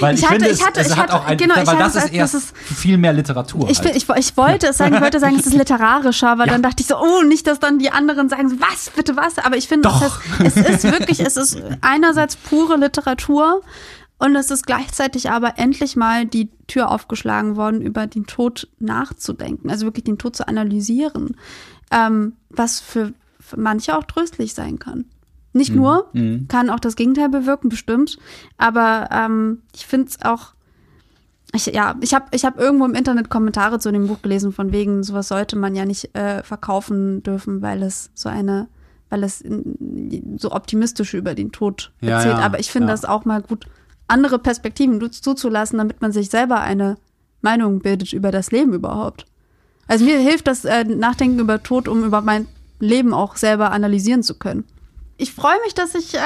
weil 0.00 0.14
ich, 0.14 0.20
Ich 0.20 0.26
hatte- 0.26 0.34
finde, 0.34 0.46
ich 0.48 0.52
es, 0.60 0.66
hatte- 0.66 0.80
es 0.80 0.86
ich 0.88 0.92
hat 0.96 1.04
hatte- 1.10 1.14
auch 1.14 1.26
ein, 1.26 1.36
genau, 1.38 1.54
weil 1.56 1.78
das 1.78 1.94
es 1.96 2.04
ist 2.04 2.12
erst 2.12 2.34
das 2.34 2.42
ist- 2.44 2.56
viel 2.56 2.98
mehr 2.98 3.12
Literatur. 3.12 3.68
Ich, 3.70 3.78
halt. 3.80 3.96
ich, 3.96 4.08
ich 4.08 4.36
wollte 4.36 4.68
es 4.68 4.78
sagen, 4.78 4.94
ich 4.94 5.00
wollte 5.00 5.20
sagen, 5.20 5.36
es 5.38 5.46
ist 5.46 5.54
literarischer, 5.56 6.28
aber 6.30 6.46
Ja. 6.46 6.52
dann 6.52 6.62
dachte 6.62 6.80
ich 6.82 6.86
so, 6.88 6.96
oh, 6.98 7.22
nicht, 7.22 7.46
dass 7.46 7.58
dann 7.60 7.78
die 7.78 7.90
anderen 7.90 8.28
sagen, 8.28 8.60
was, 8.60 8.90
bitte 8.90 9.16
was? 9.16 9.38
Aber 9.38 9.56
ich 9.56 9.68
finde, 9.68 9.88
das 9.88 10.00
heißt, 10.00 10.56
es 10.56 10.56
ist 10.56 10.84
wirklich, 10.84 11.20
es 11.20 11.36
ist 11.36 11.60
einerseits 11.80 12.36
pure 12.36 12.76
Literatur 12.76 13.62
und 14.18 14.36
es 14.36 14.50
ist 14.50 14.66
gleichzeitig 14.66 15.30
aber 15.30 15.58
endlich 15.58 15.96
mal 15.96 16.26
die 16.26 16.50
Tür 16.66 16.90
aufgeschlagen 16.90 17.56
worden, 17.56 17.80
über 17.80 18.06
den 18.06 18.26
Tod 18.26 18.68
nachzudenken, 18.78 19.70
also 19.70 19.86
wirklich 19.86 20.04
den 20.04 20.18
Tod 20.18 20.36
zu 20.36 20.46
analysieren, 20.48 21.36
ähm, 21.90 22.34
was 22.50 22.80
für, 22.80 23.12
für 23.50 23.60
manche 23.60 23.96
auch 23.96 24.04
tröstlich 24.04 24.54
sein 24.54 24.78
kann. 24.78 25.04
Nicht 25.52 25.74
nur, 25.74 26.06
kann 26.48 26.70
auch 26.70 26.78
das 26.80 26.94
Gegenteil 26.94 27.28
bewirken, 27.28 27.68
bestimmt, 27.70 28.18
aber 28.56 29.08
ähm, 29.12 29.62
ich 29.74 29.84
finde 29.86 30.08
es 30.08 30.22
auch 30.22 30.54
ich, 31.52 31.66
ja, 31.66 31.96
ich 32.00 32.14
habe 32.14 32.26
ich 32.30 32.44
hab 32.44 32.60
irgendwo 32.60 32.84
im 32.84 32.94
Internet 32.94 33.28
Kommentare 33.28 33.80
zu 33.80 33.90
dem 33.90 34.06
Buch 34.06 34.22
gelesen, 34.22 34.52
von 34.52 34.70
wegen, 34.70 35.02
sowas 35.02 35.26
sollte 35.26 35.56
man 35.56 35.74
ja 35.74 35.84
nicht 35.84 36.14
äh, 36.16 36.44
verkaufen 36.44 37.24
dürfen, 37.24 37.60
weil 37.60 37.82
es 37.82 38.10
so 38.14 38.28
eine, 38.28 38.68
weil 39.08 39.24
es 39.24 39.42
so 40.36 40.52
optimistisch 40.52 41.12
über 41.14 41.34
den 41.34 41.50
Tod 41.50 41.90
Ja, 42.00 42.10
erzählt. 42.18 42.38
ja, 42.38 42.44
Aber 42.44 42.60
ich 42.60 42.70
finde 42.70 42.86
ja. 42.86 42.92
das 42.92 43.04
auch 43.04 43.24
mal 43.24 43.42
gut, 43.42 43.66
andere 44.06 44.38
Perspektiven 44.38 45.00
zu- 45.00 45.10
zuzulassen, 45.10 45.78
damit 45.78 46.00
man 46.00 46.12
sich 46.12 46.30
selber 46.30 46.60
eine 46.60 46.98
Meinung 47.42 47.80
bildet 47.80 48.12
über 48.12 48.30
das 48.30 48.52
Leben 48.52 48.72
überhaupt. 48.72 49.26
Also 49.88 50.04
mir 50.04 50.20
hilft 50.20 50.46
das 50.46 50.64
äh, 50.64 50.84
Nachdenken 50.84 51.40
über 51.40 51.60
Tod, 51.60 51.88
um 51.88 52.04
über 52.04 52.20
mein 52.20 52.46
Leben 52.80 53.14
auch 53.14 53.36
selber 53.36 53.70
analysieren 53.72 54.22
zu 54.22 54.34
können. 54.34 54.64
Ich 55.16 55.32
freue 55.32 55.60
mich, 55.64 55.74
dass 55.74 55.94
ich 55.94 56.14
äh, 56.14 56.18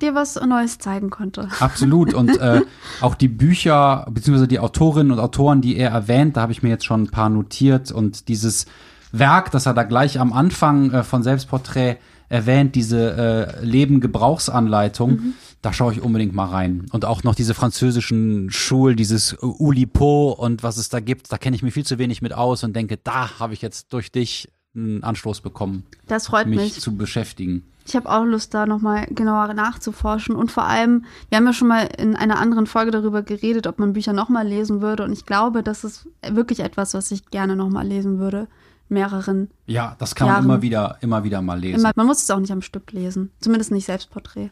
dir 0.00 0.14
was 0.14 0.36
Neues 0.40 0.78
zeigen 0.78 1.10
konnte. 1.10 1.48
Absolut. 1.60 2.14
Und 2.14 2.36
äh, 2.40 2.62
auch 3.00 3.14
die 3.14 3.28
Bücher, 3.28 4.06
beziehungsweise 4.10 4.48
die 4.48 4.60
Autorinnen 4.60 5.12
und 5.12 5.18
Autoren, 5.18 5.60
die 5.60 5.76
er 5.76 5.90
erwähnt, 5.90 6.36
da 6.36 6.42
habe 6.42 6.52
ich 6.52 6.62
mir 6.62 6.70
jetzt 6.70 6.84
schon 6.84 7.02
ein 7.02 7.10
paar 7.10 7.28
notiert. 7.28 7.92
Und 7.92 8.28
dieses 8.28 8.66
Werk, 9.12 9.50
das 9.50 9.66
er 9.66 9.74
da 9.74 9.82
gleich 9.82 10.18
am 10.18 10.32
Anfang 10.32 10.92
äh, 10.92 11.02
von 11.02 11.22
Selbstporträt 11.22 11.96
erwähnt, 12.28 12.76
diese 12.76 13.56
äh, 13.60 13.64
Leben-Gebrauchsanleitung, 13.64 15.10
Mhm. 15.10 15.34
da 15.62 15.72
schaue 15.72 15.92
ich 15.92 16.00
unbedingt 16.00 16.32
mal 16.32 16.46
rein. 16.46 16.86
Und 16.92 17.04
auch 17.04 17.24
noch 17.24 17.34
diese 17.34 17.54
französischen 17.54 18.50
Schulen, 18.50 18.96
dieses 18.96 19.36
Ulipo 19.42 20.30
und 20.30 20.62
was 20.62 20.76
es 20.76 20.88
da 20.88 21.00
gibt, 21.00 21.32
da 21.32 21.38
kenne 21.38 21.56
ich 21.56 21.62
mich 21.62 21.74
viel 21.74 21.84
zu 21.84 21.98
wenig 21.98 22.22
mit 22.22 22.32
aus 22.32 22.62
und 22.62 22.74
denke, 22.76 22.96
da 23.02 23.40
habe 23.40 23.52
ich 23.52 23.62
jetzt 23.62 23.92
durch 23.92 24.12
dich 24.12 24.48
einen 24.74 25.02
Anstoß 25.02 25.40
bekommen, 25.40 25.84
Das 26.06 26.28
freut 26.28 26.46
mich 26.46 26.58
mich. 26.58 26.80
zu 26.80 26.96
beschäftigen. 26.96 27.64
Ich 27.86 27.96
habe 27.96 28.08
auch 28.08 28.24
Lust, 28.24 28.54
da 28.54 28.66
nochmal 28.66 29.06
genauer 29.06 29.52
nachzuforschen. 29.54 30.36
Und 30.36 30.52
vor 30.52 30.64
allem, 30.64 31.04
wir 31.28 31.38
haben 31.38 31.46
ja 31.46 31.52
schon 31.52 31.66
mal 31.68 31.88
in 31.98 32.14
einer 32.14 32.38
anderen 32.38 32.66
Folge 32.66 32.92
darüber 32.92 33.22
geredet, 33.22 33.66
ob 33.66 33.78
man 33.80 33.94
Bücher 33.94 34.12
nochmal 34.12 34.46
lesen 34.46 34.80
würde. 34.80 35.02
Und 35.04 35.12
ich 35.12 35.26
glaube, 35.26 35.62
das 35.64 35.82
ist 35.82 36.06
wirklich 36.28 36.60
etwas, 36.60 36.94
was 36.94 37.10
ich 37.10 37.30
gerne 37.30 37.56
nochmal 37.56 37.86
lesen 37.86 38.18
würde. 38.20 38.46
Mehreren. 38.88 39.50
Ja, 39.66 39.96
das 39.98 40.14
kann 40.14 40.26
man 40.26 40.34
Jahren. 40.36 40.44
immer 40.44 40.62
wieder, 40.62 40.98
immer 41.00 41.24
wieder 41.24 41.42
mal 41.42 41.58
lesen. 41.58 41.80
Immer, 41.80 41.92
man 41.94 42.06
muss 42.06 42.22
es 42.22 42.30
auch 42.30 42.40
nicht 42.40 42.52
am 42.52 42.62
Stück 42.62 42.92
lesen. 42.92 43.30
Zumindest 43.40 43.70
nicht 43.72 43.86
Selbstporträt. 43.86 44.50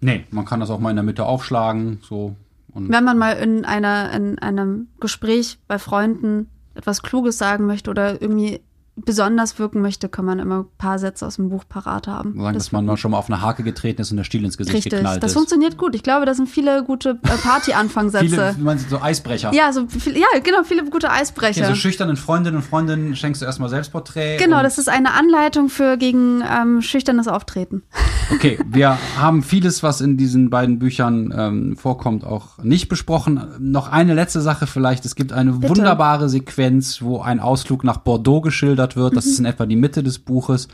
Nee, 0.00 0.26
man 0.30 0.46
kann 0.46 0.60
das 0.60 0.70
auch 0.70 0.80
mal 0.80 0.90
in 0.90 0.96
der 0.96 1.02
Mitte 1.02 1.24
aufschlagen, 1.26 2.00
so. 2.02 2.34
Und 2.72 2.88
Wenn 2.88 3.04
man 3.04 3.18
mal 3.18 3.32
in, 3.32 3.64
einer, 3.64 4.12
in 4.12 4.38
einem 4.38 4.88
Gespräch 5.00 5.58
bei 5.68 5.78
Freunden 5.78 6.48
etwas 6.74 7.02
Kluges 7.02 7.36
sagen 7.36 7.66
möchte 7.66 7.90
oder 7.90 8.22
irgendwie 8.22 8.60
besonders 9.04 9.58
wirken 9.58 9.80
möchte, 9.82 10.08
kann 10.08 10.24
man 10.24 10.38
immer 10.38 10.60
ein 10.60 10.66
paar 10.78 10.98
Sätze 10.98 11.26
aus 11.26 11.36
dem 11.36 11.48
Buch 11.48 11.64
parat 11.68 12.06
haben. 12.06 12.38
sagen, 12.40 12.54
dass 12.54 12.72
man 12.72 12.84
mal 12.84 12.96
schon 12.96 13.10
mal 13.12 13.18
auf 13.18 13.28
eine 13.30 13.40
Hake 13.40 13.62
getreten 13.62 14.00
ist 14.02 14.10
und 14.10 14.16
der 14.16 14.24
Stiel 14.24 14.44
ins 14.44 14.56
Gesicht 14.58 14.76
Richtig, 14.76 14.92
geknallt 14.92 15.22
das 15.22 15.32
ist. 15.32 15.36
funktioniert 15.36 15.76
gut. 15.76 15.94
Ich 15.94 16.02
glaube, 16.02 16.26
das 16.26 16.36
sind 16.36 16.48
viele 16.48 16.84
gute 16.84 17.18
äh, 17.22 17.36
Party-Anfangsätze. 17.42 18.26
Viele, 18.26 18.54
man 18.58 18.78
sieht, 18.78 18.90
so 18.90 19.00
Eisbrecher. 19.00 19.52
Ja, 19.52 19.72
so 19.72 19.86
viel, 19.86 20.16
ja, 20.16 20.26
genau, 20.42 20.62
viele 20.64 20.84
gute 20.84 21.10
Eisbrecher. 21.10 21.62
Okay, 21.62 21.68
so 21.70 21.74
schüchternen 21.74 22.16
Freundinnen 22.16 22.56
und 22.56 22.62
Freundinnen 22.62 23.16
schenkst 23.16 23.42
du 23.42 23.46
erstmal 23.46 23.68
Selbstporträt. 23.68 24.36
genau, 24.38 24.62
das 24.62 24.78
ist 24.78 24.88
eine 24.88 25.12
Anleitung 25.12 25.68
für 25.68 25.96
gegen 25.96 26.42
ähm, 26.42 26.82
schüchternes 26.82 27.28
Auftreten. 27.28 27.82
Okay, 28.32 28.60
wir 28.64 28.96
haben 29.18 29.42
vieles, 29.42 29.82
was 29.82 30.00
in 30.00 30.16
diesen 30.16 30.50
beiden 30.50 30.78
Büchern 30.78 31.34
ähm, 31.36 31.76
vorkommt, 31.76 32.24
auch 32.24 32.58
nicht 32.62 32.88
besprochen. 32.88 33.42
Noch 33.58 33.88
eine 33.90 34.14
letzte 34.14 34.40
Sache 34.40 34.68
vielleicht. 34.68 35.04
Es 35.04 35.16
gibt 35.16 35.32
eine 35.32 35.50
Bitte. 35.54 35.70
wunderbare 35.70 36.28
Sequenz, 36.28 37.02
wo 37.02 37.20
ein 37.20 37.40
Ausflug 37.40 37.82
nach 37.82 37.96
Bordeaux 37.96 38.40
geschildert 38.40 38.89
wird. 38.96 39.16
Das 39.16 39.26
ist 39.26 39.38
in 39.38 39.44
etwa 39.44 39.66
die 39.66 39.76
Mitte 39.76 40.02
des 40.02 40.18
Buches. 40.18 40.68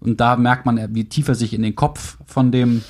Und 0.00 0.20
da 0.20 0.36
merkt 0.36 0.66
man, 0.66 0.94
wie 0.94 1.04
tief 1.04 1.28
er 1.28 1.34
sich 1.34 1.52
in 1.52 1.62
den 1.62 1.74
Kopf 1.74 2.16
von 2.24 2.52
dem 2.52 2.82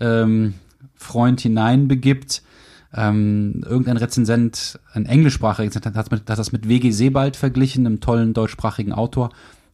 ähm, 0.00 0.54
Freund 0.94 1.40
hineinbegibt. 1.40 2.42
Ähm, 2.94 3.62
irgendein 3.66 3.98
Rezensent, 3.98 4.80
ein 4.92 5.04
englischsprachiger 5.04 5.66
Rezensent, 5.66 5.96
hat, 5.96 6.10
mit, 6.10 6.28
hat 6.28 6.38
das 6.38 6.52
mit 6.52 6.68
W.G. 6.68 6.90
Sebald 6.90 7.36
verglichen, 7.36 7.86
einem 7.86 8.00
tollen 8.00 8.32
deutschsprachigen 8.32 8.92
Autor. 8.92 9.30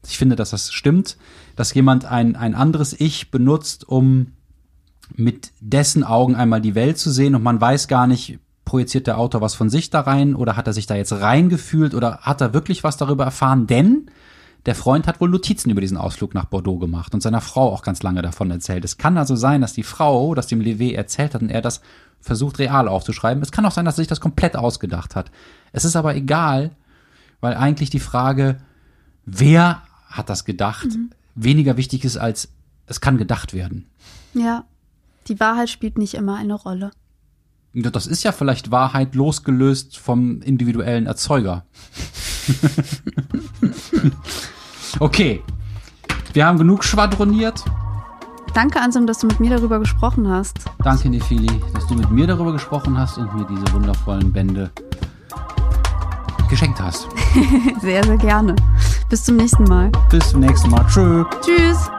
Ich 0.06 0.18
finde, 0.18 0.36
dass 0.36 0.50
das 0.50 0.72
stimmt, 0.72 1.16
dass 1.56 1.72
jemand 1.74 2.04
ein, 2.04 2.36
ein 2.36 2.54
anderes 2.54 2.92
Ich 2.98 3.30
benutzt, 3.30 3.88
um 3.88 4.32
mit 5.14 5.52
dessen 5.60 6.02
Augen 6.02 6.34
einmal 6.34 6.60
die 6.60 6.74
Welt 6.74 6.98
zu 6.98 7.10
sehen 7.10 7.34
und 7.34 7.42
man 7.42 7.60
weiß 7.60 7.88
gar 7.88 8.06
nicht, 8.06 8.38
projiziert 8.64 9.06
der 9.06 9.18
Autor 9.18 9.40
was 9.40 9.54
von 9.54 9.68
sich 9.68 9.90
da 9.90 10.00
rein 10.00 10.34
oder 10.34 10.56
hat 10.56 10.66
er 10.66 10.72
sich 10.72 10.86
da 10.86 10.94
jetzt 10.94 11.12
reingefühlt 11.12 11.94
oder 11.94 12.18
hat 12.18 12.40
er 12.40 12.54
wirklich 12.54 12.82
was 12.82 12.96
darüber 12.96 13.24
erfahren? 13.24 13.66
Denn 13.66 14.06
der 14.66 14.74
Freund 14.74 15.06
hat 15.06 15.20
wohl 15.20 15.28
Notizen 15.28 15.70
über 15.70 15.80
diesen 15.80 15.96
Ausflug 15.96 16.34
nach 16.34 16.46
Bordeaux 16.46 16.78
gemacht 16.78 17.14
und 17.14 17.22
seiner 17.22 17.40
Frau 17.40 17.72
auch 17.72 17.82
ganz 17.82 18.02
lange 18.02 18.22
davon 18.22 18.50
erzählt. 18.50 18.84
Es 18.84 18.96
kann 18.96 19.18
also 19.18 19.36
sein, 19.36 19.60
dass 19.60 19.74
die 19.74 19.82
Frau 19.82 20.34
das 20.34 20.46
dem 20.46 20.60
Levé 20.60 20.94
erzählt 20.94 21.34
hat 21.34 21.42
und 21.42 21.50
er 21.50 21.60
das 21.60 21.80
versucht 22.20 22.58
real 22.58 22.88
aufzuschreiben. 22.88 23.42
Es 23.42 23.52
kann 23.52 23.66
auch 23.66 23.72
sein, 23.72 23.84
dass 23.84 23.96
er 23.96 24.02
sich 24.02 24.08
das 24.08 24.20
komplett 24.20 24.56
ausgedacht 24.56 25.14
hat. 25.14 25.30
Es 25.72 25.84
ist 25.84 25.96
aber 25.96 26.16
egal, 26.16 26.70
weil 27.40 27.54
eigentlich 27.54 27.90
die 27.90 28.00
Frage, 28.00 28.58
wer 29.26 29.82
hat 30.06 30.30
das 30.30 30.46
gedacht, 30.46 30.88
weniger 31.34 31.76
wichtig 31.76 32.04
ist 32.04 32.16
als 32.16 32.48
es 32.86 33.00
kann 33.00 33.18
gedacht 33.18 33.54
werden. 33.54 33.86
Ja, 34.34 34.64
die 35.28 35.40
Wahrheit 35.40 35.70
spielt 35.70 35.98
nicht 35.98 36.14
immer 36.14 36.36
eine 36.36 36.54
Rolle. 36.54 36.90
Das 37.72 38.06
ist 38.06 38.22
ja 38.22 38.32
vielleicht 38.32 38.70
Wahrheit 38.70 39.14
losgelöst 39.14 39.98
vom 39.98 40.42
individuellen 40.42 41.06
Erzeuger. 41.06 41.64
okay. 45.00 45.42
Wir 46.32 46.46
haben 46.46 46.58
genug 46.58 46.84
schwadroniert. 46.84 47.64
Danke, 48.54 48.80
Ansem, 48.80 49.06
dass 49.06 49.18
du 49.18 49.26
mit 49.26 49.40
mir 49.40 49.50
darüber 49.50 49.78
gesprochen 49.78 50.28
hast. 50.28 50.58
Danke, 50.82 51.08
Nefili, 51.08 51.50
dass 51.72 51.86
du 51.86 51.94
mit 51.94 52.10
mir 52.10 52.26
darüber 52.26 52.52
gesprochen 52.52 52.96
hast 52.96 53.18
und 53.18 53.34
mir 53.34 53.44
diese 53.44 53.72
wundervollen 53.72 54.32
Bände 54.32 54.70
geschenkt 56.48 56.80
hast. 56.80 57.08
Sehr, 57.80 58.04
sehr 58.04 58.16
gerne. 58.16 58.54
Bis 59.08 59.24
zum 59.24 59.36
nächsten 59.36 59.64
Mal. 59.64 59.90
Bis 60.10 60.28
zum 60.28 60.40
nächsten 60.40 60.70
Mal. 60.70 60.86
Tschö. 60.86 61.24
Tschüss. 61.40 61.90